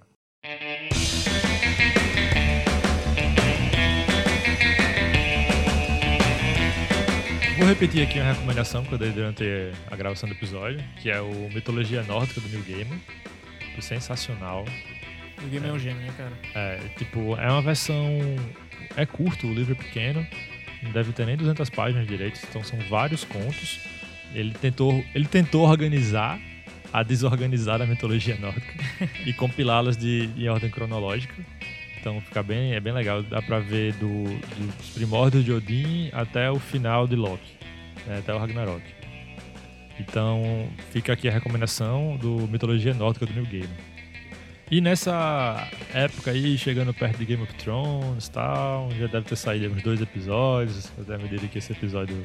Repetir 7.70 8.02
aqui 8.02 8.20
uma 8.20 8.34
recomendação 8.34 8.84
que 8.84 8.92
eu 8.92 8.98
dei 8.98 9.12
durante 9.12 9.44
a 9.92 9.96
gravação 9.96 10.28
do 10.28 10.34
episódio, 10.34 10.84
que 11.00 11.08
é 11.08 11.22
o 11.22 11.52
Mitologia 11.54 12.02
Nórdica 12.02 12.42
do 12.42 12.50
New. 12.50 12.64
Tipo, 12.64 13.82
sensacional. 13.82 14.66
O 15.38 15.48
game 15.48 15.68
é 15.68 15.72
um 15.72 15.78
gênio, 15.78 16.02
né, 16.02 16.12
cara? 16.18 16.32
É, 16.56 16.80
tipo, 16.98 17.36
é 17.38 17.48
uma 17.48 17.62
versão. 17.62 17.96
É 18.98 19.06
curto, 19.06 19.46
o 19.46 19.54
livro 19.54 19.74
é 19.74 19.76
pequeno, 19.76 20.26
não 20.82 20.92
deve 20.92 21.14
ter 21.14 21.28
nem 21.28 21.38
200 21.38 21.70
páginas 21.70 22.08
direito, 22.08 22.40
então 22.50 22.64
são 22.64 22.80
vários 22.90 23.24
contos. 23.24 23.80
Ele 24.34 24.52
tentou, 24.52 25.06
ele 25.14 25.26
tentou 25.26 25.68
organizar 25.68 26.40
a 26.92 27.04
desorganizada 27.04 27.86
mitologia 27.86 28.36
nórdica 28.38 28.74
e 29.28 29.32
compilá-las 29.32 29.96
de, 29.96 30.28
em 30.36 30.50
ordem 30.50 30.72
cronológica. 30.72 31.36
Então 32.00 32.20
fica 32.22 32.42
bem, 32.42 32.74
é 32.74 32.80
bem 32.80 32.94
legal, 32.94 33.22
dá 33.22 33.42
pra 33.42 33.60
ver 33.60 33.94
do, 33.94 34.24
dos 34.24 34.90
primórdios 34.96 35.44
de 35.46 35.52
Odin 35.52 36.10
até 36.14 36.50
o 36.50 36.58
final 36.58 37.06
de 37.06 37.16
Loki, 37.16 37.59
né, 38.08 38.20
até 38.20 38.34
o 38.34 38.38
Ragnarok. 38.38 38.84
Então 40.00 40.70
fica 40.92 41.12
aqui 41.14 41.28
a 41.28 41.32
recomendação 41.32 42.16
do 42.18 42.48
Mitologia 42.48 42.94
Nórdica 42.94 43.26
do 43.26 43.34
New 43.34 43.46
Game. 43.46 43.70
E 44.72 44.82
nessa 44.82 45.68
época 45.94 46.30
aí, 46.32 46.58
chegando 46.58 46.94
perto 46.94 47.18
de 47.18 47.26
Game 47.26 47.42
of 47.42 47.54
Thrones 47.56 48.28
e 48.28 48.32
tal, 48.32 48.90
já 48.92 49.08
deve 49.08 49.26
ter 49.26 49.36
saído 49.36 49.74
uns 49.74 49.82
dois 49.82 50.00
episódios, 50.00 50.92
até 51.02 51.16
à 51.16 51.18
medida 51.18 51.48
que 51.48 51.58
esse 51.58 51.72
episódio 51.74 52.22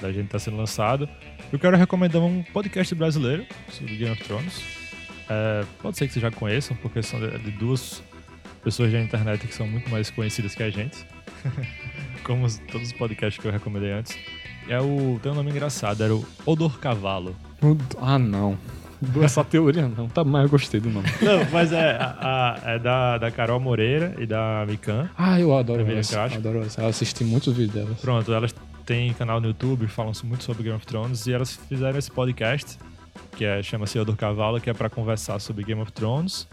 da 0.00 0.12
gente 0.12 0.26
está 0.26 0.38
sendo 0.38 0.58
lançado. 0.58 1.08
Eu 1.50 1.58
quero 1.58 1.76
recomendar 1.78 2.20
um 2.22 2.42
podcast 2.42 2.94
brasileiro 2.94 3.46
sobre 3.70 3.96
Game 3.96 4.12
of 4.12 4.22
Thrones. 4.22 4.62
É, 5.30 5.64
pode 5.82 5.96
ser 5.96 6.06
que 6.06 6.12
vocês 6.12 6.22
já 6.22 6.30
conheçam, 6.30 6.76
porque 6.76 7.02
são 7.02 7.18
de, 7.20 7.50
duas 7.52 8.02
pessoas 8.62 8.92
da 8.92 9.00
internet 9.00 9.46
que 9.46 9.54
são 9.54 9.66
muito 9.66 9.88
mais 9.90 10.10
conhecidas 10.10 10.54
que 10.54 10.62
a 10.62 10.70
gente. 10.70 10.98
Como 12.22 12.44
os- 12.44 12.58
todos 12.70 12.88
os 12.88 12.92
podcasts 12.92 13.40
que 13.40 13.48
eu 13.48 13.52
recomendei 13.52 13.92
antes. 13.92 14.16
É 14.68 14.80
o, 14.80 15.18
tem 15.22 15.32
um 15.32 15.34
nome 15.34 15.50
engraçado, 15.50 16.02
era 16.04 16.14
o 16.14 16.24
Odor 16.44 16.78
Cavalo. 16.78 17.34
Ah, 18.00 18.18
não. 18.18 18.56
Essa 19.22 19.44
teoria 19.44 19.86
não, 19.88 20.08
tá 20.08 20.24
mais 20.24 20.44
eu 20.44 20.50
gostei 20.50 20.80
do 20.80 20.90
nome. 20.90 21.06
Não, 21.22 21.48
mas 21.52 21.72
é, 21.72 21.92
a- 21.96 22.56
a- 22.66 22.70
é 22.72 22.78
da, 22.78 23.16
da 23.18 23.30
Carol 23.30 23.60
Moreira 23.60 24.14
e 24.18 24.26
da 24.26 24.64
Mikan. 24.68 25.08
Ah, 25.16 25.38
eu 25.40 25.56
adoro 25.56 25.88
essa. 25.92 26.24
Adoro 26.24 26.60
essa. 26.62 26.82
Eu 26.82 26.88
assisti 26.88 27.22
muitos 27.24 27.54
vídeos 27.56 27.74
delas. 27.84 28.00
Pronto, 28.00 28.32
elas 28.32 28.54
têm 28.84 29.12
canal 29.14 29.40
no 29.40 29.46
YouTube, 29.48 29.86
falam 29.86 30.12
muito 30.24 30.42
sobre 30.44 30.64
Game 30.64 30.76
of 30.76 30.84
Thrones 30.86 31.26
e 31.26 31.32
elas 31.32 31.58
fizeram 31.68 31.98
esse 31.98 32.10
podcast 32.10 32.76
que 33.36 33.44
é, 33.44 33.62
chama-se 33.62 33.96
Odor 33.98 34.16
Cavalo, 34.16 34.60
que 34.60 34.68
é 34.68 34.74
pra 34.74 34.90
conversar 34.90 35.38
sobre 35.38 35.62
Game 35.64 35.80
of 35.80 35.92
Thrones. 35.92 36.48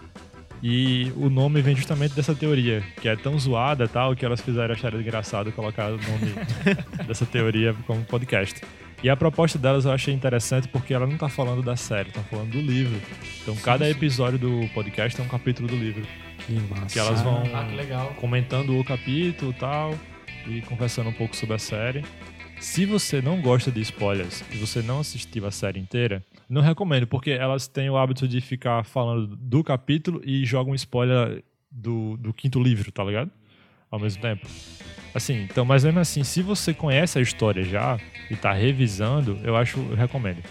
E 0.63 1.11
o 1.15 1.29
nome 1.29 1.61
vem 1.61 1.75
justamente 1.75 2.15
dessa 2.15 2.33
teoria, 2.33 2.81
que 3.01 3.07
é 3.07 3.15
tão 3.15 3.37
zoada 3.37 3.85
e 3.85 3.87
tal, 3.87 4.15
que 4.15 4.25
elas 4.25 4.41
fizeram 4.41 4.73
achar 4.73 4.93
engraçado 4.93 5.51
colocar 5.51 5.87
o 5.91 5.97
nome 5.97 6.33
dessa 7.07 7.25
teoria 7.25 7.73
como 7.85 8.03
podcast. 8.05 8.61
E 9.03 9.09
a 9.09 9.15
proposta 9.15 9.59
delas 9.59 9.85
eu 9.85 9.91
achei 9.91 10.13
interessante 10.13 10.67
porque 10.67 10.93
ela 10.93 11.05
não 11.05 11.17
tá 11.17 11.29
falando 11.29 11.61
da 11.61 11.75
série, 11.75 12.09
tá 12.11 12.21
falando 12.23 12.51
do 12.51 12.61
livro. 12.61 12.99
Então 13.41 13.55
cada 13.57 13.87
episódio 13.89 14.39
do 14.39 14.67
podcast 14.73 15.19
é 15.19 15.23
um 15.23 15.27
capítulo 15.27 15.67
do 15.67 15.75
livro. 15.75 16.03
Que 16.47 16.53
massa. 16.53 16.85
Que 16.93 16.99
elas 16.99 17.21
vão 17.21 17.43
Ah, 17.53 17.65
que 17.65 17.75
legal. 17.75 18.13
comentando 18.19 18.79
o 18.79 18.83
capítulo 18.83 19.51
e 19.51 19.55
tal, 19.55 19.95
e 20.47 20.61
conversando 20.61 21.09
um 21.09 21.13
pouco 21.13 21.35
sobre 21.35 21.55
a 21.55 21.59
série. 21.59 22.03
Se 22.59 22.85
você 22.85 23.21
não 23.21 23.41
gosta 23.41 23.69
de 23.71 23.81
spoilers 23.81 24.43
e 24.51 24.57
você 24.57 24.81
não 24.81 25.01
assistiu 25.01 25.45
a 25.45 25.51
série 25.51 25.79
inteira, 25.79 26.23
não 26.49 26.61
recomendo, 26.61 27.07
porque 27.07 27.31
elas 27.31 27.67
têm 27.67 27.89
o 27.89 27.97
hábito 27.97 28.27
de 28.27 28.39
ficar 28.41 28.83
falando 28.83 29.35
do 29.35 29.63
capítulo 29.63 30.21
e 30.23 30.45
jogam 30.45 30.75
spoiler 30.75 31.43
do, 31.71 32.17
do 32.17 32.33
quinto 32.33 32.61
livro, 32.61 32.91
tá 32.91 33.03
ligado? 33.03 33.31
Ao 33.89 33.99
mesmo 33.99 34.21
tempo. 34.21 34.47
Assim, 35.13 35.43
então, 35.43 35.63
mas 35.63 35.83
mesmo 35.83 35.99
assim, 35.99 36.23
se 36.23 36.41
você 36.41 36.73
conhece 36.73 37.17
a 37.17 37.21
história 37.21 37.63
já 37.63 37.97
e 38.29 38.35
tá 38.35 38.51
revisando, 38.51 39.39
eu 39.43 39.55
acho, 39.55 39.79
eu 39.79 39.95
recomendo. 39.95 40.43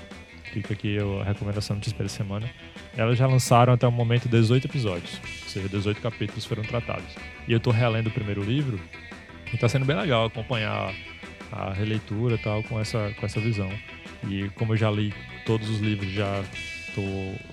Fica 0.53 0.72
aqui 0.72 0.97
a 1.20 1.24
recomendação 1.24 1.82
XP 1.82 2.03
da 2.03 2.09
semana. 2.09 2.49
Elas 2.97 3.18
já 3.18 3.26
lançaram 3.26 3.72
até 3.72 3.86
o 3.86 3.92
momento 3.92 4.28
18 4.28 4.66
episódios, 4.66 5.20
ou 5.42 5.49
seja, 5.49 5.68
18 5.68 6.01
capítulos 6.01 6.45
foram 6.45 6.62
tratados. 6.62 7.14
E 7.47 7.53
eu 7.53 7.61
tô 7.61 7.70
relendo 7.70 8.07
o 8.07 8.11
primeiro 8.11 8.42
livro 8.42 8.80
e 9.53 9.59
tá 9.59 9.68
sendo 9.68 9.84
bem 9.84 9.97
legal 9.97 10.26
acompanhar 10.26 10.95
a 11.55 11.72
releitura 11.72 12.34
e 12.34 12.38
tal 12.38 12.62
com 12.64 12.80
essa, 12.80 13.12
com 13.18 13.24
essa 13.26 13.40
visão. 13.40 13.70
E 14.28 14.48
como 14.57 14.72
eu 14.72 14.76
já 14.76 14.90
li 14.90 15.12
todos 15.46 15.68
os 15.68 15.78
livros, 15.80 16.11
já 16.12 16.42
tô 16.94 17.02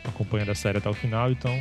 acompanhando 0.08 0.50
a 0.52 0.56
série 0.56 0.78
até 0.78 0.90
o 0.90 0.94
final, 0.94 1.32
então 1.32 1.60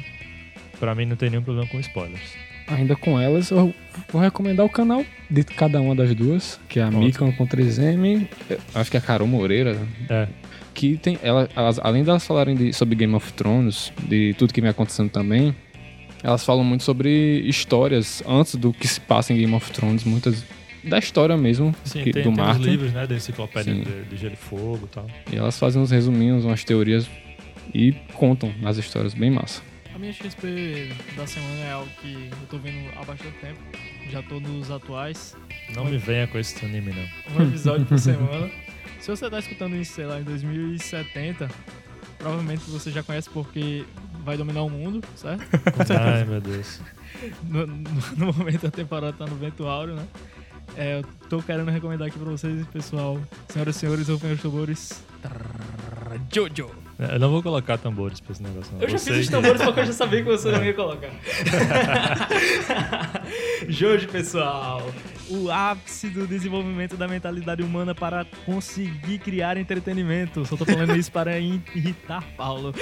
pra 0.78 0.95
mim 0.95 1.05
não 1.07 1.16
tem 1.16 1.28
nenhum 1.30 1.43
problema 1.43 1.68
com 1.68 1.78
spoilers. 1.80 2.34
Ainda 2.68 2.95
com 2.95 3.20
elas, 3.20 3.51
eu 3.51 3.74
vou 4.12 4.22
recomendar 4.22 4.64
o 4.64 4.68
canal 4.70 5.05
de 5.28 5.43
cada 5.43 5.80
uma 5.80 5.95
das 5.95 6.14
duas, 6.14 6.61
que 6.68 6.78
é 6.78 6.84
a 6.84 6.88
Pronto. 6.88 7.05
Mikan 7.05 7.32
com 7.32 7.45
3M, 7.47 8.28
eh, 8.49 8.59
acho 8.74 8.91
que 8.91 8.97
é 8.97 9.01
a 9.01 9.03
Carol 9.03 9.26
Moreira, 9.26 9.76
É, 10.09 10.28
que 10.72 10.97
tem, 10.97 11.18
ela, 11.20 11.49
elas, 11.57 11.80
além 11.82 12.05
delas 12.05 12.24
falarem 12.24 12.55
de- 12.55 12.72
sobre 12.72 12.95
Game 12.95 13.12
of 13.14 13.32
Thrones, 13.32 13.93
de 14.09 14.34
tudo 14.38 14.55
que 14.55 14.61
vem 14.61 14.71
acontecendo 14.71 15.11
também, 15.11 15.54
elas 16.22 16.45
falam 16.45 16.62
muito 16.62 16.84
sobre 16.84 17.41
histórias 17.41 18.22
antes 18.29 18.54
do 18.54 18.72
que 18.72 18.87
se 18.87 19.00
passa 19.00 19.33
em 19.33 19.37
Game 19.38 19.53
of 19.54 19.68
Thrones, 19.72 20.04
muitas 20.04 20.45
da 20.85 20.99
história 20.99 21.37
mesmo 21.37 21.75
sim, 21.85 22.03
que- 22.05 22.13
tem, 22.13 22.23
do 22.25 22.35
tem 22.35 22.51
os 22.51 22.57
livros, 22.59 22.93
né, 22.93 23.07
da 23.07 23.15
enciclopédia 23.15 23.75
Sim. 23.75 23.83
de, 23.83 24.05
de 24.05 24.17
Gelo 24.17 24.33
e 24.35 24.37
Fogo 24.37 24.87
e 24.87 24.89
tal. 24.95 25.07
E 25.33 25.37
elas 25.37 25.59
fazem 25.59 25.81
uns 25.81 25.91
resuminhos, 25.91 26.45
umas 26.45 26.65
teorias 26.65 27.09
e 27.75 27.93
contam 28.15 28.53
as 28.65 28.77
histórias 28.77 29.15
bem 29.15 29.31
massa. 29.31 29.63
A 29.95 29.99
minha 29.99 30.13
XP 30.13 30.93
da 31.17 31.27
semana 31.27 31.61
é 31.65 31.73
algo 31.73 31.91
que 32.01 32.31
eu 32.31 32.47
tô 32.49 32.59
vendo 32.59 32.89
há 32.97 33.05
bastante 33.05 33.37
tempo. 33.39 33.59
Já 34.11 34.23
tô 34.23 34.41
nos 34.41 34.71
atuais. 34.71 35.37
Não 35.75 35.85
me 35.85 35.99
venha 35.99 36.27
com 36.27 36.39
esse 36.39 36.65
anime, 36.65 36.93
não. 36.93 37.45
Um 37.45 37.49
episódio 37.49 37.85
por 37.87 37.99
semana. 37.99 38.51
Se 39.01 39.09
você 39.11 39.29
tá 39.29 39.39
escutando 39.39 39.77
isso, 39.77 39.93
sei 39.95 40.07
lá, 40.07 40.19
em 40.21 40.25
2070, 40.25 41.49
provavelmente 42.19 42.63
você 42.71 42.91
já 42.91 43.03
conhece 43.03 43.29
porque 43.31 43.85
vai 44.25 44.37
dominar 44.37 44.63
o 44.63 44.71
mundo, 44.71 45.03
certo? 45.17 45.43
Ai, 45.99 46.25
meu 46.25 46.41
Deus. 46.41 46.81
No, 47.43 47.67
no- 47.67 47.85
no 48.17 48.33
momento 48.33 48.67
a 48.67 48.71
temporada 48.71 49.13
tá 49.13 49.27
no 49.27 49.37
vento 49.37 49.67
áureo, 49.67 49.97
né? 49.97 50.07
É, 50.76 50.99
eu 50.99 51.05
tô 51.29 51.42
querendo 51.42 51.71
recomendar 51.71 52.09
aqui 52.09 52.18
pra 52.18 52.30
vocês, 52.30 52.67
pessoal, 52.68 53.18
senhoras 53.49 53.76
e 53.76 53.79
senhores, 53.79 54.09
ouvintes 54.09 54.42
tambores. 54.42 55.05
Jojo. 56.33 56.71
Eu 56.99 57.18
não 57.18 57.30
vou 57.30 57.42
colocar 57.42 57.79
tambores 57.79 58.21
pra 58.21 58.33
esse 58.33 58.42
negócio. 58.42 58.72
Não. 58.75 58.83
Eu 58.83 58.88
já 58.91 58.99
Você 58.99 59.11
fiz 59.13 59.25
os 59.25 59.30
tambores 59.30 59.63
porque 59.63 59.80
eu 59.80 59.87
já 59.87 59.92
sabia 59.92 60.22
que 60.22 60.29
você 60.29 60.51
não 60.51 60.63
ia 60.63 60.75
colocar. 60.75 61.09
Jorge, 63.68 64.07
pessoal. 64.07 64.87
O 65.30 65.51
ápice 65.51 66.11
do 66.11 66.26
desenvolvimento 66.26 66.97
da 66.99 67.09
mentalidade 67.09 67.63
humana 67.63 67.95
para 67.95 68.26
conseguir 68.45 69.18
criar 69.18 69.57
entretenimento. 69.57 70.45
Só 70.45 70.57
tô 70.57 70.67
falando 70.67 70.95
isso 70.95 71.11
para 71.11 71.38
irritar 71.38 72.22
Paulo. 72.37 72.75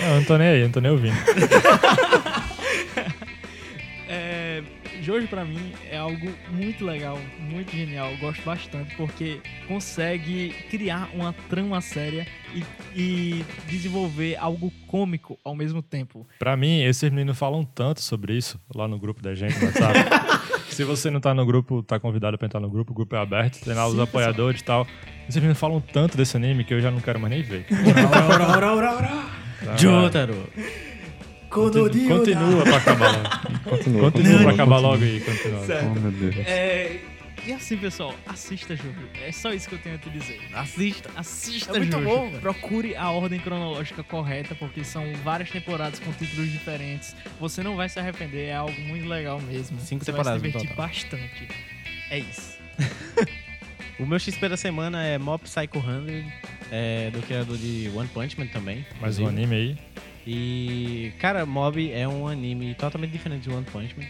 Não, 0.00 0.08
eu 0.08 0.14
não 0.16 0.24
tô 0.24 0.38
nem 0.38 0.46
aí, 0.48 0.60
eu 0.60 0.66
não 0.66 0.72
tô 0.72 0.80
nem 0.80 0.92
ouvindo. 0.92 1.14
É, 4.06 4.62
Jorge, 5.04 5.26
pra 5.26 5.44
mim, 5.44 5.72
é 5.90 5.98
algo 5.98 6.32
muito 6.50 6.82
legal, 6.82 7.18
muito 7.38 7.70
genial. 7.70 8.10
Eu 8.12 8.16
gosto 8.16 8.42
bastante 8.42 8.94
porque 8.96 9.38
consegue 9.68 10.54
criar 10.70 11.10
uma 11.12 11.34
trama 11.50 11.78
séria 11.82 12.26
e, 12.54 12.64
e 12.96 13.44
desenvolver 13.68 14.36
algo 14.36 14.72
cômico 14.86 15.38
ao 15.44 15.54
mesmo 15.54 15.82
tempo. 15.82 16.26
Pra 16.38 16.56
mim, 16.56 16.82
esses 16.82 17.10
meninos 17.10 17.38
falam 17.38 17.64
tanto 17.64 18.00
sobre 18.00 18.34
isso 18.34 18.58
lá 18.74 18.88
no 18.88 18.98
grupo 18.98 19.20
da 19.20 19.34
gente 19.34 19.62
WhatsApp. 19.62 19.98
Se 20.70 20.84
você 20.84 21.10
não 21.10 21.20
tá 21.20 21.34
no 21.34 21.44
grupo, 21.44 21.82
tá 21.82 22.00
convidado 22.00 22.38
pra 22.38 22.46
entrar 22.46 22.58
no 22.60 22.70
grupo, 22.70 22.92
o 22.92 22.94
grupo 22.94 23.14
é 23.14 23.18
aberto, 23.18 23.62
tem 23.62 23.74
lá 23.74 23.86
os 23.86 23.94
Sim, 23.94 24.02
apoiadores 24.02 24.60
e 24.62 24.64
tal. 24.64 24.86
Esses 25.28 25.36
meninos 25.36 25.58
falam 25.58 25.80
tanto 25.80 26.16
desse 26.16 26.36
anime 26.36 26.64
que 26.64 26.72
eu 26.72 26.80
já 26.80 26.90
não 26.90 27.00
quero 27.00 27.20
mais 27.20 27.30
nem 27.30 27.42
ver. 27.42 27.66
Ora, 28.32 28.48
ora, 28.48 28.74
ora, 28.74 28.94
ora. 28.94 29.08
Tá, 29.64 29.76
Jotaro. 29.76 30.48
Da- 31.54 31.80
Continua 31.80 32.62
pra 32.64 32.76
acabar 32.76 33.12
logo. 33.12 33.70
Continua. 33.70 34.10
Continua 34.12 34.42
pra 34.42 34.50
acabar 34.52 34.78
logo 34.78 35.04
aí, 35.04 35.20
continua. 35.20 35.60
Oh, 35.96 36.00
meu 36.00 36.10
Deus. 36.12 36.34
É, 36.46 37.00
e 37.46 37.52
assim, 37.52 37.76
pessoal, 37.76 38.14
assista 38.26 38.74
Jojo. 38.76 38.94
É 39.24 39.30
só 39.32 39.52
isso 39.52 39.68
que 39.68 39.74
eu 39.74 39.78
tenho 39.78 39.94
a 39.94 39.98
te 39.98 40.10
dizer. 40.10 40.40
Assista. 40.54 41.10
Assista 41.16 41.76
É 41.76 41.78
muito 41.78 41.92
Jojo. 41.92 42.04
bom, 42.04 42.28
velho. 42.30 42.40
Procure 42.40 42.96
a 42.96 43.10
ordem 43.10 43.38
cronológica 43.40 44.02
correta, 44.02 44.54
porque 44.54 44.82
são 44.84 45.04
várias 45.22 45.50
temporadas 45.50 45.98
com 45.98 46.10
títulos 46.12 46.50
diferentes. 46.50 47.14
Você 47.40 47.62
não 47.62 47.76
vai 47.76 47.88
se 47.88 47.98
arrepender, 47.98 48.48
é 48.48 48.54
algo 48.54 48.78
muito 48.82 49.06
legal 49.08 49.40
mesmo. 49.40 49.78
Cinco 49.80 50.04
Você 50.04 50.10
temporadas 50.12 50.40
vai 50.42 50.50
no 50.50 50.58
se 50.58 50.66
divertir 50.66 50.76
total. 50.76 50.86
bastante. 50.86 51.48
É 52.10 52.18
isso. 52.18 52.58
O 53.96 54.04
meu 54.04 54.18
XP 54.18 54.48
da 54.48 54.56
semana 54.56 55.04
é 55.04 55.18
Mob 55.18 55.44
Psycho 55.44 55.80
100, 55.80 56.32
é, 56.72 57.10
do 57.12 57.22
criador 57.22 57.56
de 57.56 57.88
One 57.94 58.08
Punch 58.08 58.36
Man 58.36 58.48
também. 58.48 58.84
Mais 59.00 59.20
um 59.20 59.28
anime 59.28 59.54
aí. 59.54 59.78
E, 60.26 61.12
cara, 61.18 61.44
Mob 61.44 61.92
é 61.92 62.08
um 62.08 62.26
anime 62.26 62.74
totalmente 62.74 63.10
diferente 63.10 63.42
de 63.42 63.50
One 63.50 63.64
Punch 63.64 63.94
Man. 63.96 64.06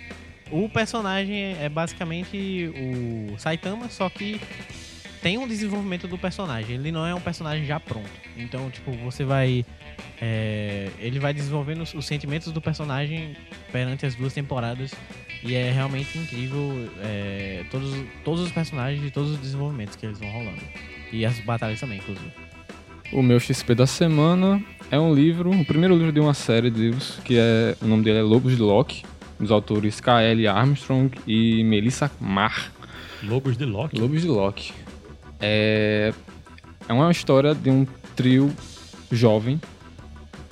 O 0.50 0.68
personagem 0.68 1.56
é 1.60 1.68
basicamente 1.68 2.70
o 2.76 3.38
Saitama, 3.38 3.88
só 3.88 4.08
que 4.08 4.40
tem 5.24 5.38
um 5.38 5.48
desenvolvimento 5.48 6.06
do 6.06 6.18
personagem. 6.18 6.76
Ele 6.76 6.92
não 6.92 7.06
é 7.06 7.14
um 7.14 7.20
personagem 7.20 7.64
já 7.64 7.80
pronto. 7.80 8.10
Então, 8.36 8.70
tipo, 8.70 8.92
você 8.92 9.24
vai. 9.24 9.64
é, 10.20 10.90
ele 10.98 11.18
vai 11.18 11.32
desenvolvendo 11.32 11.80
os, 11.80 11.94
os 11.94 12.04
sentimentos 12.06 12.52
do 12.52 12.60
personagem 12.60 13.34
perante 13.72 14.04
as 14.04 14.14
duas 14.14 14.34
temporadas. 14.34 14.92
E 15.42 15.54
é 15.54 15.72
realmente 15.72 16.16
incrível 16.18 16.90
é, 17.02 17.64
todos, 17.70 17.94
todos 18.22 18.40
os 18.42 18.52
personagens 18.52 19.04
e 19.04 19.10
todos 19.10 19.30
os 19.30 19.38
desenvolvimentos 19.38 19.96
que 19.96 20.04
eles 20.04 20.18
vão 20.18 20.30
rolando. 20.30 20.62
E 21.10 21.24
as 21.24 21.38
batalhas 21.40 21.80
também, 21.80 21.98
inclusive. 21.98 22.43
O 23.14 23.22
meu 23.22 23.38
XP 23.38 23.74
da 23.74 23.86
semana 23.86 24.60
é 24.90 24.98
um 24.98 25.14
livro, 25.14 25.50
o 25.50 25.64
primeiro 25.64 25.96
livro 25.96 26.12
de 26.12 26.20
uma 26.20 26.34
série 26.34 26.70
de 26.70 26.80
livros, 26.80 27.18
que 27.24 27.36
é. 27.38 27.76
O 27.80 27.86
nome 27.86 28.02
dele 28.02 28.18
é 28.18 28.22
Lobos 28.22 28.56
de 28.56 28.62
Locke, 28.62 29.04
dos 29.38 29.50
autores 29.50 30.00
K.L. 30.00 30.46
Armstrong 30.48 31.10
e 31.26 31.62
Melissa 31.64 32.10
Marr. 32.20 32.72
Lobos 33.22 33.56
de 33.56 33.64
Loki. 33.64 33.98
Lobos 33.98 34.20
de 34.22 34.28
Locke. 34.28 34.72
É, 35.40 36.12
é 36.88 36.92
uma 36.92 37.10
história 37.10 37.54
de 37.54 37.70
um 37.70 37.86
trio 38.16 38.52
jovem 39.12 39.60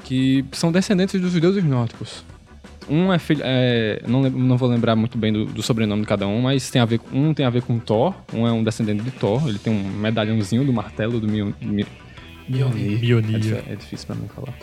que 0.05 0.45
são 0.53 0.71
descendentes 0.71 1.21
dos 1.21 1.33
deuses 1.33 1.65
nórdicos. 1.65 2.25
Um 2.89 3.13
é 3.13 3.19
filho. 3.19 3.41
É, 3.45 4.03
não, 4.07 4.23
lem- 4.23 4.33
não 4.33 4.57
vou 4.57 4.69
lembrar 4.69 4.95
muito 4.97 5.19
bem 5.19 5.33
do, 5.33 5.47
do 5.47 5.63
sobrenome 5.63 6.03
de 6.03 6.09
cada 6.09 6.27
um, 6.27 6.43
mas 6.43 6.71
tem 6.71 6.81
a 6.81 6.85
ver, 6.85 7.01
um 7.13 7.33
tem 7.35 7.45
a 7.47 7.51
ver 7.51 7.63
com 7.63 7.79
Thor. 7.79 8.15
Um 8.33 8.47
é 8.47 8.53
um 8.53 8.63
descendente 8.63 9.03
de 9.03 9.11
Thor. 9.11 9.49
Ele 9.49 9.59
tem 9.59 9.73
um 9.73 9.83
medalhãozinho 9.83 10.65
do 10.65 10.73
martelo 10.73 11.21
do 11.21 11.29
Mil, 11.29 11.55
Mjolnir. 12.48 13.62
É, 13.69 13.73
é 13.73 13.77
difícil 13.77 14.06
pra 14.06 14.16
mim 14.16 14.28
falar. 14.28 14.55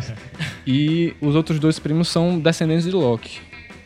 e 0.66 1.14
os 1.20 1.34
outros 1.34 1.58
dois 1.58 1.78
primos 1.78 2.08
são 2.08 2.38
descendentes 2.38 2.84
de 2.84 2.92
Loki. 2.92 3.40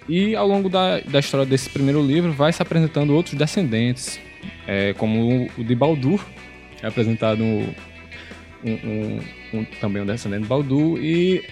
E 0.09 0.35
ao 0.35 0.47
longo 0.49 0.69
da, 0.69 1.01
da 1.01 1.19
história 1.19 1.45
desse 1.45 1.69
primeiro 1.69 2.05
livro 2.05 2.33
vai 2.33 2.53
se 2.53 2.63
apresentando 2.63 3.15
outros 3.15 3.35
descendentes, 3.35 4.19
é, 4.67 4.95
como 4.95 5.45
o, 5.45 5.61
o 5.61 5.65
de 5.65 5.75
Baldur, 5.75 6.25
é 6.83 6.87
apresentado 6.87 7.43
um, 7.45 7.75
um- 8.65 9.21
um- 9.55 9.65
também 9.81 10.03
um 10.03 10.07
descendente 10.07 10.43
de 10.43 10.49
Baldur, 10.49 10.99
e 11.03 11.45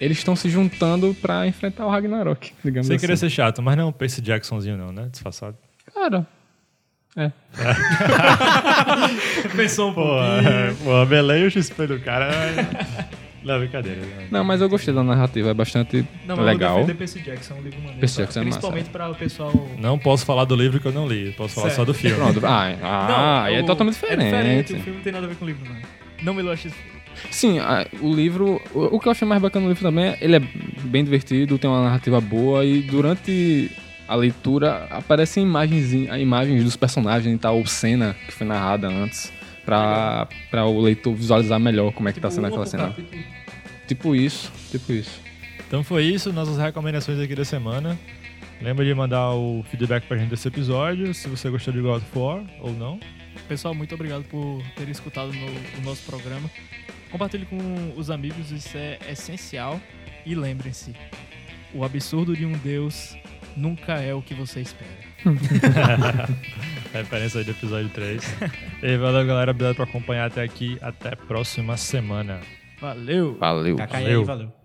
eles 0.00 0.18
estão 0.18 0.34
se 0.36 0.48
juntando 0.48 1.14
pra 1.20 1.46
enfrentar 1.46 1.84
o 1.86 1.90
Ragnarok, 1.90 2.52
digamos 2.64 2.86
Sem 2.86 2.96
assim. 2.96 3.04
querer 3.06 3.16
ser 3.16 3.28
chato, 3.30 3.60
mas 3.60 3.76
não 3.76 3.84
é 3.84 3.86
um 3.86 3.92
Percy 3.92 4.20
Jacksonzinho 4.22 4.76
não, 4.76 4.92
né? 4.92 5.08
Disfarçado. 5.10 5.56
Cara, 5.92 6.26
Pensou 9.56 9.90
um 9.90 9.94
Pô, 9.94 10.18
é, 10.22 10.72
pô, 10.84 11.06
beleza 11.06 11.46
o 11.46 11.50
XP 11.62 11.86
do 11.86 11.98
cara. 12.00 12.26
é- 12.32 13.20
Não, 13.42 13.58
brincadeira. 13.58 14.00
né? 14.00 14.26
não, 14.30 14.44
mas 14.44 14.60
eu 14.60 14.68
gostei 14.68 14.92
da 14.92 15.02
narrativa, 15.02 15.50
é 15.50 15.54
bastante 15.54 16.04
Não, 16.26 16.36
mas 16.36 16.46
legal. 16.46 16.70
eu 16.70 16.74
vou 16.76 16.86
defender 16.86 16.98
Percy 16.98 17.20
Jackson, 17.20 17.54
é 17.54 17.56
um 17.56 17.62
livro 17.62 17.78
maneiro. 17.78 18.00
Percy 18.00 18.16
Jackson 18.18 18.40
é 18.40 18.44
massa, 18.44 18.56
Principalmente 18.58 18.90
para 18.90 19.08
o 19.10 19.14
pessoal... 19.14 19.52
Não 19.78 19.98
posso 19.98 20.26
falar 20.26 20.44
do 20.44 20.54
livro 20.54 20.78
que 20.78 20.86
eu 20.86 20.92
não 20.92 21.08
li, 21.08 21.32
posso 21.32 21.54
falar 21.54 21.68
Certo. 21.68 21.76
só 21.76 21.84
do 21.84 21.94
filme. 21.94 22.16
Pronto, 22.16 22.40
ah, 22.46 22.76
ah 22.82 23.44
aí 23.44 23.54
é 23.56 23.62
o- 23.62 23.66
totalmente 23.66 23.96
É 24.04 24.16
diferente. 24.16 24.24
diferente, 24.24 24.72
o 24.74 24.80
filme 24.80 24.96
não 24.98 25.02
tem 25.02 25.12
nada 25.12 25.26
a 25.26 25.28
ver 25.28 25.36
com 25.36 25.44
o 25.44 25.48
livro, 25.48 25.64
não. 25.68 25.76
Não 26.22 26.34
me 26.34 26.42
loche 26.42 26.70
Sim, 27.30 27.58
a- 27.58 27.86
o 28.00 28.14
livro. 28.14 28.60
O, 28.74 28.96
o 28.96 29.00
que 29.00 29.08
eu 29.08 29.12
achei 29.12 29.26
mais 29.26 29.40
bacana 29.42 29.64
no 29.64 29.70
livro 29.70 29.82
também 29.82 30.04
é 30.10 30.18
ele 30.20 30.36
é 30.36 30.40
bem 30.84 31.02
divertido, 31.02 31.58
tem 31.58 31.68
uma 31.68 31.82
narrativa 31.82 32.20
boa 32.20 32.64
e 32.64 32.82
durante 32.82 33.70
a 34.10 34.14
leitura 34.16 34.86
aparecem 34.90 35.42
imagens, 35.44 35.92
imagens 35.92 36.64
dos 36.64 36.76
personagens 36.76 37.34
e 37.34 37.38
tal, 37.38 37.64
cena 37.66 38.14
que 38.26 38.32
foi 38.32 38.46
narrada 38.46 38.88
antes, 38.88 39.32
pra, 39.64 40.26
pra 40.50 40.64
o 40.66 40.80
leitor 40.80 41.14
visualizar 41.14 41.60
melhor 41.60 41.92
como 41.92 42.08
é 42.08 42.12
que 42.12 42.20
tá 42.20 42.30
sendo 42.30 42.46
aquela 42.48 42.66
cena. 42.66 42.94
Tipo 43.86 44.14
isso, 44.14 44.50
tipo 44.70 44.92
isso. 44.92 45.20
Então 45.66 45.84
foi 45.84 46.04
isso, 46.04 46.32
nossas 46.32 46.58
recomendações 46.58 47.18
aqui 47.20 47.34
da 47.34 47.44
semana. 47.44 47.98
Lembra 48.60 48.84
de 48.84 48.92
mandar 48.94 49.30
o 49.34 49.64
feedback 49.70 50.04
pra 50.06 50.18
gente 50.18 50.28
desse 50.30 50.46
episódio, 50.48 51.14
se 51.14 51.28
você 51.28 51.48
gostou 51.48 51.72
de 51.72 51.80
God 51.80 52.02
of 52.02 52.18
War 52.18 52.42
ou 52.60 52.72
não. 52.72 52.98
Pessoal, 53.48 53.74
muito 53.74 53.94
obrigado 53.94 54.24
por 54.24 54.62
terem 54.76 54.92
escutado 54.92 55.32
no- 55.32 55.78
o 55.78 55.82
nosso 55.84 56.02
programa. 56.04 56.50
Compartilhe 57.10 57.46
com 57.46 57.58
os 57.96 58.10
amigos, 58.10 58.50
isso 58.50 58.76
é 58.76 58.98
essencial. 59.10 59.80
E 60.26 60.34
lembrem-se, 60.34 60.92
o 61.72 61.82
absurdo 61.84 62.36
de 62.36 62.44
um 62.44 62.52
Deus 62.52 63.16
nunca 63.56 63.94
é 64.00 64.14
o 64.14 64.22
que 64.22 64.34
você 64.34 64.60
espera. 64.60 64.90
Referência 66.92 67.38
aí 67.38 67.44
do 67.44 67.50
episódio 67.50 67.88
3. 67.90 68.36
e 68.82 68.96
valeu 68.96 69.26
galera, 69.26 69.50
obrigado 69.50 69.76
por 69.76 69.82
acompanhar 69.82 70.26
até 70.26 70.42
aqui. 70.42 70.78
Até 70.80 71.10
a 71.12 71.16
próxima 71.16 71.76
semana. 71.76 72.40
Valeu! 72.80 73.36
Valeu. 73.38 73.76
Cacai 73.76 74.02
Valeu. 74.02 74.20
aí, 74.20 74.26
valeu. 74.26 74.59